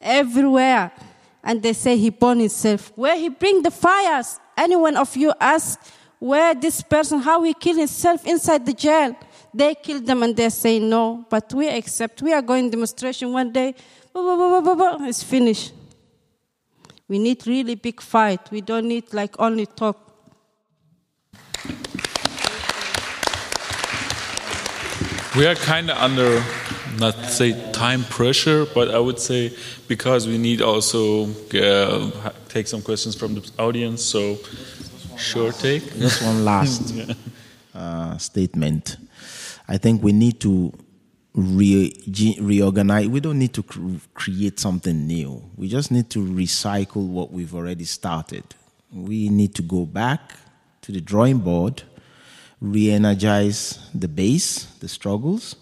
everywhere, 0.00 0.92
and 1.42 1.62
they 1.62 1.72
say 1.72 1.96
he 1.96 2.10
burned 2.10 2.40
himself. 2.42 2.92
Where 2.94 3.16
he 3.16 3.30
bring 3.30 3.62
the 3.62 3.70
fires? 3.70 4.38
Anyone 4.56 4.96
of 4.98 5.16
you 5.16 5.32
ask 5.40 5.80
where 6.18 6.54
this 6.54 6.82
person, 6.82 7.20
how 7.20 7.42
he 7.42 7.54
killed 7.54 7.78
himself 7.78 8.26
inside 8.26 8.66
the 8.66 8.74
jail? 8.74 9.16
They 9.52 9.74
killed 9.74 10.06
them 10.06 10.22
and 10.22 10.36
they 10.36 10.50
say 10.50 10.78
no, 10.78 11.24
but 11.28 11.52
we 11.54 11.68
accept. 11.68 12.20
We 12.22 12.34
are 12.34 12.42
going 12.42 12.70
demonstration 12.70 13.32
one 13.32 13.50
day 13.50 13.74
it's 14.14 15.22
finished. 15.22 15.72
We 17.08 17.18
need 17.18 17.46
really 17.46 17.74
big 17.74 18.00
fight. 18.00 18.50
We 18.50 18.60
don't 18.60 18.86
need 18.86 19.12
like 19.12 19.34
only 19.38 19.66
talk. 19.66 19.96
We 25.36 25.46
are 25.46 25.54
kind 25.54 25.90
of 25.90 25.96
under, 25.96 26.42
not 26.98 27.14
say 27.26 27.54
time 27.72 28.02
pressure, 28.04 28.66
but 28.74 28.90
I 28.90 28.98
would 28.98 29.18
say 29.18 29.52
because 29.86 30.26
we 30.26 30.38
need 30.38 30.60
also 30.60 31.28
uh, 31.54 32.30
take 32.48 32.66
some 32.66 32.82
questions 32.82 33.14
from 33.14 33.34
the 33.34 33.50
audience. 33.58 34.02
So, 34.02 34.38
short 35.16 35.54
take. 35.56 35.84
Just 35.98 36.22
one 36.22 36.44
last 36.44 36.94
yeah. 36.94 37.14
uh, 37.74 38.18
statement. 38.18 38.96
I 39.68 39.78
think 39.78 40.02
we 40.02 40.12
need 40.12 40.40
to 40.40 40.72
re- 41.34 42.36
reorganize. 42.40 43.08
We 43.08 43.20
don't 43.20 43.38
need 43.38 43.54
to 43.54 43.62
cr- 43.62 43.96
create 44.14 44.58
something 44.58 45.06
new. 45.06 45.42
We 45.56 45.68
just 45.68 45.90
need 45.90 46.10
to 46.10 46.18
recycle 46.20 47.06
what 47.06 47.32
we've 47.32 47.54
already 47.54 47.84
started. 47.84 48.44
We 48.92 49.28
need 49.28 49.54
to 49.56 49.62
go 49.62 49.86
back 49.86 50.32
to 50.82 50.92
the 50.92 51.00
drawing 51.00 51.38
board, 51.38 51.82
re 52.60 52.90
energize 52.90 53.78
the 53.94 54.08
base, 54.08 54.64
the 54.80 54.88
struggles, 54.88 55.56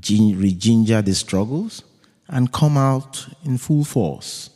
ginger 0.00 1.02
the 1.02 1.14
struggles, 1.14 1.82
and 2.28 2.52
come 2.52 2.76
out 2.76 3.26
in 3.44 3.58
full 3.58 3.84
force 3.84 4.50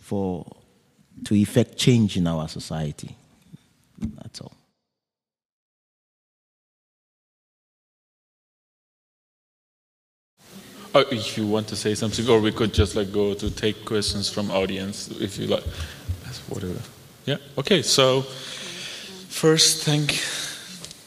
for, 0.00 0.46
to 1.24 1.34
effect 1.34 1.76
change 1.76 2.16
in 2.16 2.26
our 2.26 2.48
society. 2.48 3.14
That's 3.98 4.40
all. 4.40 4.57
Oh, 11.06 11.14
if 11.14 11.36
you 11.38 11.46
want 11.46 11.68
to 11.68 11.76
say 11.76 11.94
something, 11.94 12.28
or 12.28 12.40
we 12.40 12.52
could 12.52 12.74
just 12.74 12.96
like 12.96 13.12
go 13.12 13.34
to 13.34 13.50
take 13.50 13.84
questions 13.84 14.28
from 14.30 14.50
audience 14.50 15.08
if 15.20 15.38
you 15.38 15.46
like. 15.46 15.64
That's 16.24 16.38
whatever. 16.48 16.80
Yeah. 17.24 17.36
Okay. 17.56 17.82
So 17.82 18.22
first, 19.28 19.84
thank 19.84 20.20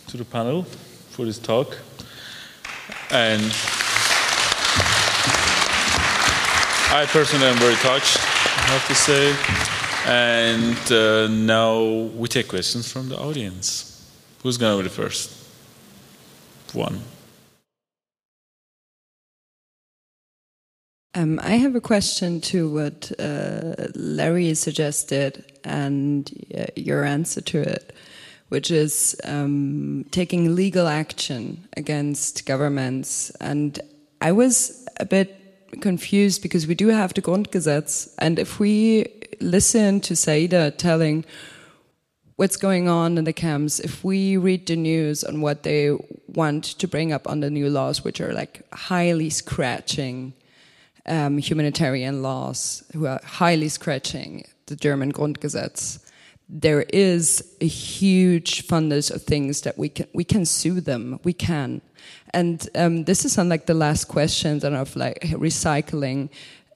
to 0.07 0.18
the 0.18 0.26
panel 0.26 0.63
for 1.09 1.26
this 1.26 1.39
talk, 1.39 1.77
and 3.09 3.43
I 6.93 7.05
personally 7.07 7.47
am 7.47 7.57
very 7.57 7.76
touched. 7.76 8.18
I 8.18 8.77
have 8.77 8.88
to 8.88 8.95
say. 8.95 9.35
And 10.03 10.91
uh, 10.91 11.27
now 11.27 12.09
we 12.18 12.27
take 12.27 12.47
questions 12.47 12.91
from 12.91 13.09
the 13.09 13.19
audience. 13.19 13.88
Who's 14.41 14.57
going 14.57 14.76
to 14.76 14.84
be 14.84 14.89
the 14.89 14.95
first? 14.95 15.31
One. 16.73 17.01
Um, 21.14 21.42
I 21.44 21.56
have 21.58 21.76
a 21.76 21.82
question 21.82 22.40
to 22.42 22.72
what 22.72 23.12
uh, 23.20 23.76
Larry 23.96 24.54
suggested 24.54 25.60
and 25.66 26.32
uh, 26.58 26.68
your 26.78 27.04
answer 27.04 27.42
to 27.42 27.60
it, 27.60 27.94
which 28.48 28.72
is 28.72 29.20
um, 29.26 30.06
taking 30.12 30.56
legal 30.56 30.88
action 30.88 31.68
against 31.76 32.46
governments. 32.46 33.30
And 33.42 33.78
I 34.22 34.32
was 34.32 34.88
a 35.02 35.06
bit 35.06 35.38
confused 35.82 36.42
because 36.42 36.66
we 36.66 36.76
do 36.76 36.88
have 36.88 37.14
the 37.14 37.22
Grundgesetz, 37.22 38.14
and 38.20 38.40
if 38.40 38.60
we 38.60 39.06
listen 39.42 40.00
to 40.02 40.14
Sadia 40.14 40.78
telling 40.78 41.26
what's 42.38 42.56
going 42.56 42.88
on 42.88 43.18
in 43.18 43.26
the 43.26 43.34
camps, 43.34 43.82
if 43.82 44.02
we 44.02 44.38
read 44.38 44.66
the 44.66 44.78
news 44.78 45.26
on 45.26 45.42
what 45.42 45.64
they 45.64 45.92
want 46.28 46.64
to 46.64 46.88
bring 46.88 47.12
up 47.12 47.28
on 47.28 47.42
the 47.42 47.50
new 47.50 47.70
laws, 47.70 48.02
which 48.02 48.22
are 48.22 48.34
like 48.34 48.66
highly 48.74 49.30
scratching 49.30 50.34
um, 51.06 51.38
humanitarian 51.38 52.22
laws, 52.22 52.84
who 52.94 53.07
are 53.07 53.19
highly 53.23 53.69
scratching 53.69 54.45
the 54.68 54.76
German 54.76 55.11
Grundgesetz, 55.11 55.99
there 56.52 56.82
is 56.94 57.56
a 57.61 57.68
huge 57.68 58.68
fundus 58.68 59.10
of 59.10 59.23
things 59.23 59.61
that 59.61 59.78
we 59.78 59.88
can 59.88 60.07
we 60.14 60.26
can 60.26 60.45
sue 60.45 60.82
them. 60.82 61.19
We 61.23 61.34
can, 61.34 61.82
and 62.34 62.68
um, 62.76 63.06
this 63.06 63.23
is 63.23 63.38
on 63.38 63.48
like 63.48 63.65
the 63.68 63.73
last 63.73 64.06
questions 64.06 64.64
and 64.64 64.76
of 64.76 64.95
like 64.95 65.22
recycling 65.22 66.30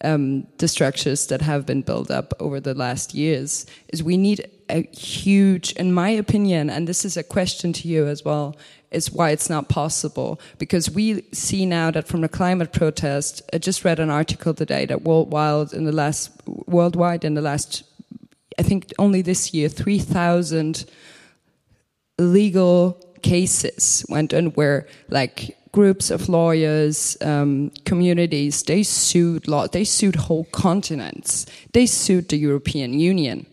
um, 0.04 0.48
the 0.58 0.70
structures 0.70 1.28
that 1.28 1.42
have 1.42 1.66
been 1.66 1.82
built 1.82 2.10
up 2.10 2.34
over 2.40 2.62
the 2.62 2.74
last 2.74 3.14
years. 3.14 3.66
Is 3.90 4.02
we 4.02 4.16
need 4.16 4.50
a 4.70 4.84
huge, 4.92 5.72
in 5.74 5.94
my 5.94 6.10
opinion, 6.10 6.70
and 6.70 6.88
this 6.88 7.06
is 7.06 7.18
a 7.18 7.24
question 7.24 7.74
to 7.74 7.88
you 7.88 8.08
as 8.08 8.26
well, 8.26 8.56
is 8.92 9.12
why 9.12 9.32
it's 9.32 9.50
not 9.50 9.70
possible. 9.70 10.40
Because 10.58 10.90
we 10.90 11.24
see 11.32 11.66
now 11.66 11.92
that 11.92 12.08
from 12.08 12.22
the 12.22 12.30
climate 12.30 12.72
protest, 12.72 13.42
I 13.54 13.58
just 13.58 13.86
read 13.86 14.00
an 14.00 14.10
article 14.10 14.54
today 14.54 14.86
that 14.86 15.04
worldwide 15.04 15.74
in 15.74 15.86
the 15.86 15.92
last 15.92 16.32
worldwide 16.46 17.24
in 17.24 17.34
the 17.34 17.42
last, 17.42 17.84
I 18.58 18.64
think 18.64 18.94
only 18.98 19.22
this 19.22 19.54
year, 19.54 19.70
three 19.70 20.00
thousand 20.00 20.86
legal 22.18 22.98
cases 23.22 24.06
went 24.08 24.34
on 24.34 24.48
where 24.52 24.88
like 25.10 25.58
groups 25.72 26.10
of 26.10 26.30
lawyers, 26.30 27.18
um, 27.22 27.70
communities, 27.84 28.64
they 28.64 28.82
sued 28.82 29.48
law, 29.48 29.68
they 29.68 29.84
sued 29.84 30.16
whole 30.16 30.46
continents, 30.46 31.46
they 31.74 31.86
sued 31.86 32.30
the 32.30 32.38
European 32.38 32.98
Union. 32.98 33.46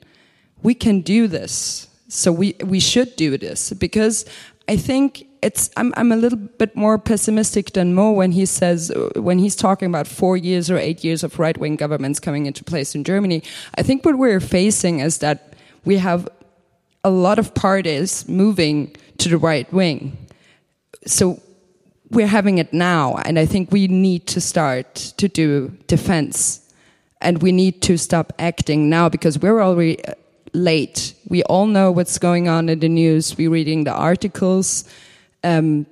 We 0.62 0.74
can 0.74 1.01
do 1.01 1.26
this, 1.26 1.89
so 2.09 2.32
we 2.32 2.55
we 2.64 2.80
should 2.80 3.16
do 3.16 3.36
this 3.36 3.72
because 3.72 4.24
I 4.68 4.76
think 4.76 5.26
it's 5.43 5.70
I'm 5.76 5.93
I'm 5.97 6.12
a 6.12 6.16
little 6.16 6.39
bit 6.39 6.76
more 6.76 6.98
pessimistic 6.98 7.72
than 7.72 7.94
Mo 7.94 8.12
when 8.12 8.32
he 8.32 8.47
says 8.47 8.93
when 9.16 9.39
he's 9.39 9.56
talking 9.56 9.89
about 9.89 10.06
four 10.06 10.36
years 10.36 10.70
or 10.70 10.78
eight 10.78 11.05
years 11.05 11.24
of 11.24 11.39
right 11.39 11.59
wing 11.59 11.76
governments 11.76 12.20
coming 12.20 12.47
into 12.47 12.64
place 12.64 12.94
in 12.94 13.05
Germany. 13.05 13.43
I 13.74 13.82
think 13.82 14.05
what 14.05 14.16
we're 14.16 14.40
facing 14.40 15.01
is 15.01 15.18
that 15.18 15.55
we 15.84 15.98
have 15.98 16.28
a 17.05 17.10
lot 17.10 17.39
of 17.39 17.55
parties 17.55 18.28
moving 18.28 18.94
to 19.18 19.28
the 19.28 19.39
right 19.39 19.70
wing. 19.72 20.16
So 21.06 21.40
we're 22.10 22.28
having 22.28 22.59
it 22.59 22.72
now, 22.72 23.16
and 23.24 23.39
I 23.39 23.47
think 23.47 23.72
we 23.72 23.89
need 23.89 24.26
to 24.28 24.40
start 24.40 24.94
to 25.16 25.28
do 25.28 25.72
defense, 25.89 26.60
and 27.20 27.43
we 27.43 27.51
need 27.51 27.82
to 27.82 27.97
stop 27.97 28.32
acting 28.39 28.89
now 28.89 29.09
because 29.09 29.39
we're 29.39 29.60
already 29.60 29.98
late. 30.53 31.15
We 31.29 31.43
all 31.45 31.66
know 31.66 31.91
what's 31.91 32.19
going 32.19 32.49
on 32.49 32.69
in 32.69 32.81
the 32.81 32.89
news. 32.89 33.37
We're 33.37 33.51
reading 33.51 33.85
the 33.85 33.93
articles. 33.93 34.85
Um, 35.45 35.87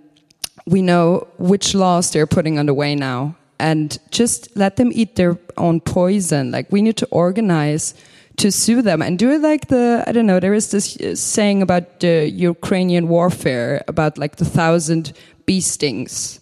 we 0.67 0.83
know 0.83 1.27
which 1.39 1.75
laws 1.75 2.11
they're 2.11 2.27
putting 2.27 2.59
on 2.59 2.67
the 2.67 2.75
way 2.75 2.95
now, 2.95 3.37
and 3.59 3.99
just 4.11 4.55
let 4.57 4.77
them 4.77 4.91
eat 4.93 5.17
their 5.17 5.39
own 5.57 5.81
poison. 5.81 6.51
Like 6.51 6.71
we 6.71 6.83
need 6.83 6.97
to 6.99 7.07
organize 7.11 7.95
to 8.37 8.51
sue 8.51 8.81
them 8.81 9.03
and 9.03 9.19
do 9.19 9.31
it 9.31 9.41
like 9.41 9.69
the 9.69 10.05
I 10.07 10.13
don't 10.13 10.27
know. 10.27 10.41
There 10.41 10.55
is 10.55 10.71
this 10.71 10.97
saying 11.15 11.63
about 11.63 12.01
the 12.01 12.31
Ukrainian 12.31 13.09
warfare 13.09 13.83
about 13.89 14.19
like 14.19 14.37
the 14.37 14.45
thousand 14.45 15.13
bee 15.47 15.61
stings. 15.61 16.41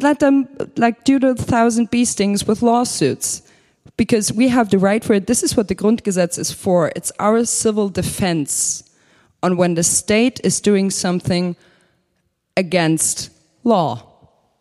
Let 0.00 0.18
them 0.18 0.48
like 0.76 1.04
do 1.04 1.18
the 1.18 1.34
thousand 1.34 1.90
bee 1.90 2.04
stings 2.04 2.46
with 2.46 2.62
lawsuits 2.62 3.42
because 3.96 4.32
we 4.32 4.48
have 4.48 4.70
the 4.70 4.78
right 4.78 5.02
for 5.04 5.14
it. 5.14 5.26
This 5.26 5.42
is 5.42 5.56
what 5.56 5.68
the 5.68 5.74
Grundgesetz 5.74 6.38
is 6.38 6.52
for. 6.52 6.92
It's 6.96 7.12
our 7.18 7.44
civil 7.44 7.88
defense 7.88 8.82
on 9.42 9.56
when 9.56 9.74
the 9.74 9.82
state 9.82 10.40
is 10.44 10.60
doing 10.60 10.90
something 10.90 11.56
against 12.56 13.30
law. 13.64 14.02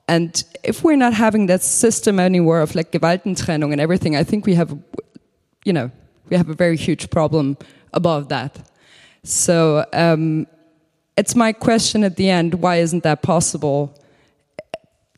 And 0.07 0.43
if 0.64 0.84
we're 0.84 0.97
not 0.97 1.14
having 1.14 1.47
that 1.47 1.61
system 1.61 2.19
anymore 2.19 2.61
of 2.61 2.76
like 2.76 2.91
Gewaltentrennung 2.91 3.72
and 3.72 3.81
everything, 3.81 4.15
I 4.15 4.23
think 4.23 4.45
we 4.45 4.56
have, 4.56 4.77
you 5.64 5.73
know, 5.73 5.89
we 6.30 6.38
have 6.38 6.49
a 6.49 6.53
very 6.53 6.77
huge 6.77 7.10
problem 7.10 7.57
above 7.93 8.30
that. 8.30 8.69
So 9.23 9.85
um, 9.93 10.47
it's 11.18 11.35
my 11.35 11.53
question 11.53 12.03
at 12.03 12.15
the 12.15 12.30
end: 12.30 12.56
Why 12.56 12.77
isn't 12.77 13.03
that 13.03 13.22
possible? 13.22 13.97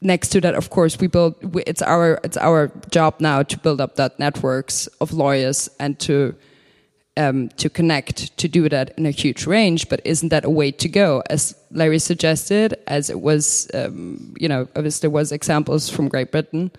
Next 0.01 0.29
to 0.29 0.41
that, 0.41 0.55
of 0.55 0.69
course, 0.69 0.99
we 0.99 1.07
build. 1.07 1.35
We, 1.53 1.63
it's 1.63 1.81
our 1.81 2.19
it's 2.23 2.37
our 2.37 2.71
job 2.91 3.15
now 3.19 3.43
to 3.43 3.57
build 3.57 3.81
up 3.81 3.95
that 3.95 4.19
networks 4.19 4.87
of 4.99 5.13
lawyers 5.13 5.69
and 5.79 5.97
to 5.99 6.35
um, 7.17 7.49
to 7.57 7.69
connect 7.69 8.37
to 8.37 8.47
do 8.47 8.69
that 8.69 8.93
in 8.97 9.05
a 9.05 9.11
huge 9.11 9.45
range. 9.45 9.89
But 9.89 10.01
isn't 10.05 10.29
that 10.29 10.45
a 10.45 10.49
way 10.49 10.71
to 10.71 10.89
go? 10.89 11.23
As 11.29 11.55
Larry 11.71 11.99
suggested, 11.99 12.75
as 12.87 13.09
it 13.09 13.21
was, 13.21 13.69
um, 13.73 14.35
you 14.39 14.47
know, 14.47 14.67
obviously 14.75 15.07
there 15.07 15.13
was 15.13 15.31
examples 15.31 15.89
from 15.89 16.07
Great 16.07 16.31
Britain. 16.31 16.71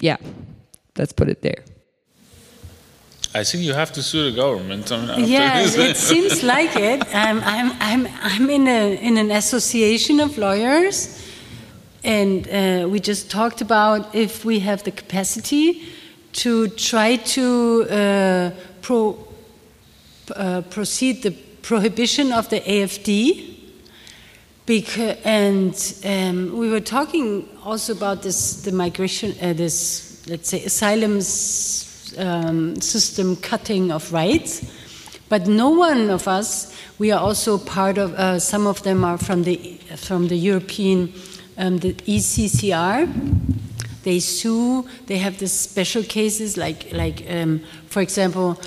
Yeah, 0.00 0.16
let's 0.96 1.12
put 1.12 1.28
it 1.28 1.42
there. 1.42 1.64
I 3.36 3.42
think 3.42 3.64
you 3.64 3.74
have 3.74 3.90
to 3.94 4.02
sue 4.02 4.30
the 4.30 4.36
government. 4.36 4.92
I 4.92 5.16
mean, 5.16 5.26
yeah, 5.26 5.58
it 5.60 5.96
seems 5.96 6.44
like 6.44 6.76
it. 6.76 7.00
Um, 7.12 7.42
I'm, 7.44 7.72
I'm, 7.80 8.08
I'm 8.22 8.48
in, 8.48 8.68
a, 8.68 8.96
in 8.96 9.16
an 9.16 9.32
association 9.32 10.20
of 10.20 10.38
lawyers 10.38 11.20
and 12.04 12.46
uh, 12.48 12.88
we 12.88 13.00
just 13.00 13.30
talked 13.30 13.62
about 13.62 14.14
if 14.14 14.44
we 14.44 14.60
have 14.60 14.84
the 14.84 14.90
capacity 14.90 15.82
to 16.34 16.68
try 16.68 17.16
to 17.16 17.86
uh, 17.90 18.50
pro, 18.82 19.16
uh, 20.36 20.60
proceed 20.68 21.22
the 21.22 21.30
prohibition 21.62 22.32
of 22.32 22.50
the 22.50 22.60
AFD. 22.60 23.52
Because, 24.66 25.16
and 25.24 25.94
um, 26.04 26.58
we 26.58 26.70
were 26.70 26.80
talking 26.80 27.48
also 27.64 27.92
about 27.92 28.22
this, 28.22 28.62
the 28.62 28.72
migration, 28.72 29.34
uh, 29.40 29.52
this, 29.52 30.26
let's 30.28 30.48
say, 30.48 30.64
asylum 30.64 31.20
um, 32.18 32.80
system 32.80 33.36
cutting 33.36 33.90
of 33.90 34.12
rights. 34.12 34.70
But 35.28 35.46
no 35.46 35.70
one 35.70 36.10
of 36.10 36.28
us, 36.28 36.74
we 36.98 37.12
are 37.12 37.20
also 37.20 37.58
part 37.58 37.98
of, 37.98 38.14
uh, 38.14 38.38
some 38.38 38.66
of 38.66 38.82
them 38.82 39.04
are 39.04 39.18
from 39.18 39.44
the, 39.44 39.78
from 39.96 40.28
the 40.28 40.36
European 40.36 41.12
um, 41.56 41.78
the 41.78 41.94
ECCHR. 41.94 43.08
They 44.02 44.20
sue. 44.20 44.86
They 45.06 45.18
have 45.18 45.38
the 45.38 45.48
special 45.48 46.02
cases, 46.02 46.56
like 46.56 46.92
like 46.92 47.24
um, 47.28 47.60
for 47.86 48.02
example, 48.02 48.60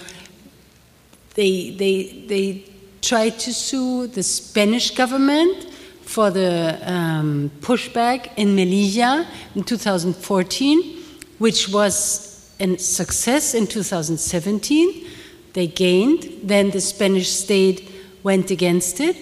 they 1.35 1.71
they 1.71 2.25
they 2.27 2.63
try 3.01 3.29
to 3.29 3.53
sue 3.53 4.07
the 4.07 4.23
Spanish 4.23 4.91
government 4.91 5.67
for 6.01 6.31
the 6.31 6.79
um, 6.83 7.51
pushback 7.61 8.31
in 8.37 8.55
Melilla 8.55 9.27
in 9.53 9.63
2014, 9.63 11.03
which 11.37 11.69
was 11.69 12.51
a 12.59 12.77
success 12.77 13.53
in 13.53 13.67
2017. 13.67 15.05
They 15.53 15.67
gained. 15.67 16.39
Then 16.43 16.71
the 16.71 16.81
Spanish 16.81 17.29
state 17.29 17.91
went 18.23 18.49
against 18.49 18.99
it, 18.99 19.15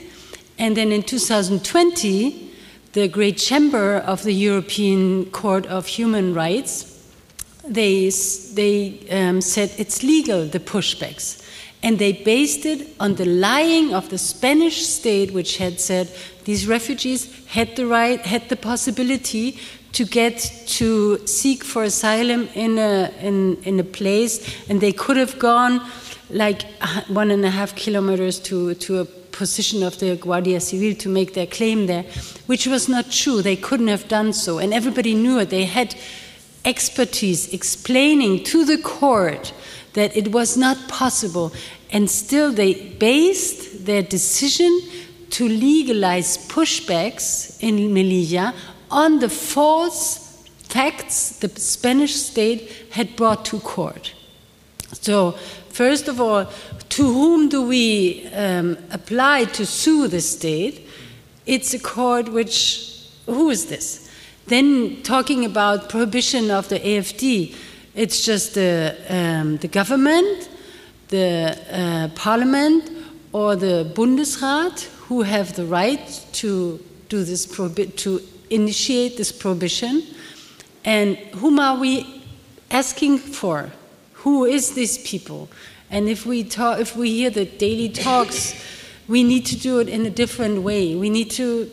and 0.58 0.78
then 0.78 0.94
in 0.94 1.04
2020 1.04 2.45
the 2.96 3.10
Great 3.10 3.38
Chamber 3.38 3.98
of 3.98 4.24
the 4.24 4.32
European 4.32 5.26
Court 5.32 5.66
of 5.66 5.86
Human 5.86 6.34
Rights, 6.34 6.98
they, 7.68 8.10
they 8.54 9.06
um, 9.12 9.42
said 9.42 9.70
it's 9.78 10.02
legal, 10.02 10.46
the 10.46 10.62
pushbacks. 10.62 11.46
And 11.84 12.00
they 12.00 12.14
based 12.14 12.66
it 12.66 12.88
on 13.02 13.16
the 13.16 13.26
lying 13.26 13.94
of 13.94 14.08
the 14.10 14.18
Spanish 14.18 14.86
state, 14.86 15.34
which 15.34 15.58
had 15.58 15.82
said 15.82 16.10
these 16.46 16.68
refugees 16.68 17.46
had 17.48 17.76
the 17.76 17.86
right, 17.86 18.22
had 18.22 18.48
the 18.48 18.56
possibility 18.56 19.60
to 19.92 20.06
get 20.06 20.38
to 20.68 21.18
seek 21.28 21.66
for 21.66 21.84
asylum 21.84 22.48
in 22.54 22.78
a, 22.78 23.12
in, 23.20 23.58
in 23.64 23.78
a 23.78 23.84
place, 23.84 24.40
and 24.70 24.80
they 24.80 24.94
could 24.94 25.18
have 25.18 25.38
gone 25.38 25.82
like 26.30 26.64
one 27.10 27.30
and 27.30 27.44
a 27.44 27.50
half 27.50 27.76
kilometers 27.76 28.40
to, 28.40 28.74
to 28.76 29.02
a 29.02 29.06
position 29.36 29.84
of 29.84 30.00
the 30.00 30.16
Guardia 30.16 30.60
Civil 30.60 30.96
to 30.96 31.10
make 31.10 31.34
their 31.34 31.46
claim 31.46 31.88
there, 31.88 32.04
which 32.46 32.66
was 32.68 32.88
not 32.88 33.12
true. 33.12 33.42
They 33.42 33.56
couldn't 33.56 33.90
have 33.90 34.08
done 34.08 34.34
so, 34.34 34.58
and 34.58 34.74
everybody 34.74 35.14
knew 35.14 35.40
it. 35.40 35.50
They 35.50 35.66
had 35.66 35.96
expertise 36.64 37.54
explaining 37.54 38.44
to 38.46 38.66
the 38.66 38.78
court 38.78 39.54
that 39.94 40.16
it 40.16 40.32
was 40.32 40.58
not 40.58 40.78
possible, 40.88 41.54
and 41.92 42.10
still 42.10 42.52
they 42.52 42.74
based 42.74 43.86
their 43.86 44.02
decision 44.02 44.82
to 45.32 45.48
legalize 45.48 46.38
pushbacks 46.48 47.58
in 47.62 47.76
Melilla 47.94 48.54
on 48.90 49.20
the 49.20 49.30
false 49.30 50.48
facts 50.64 51.40
the 51.40 51.50
Spanish 51.60 52.16
state 52.16 52.72
had 52.92 53.16
brought 53.16 53.46
to 53.46 53.60
court. 53.60 54.14
So, 54.94 55.32
first 55.70 56.08
of 56.08 56.20
all, 56.22 56.46
to 56.96 57.04
whom 57.04 57.50
do 57.50 57.62
we 57.62 58.26
um, 58.28 58.78
apply 58.90 59.44
to 59.44 59.66
sue 59.66 60.08
the 60.08 60.22
state? 60.22 60.88
It's 61.46 61.74
a 61.74 61.80
court 61.80 62.30
which, 62.30 63.10
who 63.26 63.50
is 63.50 63.66
this? 63.66 64.10
Then, 64.48 65.04
talking 65.04 65.44
about 65.44 65.90
prohibition 65.90 66.50
of 66.50 66.70
the 66.70 66.80
AFD, 66.80 67.54
it's 67.96 68.24
just 68.24 68.54
the, 68.54 68.96
um, 69.10 69.58
the 69.58 69.68
government, 69.68 70.48
the 71.10 71.60
uh, 71.70 72.16
parliament, 72.16 72.90
or 73.34 73.58
the 73.58 73.92
Bundesrat 73.94 74.86
who 75.10 75.24
have 75.24 75.54
the 75.58 75.66
right 75.66 76.26
to 76.32 76.80
do 77.10 77.26
this 77.26 77.46
to 77.46 78.22
initiate 78.50 79.18
this 79.18 79.34
prohibition. 79.34 80.02
And 80.86 81.18
whom 81.36 81.60
are 81.60 81.78
we 81.78 82.24
asking 82.72 83.18
for? 83.18 83.70
Who 84.14 84.46
is 84.46 84.76
these 84.76 84.98
people? 85.00 85.50
And 85.96 86.10
if 86.10 86.26
we 86.26 86.44
talk, 86.44 86.82
if 86.82 86.98
we 86.98 87.10
hear 87.10 87.30
the 87.30 87.46
daily 87.46 87.88
talks, 87.88 88.54
we 89.08 89.24
need 89.24 89.46
to 89.46 89.58
do 89.58 89.80
it 89.80 89.88
in 89.88 90.06
a 90.06 90.10
different 90.10 90.62
way. 90.62 90.94
We 90.94 91.10
need 91.10 91.32
to, 91.32 91.72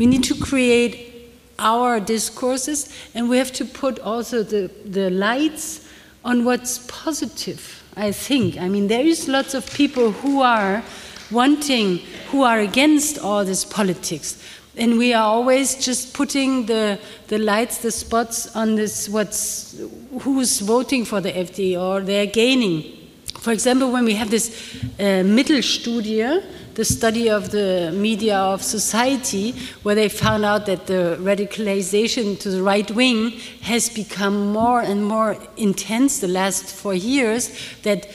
we 0.00 0.06
need 0.06 0.24
to 0.24 0.34
create 0.34 1.32
our 1.60 2.00
discourses, 2.00 2.92
and 3.14 3.28
we 3.28 3.38
have 3.38 3.52
to 3.52 3.64
put 3.64 4.00
also 4.00 4.42
the, 4.42 4.68
the 4.84 5.10
lights 5.10 5.86
on 6.24 6.44
what's 6.44 6.80
positive. 6.88 7.84
I 7.96 8.10
think. 8.10 8.56
I 8.58 8.68
mean, 8.68 8.88
there 8.88 9.06
is 9.06 9.28
lots 9.28 9.54
of 9.54 9.72
people 9.74 10.10
who 10.10 10.40
are 10.40 10.82
wanting, 11.30 11.98
who 12.30 12.42
are 12.42 12.58
against 12.58 13.16
all 13.16 13.44
this 13.44 13.64
politics. 13.64 14.42
And 14.76 14.96
we 14.96 15.12
are 15.12 15.24
always 15.24 15.74
just 15.74 16.14
putting 16.14 16.66
the, 16.66 16.98
the 17.28 17.38
lights, 17.38 17.78
the 17.78 17.90
spots 17.90 18.56
on 18.56 18.74
this, 18.74 19.08
what's, 19.08 19.78
who's 20.20 20.60
voting 20.60 21.04
for 21.04 21.20
the 21.20 21.30
AfD 21.30 21.78
or 21.78 22.00
they're 22.00 22.26
gaining. 22.26 22.98
For 23.40 23.52
example, 23.52 23.90
when 23.90 24.04
we 24.04 24.14
have 24.14 24.30
this 24.30 24.50
uh, 24.98 25.24
Mitte-Studie, 25.24 26.42
the 26.74 26.84
study 26.84 27.28
of 27.28 27.50
the 27.50 27.92
media 27.94 28.36
of 28.36 28.62
society, 28.62 29.52
where 29.82 29.94
they 29.94 30.08
found 30.08 30.44
out 30.44 30.64
that 30.66 30.86
the 30.86 31.18
radicalization 31.20 32.38
to 32.40 32.50
the 32.50 32.62
right 32.62 32.90
wing 32.92 33.30
has 33.62 33.90
become 33.90 34.52
more 34.52 34.80
and 34.80 35.04
more 35.04 35.36
intense 35.56 36.20
the 36.20 36.28
last 36.28 36.64
four 36.72 36.94
years, 36.94 37.50
that 37.82 38.08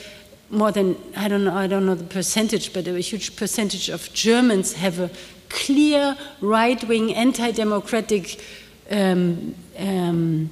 more 0.50 0.72
than 0.72 0.96
I 1.14 1.28
don't 1.28 1.44
know 1.44 1.54
I 1.54 1.66
don't 1.66 1.84
know 1.84 1.94
the 1.94 2.04
percentage, 2.04 2.72
but 2.72 2.88
a 2.88 2.98
huge 2.98 3.36
percentage 3.36 3.90
of 3.90 4.10
Germans 4.14 4.72
have 4.72 4.98
a 4.98 5.10
clear 5.48 6.16
right 6.40 6.82
wing, 6.84 7.14
anti 7.14 7.50
democratic 7.50 8.40
um, 8.90 9.54
um, 9.78 10.50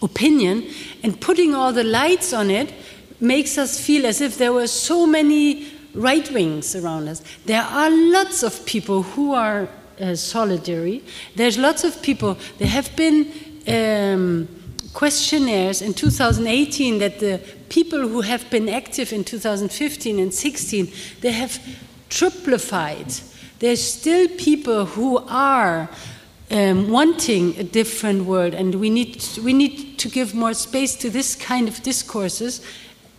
opinion, 0.00 0.66
and 1.02 1.20
putting 1.20 1.54
all 1.54 1.72
the 1.72 1.84
lights 1.84 2.32
on 2.32 2.50
it 2.50 2.72
makes 3.20 3.58
us 3.58 3.80
feel 3.80 4.06
as 4.06 4.20
if 4.20 4.38
there 4.38 4.52
were 4.52 4.66
so 4.66 5.06
many 5.06 5.66
right 5.94 6.30
wings 6.32 6.74
around 6.74 7.08
us. 7.08 7.22
There 7.46 7.62
are 7.62 7.90
lots 7.90 8.42
of 8.42 8.64
people 8.66 9.02
who 9.02 9.34
are 9.34 9.68
uh, 10.00 10.14
solidary. 10.14 11.02
There's 11.36 11.58
lots 11.58 11.84
of 11.84 12.02
people. 12.02 12.36
There 12.58 12.68
have 12.68 12.94
been 12.96 13.30
um, 13.68 14.48
questionnaires 14.92 15.82
in 15.82 15.94
2018 15.94 16.98
that 16.98 17.18
the 17.18 17.40
people 17.68 18.00
who 18.00 18.20
have 18.20 18.48
been 18.50 18.68
active 18.68 19.12
in 19.12 19.24
2015 19.24 20.18
and 20.18 20.34
16 20.34 20.92
they 21.22 21.32
have 21.32 21.58
triplified 22.10 23.22
there's 23.62 23.80
still 23.80 24.26
people 24.38 24.86
who 24.86 25.18
are 25.28 25.88
um, 26.50 26.90
wanting 26.90 27.56
a 27.60 27.62
different 27.62 28.24
world, 28.24 28.54
and 28.54 28.74
we 28.74 28.90
need 28.90 29.20
to, 29.20 29.40
we 29.40 29.52
need 29.52 30.00
to 30.00 30.08
give 30.08 30.34
more 30.34 30.52
space 30.52 30.96
to 30.96 31.08
this 31.08 31.36
kind 31.36 31.68
of 31.68 31.80
discourses. 31.84 32.60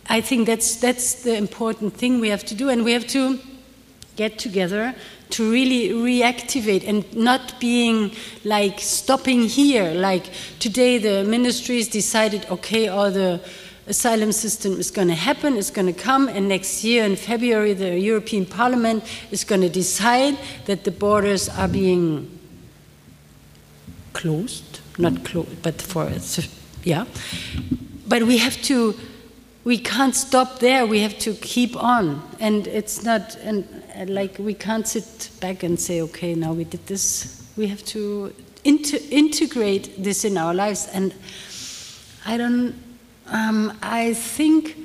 I 0.06 0.20
think 0.20 0.46
that's 0.46 0.76
that's 0.76 1.22
the 1.22 1.34
important 1.34 1.94
thing 1.94 2.20
we 2.20 2.28
have 2.28 2.44
to 2.44 2.54
do, 2.54 2.68
and 2.68 2.84
we 2.84 2.92
have 2.92 3.06
to 3.08 3.38
get 4.16 4.38
together 4.38 4.94
to 5.30 5.50
really 5.50 5.88
reactivate 5.88 6.86
and 6.86 7.04
not 7.16 7.58
being 7.58 8.12
like 8.44 8.80
stopping 8.80 9.48
here. 9.48 9.94
Like 9.94 10.26
today, 10.58 10.98
the 10.98 11.24
ministries 11.24 11.88
decided, 11.88 12.46
okay, 12.50 12.88
all 12.88 13.10
the 13.10 13.40
asylum 13.86 14.32
system 14.32 14.78
is 14.78 14.90
going 14.90 15.08
to 15.08 15.14
happen, 15.14 15.56
it's 15.56 15.70
going 15.70 15.92
to 15.92 15.92
come, 15.92 16.28
and 16.28 16.48
next 16.48 16.84
year 16.84 17.04
in 17.04 17.16
February, 17.16 17.74
the 17.74 17.98
European 17.98 18.46
Parliament 18.46 19.04
is 19.30 19.44
going 19.44 19.60
to 19.60 19.68
decide 19.68 20.38
that 20.66 20.84
the 20.84 20.90
borders 20.90 21.48
are 21.48 21.68
being 21.68 22.30
closed, 24.12 24.80
not 24.98 25.24
closed, 25.24 25.62
but 25.62 25.82
for, 25.82 26.10
yeah. 26.82 27.04
But 28.06 28.22
we 28.22 28.38
have 28.38 28.60
to, 28.62 28.94
we 29.64 29.78
can't 29.78 30.14
stop 30.14 30.60
there, 30.60 30.86
we 30.86 31.00
have 31.00 31.18
to 31.20 31.34
keep 31.34 31.76
on. 31.76 32.22
And 32.40 32.66
it's 32.66 33.02
not, 33.02 33.36
and, 33.36 33.66
like, 34.08 34.38
we 34.38 34.54
can't 34.54 34.86
sit 34.86 35.30
back 35.40 35.62
and 35.62 35.78
say, 35.78 36.00
okay, 36.02 36.34
now 36.34 36.52
we 36.52 36.64
did 36.64 36.86
this. 36.86 37.42
We 37.56 37.66
have 37.68 37.84
to 37.86 38.34
inter 38.64 38.98
integrate 39.10 40.02
this 40.02 40.24
in 40.24 40.36
our 40.38 40.54
lives. 40.54 40.88
And 40.92 41.14
I 42.26 42.36
don't, 42.36 42.74
um, 43.26 43.76
I 43.82 44.14
think 44.14 44.76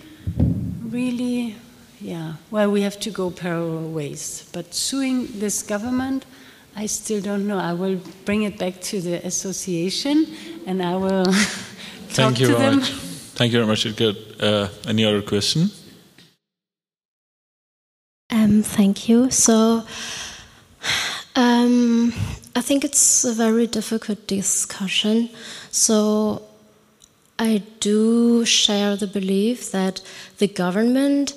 really, 0.90 1.56
yeah, 2.02 2.34
well, 2.52 2.72
we 2.72 2.82
have 2.82 3.00
to 3.02 3.12
go 3.12 3.30
parallel 3.32 3.90
ways. 3.90 4.50
But 4.52 4.74
suing 4.74 5.28
this 5.40 5.62
government, 5.64 6.26
I 6.76 6.86
still 6.86 7.22
don't 7.22 7.48
know. 7.48 7.58
I 7.58 7.74
will 7.74 8.00
bring 8.26 8.44
it 8.44 8.58
back 8.58 8.80
to 8.82 9.02
the 9.02 9.26
association 9.26 10.28
and 10.66 10.82
I 10.82 10.96
will 10.96 11.26
talk 11.26 11.36
Thank 12.10 12.40
you 12.40 12.48
to 12.48 12.54
very 12.54 12.70
them. 12.70 12.80
much. 12.80 12.90
Thank 13.36 13.54
you 13.54 13.60
very 13.60 13.68
much. 13.68 13.96
Good. 13.96 14.18
Uh, 14.40 14.70
any 14.88 15.06
other 15.06 15.22
question? 15.22 15.72
Um, 18.30 18.62
thank 18.64 19.10
you. 19.10 19.32
So, 19.32 19.84
um, 21.36 22.14
I 22.56 22.62
think 22.62 22.84
it's 22.84 23.26
a 23.26 23.34
very 23.34 23.66
difficult 23.68 24.28
discussion. 24.28 25.30
So, 25.72 26.49
I 27.40 27.64
do 27.80 28.44
share 28.44 28.98
the 28.98 29.08
belief 29.08 29.72
that 29.72 30.02
the 30.40 30.48
government 30.48 31.34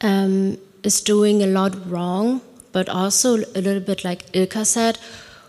um, 0.00 0.56
is 0.82 1.02
doing 1.02 1.42
a 1.42 1.46
lot 1.46 1.74
wrong, 1.90 2.40
but 2.72 2.88
also 2.88 3.36
a 3.36 3.60
little 3.60 3.80
bit 3.80 4.04
like 4.04 4.24
Ilka 4.32 4.64
said, 4.64 4.98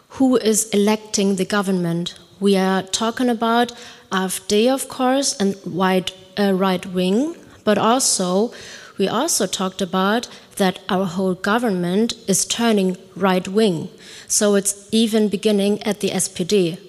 who 0.09 0.35
is 0.35 0.69
electing 0.71 1.37
the 1.37 1.45
government? 1.45 2.19
We 2.41 2.57
are 2.57 2.83
talking 2.83 3.29
about 3.29 3.71
AfD, 4.11 4.69
of 4.73 4.89
course, 4.89 5.37
and 5.39 5.55
white, 5.63 6.13
uh, 6.37 6.53
right 6.53 6.85
wing, 6.85 7.37
but 7.63 7.77
also 7.77 8.51
we 8.97 9.07
also 9.07 9.47
talked 9.47 9.81
about 9.81 10.27
that 10.57 10.79
our 10.89 11.05
whole 11.05 11.35
government 11.35 12.15
is 12.27 12.45
turning 12.45 12.97
right 13.15 13.47
wing. 13.47 13.87
So 14.27 14.55
it's 14.55 14.89
even 14.91 15.29
beginning 15.29 15.81
at 15.83 16.01
the 16.01 16.09
SPD. 16.09 16.79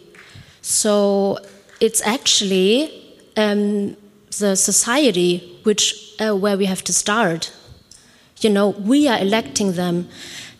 So 0.60 1.38
it's 1.80 2.02
actually 2.02 2.92
um, 3.36 3.96
the 4.38 4.54
society 4.54 5.58
which 5.64 6.14
uh, 6.20 6.36
where 6.36 6.56
we 6.56 6.66
have 6.66 6.84
to 6.84 6.92
start. 6.92 7.52
You 8.40 8.50
know, 8.50 8.68
we 8.68 9.08
are 9.08 9.18
electing 9.18 9.72
them, 9.72 10.08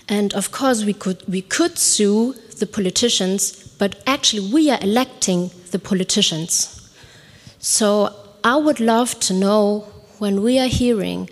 and 0.08 0.34
of 0.34 0.50
course 0.50 0.84
we 0.84 0.92
could 0.92 1.22
we 1.28 1.42
could 1.42 1.78
sue 1.78 2.34
the 2.58 2.66
politicians, 2.66 3.52
but 3.78 4.02
actually 4.06 4.52
we 4.52 4.70
are 4.70 4.78
electing 4.80 5.50
the 5.70 5.78
politicians. 5.78 6.76
So 7.58 8.14
I 8.42 8.56
would 8.56 8.80
love 8.80 9.18
to 9.20 9.34
know 9.34 9.86
when 10.18 10.42
we 10.42 10.58
are 10.58 10.68
hearing 10.68 11.30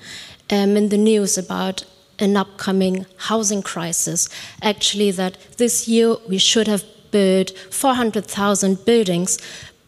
um, 0.51 0.77
in 0.77 0.89
the 0.89 0.98
news 0.98 1.39
about 1.39 1.85
an 2.19 2.36
upcoming 2.36 3.06
housing 3.16 3.62
crisis, 3.62 4.28
actually 4.62 5.10
that 5.12 5.39
this 5.56 5.86
year 5.89 6.16
we 6.28 6.39
should 6.39 6.66
have 6.66 6.85
built 7.10 7.51
400,000 7.70 8.85
buildings, 8.85 9.39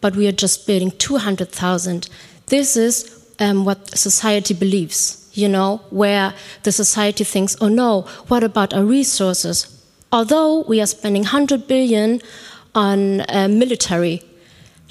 but 0.00 0.16
we 0.16 0.26
are 0.26 0.32
just 0.32 0.66
building 0.66 0.90
200,000. 0.92 2.08
This 2.46 2.76
is 2.76 3.26
um, 3.38 3.64
what 3.64 3.96
society 3.96 4.54
believes, 4.54 5.30
you 5.34 5.48
know, 5.48 5.80
where 5.90 6.34
the 6.62 6.72
society 6.72 7.24
thinks, 7.24 7.56
oh 7.60 7.68
no, 7.68 8.02
what 8.28 8.42
about 8.44 8.74
our 8.74 8.84
resources? 8.84 9.76
Although 10.12 10.62
we 10.62 10.80
are 10.80 10.86
spending 10.86 11.22
100 11.22 11.66
billion 11.66 12.20
on 12.74 13.20
uh, 13.22 13.48
military. 13.48 14.22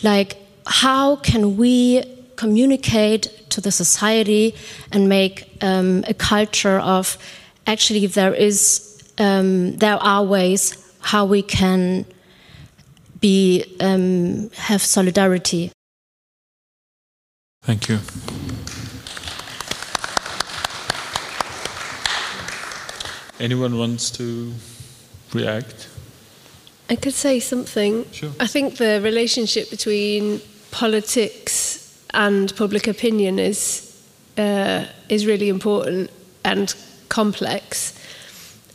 Like, 0.04 0.38
how 0.66 1.18
can 1.18 1.58
we 1.58 2.04
communicate 2.36 3.50
to 3.50 3.62
the 3.62 3.72
society 3.72 4.56
and 4.92 5.10
make 5.10 5.58
um, 5.62 6.04
a 6.08 6.14
culture 6.14 6.80
of 6.80 7.18
actually 7.68 8.08
there 8.08 8.34
is 8.34 8.86
um, 9.18 9.76
there 9.78 9.98
are 9.98 10.24
ways 10.24 10.78
how 11.02 11.26
we 11.26 11.42
can 11.42 12.06
be 13.20 13.64
um, 13.80 14.50
have 14.52 14.82
solidarity. 14.82 15.72
Thank 17.64 17.90
you. 17.90 18.00
Anyone 23.40 23.78
wants 23.78 24.12
to 24.12 24.54
react? 25.34 25.88
I 26.90 26.96
could 26.96 27.14
say 27.14 27.40
something. 27.40 28.06
Sure. 28.12 28.32
I 28.40 28.48
think 28.48 28.78
the 28.78 29.00
relationship 29.02 29.70
between 29.70 30.42
politics 30.72 31.98
and 32.14 32.54
public 32.56 32.88
opinion 32.88 33.40
is 33.40 33.86
uh, 34.38 34.86
is 35.10 35.26
really 35.26 35.50
important 35.50 36.10
and 36.44 36.74
complex, 37.10 37.94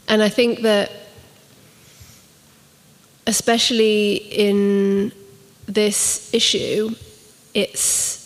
and 0.08 0.22
I 0.22 0.28
think 0.28 0.60
that 0.62 0.90
especially 3.26 4.14
in 4.14 5.12
this 5.66 6.32
issue, 6.32 6.94
it's 7.54 8.20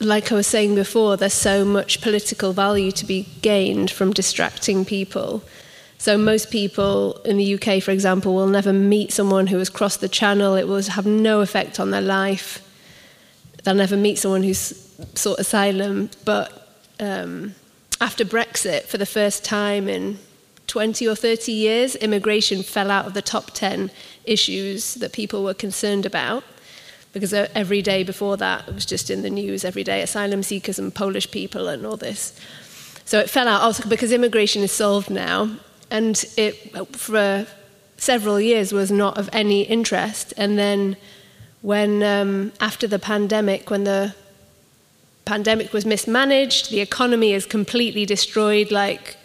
like 0.00 0.30
I 0.30 0.34
was 0.34 0.46
saying 0.46 0.74
before. 0.74 1.16
There's 1.16 1.32
so 1.32 1.64
much 1.64 2.00
political 2.00 2.52
value 2.52 2.92
to 2.92 3.04
be 3.04 3.28
gained 3.42 3.90
from 3.90 4.12
distracting 4.12 4.84
people. 4.84 5.42
So 5.98 6.18
most 6.18 6.50
people 6.50 7.14
in 7.24 7.38
the 7.38 7.54
UK, 7.54 7.82
for 7.82 7.90
example, 7.90 8.34
will 8.34 8.46
never 8.46 8.72
meet 8.72 9.12
someone 9.12 9.46
who 9.46 9.58
has 9.58 9.70
crossed 9.70 10.00
the 10.00 10.08
channel. 10.08 10.54
It 10.54 10.68
will 10.68 10.82
have 10.82 11.06
no 11.06 11.40
effect 11.40 11.80
on 11.80 11.90
their 11.90 12.02
life. 12.02 12.62
They'll 13.64 13.74
never 13.74 13.96
meet 13.96 14.18
someone 14.18 14.42
who's 14.42 14.94
sought 15.14 15.38
asylum. 15.38 16.10
But 16.24 16.68
um, 17.00 17.54
after 18.00 18.24
Brexit, 18.24 18.82
for 18.82 18.98
the 18.98 19.06
first 19.06 19.44
time 19.44 19.88
in 19.88 20.18
20 20.66 21.08
or 21.08 21.14
30 21.14 21.52
years, 21.52 21.96
immigration 21.96 22.62
fell 22.62 22.90
out 22.90 23.06
of 23.06 23.14
the 23.14 23.22
top 23.22 23.52
10 23.52 23.90
issues 24.26 24.94
that 24.94 25.12
people 25.12 25.42
were 25.42 25.54
concerned 25.54 26.06
about. 26.06 26.44
Because 27.12 27.32
every 27.32 27.80
day 27.80 28.02
before 28.02 28.36
that, 28.36 28.68
it 28.68 28.74
was 28.74 28.84
just 28.84 29.08
in 29.08 29.22
the 29.22 29.30
news 29.30 29.64
every 29.64 29.82
day 29.84 30.02
asylum 30.02 30.42
seekers 30.42 30.78
and 30.78 30.94
Polish 30.94 31.30
people 31.30 31.68
and 31.68 31.86
all 31.86 31.96
this. 31.96 32.38
So 33.06 33.18
it 33.18 33.30
fell 33.30 33.48
out 33.48 33.62
also 33.62 33.88
because 33.88 34.12
immigration 34.12 34.62
is 34.62 34.72
solved 34.72 35.08
now 35.08 35.56
and 35.90 36.24
it 36.36 36.54
for 36.96 37.46
several 37.96 38.40
years 38.40 38.72
was 38.72 38.90
not 38.90 39.18
of 39.18 39.30
any 39.32 39.62
interest. 39.62 40.34
And 40.36 40.58
then, 40.58 40.96
when 41.62 42.02
um, 42.02 42.52
after 42.60 42.86
the 42.86 42.98
pandemic, 42.98 43.70
when 43.70 43.84
the 43.84 44.14
pandemic 45.24 45.72
was 45.72 45.84
mismanaged, 45.84 46.70
the 46.70 46.80
economy 46.80 47.32
is 47.32 47.46
completely 47.46 48.04
destroyed. 48.06 48.70
Like 48.70 49.16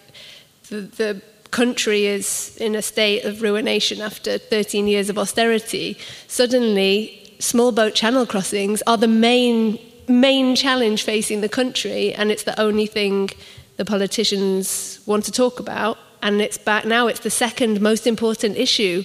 the, 0.69 0.81
the 0.81 1.21
country 1.51 2.05
is 2.05 2.57
in 2.57 2.75
a 2.75 2.81
state 2.81 3.23
of 3.25 3.41
ruination 3.41 4.01
after 4.01 4.37
13 4.37 4.87
years 4.87 5.09
of 5.09 5.17
austerity. 5.17 5.97
Suddenly, 6.27 7.35
small 7.39 7.71
boat 7.71 7.93
channel 7.93 8.25
crossings 8.25 8.81
are 8.87 8.97
the 8.97 9.07
main 9.07 9.77
main 10.07 10.55
challenge 10.55 11.03
facing 11.03 11.41
the 11.41 11.49
country, 11.49 12.13
and 12.13 12.31
it's 12.31 12.43
the 12.43 12.59
only 12.59 12.87
thing 12.87 13.29
the 13.77 13.85
politicians 13.85 14.99
want 15.05 15.23
to 15.25 15.31
talk 15.31 15.59
about 15.59 15.97
and 16.21 16.41
it's 16.41 16.57
back 16.57 16.85
now. 16.85 17.07
It's 17.07 17.21
the 17.21 17.29
second 17.29 17.81
most 17.81 18.07
important 18.07 18.57
issue 18.57 19.03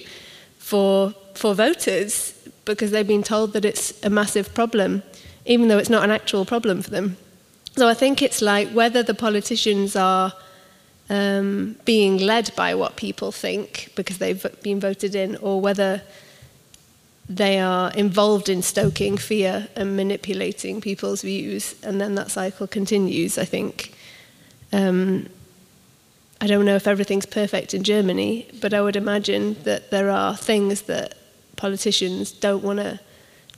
for 0.57 1.13
for 1.33 1.53
voters 1.53 2.33
because 2.65 2.91
they've 2.91 3.07
been 3.07 3.23
told 3.23 3.53
that 3.53 3.63
it's 3.63 4.03
a 4.03 4.09
massive 4.09 4.53
problem, 4.53 5.03
even 5.45 5.67
though 5.67 5.77
it's 5.77 5.89
not 5.89 6.03
an 6.03 6.11
actual 6.11 6.45
problem 6.45 6.81
for 6.81 6.89
them. 6.89 7.17
So 7.75 7.87
I 7.87 7.93
think 7.93 8.21
it's 8.21 8.41
like 8.41 8.69
whether 8.71 9.03
the 9.03 9.13
politicians 9.13 9.95
are 9.95 10.33
um, 11.09 11.75
being 11.85 12.17
led 12.17 12.51
by 12.55 12.75
what 12.75 12.95
people 12.95 13.31
think 13.31 13.91
because 13.95 14.17
they've 14.17 14.45
been 14.61 14.79
voted 14.79 15.15
in, 15.15 15.35
or 15.37 15.61
whether 15.61 16.01
they 17.29 17.59
are 17.59 17.91
involved 17.91 18.47
in 18.49 18.61
stoking 18.61 19.17
fear 19.17 19.67
and 19.75 19.95
manipulating 19.95 20.81
people's 20.81 21.21
views, 21.21 21.75
and 21.83 21.99
then 21.99 22.15
that 22.15 22.31
cycle 22.31 22.67
continues. 22.67 23.37
I 23.37 23.45
think. 23.45 23.93
Um, 24.73 25.27
I 26.39 26.45
don't 26.45 26.65
know 26.65 26.75
if 26.75 26.87
everything's 26.87 27.25
perfect 27.25 27.73
in 27.73 27.83
Germany, 27.83 28.47
but 28.61 28.71
I 28.71 28.81
would 28.81 28.95
imagine 28.95 29.55
that 29.63 29.89
there 29.89 30.11
are 30.11 30.37
things 30.37 30.83
that 30.83 31.15
politicians 31.55 32.31
don't 32.31 32.63
want 32.63 32.77
to 32.77 32.99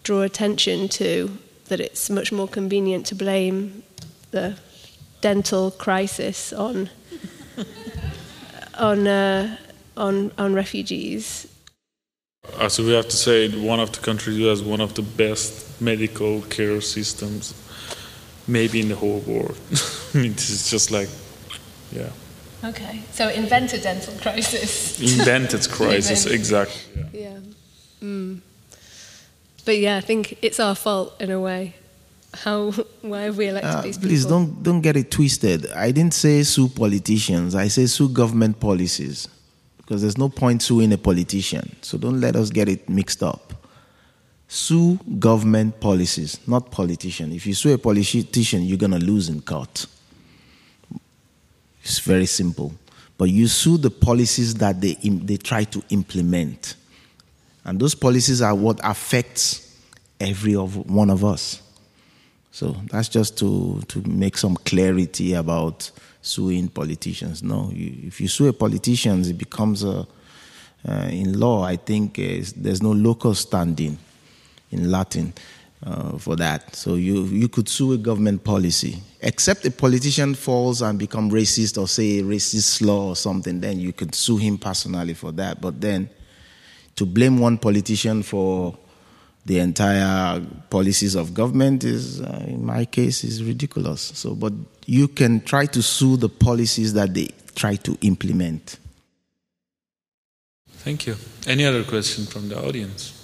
draw 0.03 0.21
attention 0.21 0.87
to, 0.87 1.37
that 1.65 1.81
it's 1.81 2.09
much 2.09 2.31
more 2.31 2.47
convenient 2.47 3.05
to 3.07 3.15
blame 3.15 3.83
the 4.31 4.57
dental 5.19 5.71
crisis 5.71 6.53
on 6.53 6.89
on 8.77 9.07
uh, 9.07 9.57
on 9.97 10.31
on 10.37 10.53
refugees. 10.53 11.47
Uh, 12.57 12.69
so 12.69 12.83
we 12.83 12.93
have 12.93 13.07
to 13.07 13.15
say 13.15 13.49
one 13.49 13.79
of 13.79 13.91
the 13.91 13.99
countries 13.99 14.37
who 14.37 14.45
has 14.45 14.63
one 14.63 14.81
of 14.81 14.93
the 14.93 15.01
best 15.01 15.81
medical 15.81 16.41
care 16.43 16.81
systems, 16.81 17.53
maybe 18.47 18.79
in 18.79 18.89
the 18.89 18.95
whole 18.95 19.19
world. 19.19 19.57
I 20.13 20.17
mean, 20.17 20.33
this 20.33 20.49
is 20.49 20.69
just 20.69 20.89
like, 20.91 21.09
yeah. 21.91 22.09
Okay, 22.63 23.01
so 23.11 23.29
invented 23.29 23.83
dental 23.83 24.13
crisis. 24.19 24.99
Invented 25.19 25.69
crisis, 25.69 26.25
exactly. 26.25 27.09
Yeah. 27.13 27.21
yeah. 27.21 27.39
Mm. 28.01 28.39
But 29.63 29.77
yeah, 29.77 29.97
I 29.97 30.01
think 30.01 30.37
it's 30.41 30.59
our 30.59 30.75
fault 30.75 31.15
in 31.21 31.31
a 31.31 31.39
way. 31.39 31.75
How? 32.33 32.71
Why 33.01 33.21
have 33.21 33.37
we 33.37 33.47
elected 33.47 33.71
uh, 33.71 33.81
these 33.81 33.97
people? 33.97 34.09
Please 34.09 34.25
don't 34.25 34.61
don't 34.63 34.81
get 34.81 34.95
it 34.95 35.09
twisted. 35.11 35.71
I 35.71 35.91
didn't 35.91 36.13
say 36.13 36.43
sue 36.43 36.69
politicians. 36.69 37.55
I 37.55 37.67
say 37.67 37.87
sue 37.87 38.09
government 38.09 38.59
policies, 38.59 39.27
because 39.77 40.01
there's 40.01 40.17
no 40.17 40.29
point 40.29 40.61
suing 40.61 40.93
a 40.93 40.97
politician. 40.97 41.75
So 41.81 41.97
don't 41.97 42.21
let 42.21 42.35
us 42.35 42.49
get 42.49 42.69
it 42.69 42.87
mixed 42.87 43.23
up. 43.23 43.53
Sue 44.47 44.99
government 45.19 45.79
policies, 45.79 46.39
not 46.47 46.71
politician. 46.71 47.31
If 47.31 47.45
you 47.45 47.53
sue 47.53 47.73
a 47.73 47.77
politician, 47.77 48.63
you're 48.63 48.77
gonna 48.77 48.99
lose 48.99 49.29
in 49.29 49.41
court. 49.41 49.85
It's 51.83 51.99
very 51.99 52.25
simple. 52.25 52.73
But 53.17 53.29
you 53.29 53.47
sue 53.47 53.77
the 53.77 53.91
policies 53.91 54.53
that 54.55 54.79
they, 54.79 54.93
they 54.93 55.37
try 55.37 55.65
to 55.65 55.83
implement. 55.89 56.75
And 57.65 57.79
those 57.79 57.93
policies 57.93 58.41
are 58.41 58.55
what 58.55 58.79
affects 58.83 59.77
every 60.19 60.55
of 60.55 60.75
one 60.89 61.09
of 61.09 61.25
us. 61.25 61.61
So 62.51 62.75
that's 62.91 63.09
just 63.09 63.37
to, 63.39 63.81
to 63.87 64.01
make 64.07 64.37
some 64.37 64.55
clarity 64.57 65.33
about 65.33 65.91
suing 66.21 66.67
politicians. 66.67 67.43
No, 67.43 67.69
you, 67.73 68.07
if 68.07 68.19
you 68.19 68.27
sue 68.27 68.47
a 68.47 68.53
politician, 68.53 69.21
it 69.21 69.37
becomes 69.37 69.83
a, 69.83 70.07
uh, 70.87 71.07
in 71.09 71.39
law, 71.39 71.63
I 71.63 71.75
think 71.75 72.17
uh, 72.17 72.43
there's 72.55 72.81
no 72.81 72.91
locus 72.91 73.45
standi 73.45 73.95
in 74.71 74.91
Latin 74.91 75.33
uh, 75.83 76.17
for 76.17 76.35
that. 76.35 76.75
So 76.75 76.95
you, 76.95 77.23
you 77.25 77.47
could 77.49 77.69
sue 77.69 77.93
a 77.93 77.97
government 77.97 78.43
policy. 78.43 79.01
Except 79.21 79.65
a 79.65 79.71
politician 79.71 80.35
falls 80.35 80.81
and 80.81 80.97
become 80.97 81.29
racist 81.29 81.79
or 81.79 81.87
say 81.87 82.21
racist 82.21 82.81
law 82.85 83.09
or 83.09 83.15
something, 83.15 83.59
then 83.59 83.79
you 83.79 83.93
could 83.93 84.15
sue 84.15 84.37
him 84.37 84.57
personally 84.57 85.13
for 85.13 85.31
that. 85.33 85.61
But 85.61 85.81
then 85.81 86.09
to 86.95 87.05
blame 87.05 87.39
one 87.39 87.57
politician 87.57 88.23
for 88.23 88.77
the 89.49 89.57
entire 89.57 90.39
policies 90.69 91.15
of 91.15 91.33
government 91.33 91.83
is, 91.83 92.21
uh, 92.21 92.45
in 92.47 92.63
my 92.63 92.85
case, 92.85 93.23
is 93.23 93.43
ridiculous. 93.43 93.99
So, 94.13 94.35
but 94.35 94.53
you 94.85 95.07
can 95.07 95.41
try 95.41 95.65
to 95.65 95.81
sue 95.81 96.17
the 96.17 96.29
policies 96.29 96.93
that 96.93 97.15
they 97.15 97.29
try 97.55 97.75
to 97.77 97.97
implement. 98.01 98.77
Thank 100.85 101.07
you. 101.07 101.15
Any 101.47 101.65
other 101.65 101.83
question 101.83 102.27
from 102.27 102.49
the 102.49 102.63
audience? 102.63 103.15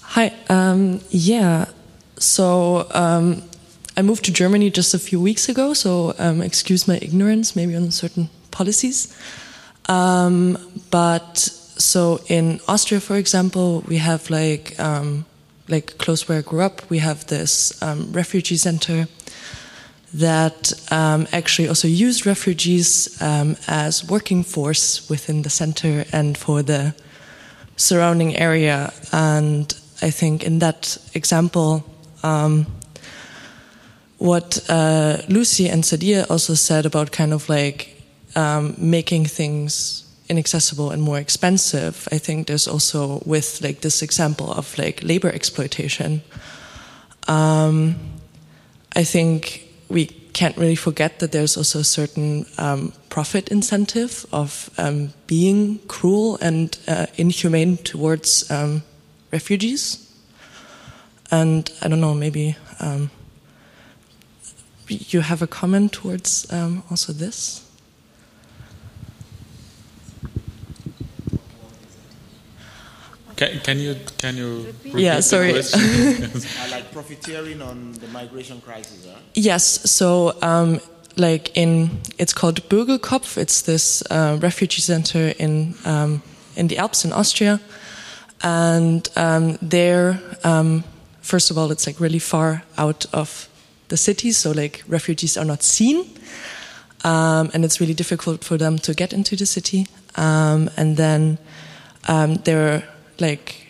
Hi. 0.00 0.32
Um, 0.48 1.00
yeah. 1.10 1.66
So 2.16 2.88
um, 2.92 3.42
I 3.98 4.00
moved 4.00 4.24
to 4.24 4.32
Germany 4.32 4.70
just 4.70 4.94
a 4.94 4.98
few 4.98 5.20
weeks 5.20 5.50
ago. 5.50 5.74
So 5.74 6.14
um, 6.18 6.40
excuse 6.40 6.88
my 6.88 6.96
ignorance, 7.02 7.54
maybe 7.54 7.76
on 7.76 7.90
certain 7.90 8.30
policies. 8.50 9.14
Um, 9.90 10.56
but 10.90 11.60
so 11.76 12.20
in 12.28 12.60
Austria, 12.68 13.00
for 13.00 13.16
example, 13.16 13.82
we 13.88 13.98
have 13.98 14.30
like 14.30 14.78
um, 14.78 15.24
like 15.68 15.98
close 15.98 16.28
where 16.28 16.38
I 16.38 16.42
grew 16.42 16.60
up, 16.60 16.88
we 16.90 16.98
have 16.98 17.26
this 17.26 17.82
um, 17.82 18.12
refugee 18.12 18.56
center 18.56 19.08
that 20.12 20.72
actually 20.90 21.68
also 21.68 21.88
used 21.88 22.24
refugees 22.24 23.18
as 23.20 24.08
working 24.08 24.44
force 24.44 25.08
within 25.10 25.42
the 25.42 25.50
center 25.50 26.04
and 26.12 26.38
for 26.38 26.62
the 26.62 26.94
surrounding 27.76 28.36
area. 28.36 28.92
And 29.12 29.74
I 30.02 30.10
think 30.10 30.44
in 30.44 30.60
that 30.60 30.98
example, 31.14 31.84
um, 32.22 32.66
what 34.18 34.64
uh, 34.68 35.18
Lucy 35.28 35.68
and 35.68 35.82
Sadia 35.82 36.30
also 36.30 36.54
said 36.54 36.86
about 36.86 37.10
kind 37.10 37.32
of 37.32 37.48
like 37.48 38.00
um, 38.36 38.74
making 38.78 39.26
things 39.26 40.03
inaccessible 40.28 40.90
and 40.90 41.02
more 41.02 41.18
expensive. 41.18 42.08
I 42.10 42.18
think 42.18 42.46
there's 42.46 42.68
also 42.68 43.22
with 43.26 43.60
like 43.62 43.80
this 43.80 44.02
example 44.02 44.52
of 44.52 44.76
like 44.78 45.02
labor 45.02 45.28
exploitation. 45.28 46.22
Um, 47.28 47.96
I 48.96 49.04
think 49.04 49.68
we 49.88 50.06
can't 50.06 50.56
really 50.56 50.76
forget 50.76 51.20
that 51.20 51.32
there's 51.32 51.56
also 51.56 51.78
a 51.78 51.84
certain 51.84 52.46
um, 52.58 52.92
profit 53.08 53.48
incentive 53.48 54.26
of 54.32 54.70
um, 54.78 55.12
being 55.26 55.78
cruel 55.86 56.38
and 56.40 56.76
uh, 56.88 57.06
inhumane 57.16 57.76
towards 57.76 58.50
um, 58.50 58.82
refugees. 59.32 60.00
And 61.30 61.70
I 61.82 61.88
don't 61.88 62.00
know, 62.00 62.14
maybe 62.14 62.56
um, 62.80 63.10
you 64.88 65.20
have 65.20 65.42
a 65.42 65.46
comment 65.46 65.92
towards 65.92 66.52
um, 66.52 66.82
also 66.90 67.12
this? 67.12 67.63
Can, 73.36 73.60
can 73.60 73.78
you 73.78 73.96
can 74.18 74.36
you 74.36 74.74
yeah 74.84 75.20
sorry. 75.20 75.52
like 76.70 76.92
profiteering 76.92 77.60
on 77.62 77.92
the 77.92 78.06
migration 78.08 78.60
crisis 78.60 79.06
huh? 79.06 79.18
yes 79.34 79.90
so 79.90 80.36
um, 80.42 80.80
like 81.16 81.56
in 81.56 81.90
it's 82.18 82.32
called 82.32 82.62
Bürglkopf 82.68 83.36
it's 83.36 83.62
this 83.62 84.02
uh, 84.10 84.38
refugee 84.40 84.82
center 84.82 85.34
in 85.38 85.74
um, 85.84 86.22
in 86.56 86.68
the 86.68 86.78
Alps 86.78 87.04
in 87.04 87.12
Austria. 87.12 87.60
And 88.42 89.08
um, 89.16 89.58
there 89.62 90.20
um, 90.44 90.84
first 91.20 91.50
of 91.50 91.58
all 91.58 91.70
it's 91.70 91.86
like 91.86 92.00
really 92.00 92.18
far 92.18 92.62
out 92.76 93.06
of 93.12 93.48
the 93.88 93.96
city 93.96 94.32
so 94.32 94.52
like 94.52 94.84
refugees 94.88 95.36
are 95.36 95.44
not 95.44 95.62
seen. 95.62 96.06
Um, 97.04 97.50
and 97.52 97.64
it's 97.64 97.80
really 97.80 97.94
difficult 97.94 98.44
for 98.44 98.56
them 98.56 98.78
to 98.78 98.94
get 98.94 99.12
into 99.12 99.36
the 99.36 99.44
city. 99.44 99.86
Um, 100.16 100.70
and 100.76 100.96
then 100.96 101.38
there 102.44 102.68
are 102.68 102.82
like 103.20 103.64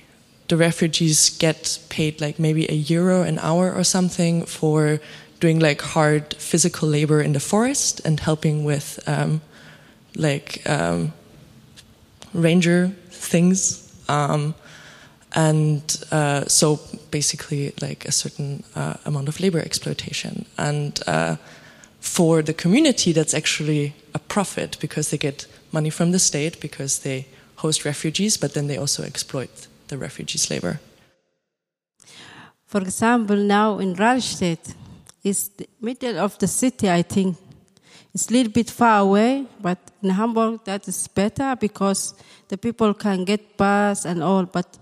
the 0.48 0.56
refugees 0.56 1.30
get 1.38 1.78
paid 1.88 2.20
like 2.20 2.38
maybe 2.38 2.66
a 2.70 2.74
euro 2.74 3.22
an 3.22 3.38
hour 3.38 3.72
or 3.72 3.84
something 3.84 4.44
for 4.44 5.00
doing 5.40 5.58
like 5.58 5.82
hard 5.82 6.34
physical 6.34 6.88
labor 6.88 7.20
in 7.20 7.32
the 7.32 7.40
forest 7.40 8.00
and 8.04 8.20
helping 8.20 8.64
with 8.64 8.98
um, 9.06 9.40
like 10.16 10.62
um, 10.68 11.12
ranger 12.32 12.92
things. 13.10 13.92
Um, 14.08 14.54
and 15.34 15.82
uh, 16.10 16.44
so 16.46 16.80
basically 17.10 17.72
like 17.80 18.04
a 18.04 18.12
certain 18.12 18.62
uh, 18.76 18.94
amount 19.04 19.28
of 19.28 19.40
labor 19.40 19.58
exploitation. 19.58 20.46
And 20.56 21.00
uh, 21.06 21.36
for 22.00 22.42
the 22.42 22.54
community 22.54 23.12
that's 23.12 23.34
actually 23.34 23.94
a 24.14 24.18
profit 24.18 24.76
because 24.80 25.10
they 25.10 25.18
get 25.18 25.46
money 25.72 25.90
from 25.90 26.12
the 26.12 26.18
state 26.18 26.60
because 26.60 27.00
they 27.00 27.26
host 27.64 27.84
refugees, 27.84 28.36
but 28.36 28.52
then 28.52 28.66
they 28.66 28.78
also 28.78 29.02
exploit 29.02 29.68
the 29.88 29.96
refugees' 29.96 30.50
labor. 30.50 30.78
For 32.66 32.80
example, 32.80 33.36
now 33.36 33.78
in 33.78 33.94
Rahlstedt, 33.94 34.74
it's 35.22 35.48
the 35.48 35.66
middle 35.80 36.18
of 36.18 36.36
the 36.38 36.46
city, 36.46 36.90
I 36.90 37.02
think. 37.02 37.36
It's 38.12 38.28
a 38.30 38.32
little 38.32 38.52
bit 38.52 38.70
far 38.70 39.00
away, 39.00 39.46
but 39.60 39.78
in 40.02 40.10
Hamburg 40.10 40.60
that 40.64 40.86
is 40.88 41.08
better 41.08 41.56
because 41.56 42.14
the 42.48 42.58
people 42.58 42.94
can 42.94 43.24
get 43.24 43.56
bus 43.56 44.04
and 44.04 44.22
all. 44.22 44.44
But 44.44 44.78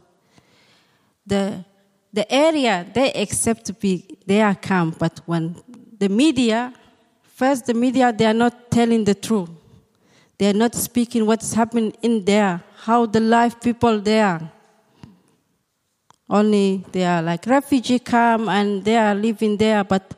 the 1.26 1.64
the 2.12 2.26
area 2.30 2.84
they 2.94 3.12
accept 3.12 3.64
to 3.66 3.72
be 3.72 4.18
their 4.26 4.54
camp, 4.54 4.98
but 4.98 5.20
when 5.26 5.56
the 5.98 6.08
media, 6.08 6.72
first 7.22 7.66
the 7.66 7.74
media, 7.74 8.12
they 8.12 8.26
are 8.26 8.38
not 8.44 8.70
telling 8.70 9.04
the 9.04 9.14
truth. 9.14 9.50
They 10.38 10.50
are 10.50 10.58
not 10.64 10.74
speaking 10.74 11.24
what's 11.24 11.54
happening 11.54 11.94
in 12.02 12.24
there, 12.24 12.62
how 12.84 13.06
the 13.06 13.20
life 13.20 13.60
people 13.60 14.00
there. 14.00 14.50
Only 16.28 16.84
they 16.90 17.04
are 17.04 17.22
like 17.22 17.46
refugee 17.46 17.98
come 17.98 18.48
and 18.48 18.84
they 18.84 18.96
are 18.96 19.14
living 19.14 19.56
there, 19.56 19.84
but 19.84 20.14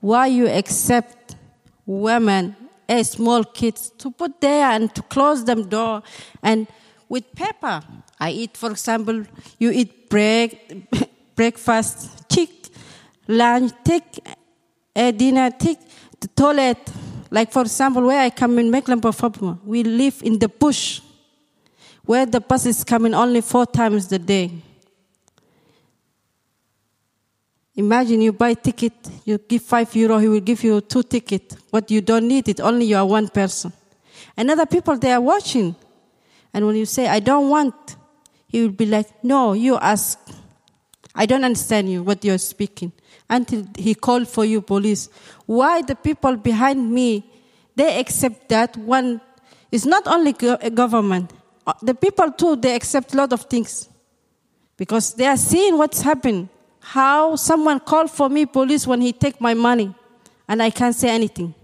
why 0.00 0.28
you 0.28 0.46
accept 0.46 1.36
women 1.84 2.56
and 2.88 3.06
small 3.06 3.44
kids 3.44 3.90
to 3.98 4.10
put 4.10 4.40
there 4.40 4.70
and 4.70 4.94
to 4.94 5.02
close 5.02 5.44
them 5.44 5.68
door 5.68 6.02
and 6.42 6.66
with 7.08 7.24
paper. 7.34 7.82
I 8.18 8.30
eat, 8.30 8.56
for 8.56 8.70
example, 8.70 9.24
you 9.58 9.70
eat 9.70 10.08
break, 10.08 10.90
breakfast, 11.36 12.28
tick, 12.28 12.50
lunch, 13.26 13.72
tick, 13.84 14.04
a 14.96 15.12
dinner, 15.12 15.50
tick, 15.50 15.78
the 16.20 16.28
toilet, 16.28 16.78
like, 17.30 17.52
for 17.52 17.62
example, 17.62 18.06
where 18.06 18.20
I 18.20 18.30
come 18.30 18.58
in 18.58 18.70
Mecklenburg-Vorpommern, 18.70 19.62
we 19.64 19.82
live 19.82 20.22
in 20.22 20.38
the 20.38 20.48
bush, 20.48 21.02
where 22.08 22.24
the 22.24 22.40
bus 22.40 22.64
is 22.64 22.84
coming 22.84 23.12
only 23.12 23.42
four 23.42 23.66
times 23.66 24.10
a 24.12 24.18
day. 24.18 24.50
Imagine 27.74 28.22
you 28.22 28.32
buy 28.32 28.54
ticket, 28.54 28.94
you 29.26 29.36
give 29.36 29.60
five 29.60 29.94
euro, 29.94 30.16
he 30.16 30.26
will 30.26 30.40
give 30.40 30.64
you 30.64 30.80
two 30.80 31.02
ticket. 31.02 31.54
But 31.70 31.90
you 31.90 32.00
don't 32.00 32.26
need 32.26 32.48
it, 32.48 32.60
only 32.60 32.86
you 32.86 32.96
are 32.96 33.04
one 33.04 33.28
person. 33.28 33.74
And 34.38 34.50
other 34.50 34.64
people, 34.64 34.96
they 34.96 35.12
are 35.12 35.20
watching. 35.20 35.76
And 36.54 36.64
when 36.66 36.76
you 36.76 36.86
say, 36.86 37.06
I 37.08 37.20
don't 37.20 37.50
want, 37.50 37.74
he 38.46 38.62
will 38.62 38.70
be 38.72 38.86
like, 38.86 39.22
no, 39.22 39.52
you 39.52 39.76
ask. 39.76 40.18
I 41.14 41.26
don't 41.26 41.44
understand 41.44 41.92
you, 41.92 42.02
what 42.02 42.24
you're 42.24 42.38
speaking 42.38 42.90
until 43.28 43.66
he 43.76 43.94
called 43.94 44.28
for 44.28 44.46
you 44.46 44.62
police. 44.62 45.10
Why 45.44 45.82
the 45.82 45.94
people 45.94 46.36
behind 46.36 46.90
me, 46.90 47.30
they 47.76 48.00
accept 48.00 48.48
that 48.48 48.78
one, 48.78 49.20
it's 49.70 49.84
not 49.84 50.06
only 50.06 50.32
government. 50.32 51.34
Uh, 51.68 51.74
the 51.82 51.94
people 51.94 52.32
too, 52.32 52.56
they 52.56 52.74
accept 52.74 53.12
a 53.12 53.16
lot 53.18 53.30
of 53.30 53.42
things. 53.42 53.90
Because 54.78 55.12
they 55.12 55.26
are 55.26 55.36
seeing 55.36 55.76
what's 55.76 56.00
happened. 56.00 56.48
How 56.80 57.36
someone 57.36 57.78
called 57.78 58.10
for 58.10 58.30
me 58.30 58.46
police 58.46 58.86
when 58.86 59.02
he 59.02 59.12
take 59.12 59.38
my 59.38 59.52
money 59.52 59.94
and 60.48 60.62
I 60.62 60.70
can't 60.70 60.94
say 60.94 61.10
anything. 61.10 61.54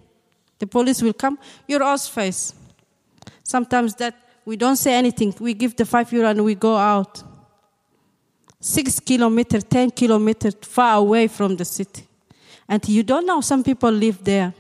The 0.59 0.67
police 0.67 1.01
will 1.01 1.15
come, 1.15 1.39
your 1.67 1.83
ass 1.83 2.07
face. 2.07 2.53
Sometimes 3.43 3.95
that 3.95 4.15
we 4.45 4.57
don't 4.57 4.77
say 4.77 4.93
anything. 4.93 5.35
We 5.41 5.55
give 5.55 5.75
the 5.75 5.87
five 5.87 6.13
euro 6.13 6.29
and 6.29 6.45
we 6.45 6.55
go 6.55 6.77
out 6.77 7.23
six 8.61 9.01
kilometers, 9.01 9.65
10 9.65 9.91
kilometers 9.93 10.55
far 10.61 10.99
away 10.99 11.29
from 11.29 11.57
the 11.57 11.65
city. 11.65 12.07
And 12.69 12.87
you 12.87 13.03
don't 13.03 13.25
know, 13.25 13.41
some 13.41 13.65
people 13.65 13.91
live 13.91 14.23
there. 14.23 14.53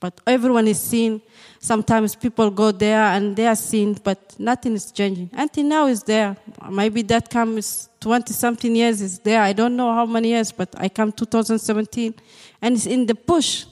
But 0.00 0.20
everyone 0.26 0.68
is 0.68 0.80
seen. 0.80 1.20
Sometimes 1.58 2.14
people 2.14 2.50
go 2.50 2.70
there 2.70 3.02
and 3.02 3.34
they 3.34 3.46
are 3.46 3.56
seen, 3.56 3.94
but 3.94 4.34
nothing 4.38 4.74
is 4.74 4.92
changing. 4.92 5.30
Until 5.32 5.64
now, 5.64 5.86
is 5.86 6.04
there. 6.04 6.36
Maybe 6.70 7.02
that 7.02 7.30
comes 7.30 7.88
20 8.00 8.32
something 8.32 8.76
years 8.76 9.00
is 9.00 9.18
there. 9.18 9.42
I 9.42 9.52
don't 9.52 9.76
know 9.76 9.92
how 9.92 10.06
many 10.06 10.28
years, 10.28 10.52
but 10.52 10.72
I 10.78 10.88
come 10.88 11.10
2017, 11.10 12.14
and 12.62 12.76
it's 12.76 12.86
in 12.86 13.06
the 13.06 13.14
push. 13.14 13.64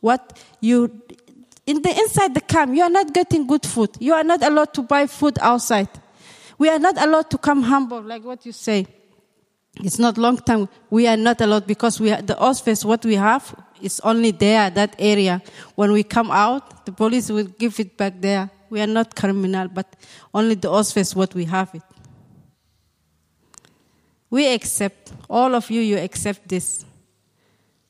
What 0.00 0.38
you 0.60 1.02
in 1.66 1.80
the 1.80 1.90
inside 1.90 2.34
the 2.34 2.40
camp, 2.40 2.74
you 2.74 2.82
are 2.82 2.90
not 2.90 3.12
getting 3.12 3.46
good 3.46 3.64
food. 3.64 3.90
You 3.98 4.14
are 4.14 4.24
not 4.24 4.42
allowed 4.42 4.74
to 4.74 4.82
buy 4.82 5.06
food 5.06 5.38
outside. 5.40 5.88
We 6.58 6.68
are 6.68 6.78
not 6.78 7.02
allowed 7.02 7.30
to 7.30 7.38
come 7.38 7.62
humble, 7.62 8.02
like 8.02 8.24
what 8.24 8.44
you 8.46 8.52
say. 8.52 8.86
It's 9.76 9.98
not 9.98 10.18
long 10.18 10.36
time. 10.36 10.68
We 10.88 11.06
are 11.08 11.16
not 11.16 11.40
allowed 11.40 11.66
because 11.66 11.98
we 12.00 12.12
are, 12.12 12.22
the 12.22 12.38
office, 12.38 12.84
what 12.84 13.04
we 13.04 13.16
have 13.16 13.54
is 13.82 14.00
only 14.00 14.30
there, 14.30 14.70
that 14.70 14.94
area. 14.98 15.42
When 15.74 15.92
we 15.92 16.02
come 16.02 16.30
out, 16.30 16.86
the 16.86 16.92
police 16.92 17.30
will 17.30 17.44
give 17.44 17.78
it 17.80 17.96
back 17.96 18.20
there. 18.20 18.50
We 18.70 18.80
are 18.80 18.86
not 18.86 19.14
criminal, 19.14 19.68
but 19.68 19.94
only 20.32 20.54
the 20.54 20.70
office, 20.70 21.14
what 21.14 21.34
we 21.34 21.44
have 21.44 21.74
it. 21.74 21.82
We 24.30 24.52
accept, 24.52 25.12
all 25.30 25.54
of 25.54 25.70
you, 25.70 25.80
you 25.80 25.98
accept 25.98 26.48
this. 26.48 26.84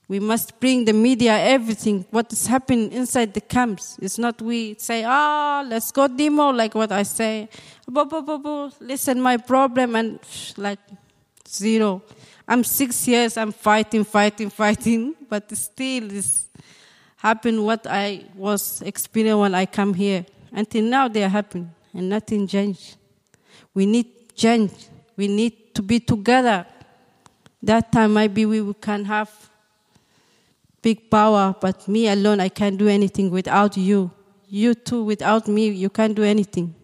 We 0.07 0.21
must 0.21 0.61
bring 0.61 0.85
the 0.85 0.93
media 0.93 1.39
everything, 1.39 2.05
what 2.11 2.31
is 2.31 2.47
happening 2.47 2.93
inside 2.93 3.33
the 3.33 3.41
camps. 3.41 3.99
It's 4.03 4.19
not 4.19 4.43
we 4.43 4.75
say, 4.79 5.05
ah, 5.07 5.63
oh, 5.65 5.69
let's 5.69 5.91
go 5.91 6.07
demo, 6.07 6.51
like 6.51 6.75
what 6.75 6.93
I 6.93 7.05
say. 7.05 7.49
Bo, 7.89 8.05
bo, 8.05 8.21
bo, 8.21 8.39
bo, 8.39 8.71
listen, 8.81 9.21
my 9.23 9.39
problem, 9.39 9.97
and 9.97 10.21
like 10.59 10.81
zero. 11.49 12.03
I'm 12.47 12.63
six 12.63 13.09
years, 13.09 13.37
I'm 13.37 13.53
fighting, 13.53 14.05
fighting, 14.05 14.51
fighting, 14.51 15.15
but 15.29 15.51
still 15.57 16.11
it's 16.13 16.47
happened 17.17 17.65
what 17.65 17.87
I 17.87 18.25
was 18.35 18.83
experiencing 18.83 19.41
when 19.41 19.55
I 19.55 19.67
come 19.67 19.95
here. 19.95 20.27
Until 20.53 20.85
now, 20.85 21.09
they 21.09 21.25
are 21.25 21.29
happening, 21.29 21.71
and 21.93 22.09
nothing 22.09 22.47
changed. 22.47 22.97
We 23.73 23.87
need 23.87 24.35
change. 24.37 24.73
We 25.17 25.27
need 25.27 25.75
to 25.75 25.83
be 25.83 26.01
together. 26.01 26.67
That 27.63 27.91
time, 27.91 28.15
maybe 28.15 28.45
we 28.47 28.75
can 28.75 29.05
have 29.07 29.31
big 30.83 31.11
power, 31.11 31.55
but 31.59 31.89
me 31.89 32.09
alone, 32.09 32.41
I 32.41 32.51
can't 32.51 32.77
do 32.77 32.89
anything 32.89 33.31
without 33.31 33.77
you. 33.77 34.11
You 34.49 34.75
too, 34.75 35.03
without 35.03 35.49
me, 35.49 35.71
you 35.71 35.89
can't 35.89 36.15
do 36.15 36.23
anything. 36.23 36.75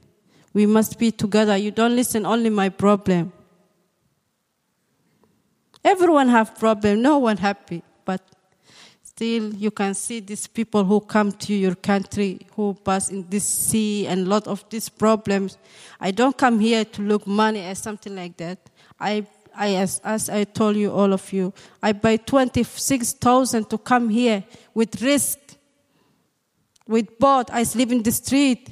We 0.54 0.66
must 0.66 0.98
be 0.98 1.12
together. 1.12 1.56
You 1.56 1.70
don't 1.70 1.94
listen 1.94 2.24
only 2.24 2.50
my 2.50 2.70
problem. 2.70 3.32
Everyone 5.84 6.28
have 6.28 6.58
problem, 6.58 7.02
no 7.02 7.18
one 7.18 7.38
happy, 7.38 7.82
but 8.04 8.20
still 9.02 9.54
you 9.54 9.70
can 9.70 9.94
see 9.94 10.20
these 10.20 10.46
people 10.46 10.84
who 10.84 11.00
come 11.00 11.32
to 11.32 11.54
your 11.54 11.74
country 11.74 12.40
who 12.54 12.74
pass 12.74 13.10
in 13.10 13.26
this 13.28 13.44
sea 13.44 14.06
and 14.06 14.28
lot 14.28 14.46
of 14.46 14.64
these 14.70 14.88
problems. 14.88 15.58
I 16.00 16.10
don't 16.10 16.36
come 16.36 16.58
here 16.60 16.84
to 16.84 17.02
look 17.02 17.26
money 17.26 17.66
or 17.66 17.74
something 17.74 18.14
like 18.14 18.36
that. 18.38 18.58
I, 18.98 19.26
I 19.54 19.74
as, 19.74 20.00
as 20.04 20.28
I 20.28 20.44
told 20.44 20.76
you, 20.76 20.90
all 20.90 21.12
of 21.12 21.32
you, 21.32 21.52
I 21.82 21.92
buy 21.92 22.16
26,000 22.16 23.68
to 23.70 23.78
come 23.78 24.08
here 24.08 24.44
with 24.74 25.02
risk, 25.02 25.38
with 26.86 27.18
boat. 27.18 27.50
I 27.50 27.62
sleep 27.64 27.92
in 27.92 28.02
the 28.02 28.12
street. 28.12 28.68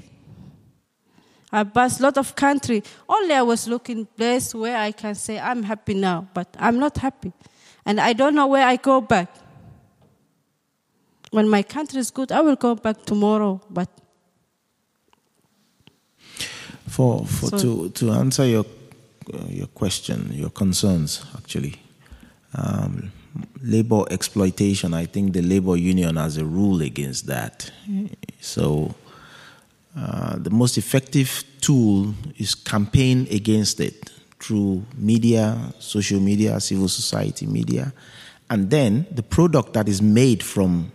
I 1.50 1.64
pass 1.64 1.98
a 1.98 2.02
lot 2.02 2.18
of 2.18 2.34
country. 2.36 2.82
Only 3.08 3.34
I 3.34 3.42
was 3.42 3.66
looking 3.68 4.04
place 4.06 4.54
where 4.54 4.76
I 4.76 4.92
can 4.92 5.14
say 5.14 5.38
I'm 5.38 5.62
happy 5.62 5.94
now, 5.94 6.28
but 6.34 6.48
I'm 6.58 6.78
not 6.78 6.98
happy. 6.98 7.32
And 7.86 7.98
I 8.00 8.12
don't 8.12 8.34
know 8.34 8.46
where 8.46 8.66
I 8.66 8.76
go 8.76 9.00
back. 9.00 9.28
When 11.30 11.48
my 11.48 11.62
country 11.62 12.00
is 12.00 12.10
good, 12.10 12.32
I 12.32 12.40
will 12.42 12.56
go 12.56 12.74
back 12.74 13.04
tomorrow. 13.06 13.60
But 13.70 13.88
for, 16.86 17.24
for 17.26 17.46
So- 17.50 17.58
to 17.58 17.88
to 17.90 18.10
answer 18.12 18.44
your 18.46 18.64
uh, 19.32 19.44
your 19.48 19.66
question, 19.68 20.30
your 20.32 20.50
concerns, 20.50 21.22
actually, 21.36 21.76
um, 22.54 23.10
labor 23.62 24.04
exploitation. 24.10 24.94
I 24.94 25.06
think 25.06 25.32
the 25.34 25.42
labor 25.42 25.76
union 25.76 26.16
has 26.16 26.36
a 26.38 26.44
rule 26.44 26.82
against 26.82 27.26
that. 27.26 27.70
So. 28.40 28.94
Uh, 29.96 30.36
the 30.38 30.50
most 30.50 30.78
effective 30.78 31.44
tool 31.60 32.14
is 32.36 32.54
campaign 32.54 33.26
against 33.30 33.80
it 33.80 34.10
through 34.40 34.84
media, 34.96 35.72
social 35.78 36.20
media, 36.20 36.60
civil 36.60 36.88
society 36.88 37.46
media, 37.46 37.92
and 38.50 38.70
then 38.70 39.06
the 39.10 39.22
product 39.22 39.72
that 39.72 39.88
is 39.88 40.00
made 40.00 40.42
from 40.42 40.90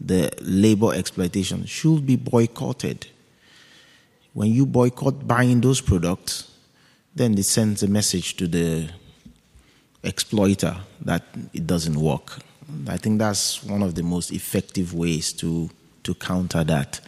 the 0.00 0.30
labor 0.42 0.92
exploitation 0.94 1.64
should 1.64 2.06
be 2.06 2.16
boycotted. 2.16 3.06
When 4.32 4.50
you 4.52 4.66
boycott 4.66 5.26
buying 5.26 5.60
those 5.60 5.80
products, 5.80 6.50
then 7.14 7.38
it 7.38 7.44
sends 7.44 7.82
a 7.82 7.88
message 7.88 8.36
to 8.36 8.46
the 8.46 8.90
exploiter 10.02 10.76
that 11.00 11.22
it 11.52 11.66
doesn't 11.66 11.96
work. 11.96 12.38
I 12.88 12.96
think 12.96 13.18
that's 13.18 13.62
one 13.62 13.82
of 13.82 13.94
the 13.94 14.02
most 14.02 14.32
effective 14.32 14.92
ways 14.92 15.32
to, 15.34 15.70
to 16.02 16.14
counter 16.14 16.64
that. 16.64 17.00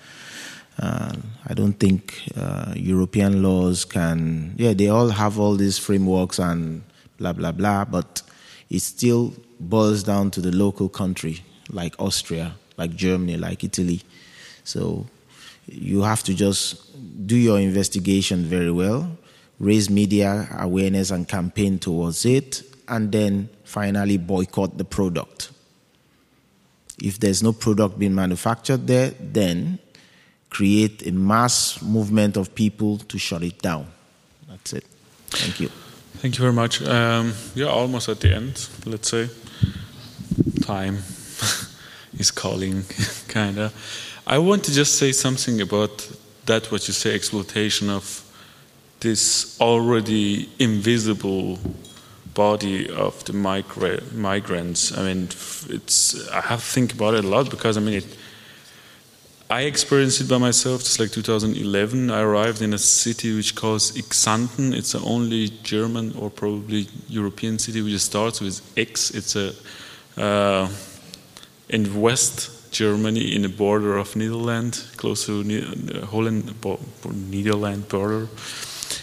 Uh, 0.78 1.14
I 1.46 1.54
don't 1.54 1.72
think 1.74 2.22
uh, 2.36 2.74
European 2.76 3.42
laws 3.42 3.84
can, 3.84 4.54
yeah, 4.58 4.74
they 4.74 4.88
all 4.88 5.08
have 5.08 5.38
all 5.38 5.54
these 5.54 5.78
frameworks 5.78 6.38
and 6.38 6.82
blah, 7.18 7.32
blah, 7.32 7.52
blah, 7.52 7.84
but 7.84 8.22
it 8.68 8.80
still 8.80 9.32
boils 9.58 10.02
down 10.02 10.30
to 10.32 10.40
the 10.40 10.52
local 10.52 10.88
country, 10.88 11.42
like 11.70 11.94
Austria, 11.98 12.54
like 12.76 12.94
Germany, 12.94 13.38
like 13.38 13.64
Italy. 13.64 14.02
So 14.64 15.06
you 15.66 16.02
have 16.02 16.22
to 16.24 16.34
just 16.34 17.26
do 17.26 17.36
your 17.36 17.58
investigation 17.58 18.44
very 18.44 18.70
well, 18.70 19.16
raise 19.58 19.88
media 19.88 20.48
awareness 20.58 21.10
and 21.10 21.26
campaign 21.26 21.78
towards 21.78 22.26
it, 22.26 22.62
and 22.88 23.10
then 23.12 23.48
finally 23.64 24.18
boycott 24.18 24.76
the 24.76 24.84
product. 24.84 25.50
If 27.02 27.18
there's 27.18 27.42
no 27.42 27.52
product 27.52 27.98
being 27.98 28.14
manufactured 28.14 28.86
there, 28.86 29.10
then 29.20 29.78
create 30.50 31.06
a 31.06 31.12
mass 31.12 31.82
movement 31.82 32.36
of 32.36 32.54
people 32.54 32.98
to 32.98 33.18
shut 33.18 33.42
it 33.42 33.60
down. 33.60 33.86
That's 34.48 34.72
it. 34.72 34.84
Thank 35.28 35.60
you. 35.60 35.68
Thank 36.18 36.38
you 36.38 36.42
very 36.42 36.52
much. 36.52 36.82
Um, 36.82 37.34
you're 37.54 37.70
almost 37.70 38.08
at 38.08 38.20
the 38.20 38.34
end, 38.34 38.68
let's 38.86 39.10
say. 39.10 39.28
Time 40.62 40.96
is 42.18 42.30
calling, 42.30 42.84
kind 43.28 43.58
of. 43.58 43.72
I 44.26 44.38
want 44.38 44.64
to 44.64 44.72
just 44.72 44.98
say 44.98 45.12
something 45.12 45.60
about 45.60 46.10
that, 46.46 46.72
what 46.72 46.88
you 46.88 46.94
say, 46.94 47.14
exploitation 47.14 47.90
of 47.90 48.22
this 49.00 49.60
already 49.60 50.48
invisible 50.58 51.58
body 52.34 52.88
of 52.88 53.22
the 53.24 53.32
migra- 53.32 54.12
migrants. 54.12 54.96
I 54.96 55.02
mean, 55.02 55.24
it's 55.68 56.28
I 56.30 56.40
have 56.40 56.60
to 56.60 56.66
think 56.66 56.92
about 56.94 57.14
it 57.14 57.24
a 57.24 57.28
lot 57.28 57.50
because 57.50 57.76
I 57.76 57.80
mean 57.80 57.94
it. 57.94 58.16
I 59.48 59.62
experienced 59.62 60.20
it 60.20 60.28
by 60.28 60.38
myself. 60.38 60.80
It's 60.80 60.98
like 60.98 61.12
2011, 61.12 62.10
I 62.10 62.20
arrived 62.20 62.62
in 62.62 62.74
a 62.74 62.78
city 62.78 63.36
which 63.36 63.54
calls 63.54 63.92
Xanten. 63.92 64.74
It's 64.74 64.92
the 64.92 65.00
only 65.00 65.50
German 65.62 66.14
or 66.18 66.30
probably 66.30 66.88
European 67.08 67.58
city 67.60 67.80
which 67.80 68.00
starts 68.00 68.40
with 68.40 68.60
X. 68.76 69.12
It's 69.12 69.36
a 69.36 69.52
uh, 70.16 70.68
in 71.68 72.00
West 72.00 72.72
Germany, 72.72 73.34
in 73.34 73.42
the 73.42 73.48
border 73.48 73.96
of 73.96 74.16
Netherlands, 74.16 74.90
close 74.96 75.26
to 75.26 75.44
ne- 75.44 76.00
Holland, 76.06 76.60
bo- 76.60 76.80
Netherlands 77.30 77.86
border. 77.86 78.28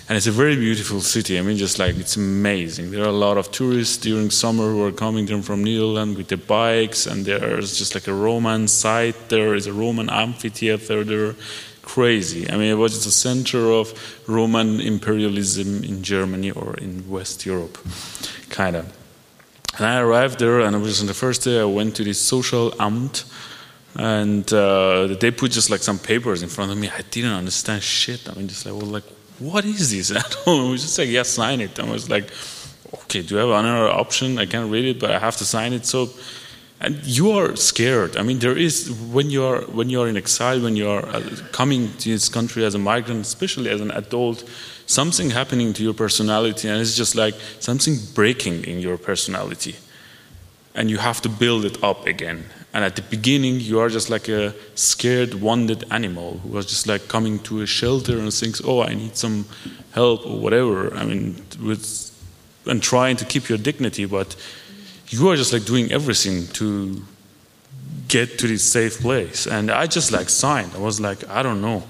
And 0.08 0.18
it's 0.18 0.28
a 0.28 0.32
very 0.32 0.56
beautiful 0.56 1.02
city. 1.02 1.40
I 1.40 1.42
mean, 1.42 1.58
just 1.58 1.80
like 1.80 1.96
it's 1.98 2.18
amazing. 2.18 2.92
There 2.92 3.04
are 3.04 3.10
a 3.10 3.20
lot 3.28 3.38
of 3.38 3.52
tourists 3.52 3.98
during 3.98 4.30
summer 4.32 4.72
who 4.72 4.84
are 4.86 4.92
coming 4.92 5.26
down 5.26 5.42
from 5.42 5.64
Netherlands 5.64 6.18
with 6.18 6.28
their 6.28 6.38
bikes, 6.38 7.08
and 7.08 7.26
there's 7.26 7.78
just 7.78 7.96
like 7.96 8.08
a 8.08 8.14
Roman 8.14 8.68
site. 8.68 9.30
There 9.30 9.56
is 9.56 9.68
a 9.68 9.74
Roman 9.74 10.10
amphitheater. 10.10 11.04
There, 11.04 11.36
crazy. 11.84 12.50
I 12.50 12.54
mean, 12.58 12.72
it 12.72 12.78
was 12.78 13.04
the 13.06 13.12
center 13.12 13.72
of 13.72 13.94
Roman 14.28 14.80
imperialism 14.80 15.84
in 15.84 16.02
Germany 16.02 16.52
or 16.52 16.76
in 16.76 17.10
West 17.10 17.46
Europe, 17.46 17.78
kind 18.50 18.76
of. 18.76 18.86
And 19.78 19.86
I 19.86 20.00
arrived 20.00 20.40
there, 20.40 20.62
and 20.62 20.76
it 20.76 20.80
was 20.80 21.02
on 21.02 21.08
the 21.08 21.14
first 21.14 21.44
day 21.44 21.60
I 21.60 21.66
went 21.66 21.96
to 21.96 22.04
this 22.04 22.22
Sozialamt, 22.32 23.26
and 23.96 24.52
uh, 24.54 25.16
they 25.20 25.32
put 25.32 25.52
just 25.52 25.70
like 25.70 25.82
some 25.82 26.00
papers 26.00 26.42
in 26.42 26.50
front 26.50 26.72
of 26.72 26.78
me. 26.78 26.90
I 26.90 27.02
didn't 27.10 27.34
understand 27.34 27.84
shit. 27.84 28.30
I 28.30 28.34
mean, 28.34 28.48
just 28.48 28.66
like, 28.66 28.76
well, 28.76 28.92
like, 28.92 29.04
what 29.40 29.66
is 29.66 29.92
this? 29.92 30.12
I 30.16 30.22
don't. 30.46 30.68
It 30.68 30.72
was 30.72 30.82
just 30.82 30.98
like, 30.98 31.10
yeah, 31.10 31.24
sign 31.24 31.62
it. 31.62 31.80
I 31.80 31.90
was 31.90 32.10
like, 32.10 32.32
okay, 32.94 33.22
do 33.22 33.36
you 33.36 33.42
have 33.42 33.50
another 33.50 33.90
option? 33.90 34.38
I 34.38 34.46
can't 34.46 34.72
read 34.72 34.86
it, 34.86 35.00
but 35.00 35.12
I 35.12 35.20
have 35.20 35.38
to 35.38 35.46
sign 35.46 35.74
it. 35.74 35.86
So, 35.86 36.10
and 36.80 37.04
you 37.04 37.32
are 37.32 37.56
scared. 37.56 38.18
I 38.18 38.24
mean, 38.24 38.40
there 38.40 38.58
is 38.58 38.92
when 38.92 39.30
you 39.30 39.44
are 39.44 39.62
when 39.62 39.90
you 39.90 40.02
are 40.02 40.08
in 40.08 40.18
exile, 40.18 40.62
when 40.62 40.76
you 40.76 40.90
are 40.90 41.06
uh, 41.06 41.22
coming 41.52 41.92
to 42.00 42.10
this 42.10 42.30
country 42.30 42.66
as 42.66 42.76
a 42.76 42.80
migrant, 42.80 43.22
especially 43.22 43.70
as 43.70 43.82
an 43.82 43.92
adult, 43.92 44.44
something 44.86 45.30
happening 45.30 45.74
to 45.74 45.84
your 45.84 45.94
personality, 45.94 46.68
and 46.68 46.82
it's 46.82 46.96
just 46.96 47.16
like 47.16 47.36
something 47.60 47.98
breaking 48.14 48.66
in 48.66 48.80
your 48.80 48.98
personality, 48.98 49.76
and 50.76 50.90
you 50.90 50.98
have 50.98 51.22
to 51.22 51.30
build 51.30 51.66
it 51.66 51.84
up 51.84 52.06
again. 52.06 52.44
And 52.74 52.84
at 52.84 52.96
the 52.96 53.04
beginning, 53.04 53.60
you 53.60 53.80
are 53.80 53.90
just 53.90 54.10
like 54.10 54.28
a 54.28 54.54
scared, 54.74 55.36
wounded 55.36 55.84
animal 55.92 56.40
who 56.40 56.50
was 56.50 56.66
just 56.66 56.88
like 56.88 57.08
coming 57.08 57.38
to 57.40 57.62
a 57.62 57.68
shelter 57.68 58.18
and 58.18 58.34
thinks, 58.34 58.62
"Oh, 58.66 58.82
I 58.82 58.94
need 58.96 59.16
some 59.16 59.46
help 59.92 60.26
or 60.26 60.40
whatever." 60.40 60.94
I 60.96 61.06
mean, 61.06 61.46
with 61.62 62.12
and 62.66 62.82
trying 62.82 63.18
to 63.18 63.26
keep 63.26 63.50
your 63.50 63.58
dignity, 63.58 64.06
but 64.06 64.36
you 65.10 65.30
are 65.30 65.36
just 65.36 65.54
like 65.54 65.66
doing 65.66 65.92
everything 65.92 66.48
to 66.48 67.04
get 68.08 68.40
to 68.40 68.48
this 68.48 68.64
safe 68.64 69.00
place. 69.00 69.48
And 69.48 69.70
I 69.70 69.86
just 69.88 70.12
like 70.12 70.30
signed. 70.30 70.72
I 70.76 70.80
was 70.80 71.00
like, 71.00 71.28
I 71.30 71.44
don't 71.44 71.62
know. 71.62 71.84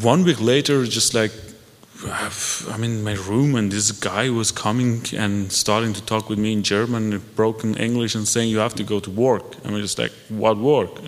One 0.00 0.24
week 0.24 0.40
later, 0.40 0.84
just 0.84 1.14
like 1.14 1.32
I'm 2.06 2.84
in 2.84 3.02
my 3.02 3.14
room, 3.14 3.56
and 3.56 3.72
this 3.72 3.90
guy 3.90 4.30
was 4.30 4.52
coming 4.52 5.02
and 5.16 5.50
starting 5.50 5.92
to 5.94 6.02
talk 6.02 6.28
with 6.28 6.38
me 6.38 6.52
in 6.52 6.62
German, 6.62 7.12
in 7.12 7.22
broken 7.34 7.76
English, 7.76 8.14
and 8.14 8.26
saying, 8.26 8.50
"You 8.50 8.58
have 8.58 8.74
to 8.76 8.84
go 8.84 9.00
to 9.00 9.10
work." 9.10 9.44
I 9.64 9.72
was 9.72 9.82
just 9.82 9.98
like, 9.98 10.12
"What 10.28 10.58
work?" 10.58 10.90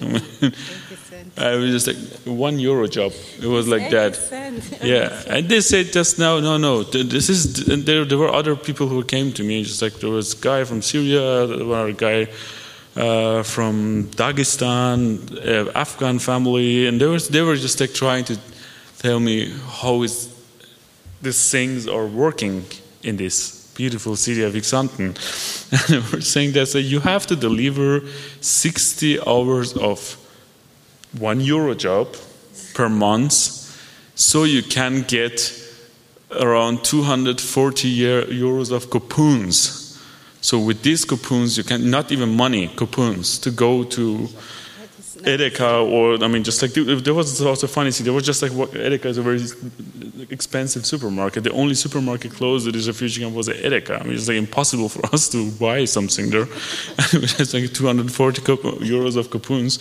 I, 1.37 1.55
was 1.55 1.71
just 1.71 1.87
like 1.87 1.97
one 2.25 2.59
euro 2.59 2.89
job. 2.89 3.13
It 3.41 3.47
was 3.47 3.69
like 3.69 3.91
that. 3.91 4.19
Yeah, 4.83 5.23
and 5.29 5.49
they 5.49 5.61
said 5.61 5.93
just 5.93 6.19
now, 6.19 6.41
no, 6.41 6.57
no. 6.57 6.83
th- 6.83 7.07
This 7.07 7.29
is 7.29 7.69
and 7.69 7.85
there. 7.87 8.05
There 8.05 8.19
were 8.19 8.33
other 8.33 8.57
people 8.57 8.89
who 8.89 9.05
came 9.05 9.33
to 9.33 9.45
me. 9.45 9.63
Just 9.63 9.83
like 9.83 9.95
there 10.01 10.11
was 10.11 10.33
a 10.35 10.41
guy 10.41 10.65
from 10.65 10.83
Syria, 10.83 11.47
there 11.47 11.65
was 11.65 11.91
a 11.91 11.93
guy 11.93 12.29
uh, 12.97 13.43
from 13.45 14.07
Dagestan, 14.17 15.21
uh, 15.47 15.71
Afghan 15.75 16.19
family, 16.19 16.89
and 16.89 17.01
they 17.01 17.07
was 17.07 17.29
they 17.29 17.43
were 17.43 17.57
just 17.57 17.81
like 17.81 17.93
trying 17.95 18.25
to 18.25 18.37
tell 18.99 19.21
me 19.21 19.55
how 19.83 20.03
is 20.03 20.29
these 21.23 21.51
things 21.51 21.87
are 21.87 22.07
working 22.07 22.65
in 23.03 23.17
this 23.17 23.61
beautiful 23.75 24.17
city 24.17 24.43
of 24.43 24.53
Xanten. 24.55 25.17
And 25.95 26.05
were 26.13 26.21
saying 26.21 26.53
that 26.53 26.67
so 26.67 26.79
you 26.79 27.01
have 27.01 27.27
to 27.27 27.37
deliver 27.37 28.03
60 28.41 29.21
hours 29.21 29.77
of 29.77 30.17
one 31.19 31.41
euro 31.41 31.75
job 31.75 32.17
per 32.75 32.89
month 32.89 33.33
so 34.15 34.45
you 34.45 34.63
can 34.63 35.03
get 35.03 35.53
around 36.39 36.85
240 36.85 37.97
euros 37.99 38.71
of 38.71 38.91
coupons. 38.91 39.99
So 40.41 40.59
with 40.59 40.83
these 40.83 41.05
coupons, 41.05 41.57
you 41.57 41.65
can 41.65 41.91
not 41.91 42.13
even 42.13 42.35
money 42.37 42.69
coupons 42.69 43.39
to 43.41 43.51
go 43.51 43.85
to 43.85 44.29
Edeka 45.23 45.87
or 45.91 46.23
I 46.23 46.29
mean, 46.29 46.45
just 46.45 46.63
like 46.63 46.73
there 46.73 47.15
was 47.15 47.41
also 47.43 47.67
funny 47.67 47.91
thing. 47.91 48.05
There 48.05 48.13
was 48.13 48.25
just 48.25 48.43
like 48.43 48.53
what 48.53 48.71
Edeka 48.73 49.07
is 49.07 49.19
a 49.19 49.23
very 49.23 49.41
expensive 50.31 50.87
supermarket. 50.87 51.45
The 51.45 51.53
only 51.53 51.75
supermarket 51.75 52.33
closed 52.33 52.67
at 52.69 52.75
this 52.75 52.87
refugee 52.87 53.23
camp 53.23 53.35
was 53.35 53.49
Edeka. 53.49 54.01
I 54.01 54.05
mean, 54.05 54.15
it's 54.15 54.29
like 54.29 54.37
impossible 54.37 54.89
for 54.89 55.05
us 55.15 55.29
to 55.31 55.51
buy 55.53 55.85
something 55.85 56.31
there. 56.31 56.47
And 57.13 57.25
it 57.25 57.39
was 57.39 57.55
like 57.55 57.73
240 57.73 58.43
euros 58.43 59.17
of 59.17 59.31
coupons. 59.31 59.79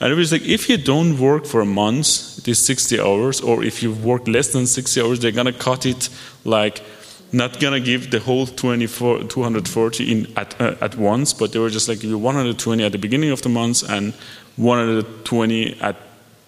And 0.00 0.10
it 0.10 0.16
was 0.16 0.32
like, 0.32 0.42
if 0.42 0.68
you 0.70 0.78
don't 0.78 1.18
work 1.18 1.44
for 1.44 1.60
a 1.60 1.66
month, 1.66 2.48
is 2.48 2.58
60 2.58 2.98
hours, 3.00 3.40
or 3.40 3.62
if 3.62 3.82
you 3.82 3.92
work 3.92 4.26
less 4.26 4.48
than 4.52 4.66
60 4.66 5.00
hours, 5.00 5.20
they're 5.20 5.30
gonna 5.30 5.52
cut 5.52 5.84
it 5.84 6.08
like 6.44 6.82
not 7.32 7.60
gonna 7.60 7.80
give 7.80 8.10
the 8.10 8.20
whole 8.20 8.46
24, 8.46 9.24
240 9.24 10.12
in 10.12 10.26
at, 10.36 10.60
uh, 10.60 10.74
at 10.80 10.96
once, 10.96 11.32
but 11.32 11.52
they 11.52 11.58
were 11.58 11.70
just 11.70 11.88
like 11.88 12.00
give 12.00 12.10
you 12.10 12.18
120 12.18 12.84
at 12.84 12.92
the 12.92 12.98
beginning 12.98 13.30
of 13.30 13.42
the 13.42 13.48
month 13.48 13.88
and 13.88 14.12
120 14.56 15.80
at 15.80 15.96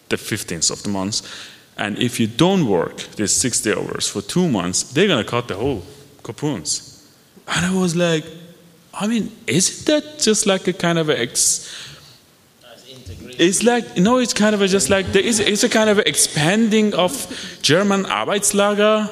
the 0.09 0.17
15th 0.17 0.71
of 0.71 0.83
the 0.83 0.89
month. 0.89 1.23
And 1.77 1.99
if 1.99 2.21
you 2.21 2.27
don't 2.27 2.67
work 2.67 2.97
these 3.17 3.33
60 3.33 3.73
hours 3.73 4.09
for 4.09 4.23
two 4.23 4.49
months, 4.49 4.83
they're 4.83 5.09
gonna 5.09 5.25
cut 5.25 5.49
the 5.49 5.55
whole 5.55 5.83
coupons. 6.23 7.07
And 7.49 7.67
I 7.67 7.75
was 7.75 7.97
like, 7.97 8.25
I 8.95 9.07
mean, 9.07 9.33
isn't 9.47 9.87
that 9.87 10.19
just 10.19 10.47
like 10.47 10.69
a 10.69 10.73
kind 10.73 10.99
of 10.99 11.09
a 11.09 11.19
ex? 11.19 11.71
It's 13.39 13.63
like 13.63 13.97
no, 13.97 14.19
it's 14.19 14.35
kind 14.35 14.55
of 14.55 14.61
a 14.61 14.69
just 14.69 14.91
like 14.91 15.07
there 15.13 15.23
is 15.25 15.41
it's 15.41 15.65
a 15.65 15.69
kind 15.69 15.89
of 15.89 15.99
expanding 16.01 16.95
of 16.95 17.13
German 17.63 18.05
Arbeitslager. 18.05 19.09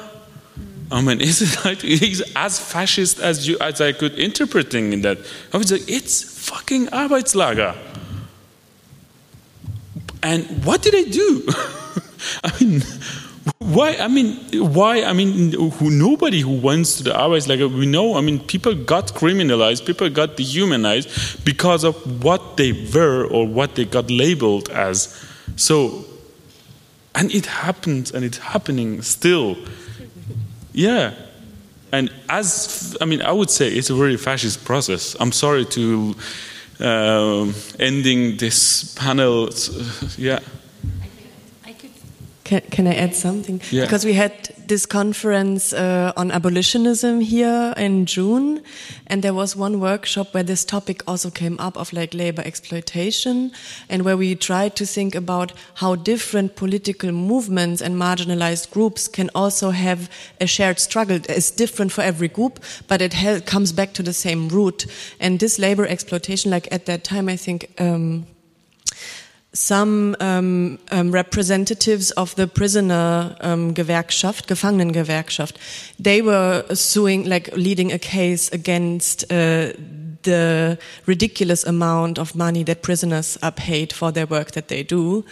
Oh, 0.91 0.97
I 0.97 1.01
mean, 1.01 1.21
is 1.29 1.41
it 1.41 1.65
like 1.65 1.81
he's 1.81 2.21
as 2.35 2.59
fascist 2.59 3.19
as 3.19 3.47
you 3.47 3.57
as 3.59 3.81
I 3.81 3.93
could 3.93 4.19
interpreting 4.19 4.93
in 4.93 5.01
that? 5.01 5.17
I 5.53 5.57
was 5.57 5.71
like, 5.71 5.89
it's 5.89 6.23
fucking 6.49 6.87
Arbeitslager. 6.87 7.77
And 10.23 10.65
what 10.65 10.83
did 10.83 10.93
I 10.93 11.09
do? 11.09 11.47
I 12.43 12.63
mean, 12.63 12.83
why? 13.57 13.95
I 13.95 14.07
mean, 14.07 14.35
why? 14.73 15.03
I 15.03 15.13
mean, 15.13 15.53
who, 15.53 15.89
nobody 15.89 16.41
who 16.41 16.51
wants 16.51 16.97
to 16.97 17.03
the 17.03 17.11
Arbeitslager, 17.11 17.73
we 17.73 17.87
know, 17.87 18.15
I 18.15 18.21
mean, 18.21 18.39
people 18.39 18.75
got 18.75 19.07
criminalized, 19.13 19.85
people 19.85 20.09
got 20.09 20.37
dehumanized 20.37 21.43
because 21.43 21.83
of 21.83 22.23
what 22.23 22.57
they 22.57 22.71
were 22.93 23.25
or 23.25 23.47
what 23.47 23.75
they 23.75 23.85
got 23.85 24.11
labeled 24.11 24.69
as. 24.69 25.17
So, 25.55 26.05
and 27.15 27.31
it 27.31 27.47
happens 27.47 28.11
and 28.11 28.23
it's 28.23 28.37
happening 28.37 29.01
still. 29.01 29.57
Yeah. 30.73 31.13
And 31.91 32.11
as, 32.29 32.97
I 33.01 33.05
mean, 33.05 33.21
I 33.21 33.31
would 33.31 33.49
say 33.49 33.67
it's 33.67 33.89
a 33.89 33.95
very 33.95 34.17
fascist 34.17 34.63
process. 34.63 35.15
I'm 35.19 35.31
sorry 35.31 35.65
to 35.65 36.15
uh, 36.79 37.51
ending 37.79 38.37
this 38.37 38.95
panel. 38.95 39.49
Yeah. 40.17 40.39
Can, 42.51 42.61
can 42.69 42.85
I 42.85 42.95
add 42.95 43.15
something? 43.15 43.61
Yeah. 43.71 43.85
Because 43.85 44.03
we 44.03 44.11
had 44.11 44.33
this 44.67 44.85
conference 44.85 45.71
uh, 45.71 46.11
on 46.17 46.31
abolitionism 46.31 47.21
here 47.21 47.73
in 47.77 48.05
June, 48.05 48.61
and 49.07 49.23
there 49.23 49.33
was 49.33 49.55
one 49.55 49.79
workshop 49.79 50.33
where 50.33 50.43
this 50.43 50.65
topic 50.65 51.01
also 51.07 51.29
came 51.29 51.57
up 51.59 51.77
of 51.77 51.93
like 51.93 52.13
labor 52.13 52.41
exploitation, 52.45 53.53
and 53.87 54.03
where 54.03 54.17
we 54.17 54.35
tried 54.35 54.75
to 54.75 54.85
think 54.85 55.15
about 55.15 55.53
how 55.75 55.95
different 55.95 56.57
political 56.57 57.13
movements 57.13 57.81
and 57.81 57.95
marginalized 57.95 58.69
groups 58.71 59.07
can 59.07 59.29
also 59.33 59.69
have 59.69 60.09
a 60.41 60.45
shared 60.45 60.77
struggle. 60.77 61.21
It's 61.29 61.51
different 61.51 61.93
for 61.93 62.01
every 62.01 62.27
group, 62.27 62.59
but 62.89 63.01
it 63.01 63.13
comes 63.45 63.71
back 63.71 63.93
to 63.93 64.03
the 64.03 64.13
same 64.13 64.49
root. 64.49 64.87
And 65.21 65.39
this 65.39 65.57
labor 65.57 65.85
exploitation, 65.87 66.51
like 66.51 66.67
at 66.69 66.85
that 66.87 67.05
time, 67.05 67.29
I 67.29 67.37
think. 67.37 67.71
Um, 67.79 68.25
some 69.53 70.15
um, 70.19 70.79
um, 70.91 71.11
representatives 71.11 72.11
of 72.11 72.33
the 72.35 72.47
prisoner 72.47 73.35
um, 73.41 73.73
Gewerkschaft, 73.73 74.47
Gefangenengewerkschaft, 74.47 75.55
they 75.99 76.21
were 76.21 76.63
suing, 76.73 77.25
like 77.27 77.49
leading 77.55 77.91
a 77.91 77.99
case 77.99 78.49
against 78.53 79.23
uh, 79.31 79.73
the 80.23 80.77
ridiculous 81.05 81.65
amount 81.65 82.19
of 82.19 82.35
money 82.35 82.63
that 82.63 82.81
prisoners 82.81 83.37
are 83.41 83.51
paid 83.51 83.91
for 83.91 84.11
their 84.11 84.25
work 84.25 84.51
that 84.51 84.67
they 84.67 84.83
do. 84.83 85.25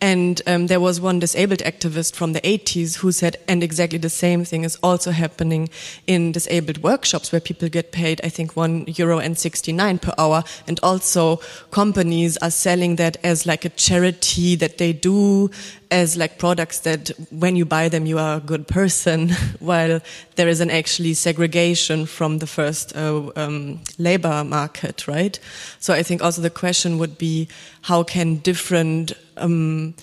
And 0.00 0.42
um, 0.46 0.66
there 0.66 0.80
was 0.80 1.00
one 1.00 1.18
disabled 1.18 1.60
activist 1.60 2.14
from 2.14 2.32
the 2.32 2.40
80s 2.42 2.96
who 2.96 3.10
said, 3.12 3.36
and 3.48 3.62
exactly 3.62 3.98
the 3.98 4.10
same 4.10 4.44
thing 4.44 4.64
is 4.64 4.76
also 4.82 5.12
happening 5.12 5.70
in 6.06 6.32
disabled 6.32 6.78
workshops 6.82 7.32
where 7.32 7.40
people 7.40 7.68
get 7.68 7.92
paid, 7.92 8.20
I 8.22 8.28
think, 8.28 8.54
one 8.54 8.84
euro 8.86 9.18
and 9.18 9.38
69 9.38 9.98
per 9.98 10.12
hour. 10.18 10.44
And 10.66 10.78
also 10.82 11.40
companies 11.70 12.36
are 12.38 12.50
selling 12.50 12.96
that 12.96 13.16
as 13.24 13.46
like 13.46 13.64
a 13.64 13.70
charity 13.70 14.56
that 14.56 14.78
they 14.78 14.92
do 14.92 15.50
as 15.94 16.16
like 16.16 16.38
products 16.38 16.80
that 16.80 17.10
when 17.30 17.54
you 17.54 17.64
buy 17.64 17.88
them, 17.88 18.04
you 18.04 18.18
are 18.18 18.38
a 18.38 18.40
good 18.40 18.66
person, 18.66 19.30
while 19.60 20.00
there 20.34 20.48
is 20.48 20.60
an 20.60 20.70
actually 20.70 21.14
segregation 21.14 22.04
from 22.04 22.38
the 22.38 22.46
first 22.46 22.96
uh, 22.96 23.30
um, 23.36 23.80
labor 23.96 24.42
market, 24.42 25.06
right? 25.06 25.38
So 25.78 25.94
I 25.94 26.02
think 26.02 26.20
also 26.20 26.42
the 26.42 26.50
question 26.50 26.98
would 26.98 27.16
be, 27.16 27.48
how 27.82 28.02
can 28.02 28.38
different 28.38 29.12
um, 29.36 29.94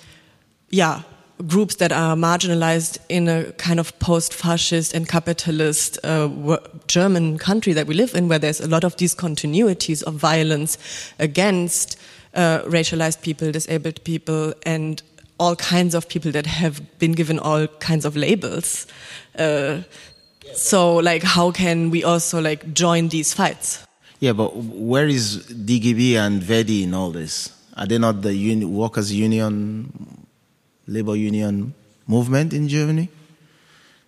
yeah, 0.69 1.01
groups 1.47 1.75
that 1.75 1.91
are 1.91 2.15
marginalized 2.15 2.97
in 3.09 3.27
a 3.27 3.51
kind 3.53 3.79
of 3.79 3.97
post-fascist 3.99 4.93
and 4.93 5.09
capitalist 5.09 5.99
uh, 6.05 6.29
German 6.87 7.37
country 7.37 7.73
that 7.73 7.85
we 7.85 7.95
live 7.95 8.15
in, 8.15 8.29
where 8.29 8.39
there's 8.39 8.61
a 8.61 8.67
lot 8.67 8.85
of 8.85 8.95
these 8.95 9.13
continuities 9.13 10.03
of 10.03 10.13
violence 10.13 10.77
against 11.19 11.99
uh, 12.33 12.61
racialized 12.61 13.21
people, 13.21 13.51
disabled 13.51 14.01
people, 14.05 14.53
and 14.65 15.03
all 15.41 15.55
kinds 15.55 15.95
of 15.95 16.07
people 16.07 16.31
that 16.31 16.45
have 16.45 16.99
been 16.99 17.13
given 17.13 17.39
all 17.39 17.65
kinds 17.79 18.05
of 18.05 18.15
labels. 18.15 18.85
Uh, 19.35 19.81
so, 20.53 20.97
like, 20.97 21.23
how 21.23 21.49
can 21.49 21.89
we 21.89 22.03
also 22.03 22.39
like 22.39 22.73
join 22.73 23.09
these 23.09 23.33
fights? 23.33 23.83
Yeah, 24.19 24.33
but 24.33 24.55
where 24.55 25.07
is 25.07 25.47
DGB 25.47 26.13
and 26.13 26.43
Verdi 26.43 26.83
in 26.83 26.93
all 26.93 27.09
this? 27.09 27.49
Are 27.75 27.87
they 27.87 27.97
not 27.97 28.21
the 28.21 28.35
uni- 28.35 28.65
workers' 28.65 29.11
union, 29.11 30.27
labor 30.85 31.15
union 31.15 31.73
movement 32.05 32.53
in 32.53 32.67
Germany? 32.67 33.09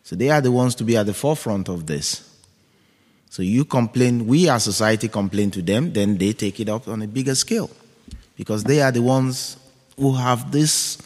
So 0.03 0.15
they 0.15 0.29
are 0.29 0.41
the 0.41 0.51
ones 0.51 0.75
to 0.75 0.83
be 0.83 0.95
at 0.97 1.07
the 1.07 1.15
forefront 1.15 1.67
of 1.67 1.87
this. 1.87 2.29
So 3.31 3.41
you 3.41 3.65
complain, 3.65 4.27
we 4.27 4.49
as 4.49 4.65
society 4.65 5.07
complain 5.07 5.49
to 5.51 5.63
them, 5.63 5.93
then 5.93 6.17
they 6.19 6.33
take 6.33 6.59
it 6.59 6.69
up 6.69 6.87
on 6.87 7.01
a 7.01 7.07
bigger 7.07 7.33
scale. 7.33 7.71
Because 8.35 8.63
they 8.63 8.81
are 8.81 8.91
the 8.91 9.01
ones 9.01 9.57
who 9.97 10.13
have 10.13 10.51
this 10.51 10.97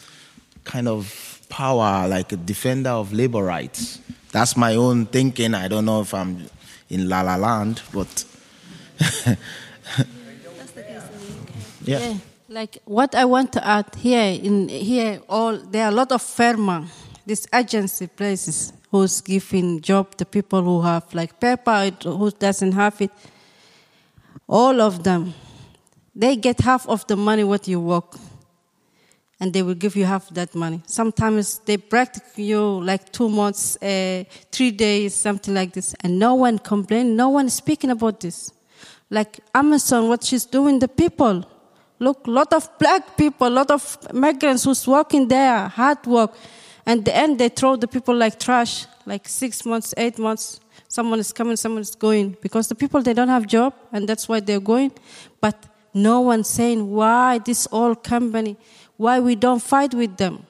kind 0.68 0.86
of 0.86 1.40
power, 1.48 2.06
like 2.06 2.30
a 2.32 2.36
defender 2.36 2.90
of 2.90 3.12
labor 3.12 3.42
rights. 3.42 3.98
That's 4.30 4.56
my 4.56 4.76
own 4.76 5.06
thinking. 5.06 5.54
I 5.54 5.66
don't 5.66 5.86
know 5.86 6.02
if 6.02 6.14
I'm 6.14 6.46
in 6.88 7.08
La 7.08 7.22
La 7.22 7.36
Land, 7.36 7.82
but. 7.92 8.24
yeah. 11.84 11.98
yeah. 11.98 12.14
Like 12.48 12.78
what 12.84 13.14
I 13.14 13.24
want 13.24 13.52
to 13.52 13.66
add 13.66 13.94
here 13.96 14.38
in 14.42 14.68
here, 14.68 15.20
all 15.28 15.56
there 15.56 15.84
are 15.84 15.92
a 15.92 15.94
lot 15.94 16.12
of 16.12 16.22
firma, 16.22 16.86
these 17.26 17.46
agency 17.52 18.06
places 18.06 18.72
who's 18.90 19.20
giving 19.20 19.80
job 19.80 20.16
to 20.16 20.24
people 20.24 20.62
who 20.62 20.80
have 20.82 21.12
like 21.14 21.38
paper, 21.38 21.90
who 22.02 22.30
doesn't 22.30 22.72
have 22.72 23.00
it. 23.02 23.10
All 24.48 24.80
of 24.80 25.04
them, 25.04 25.34
they 26.14 26.36
get 26.36 26.60
half 26.60 26.88
of 26.88 27.06
the 27.06 27.16
money 27.16 27.44
what 27.44 27.68
you 27.68 27.80
work, 27.80 28.16
and 29.40 29.52
they 29.52 29.62
will 29.62 29.74
give 29.74 29.94
you 29.96 30.04
half 30.04 30.28
that 30.30 30.54
money. 30.54 30.82
Sometimes 30.86 31.60
they 31.60 31.76
practice 31.76 32.36
you 32.36 32.60
like 32.60 33.12
two 33.12 33.28
months, 33.28 33.76
uh, 33.82 34.24
three 34.50 34.70
days, 34.70 35.14
something 35.14 35.54
like 35.54 35.72
this, 35.72 35.94
and 36.00 36.18
no 36.18 36.34
one 36.34 36.58
complain, 36.58 37.16
no 37.16 37.28
one 37.28 37.46
is 37.46 37.54
speaking 37.54 37.90
about 37.90 38.20
this. 38.20 38.52
Like 39.10 39.40
Amazon, 39.54 40.08
what 40.08 40.24
she's 40.24 40.44
doing, 40.44 40.78
the 40.78 40.88
people 40.88 41.44
Look, 42.00 42.26
lot 42.26 42.52
of 42.52 42.78
black 42.78 43.16
people, 43.16 43.50
lot 43.50 43.70
of 43.70 44.12
migrants 44.14 44.64
who's 44.64 44.86
working 44.86 45.26
there, 45.26 45.68
hard 45.68 46.06
work. 46.06 46.32
And 46.86 47.04
the 47.04 47.14
end, 47.14 47.38
they 47.38 47.48
throw 47.48 47.76
the 47.76 47.88
people 47.88 48.14
like 48.14 48.38
trash, 48.38 48.86
like 49.04 49.28
six 49.28 49.66
months, 49.66 49.94
eight 49.96 50.18
months. 50.18 50.60
Someone 50.86 51.18
is 51.18 51.32
coming, 51.32 51.56
someone 51.56 51.82
is 51.82 51.94
going. 51.94 52.36
Because 52.40 52.68
the 52.68 52.74
people, 52.76 53.02
they 53.02 53.14
don't 53.14 53.28
have 53.28 53.46
job, 53.46 53.74
and 53.92 54.08
that's 54.08 54.28
why 54.28 54.40
they're 54.40 54.60
going. 54.60 54.92
But 55.40 55.56
no 55.92 56.20
one 56.20 56.44
saying 56.44 56.88
why 56.88 57.38
this 57.38 57.66
old 57.72 58.04
company, 58.04 58.56
why 58.98 59.18
we 59.20 59.34
don't 59.34 59.62
fight 59.62 59.94
with 59.94 60.18
them. 60.18 60.44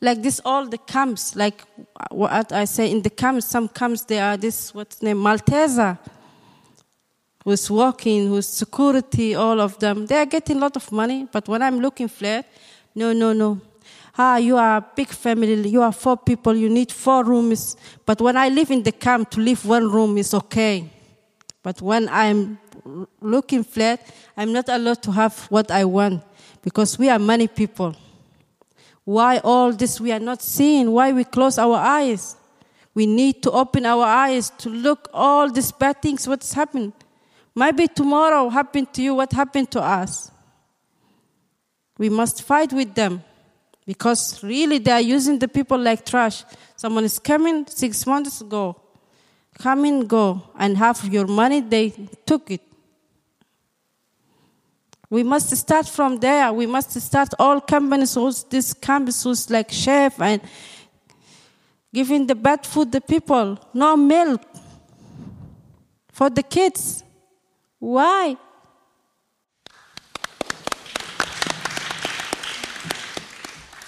Like 0.00 0.22
this, 0.22 0.40
all 0.44 0.66
the 0.66 0.78
camps, 0.78 1.36
like 1.36 1.62
what 2.10 2.50
I 2.50 2.64
say 2.64 2.90
in 2.90 3.02
the 3.02 3.10
camps, 3.10 3.46
some 3.46 3.68
camps, 3.68 4.02
they 4.02 4.18
are 4.18 4.36
this, 4.36 4.74
what's 4.74 5.00
name, 5.00 5.18
Malteser 5.18 5.98
who's 7.44 7.70
working, 7.70 8.26
who's 8.28 8.48
security, 8.48 9.34
all 9.34 9.60
of 9.60 9.78
them, 9.78 10.06
they 10.06 10.16
are 10.16 10.26
getting 10.26 10.56
a 10.56 10.60
lot 10.60 10.76
of 10.76 10.90
money. 10.90 11.28
But 11.30 11.46
when 11.46 11.62
I'm 11.62 11.78
looking 11.78 12.08
flat, 12.08 12.46
no, 12.94 13.12
no, 13.12 13.32
no. 13.32 13.60
Ah, 14.16 14.38
you 14.38 14.56
are 14.56 14.78
a 14.78 14.86
big 14.96 15.08
family, 15.08 15.68
you 15.68 15.82
are 15.82 15.92
four 15.92 16.16
people, 16.16 16.54
you 16.54 16.70
need 16.70 16.90
four 16.90 17.24
rooms. 17.24 17.76
But 18.06 18.20
when 18.20 18.36
I 18.36 18.48
live 18.48 18.70
in 18.70 18.82
the 18.82 18.92
camp, 18.92 19.30
to 19.32 19.40
live 19.40 19.66
one 19.66 19.90
room 19.90 20.16
is 20.16 20.32
okay. 20.32 20.88
But 21.62 21.82
when 21.82 22.08
I'm 22.08 22.58
looking 23.20 23.64
flat, 23.64 24.08
I'm 24.36 24.52
not 24.52 24.68
allowed 24.68 25.02
to 25.02 25.12
have 25.12 25.38
what 25.50 25.70
I 25.70 25.84
want 25.84 26.22
because 26.64 26.98
we 26.98 27.10
are 27.10 27.18
many 27.18 27.46
people. 27.46 27.94
Why 29.04 29.38
all 29.44 29.70
this 29.70 30.00
we 30.00 30.10
are 30.12 30.18
not 30.18 30.40
seeing? 30.40 30.90
Why 30.90 31.12
we 31.12 31.24
close 31.24 31.58
our 31.58 31.76
eyes? 31.76 32.36
We 32.94 33.04
need 33.04 33.42
to 33.42 33.50
open 33.50 33.84
our 33.84 34.04
eyes 34.04 34.48
to 34.58 34.70
look 34.70 35.08
all 35.12 35.50
these 35.50 35.70
bad 35.70 36.00
things 36.00 36.26
what's 36.26 36.54
happened. 36.54 36.94
Maybe 37.54 37.86
tomorrow 37.86 38.48
happened 38.48 38.94
to 38.94 39.02
you 39.02 39.14
what 39.14 39.32
happened 39.32 39.70
to 39.72 39.82
us. 39.82 40.30
We 41.98 42.08
must 42.08 42.42
fight 42.42 42.72
with 42.72 42.94
them 42.94 43.22
because 43.84 44.42
really 44.42 44.78
they 44.78 44.90
are 44.90 45.02
using 45.02 45.38
the 45.38 45.48
people 45.48 45.78
like 45.78 46.06
trash. 46.06 46.44
Someone 46.76 47.04
is 47.04 47.18
coming 47.18 47.66
six 47.66 48.06
months 48.06 48.40
ago, 48.40 48.80
come 49.58 49.84
and 49.84 50.08
go, 50.08 50.42
and 50.58 50.78
half 50.78 51.04
your 51.04 51.26
money 51.26 51.60
they 51.60 51.90
took 52.24 52.50
it. 52.50 52.62
We 55.14 55.22
must 55.22 55.56
start 55.56 55.86
from 55.86 56.18
there. 56.18 56.52
We 56.52 56.66
must 56.66 56.90
start 57.00 57.28
all 57.38 57.60
companies, 57.60 58.16
all 58.16 58.32
these 58.50 58.74
who's 59.22 59.48
like 59.48 59.70
chef 59.70 60.20
and 60.20 60.40
giving 61.92 62.26
the 62.26 62.34
bad 62.34 62.66
food 62.66 62.90
the 62.90 63.00
people, 63.00 63.56
no 63.72 63.96
milk 63.96 64.42
for 66.10 66.30
the 66.30 66.42
kids. 66.42 67.04
Why? 67.78 68.36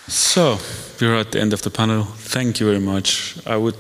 So, 0.06 0.60
we're 1.00 1.16
at 1.16 1.32
the 1.32 1.40
end 1.40 1.52
of 1.52 1.62
the 1.62 1.70
panel. 1.70 2.04
Thank 2.04 2.60
you 2.60 2.66
very 2.66 2.78
much. 2.78 3.36
I 3.44 3.56
would 3.56 3.74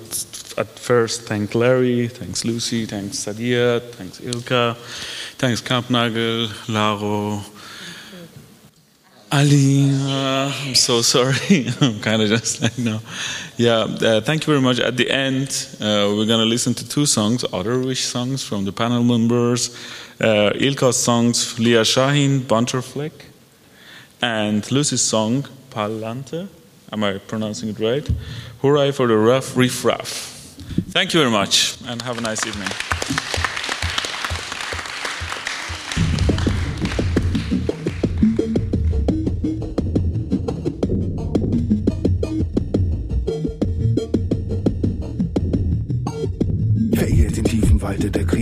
at 0.58 0.78
first 0.78 1.22
thank 1.22 1.54
Larry, 1.54 2.08
thanks 2.08 2.44
Lucy, 2.44 2.86
thanks 2.86 3.18
Sadia, 3.18 3.80
thanks 3.92 4.20
Ilka, 4.20 4.76
thanks 5.38 5.60
Kampnagel, 5.60 6.48
Laro, 6.68 7.40
Ali. 9.32 9.90
Uh, 9.90 10.52
I'm 10.64 10.74
so 10.74 11.02
sorry. 11.02 11.66
I'm 11.80 12.00
kind 12.00 12.22
of 12.22 12.28
just 12.28 12.62
like 12.62 12.78
no. 12.78 13.00
Yeah, 13.56 13.80
uh, 13.80 14.20
thank 14.20 14.46
you 14.46 14.52
very 14.52 14.60
much. 14.62 14.78
At 14.80 14.96
the 14.96 15.10
end, 15.10 15.48
uh, 15.80 16.12
we're 16.14 16.26
gonna 16.26 16.44
listen 16.44 16.74
to 16.74 16.88
two 16.88 17.06
songs, 17.06 17.44
other 17.52 17.78
wish 17.78 18.04
songs 18.04 18.42
from 18.42 18.64
the 18.64 18.72
panel 18.72 19.02
members. 19.02 19.76
Uh, 20.20 20.50
Ilka's 20.54 20.96
songs, 20.96 21.58
Lia 21.58 21.84
Shahin, 21.84 22.40
Bunterfleck, 22.40 23.12
and 24.22 24.70
Lucy's 24.72 25.02
song, 25.02 25.46
Pa'lante. 25.70 26.48
Am 26.92 27.04
I 27.04 27.18
pronouncing 27.18 27.70
it 27.70 27.80
right? 27.80 28.08
Hooray 28.62 28.92
for 28.92 29.06
the 29.06 29.16
rough 29.16 29.56
riff 29.56 29.84
raff. 29.84 30.32
Thank 30.90 31.12
you 31.12 31.20
very 31.20 31.32
much 31.32 31.76
and 31.86 32.00
have 32.02 32.16
a 32.16 32.20
nice 32.20 32.46
evening. 32.46 32.95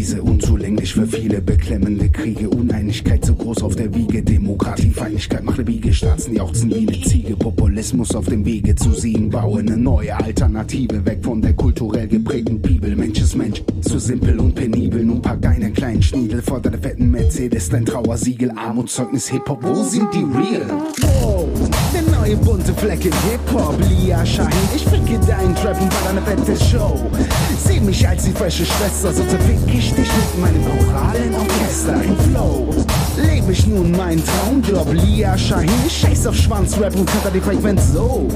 Krise, 0.05 0.23
unzulänglich 0.23 0.93
für 0.93 1.07
viele 1.07 1.41
beklemmende 1.41 2.11
Kriege, 2.11 2.51
Uneinigkeit 2.51 3.25
so 3.25 3.35
groß 3.35 3.63
auf 3.63 3.75
der 3.75 3.95
Wiege, 3.95 4.23
Demokratie, 4.23 4.91
Feindlichkeit 4.91 5.43
macht 5.43 5.65
Biege, 5.65 5.95
Staaten 5.95 6.37
jauchzen 6.37 6.69
wie 6.69 6.87
eine 6.87 7.01
Ziege, 7.01 7.35
Populismus 7.35 8.15
auf 8.15 8.27
dem 8.27 8.45
Wege 8.45 8.75
zu 8.75 8.93
siegen, 8.93 9.31
bauen 9.31 9.61
eine 9.61 9.79
neue 9.79 10.15
Alternative, 10.15 11.07
weg 11.07 11.25
von 11.25 11.41
der 11.41 11.55
kulturell 11.55 12.07
geprägten 12.07 12.61
Bibel, 12.61 12.95
Mensch 12.95 13.19
ist 13.19 13.35
Mensch, 13.35 13.63
zu 13.81 13.99
simpel 13.99 14.39
und 14.41 14.55
penibel, 14.55 15.03
nun 15.03 15.23
pack 15.23 15.47
einen 15.47 15.73
kleinen 15.73 16.03
Schniedel 16.03 16.43
vor 16.43 16.61
deiner 16.61 16.77
fetten 16.77 17.11
Mercedes, 17.11 17.71
dein 17.71 17.87
Trauersiegel, 17.87 18.51
Armutszeugnis, 18.57 19.29
Hip-Hop, 19.29 19.63
wo 19.63 19.85
sind 19.85 20.13
die 20.13 20.19
Real? 20.19 20.71
Oh, 21.25 21.44
neue 22.25 22.37
bunte 22.37 22.73
Fleck 22.75 23.05
im 23.05 23.13
Hip-Hop, 23.13 23.79
Lia 23.89 24.25
Shahin, 24.25 24.51
ich 24.75 24.85
ficke 24.85 25.19
deinen 25.27 25.55
Trap 25.57 25.81
und 25.81 25.91
ball 25.91 26.11
eine 26.11 26.23
fette 26.23 26.65
Show, 26.65 26.99
seh 27.67 27.81
mich 27.81 28.07
als 28.07 28.25
die 28.25 28.33
frische 28.33 28.65
Schwester, 28.65 29.13
so 29.13 29.23
zerfick 29.25 29.59
ich 29.67 29.93
dich 29.93 30.09
mit 30.09 30.41
meinem 30.41 30.65
oralen 30.67 31.35
Orchester 31.35 32.03
im 32.03 32.17
Flow. 32.31 32.69
Lebe 33.17 33.53
ich 33.53 33.67
nun 33.67 33.93
meinen 33.93 34.23
Traumjob, 34.25 34.93
Lia 34.93 35.37
Shahin, 35.37 35.69
ich 35.87 35.99
scheiß 35.99 36.27
auf 36.27 36.37
Schwanzrap 36.37 36.97
und 36.97 37.07
cutter 37.07 37.31
die 37.31 37.41
Frequenz 37.41 37.93
so. 37.93 38.27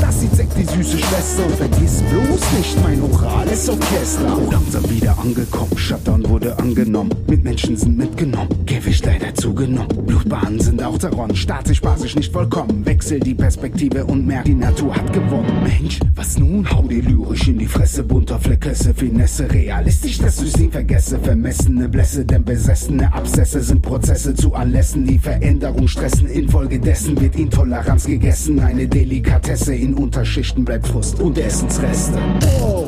Das 0.00 0.20
sieht 0.20 0.34
Sekt 0.34 0.52
die 0.56 0.64
süße 0.64 0.98
Schwester 0.98 1.46
und 1.46 1.54
vergiss 1.56 2.02
bloß 2.10 2.58
nicht 2.58 2.82
mein 2.82 3.00
orales 3.02 3.68
Orchester. 3.68 4.38
Langsam 4.50 4.90
wieder 4.90 5.18
angekommen, 5.18 5.76
Shutdown 5.76 6.28
wurde 6.28 6.58
angenommen, 6.58 7.10
Mitmenschen 7.26 7.76
sind 7.76 7.96
mitgenommen, 7.96 8.66
Gewicht 8.66 9.06
leider 9.06 9.34
zugenommen, 9.34 10.06
Blutbahnen 10.06 10.60
sind 10.60 10.82
auch 10.82 10.98
daran, 10.98 11.34
statisch, 11.34 11.80
basisch 11.80 12.16
nicht 12.16 12.32
vollkommen, 12.32 12.84
wechsel 12.84 13.18
die 13.18 13.34
Perspektive 13.40 14.04
und 14.04 14.26
merk, 14.26 14.44
die 14.44 14.54
Natur 14.54 14.94
hat 14.94 15.12
gewonnen. 15.12 15.62
Mensch, 15.64 15.98
was 16.14 16.38
nun? 16.38 16.68
Hau 16.70 16.82
dir 16.82 17.02
lyrisch 17.02 17.48
in 17.48 17.58
die 17.58 17.66
Fresse, 17.66 18.04
bunter 18.04 18.38
Fleckrisse, 18.38 18.92
Finesse, 18.94 19.50
realistisch, 19.50 20.18
dass 20.18 20.42
ich 20.42 20.52
sie 20.52 20.68
vergesse, 20.68 21.18
vermessene 21.18 21.88
Blässe, 21.88 22.24
denn 22.24 22.44
besessene 22.44 23.12
Abszesse 23.12 23.62
sind 23.62 23.82
Prozesse 23.82 24.34
zu 24.34 24.54
Anlässen, 24.54 25.06
die 25.06 25.18
Veränderung 25.18 25.88
stressen, 25.88 26.28
infolgedessen 26.28 27.20
wird 27.20 27.36
Intoleranz 27.36 28.04
gegessen, 28.04 28.60
eine 28.60 28.86
Delikatesse 28.86 29.74
in 29.74 29.94
Unterschichten 29.94 30.64
bleibt 30.64 30.86
Frust 30.86 31.18
und 31.20 31.38
Essensreste. 31.38 32.18
Oh, 32.62 32.86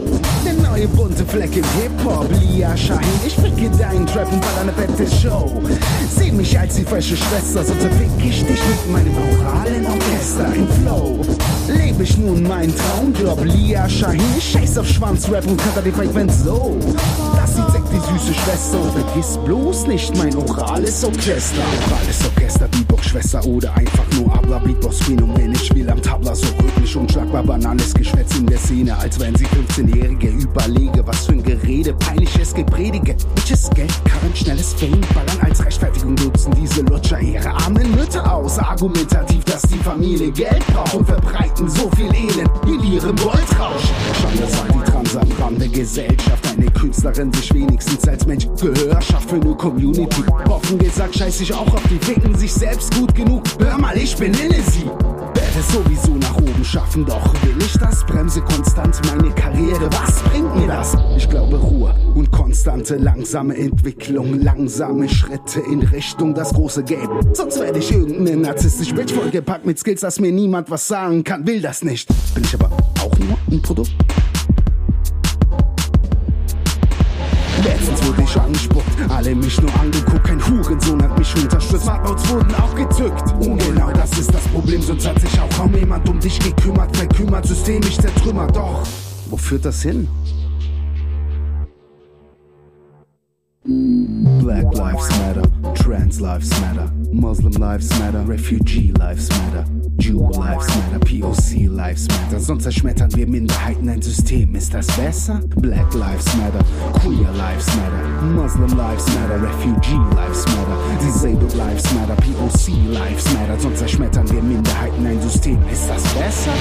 neue 0.72 0.88
bunte 0.88 1.24
Fleck 1.26 1.54
im 1.54 1.64
Hip-Hop, 1.80 2.28
Lia 2.40 2.74
Shahin, 2.76 3.20
ich 3.26 3.34
ficke 3.34 3.68
deinen 3.76 4.06
Trap 4.06 4.32
und 4.32 4.40
ball 4.40 4.62
eine 4.62 4.72
fette 4.72 5.06
Show. 5.16 5.52
Seh 6.16 6.32
mich 6.32 6.58
als 6.58 6.76
die 6.76 6.84
frische 6.84 7.16
Schwester, 7.16 7.62
so 7.62 7.74
zerfick 7.74 8.10
ich 8.18 8.40
dich 8.40 8.60
mit 8.68 8.90
meinem 8.90 9.14
oralen 9.16 9.86
Orchester 9.86 10.54
im 10.54 10.68
Flow. 10.80 11.20
Lebe 11.68 12.02
ich 12.02 12.16
nun 12.16 12.42
meinen 12.44 12.74
Traumjob, 12.74 13.44
Lia 13.44 13.86
Shahin, 13.88 14.20
ich 14.38 14.50
scheiß 14.50 14.78
auf 14.78 14.88
Schwanzrap 14.88 15.46
und 15.46 15.58
cutter 15.58 15.82
die 15.82 15.92
Frequenz 15.92 16.42
so. 16.42 16.78
Das 17.36 17.54
sieht 17.54 17.72
die 17.92 17.98
süße 17.98 18.34
Schwester 18.34 18.80
und 18.80 18.92
vergiss 18.92 19.38
bloß 19.44 19.86
nicht 19.86 20.16
mein 20.16 20.34
orales 20.34 21.04
Orchester. 21.04 21.62
Orales 21.90 22.24
Orchester, 22.24 22.68
Beatbox-Schwester 22.68 23.44
oder 23.44 23.74
einfach 23.74 24.04
nur 24.16 24.34
Abla, 24.34 24.58
Beatbox-Phänomen. 24.58 25.52
Ich 25.52 25.74
will 25.74 25.88
am 25.90 26.00
Tabla 26.00 26.34
so 26.34 26.46
rhythmisch 26.46 26.96
unschlagbar 26.96 27.42
banales 27.42 27.92
Geschwätz 27.92 28.36
in 28.38 28.46
der 28.46 28.58
Szene, 28.58 28.96
als 28.96 29.20
wenn 29.20 29.34
sie 29.34 29.46
15-Jährige 29.46 30.28
überlege, 30.66 31.06
was 31.06 31.26
für 31.26 31.32
ein 31.32 31.42
Gerede, 31.42 31.92
peinliches 31.94 32.54
Gepredige. 32.54 33.14
Bitches, 33.34 33.70
Geld, 33.70 33.92
Karren, 34.04 34.34
schnelles 34.34 34.72
Fame, 34.74 35.00
ballern 35.14 35.38
als 35.40 35.64
Rechtfertigung 35.64 36.14
nutzen 36.14 36.52
diese 36.60 36.82
Lutscher 36.82 37.20
ihre 37.20 37.50
armen 37.50 37.90
Mütter 37.92 38.32
aus. 38.32 38.58
Argumentativ, 38.58 39.44
dass 39.44 39.62
die 39.62 39.78
Familie 39.78 40.30
Geld 40.30 40.64
braucht 40.68 40.94
und 40.94 41.06
verbreiten 41.06 41.68
so 41.68 41.90
viel 41.96 42.14
Elend 42.14 42.50
in 42.66 42.92
ihrem 42.92 43.16
Goldrausch. 43.16 43.90
Schande 44.20 44.46
sei 44.48 44.68
die 44.72 44.90
transabrande 44.90 45.68
Gesellschaft, 45.68 46.46
eine 46.56 46.70
Künstlerin 46.70 47.32
sich 47.32 47.52
wenigstens 47.54 48.06
als 48.08 48.26
Mensch 48.26 48.46
Gehör 48.60 49.00
schafft 49.00 49.30
für 49.30 49.36
eine 49.36 49.54
Community. 49.54 50.22
Offen 50.48 50.78
gesagt, 50.78 51.16
scheiß 51.16 51.40
ich 51.40 51.52
auch 51.52 51.72
auf 51.74 51.82
die 51.90 51.98
Ficken 51.98 52.34
sich 52.36 52.52
selbst 52.52 52.94
gut 52.94 53.14
genug. 53.14 53.42
Hör 53.58 53.78
mal, 53.78 53.96
ich 53.96 54.16
benenne 54.16 54.62
sie. 54.70 54.88
Werde 55.54 55.66
sowieso 55.70 56.14
nach 56.14 56.34
oben 56.36 56.64
schaffen, 56.64 57.04
doch 57.04 57.34
will 57.42 57.54
ich 57.58 57.74
das? 57.74 58.06
Bremse 58.06 58.40
konstant 58.40 58.98
meine 59.04 59.28
Karriere, 59.34 59.86
was 59.92 60.22
bringt 60.22 60.56
mir 60.56 60.66
das? 60.66 60.96
Ich 61.14 61.28
glaube 61.28 61.56
Ruhe 61.56 61.94
und 62.14 62.30
konstante, 62.30 62.96
langsame 62.96 63.54
Entwicklung, 63.58 64.40
langsame 64.40 65.10
Schritte 65.10 65.60
in 65.60 65.82
Richtung 65.82 66.32
das 66.32 66.54
große 66.54 66.84
Game. 66.84 67.34
Sonst 67.34 67.60
werde 67.60 67.80
ich 67.80 67.92
irgendeine 67.92 68.38
narzisstisch 68.38 68.94
Bitch 68.94 69.12
vollgepackt 69.12 69.66
mit 69.66 69.78
Skills, 69.78 70.00
dass 70.00 70.18
mir 70.20 70.32
niemand 70.32 70.70
was 70.70 70.88
sagen 70.88 71.22
kann, 71.22 71.46
will 71.46 71.60
das 71.60 71.84
nicht. 71.84 72.08
Bin 72.34 72.44
ich 72.44 72.54
aber 72.54 72.70
auch 73.04 73.18
nur 73.18 73.36
ein 73.50 73.60
Produkt? 73.60 73.92
Letztens 77.62 78.06
wurde 78.08 78.22
ich 78.22 78.36
angespuckt, 78.40 78.81
alle 79.22 79.34
mich 79.36 79.60
nur 79.60 79.72
angeguckt, 79.80 80.24
kein 80.24 80.40
Hurensohn 80.46 81.02
hat 81.02 81.16
mich 81.16 81.34
unterstützt. 81.36 81.84
Smartphones 81.84 82.28
wurden 82.28 82.54
auch 82.56 82.74
gezückt. 82.74 83.32
Und 83.40 83.58
genau 83.58 83.90
das 83.92 84.18
ist 84.18 84.34
das 84.34 84.42
Problem, 84.48 84.82
sonst 84.82 85.06
hat 85.06 85.20
sich 85.20 85.40
auch 85.40 85.48
kaum 85.50 85.74
jemand 85.74 86.08
um 86.08 86.18
dich 86.18 86.38
gekümmert, 86.40 86.96
verkümmert, 86.96 87.46
systemisch 87.46 87.98
zertrümmert. 87.98 88.56
Doch, 88.56 88.84
wo 89.30 89.36
führt 89.36 89.64
das 89.64 89.82
hin? 89.82 90.08
Black 93.64 94.64
Lives 94.74 95.08
Matter, 95.20 95.42
Trans 95.76 96.20
Lives 96.20 96.50
Matter, 96.62 96.90
Muslim 97.12 97.52
Lives 97.52 97.96
Matter, 98.00 98.20
Refugee 98.22 98.90
Lives 98.98 99.28
Matter, 99.28 99.64
Jew 99.98 100.18
Lives 100.30 100.66
Matter, 100.66 100.98
POC 100.98 101.68
Lives 101.68 102.08
Matter. 102.08 102.40
Sonst 102.40 102.64
zerschmettern 102.64 103.14
wir 103.14 103.24
Minderheiten 103.24 103.88
ein 103.88 104.02
System. 104.02 104.56
Ist 104.56 104.74
das 104.74 104.88
besser? 104.96 105.40
Black 105.58 105.94
Lives 105.94 106.36
Matter, 106.38 106.58
Queer 106.98 107.30
Lives 107.36 107.68
Matter, 107.76 108.22
Muslim 108.34 108.76
Lives 108.76 109.06
Matter, 109.14 109.40
Refugee 109.40 110.16
Lives 110.16 110.44
Matter, 110.46 110.76
Disabled 111.00 111.54
Lives 111.54 111.94
Matter, 111.94 112.16
POC 112.16 112.92
Lives 112.92 113.32
Matter. 113.32 113.60
Sonst 113.60 113.78
zerschmettern 113.78 114.28
wir 114.28 114.42
Minderheiten 114.42 115.06
ein 115.06 115.20
System. 115.20 115.58
Ist 115.70 115.88
das 115.88 116.02
besser? 116.14 116.52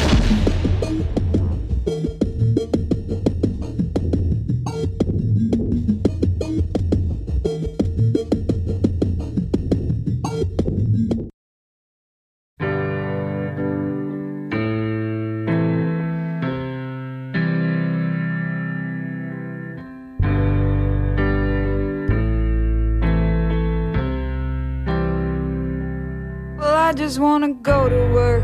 I 27.11 27.13
just 27.13 27.19
wanna 27.19 27.55
go 27.55 27.89
to 27.89 28.13
work 28.13 28.43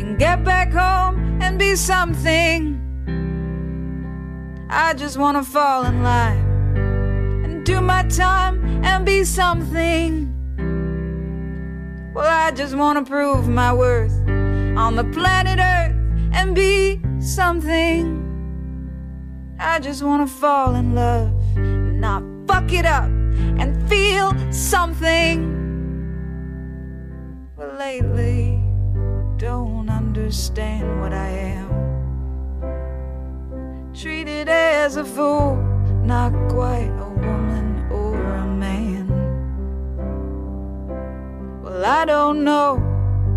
and 0.00 0.18
get 0.18 0.42
back 0.42 0.72
home 0.72 1.40
and 1.40 1.60
be 1.60 1.76
something. 1.76 2.76
I 4.68 4.94
just 4.94 5.16
wanna 5.16 5.44
fall 5.44 5.84
in 5.84 6.02
line 6.02 6.44
and 7.44 7.64
do 7.64 7.80
my 7.80 8.02
time 8.08 8.84
and 8.84 9.06
be 9.06 9.22
something. 9.22 10.26
Well, 12.16 12.26
I 12.26 12.50
just 12.50 12.74
wanna 12.74 13.04
prove 13.04 13.48
my 13.48 13.72
worth 13.72 14.26
on 14.76 14.96
the 14.96 15.04
planet 15.04 15.60
Earth 15.60 15.94
and 16.32 16.56
be 16.56 17.00
something. 17.20 18.04
I 19.60 19.78
just 19.78 20.02
wanna 20.02 20.26
fall 20.26 20.74
in 20.74 20.96
love 20.96 21.32
and 21.54 22.00
not 22.00 22.24
fuck 22.48 22.72
it 22.72 22.86
up 22.86 23.04
and 23.04 23.88
feel 23.88 24.34
something. 24.50 25.57
Lately, 27.90 28.60
don't 29.38 29.88
understand 29.88 31.00
what 31.00 31.14
I 31.14 31.28
am. 31.56 31.70
Treated 33.94 34.46
as 34.50 34.96
a 34.96 35.04
fool, 35.06 35.56
not 36.04 36.30
quite 36.50 36.92
a 37.06 37.08
woman 37.08 37.86
or 37.90 38.22
a 38.22 38.46
man. 38.46 39.08
Well, 41.62 41.82
I 41.82 42.04
don't 42.04 42.44
know, 42.44 42.76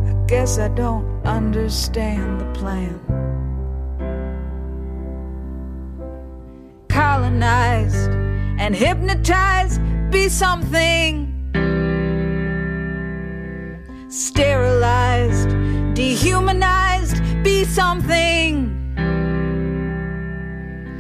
I 0.09 0.11
guess 0.27 0.59
I 0.59 0.67
don't 0.67 1.25
understand 1.25 2.41
the 2.41 2.51
plan. 2.59 2.99
Colonized 6.89 8.11
and 8.59 8.75
hypnotized, 8.75 9.79
be 10.11 10.27
something. 10.27 11.30
Sterilized, 14.11 15.47
dehumanized, 15.93 17.23
be 17.45 17.63
something. 17.63 18.67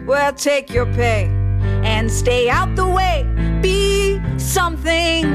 Well, 0.07 0.31
take 0.31 0.69
your 0.69 0.85
pay 0.85 1.25
and 1.83 2.09
stay 2.09 2.49
out 2.49 2.73
the 2.77 2.87
way, 2.87 3.25
be 3.61 4.21
something. 4.37 5.25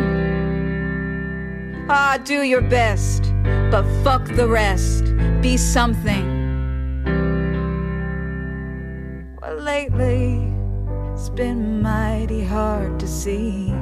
Ah, 1.90 2.18
do 2.24 2.44
your 2.44 2.62
best, 2.62 3.30
but 3.70 3.84
fuck 4.02 4.24
the 4.24 4.48
rest, 4.48 5.14
be 5.42 5.58
something. 5.58 6.24
Well, 9.42 9.56
lately, 9.56 10.50
it's 11.12 11.28
been 11.28 11.82
mighty 11.82 12.42
hard 12.42 12.98
to 13.00 13.06
see. 13.06 13.74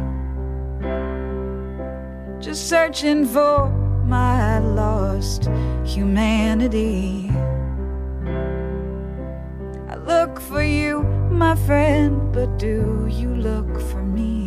Just 2.40 2.68
searching 2.68 3.24
for 3.24 3.83
my 4.06 4.58
lost 4.58 5.48
humanity. 5.84 7.30
I 9.88 9.96
look 9.96 10.40
for 10.40 10.62
you, 10.62 11.02
my 11.30 11.56
friend, 11.56 12.32
but 12.32 12.58
do 12.58 13.08
you 13.10 13.34
look 13.34 13.80
for 13.80 14.02
me? 14.02 14.43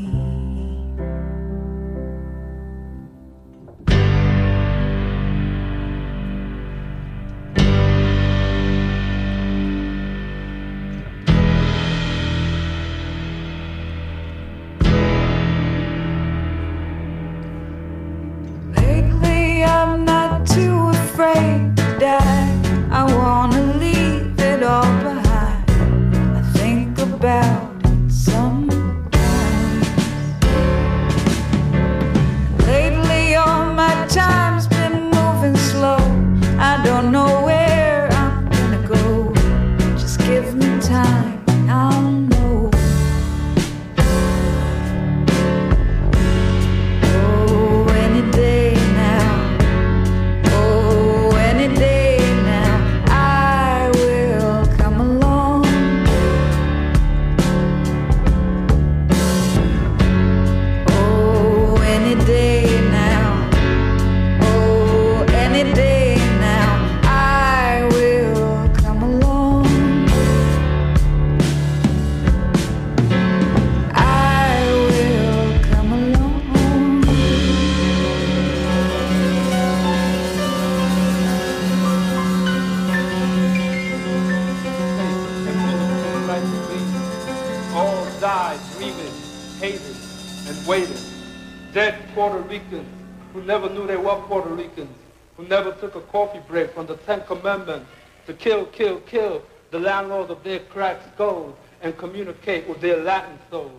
Break 96.48 96.74
from 96.74 96.88
the 96.88 96.96
Ten 96.98 97.22
Commandments 97.26 97.90
to 98.26 98.34
kill, 98.34 98.66
kill, 98.68 99.00
kill 99.02 99.42
the 99.72 99.80
landlords 99.80 100.32
of 100.32 100.44
their 100.44 100.60
cracked 100.60 101.14
skulls 101.14 101.56
and 101.82 101.98
communicate 101.98 102.68
with 102.68 102.82
their 102.82 102.98
Latin 102.98 103.38
souls. 103.50 103.72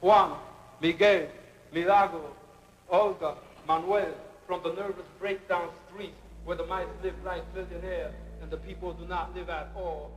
Juan, 0.00 0.38
Miguel, 0.80 1.26
Milagro, 1.72 2.30
Olga, 2.90 3.34
Manuel, 3.66 4.14
from 4.46 4.62
the 4.62 4.72
nervous 4.72 5.06
breakdown 5.18 5.68
streets 5.88 6.16
where 6.44 6.56
the 6.56 6.66
mice 6.66 6.86
live 7.02 7.14
like 7.24 7.42
billionaires 7.54 8.14
and 8.40 8.50
the 8.50 8.56
people 8.56 8.92
do 8.92 9.06
not 9.06 9.34
live 9.34 9.50
at 9.50 9.70
all. 9.76 10.10